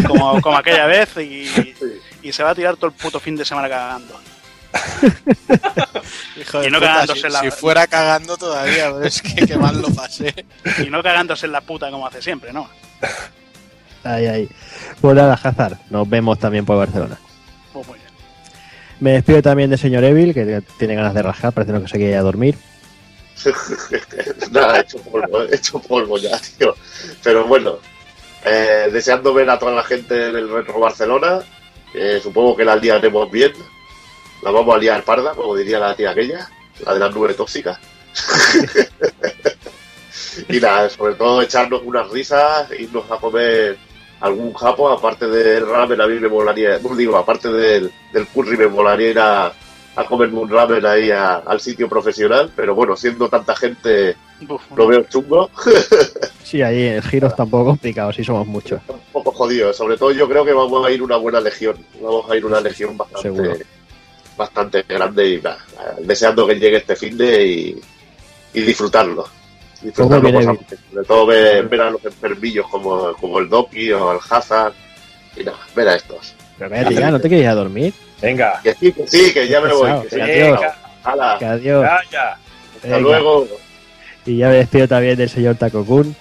como, 0.06 0.40
como 0.42 0.56
aquella 0.58 0.86
vez, 0.86 1.16
y, 1.16 1.74
y 2.22 2.32
se 2.32 2.42
va 2.42 2.50
a 2.50 2.54
tirar 2.54 2.76
todo 2.76 2.86
el 2.86 2.92
puto 2.92 3.18
fin 3.18 3.34
de 3.36 3.44
semana 3.44 3.68
cagando. 3.68 4.20
Hijo 6.40 6.60
Y 6.60 6.64
de 6.64 6.70
no 6.70 6.78
puta, 6.78 6.92
cagándose 6.92 7.20
si, 7.20 7.26
en 7.26 7.32
la- 7.32 7.40
si 7.40 7.50
fuera 7.50 7.86
cagando 7.86 8.36
todavía, 8.36 8.84
pero 8.92 9.02
es 9.04 9.20
que 9.22 9.46
qué 9.46 9.56
mal 9.56 9.80
lo 9.80 9.88
pasé. 9.90 10.32
Y 10.86 10.90
no 10.90 11.02
cagándose 11.02 11.46
en 11.46 11.52
la 11.52 11.60
puta 11.60 11.90
como 11.90 12.06
hace 12.06 12.22
siempre, 12.22 12.52
¿no? 12.52 12.68
Ahí, 14.04 14.26
ahí. 14.26 14.48
Pues 15.00 15.14
nada, 15.14 15.34
Hazard, 15.34 15.78
nos 15.90 16.08
vemos 16.08 16.38
también 16.38 16.64
por 16.64 16.76
Barcelona. 16.76 17.18
Pues 17.72 17.86
muy 17.86 17.98
bien. 17.98 18.10
Me 19.00 19.12
despido 19.12 19.42
también 19.42 19.70
del 19.70 19.78
señor 19.78 20.04
Evil, 20.04 20.34
que 20.34 20.62
tiene 20.78 20.94
ganas 20.94 21.14
de 21.14 21.22
rajar, 21.22 21.52
parece 21.52 21.72
que 21.72 21.88
se 21.88 21.96
quiere 21.96 22.12
ir 22.12 22.18
a 22.18 22.22
dormir. 22.22 22.56
Nada, 24.50 24.78
he 24.78 24.80
hecho 24.82 24.98
polvo, 24.98 25.42
he 25.42 25.54
hecho 25.54 25.78
polvo 25.80 26.18
ya, 26.18 26.38
tío. 26.38 26.74
Pero 27.22 27.46
bueno, 27.46 27.78
eh, 28.44 28.88
deseando 28.92 29.32
ver 29.32 29.48
a 29.50 29.58
toda 29.58 29.72
la 29.72 29.84
gente 29.84 30.28
en 30.28 30.36
el 30.36 30.50
Retro 30.50 30.78
Barcelona. 30.78 31.40
eh, 31.94 32.20
supongo 32.22 32.56
que 32.56 32.64
la 32.64 32.76
liaremos 32.76 33.30
bien. 33.30 33.52
La 34.42 34.50
vamos 34.50 34.74
a 34.74 34.78
liar 34.78 35.02
parda, 35.04 35.32
como 35.32 35.54
diría 35.54 35.78
la 35.78 35.94
tía 35.94 36.10
aquella, 36.10 36.48
la 36.84 36.94
de 36.94 37.00
las 37.00 37.14
nubes 37.14 37.36
tóxicas. 37.36 37.78
y 40.48 40.60
nada, 40.60 40.88
sobre 40.88 41.14
todo 41.14 41.42
echarnos 41.42 41.82
unas 41.84 42.08
risas, 42.10 42.70
irnos 42.78 43.10
a 43.10 43.16
comer 43.16 43.76
algún 44.20 44.52
japo, 44.54 44.88
aparte 44.90 45.26
del 45.26 45.66
ramen, 45.66 46.00
a 46.00 46.06
mí 46.06 46.18
me 46.20 46.28
molaría, 46.28 46.78
no 46.78 46.94
digo, 46.96 47.16
aparte 47.16 47.48
del, 47.50 47.90
del 48.12 48.26
curry, 48.28 48.56
me 48.56 48.66
molaría 48.68 49.10
ir 49.10 49.18
a, 49.18 49.46
a 49.96 50.04
comerme 50.06 50.38
un 50.38 50.48
ramen 50.48 50.84
ahí 50.86 51.10
a- 51.10 51.36
al 51.38 51.60
sitio 51.60 51.88
profesional, 51.88 52.50
pero 52.54 52.74
bueno, 52.74 52.96
siendo 52.96 53.28
tanta 53.28 53.54
gente, 53.56 54.16
Uf, 54.48 54.62
lo 54.76 54.86
veo 54.86 55.02
chungo, 55.04 55.50
Sí, 56.44 56.62
ahí 56.62 56.82
el 56.82 57.02
giro 57.02 57.28
está 57.28 57.44
un 57.44 57.50
poco 57.50 57.66
complicado, 57.66 58.12
sí 58.12 58.24
somos 58.24 58.44
muchos. 58.46 58.80
un 58.88 58.98
poco 59.12 59.30
jodido. 59.30 59.72
Sobre 59.72 59.96
todo 59.96 60.10
yo 60.10 60.28
creo 60.28 60.44
que 60.44 60.52
vamos 60.52 60.84
a 60.84 60.90
ir 60.90 61.00
una 61.00 61.16
buena 61.16 61.40
legión, 61.40 61.76
vamos 62.00 62.28
a 62.28 62.36
ir 62.36 62.44
una 62.44 62.60
legión 62.60 62.96
bastante, 62.96 63.22
Seguro. 63.22 63.54
bastante 64.36 64.82
grande 64.82 65.28
y 65.34 65.40
nada, 65.40 65.58
deseando 66.00 66.46
que 66.48 66.56
llegue 66.56 66.78
este 66.78 66.96
fin 66.96 67.16
de 67.16 67.46
y, 67.46 67.80
y 68.54 68.60
disfrutarlo. 68.62 69.26
Disfrutarlo 69.82 70.20
viene 70.20 70.44
cosas- 70.46 70.66
sobre 70.90 71.04
todo 71.06 71.26
ver, 71.26 71.68
ver 71.68 71.80
a 71.80 71.90
los 71.90 72.04
enfermillos 72.04 72.66
como, 72.68 73.12
como 73.14 73.38
el 73.38 73.48
Doki 73.48 73.90
o 73.92 74.12
el 74.12 74.18
Hazard 74.28 74.74
y 75.36 75.44
nada, 75.44 75.58
ver 75.74 75.88
a 75.88 75.94
estos. 75.96 76.34
Pero 76.58 76.70
cállate 76.70 76.94
ya, 76.94 77.10
¿no 77.10 77.20
te 77.20 77.28
quieres 77.28 77.44
ir 77.44 77.50
a 77.50 77.54
dormir? 77.54 77.94
Venga. 78.20 78.60
Que 78.62 78.74
sí, 78.74 78.92
que 78.92 79.06
sí, 79.06 79.32
que 79.32 79.48
ya 79.48 79.60
me 79.62 79.72
voy. 79.72 79.90
Que 80.02 80.08
que 80.08 80.14
sí, 80.16 80.20
adiós. 80.20 80.60
Hala, 81.02 81.36
Que 81.38 81.44
adiós. 81.46 81.86
Hasta 81.86 82.38
Venga. 82.82 82.98
luego. 82.98 83.48
Y 84.26 84.36
ya 84.36 84.48
me 84.48 84.56
despido 84.56 84.86
también 84.86 85.16
del 85.16 85.30
señor 85.30 85.56
Taco 85.56 85.82
Kun. 85.84 86.14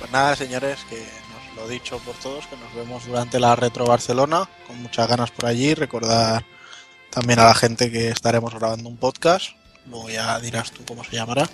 Pues 0.00 0.10
nada, 0.10 0.34
señores, 0.34 0.78
que 0.88 0.96
nos 0.96 1.56
lo 1.62 1.68
dicho 1.68 1.98
por 1.98 2.14
todos, 2.16 2.46
que 2.48 2.56
nos 2.56 2.74
vemos 2.74 3.06
durante 3.06 3.38
la 3.38 3.54
Retro 3.54 3.84
Barcelona, 3.86 4.48
con 4.66 4.82
muchas 4.82 5.06
ganas 5.06 5.30
por 5.30 5.46
allí. 5.46 5.74
Recordar 5.74 6.44
también 7.10 7.38
a 7.38 7.44
la 7.44 7.54
gente 7.54 7.92
que 7.92 8.08
estaremos 8.08 8.52
grabando 8.54 8.88
un 8.88 8.96
podcast. 8.96 9.50
Luego 9.88 10.08
ya 10.10 10.40
dirás 10.40 10.72
tú 10.72 10.84
cómo 10.84 11.04
se 11.04 11.14
llamará. 11.16 11.48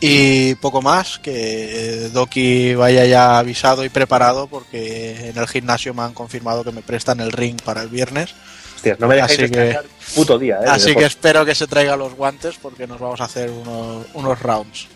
Y 0.00 0.54
poco 0.56 0.82
más, 0.82 1.18
que 1.18 2.10
Doki 2.12 2.74
vaya 2.74 3.06
ya 3.06 3.38
avisado 3.38 3.84
y 3.84 3.88
preparado 3.88 4.48
porque 4.48 5.30
en 5.30 5.38
el 5.38 5.46
gimnasio 5.48 5.94
me 5.94 6.02
han 6.02 6.12
confirmado 6.12 6.62
que 6.64 6.72
me 6.72 6.82
prestan 6.82 7.20
el 7.20 7.32
ring 7.32 7.60
para 7.62 7.82
el 7.82 7.88
viernes. 7.88 8.34
Hostias, 8.76 9.00
no 9.00 9.06
me 9.08 9.14
dejáis 9.14 9.38
Así 9.40 9.50
que- 9.50 9.78
puto 10.14 10.38
día, 10.38 10.58
eh. 10.62 10.68
Así 10.68 10.94
que 10.94 11.04
espero 11.06 11.44
que 11.46 11.54
se 11.54 11.66
traiga 11.66 11.96
los 11.96 12.14
guantes 12.14 12.56
porque 12.60 12.86
nos 12.86 13.00
vamos 13.00 13.20
a 13.20 13.24
hacer 13.24 13.50
unos, 13.50 14.04
unos 14.14 14.38
rounds. 14.40 14.88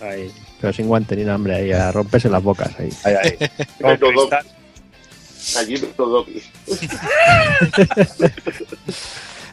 Ahí. 0.00 0.30
Pero 0.60 0.72
sin 0.72 0.86
guante 0.86 1.16
ni 1.16 1.28
hambre, 1.28 1.56
ahí 1.56 1.72
a 1.72 1.90
romperse 1.90 2.28
las 2.28 2.42
bocas. 2.42 2.70
Ahí. 2.78 2.90
Ahí, 3.04 3.14
ahí. 3.14 3.50
Allí 5.56 5.74
no 5.98 6.06
Doki. 6.06 6.42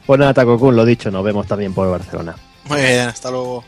Pues 0.06 0.20
nada, 0.20 0.34
Taco 0.34 0.58
Kun, 0.60 0.76
lo 0.76 0.84
dicho, 0.84 1.12
nos 1.12 1.24
vemos 1.24 1.48
también 1.48 1.74
por 1.74 1.90
Barcelona. 1.90 2.36
Muy 2.66 2.82
bien, 2.82 3.02
hasta 3.08 3.30
luego. 3.30 3.64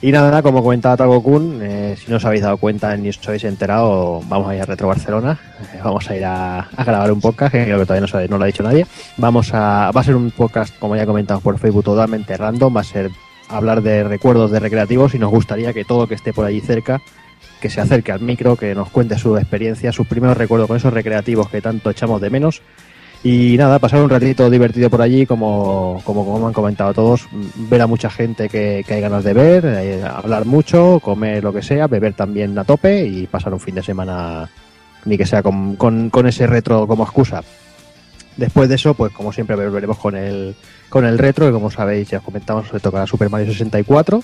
Y 0.00 0.12
nada, 0.12 0.42
como 0.42 0.62
comentaba 0.62 0.96
Tago 0.96 1.20
Kun, 1.24 1.58
eh, 1.60 1.96
si 1.98 2.08
no 2.08 2.18
os 2.18 2.24
habéis 2.24 2.42
dado 2.42 2.56
cuenta 2.58 2.96
ni 2.96 3.08
os 3.08 3.18
habéis 3.26 3.42
enterado, 3.42 4.20
vamos 4.28 4.48
a 4.48 4.54
ir 4.54 4.62
a 4.62 4.64
Retro 4.64 4.86
Barcelona. 4.86 5.40
Eh, 5.74 5.80
vamos 5.82 6.08
a 6.08 6.16
ir 6.16 6.24
a, 6.24 6.60
a 6.60 6.84
grabar 6.84 7.10
un 7.10 7.20
podcast, 7.20 7.50
que 7.50 7.64
creo 7.64 7.78
que 7.80 7.84
todavía 7.84 8.02
no, 8.02 8.06
sabe- 8.06 8.28
no 8.28 8.38
lo 8.38 8.44
ha 8.44 8.46
dicho 8.46 8.62
nadie. 8.62 8.86
Vamos 9.16 9.52
a, 9.54 9.90
va 9.90 10.00
a 10.00 10.04
ser 10.04 10.14
un 10.14 10.30
podcast, 10.30 10.78
como 10.78 10.94
ya 10.94 11.04
comentamos 11.04 11.42
por 11.42 11.58
Facebook, 11.58 11.82
totalmente 11.82 12.36
random. 12.36 12.76
Va 12.76 12.82
a 12.82 12.84
ser 12.84 13.10
hablar 13.48 13.82
de 13.82 14.04
recuerdos 14.04 14.52
de 14.52 14.60
recreativos 14.60 15.16
y 15.16 15.18
nos 15.18 15.30
gustaría 15.30 15.72
que 15.72 15.84
todo 15.84 16.06
que 16.06 16.14
esté 16.14 16.32
por 16.32 16.44
allí 16.44 16.60
cerca, 16.60 17.00
que 17.60 17.68
se 17.68 17.80
acerque 17.80 18.12
al 18.12 18.20
micro, 18.20 18.54
que 18.54 18.76
nos 18.76 18.90
cuente 18.90 19.18
su 19.18 19.36
experiencia, 19.36 19.90
sus 19.90 20.06
primeros 20.06 20.36
recuerdos 20.36 20.68
con 20.68 20.76
esos 20.76 20.92
recreativos 20.92 21.48
que 21.48 21.60
tanto 21.60 21.90
echamos 21.90 22.20
de 22.20 22.30
menos. 22.30 22.62
Y 23.24 23.56
nada, 23.58 23.80
pasar 23.80 24.00
un 24.00 24.08
ratito 24.10 24.48
divertido 24.48 24.88
por 24.90 25.02
allí, 25.02 25.26
como, 25.26 26.00
como, 26.04 26.24
como 26.24 26.46
han 26.46 26.52
comentado 26.52 26.94
todos, 26.94 27.26
m- 27.32 27.46
ver 27.68 27.82
a 27.82 27.86
mucha 27.88 28.08
gente 28.10 28.48
que, 28.48 28.84
que 28.86 28.94
hay 28.94 29.00
ganas 29.00 29.24
de 29.24 29.32
ver, 29.32 29.64
eh, 29.66 30.02
hablar 30.04 30.44
mucho, 30.44 31.00
comer 31.02 31.42
lo 31.42 31.52
que 31.52 31.62
sea, 31.62 31.88
beber 31.88 32.14
también 32.14 32.56
a 32.58 32.64
tope 32.64 33.04
y 33.04 33.26
pasar 33.26 33.52
un 33.52 33.58
fin 33.60 33.74
de 33.74 33.82
semana, 33.82 34.48
ni 35.04 35.18
que 35.18 35.26
sea 35.26 35.42
con, 35.42 35.74
con, 35.74 36.10
con 36.10 36.28
ese 36.28 36.46
retro 36.46 36.86
como 36.86 37.02
excusa. 37.02 37.42
Después 38.36 38.68
de 38.68 38.76
eso, 38.76 38.94
pues 38.94 39.12
como 39.12 39.32
siempre 39.32 39.56
volveremos 39.56 39.98
con 39.98 40.14
el, 40.14 40.54
con 40.88 41.04
el 41.04 41.18
retro, 41.18 41.46
que 41.46 41.52
como 41.52 41.72
sabéis, 41.72 42.08
ya 42.08 42.18
os 42.18 42.24
comentamos, 42.24 42.68
se 42.68 42.78
tocará 42.78 43.04
Super 43.04 43.28
Mario 43.30 43.48
64. 43.52 44.22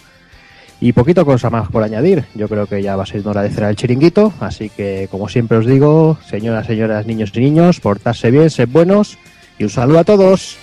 Y 0.81 0.93
poquito 0.93 1.25
cosa 1.25 1.51
más 1.51 1.69
por 1.69 1.83
añadir. 1.83 2.25
Yo 2.35 2.49
creo 2.49 2.67
que 2.67 2.83
ya 2.83 2.97
va 2.97 3.05
a 3.05 3.07
ser 3.07 3.27
hora 3.27 3.43
de 3.43 3.51
cerrar 3.51 3.71
el 3.71 3.77
chiringuito. 3.77 4.33
Así 4.41 4.69
que, 4.69 5.09
como 5.11 5.29
siempre 5.29 5.59
os 5.59 5.67
digo, 5.67 6.19
señoras, 6.27 6.67
señoras, 6.67 7.07
niños 7.07 7.31
y 7.35 7.41
niños, 7.41 7.81
portarse 7.81 8.31
bien, 8.31 8.51
sed 8.51 8.69
buenos. 8.69 9.19
Y 9.59 9.65
un 9.65 9.71
saludo 9.71 10.01
a 10.01 10.05
todos. 10.05 10.59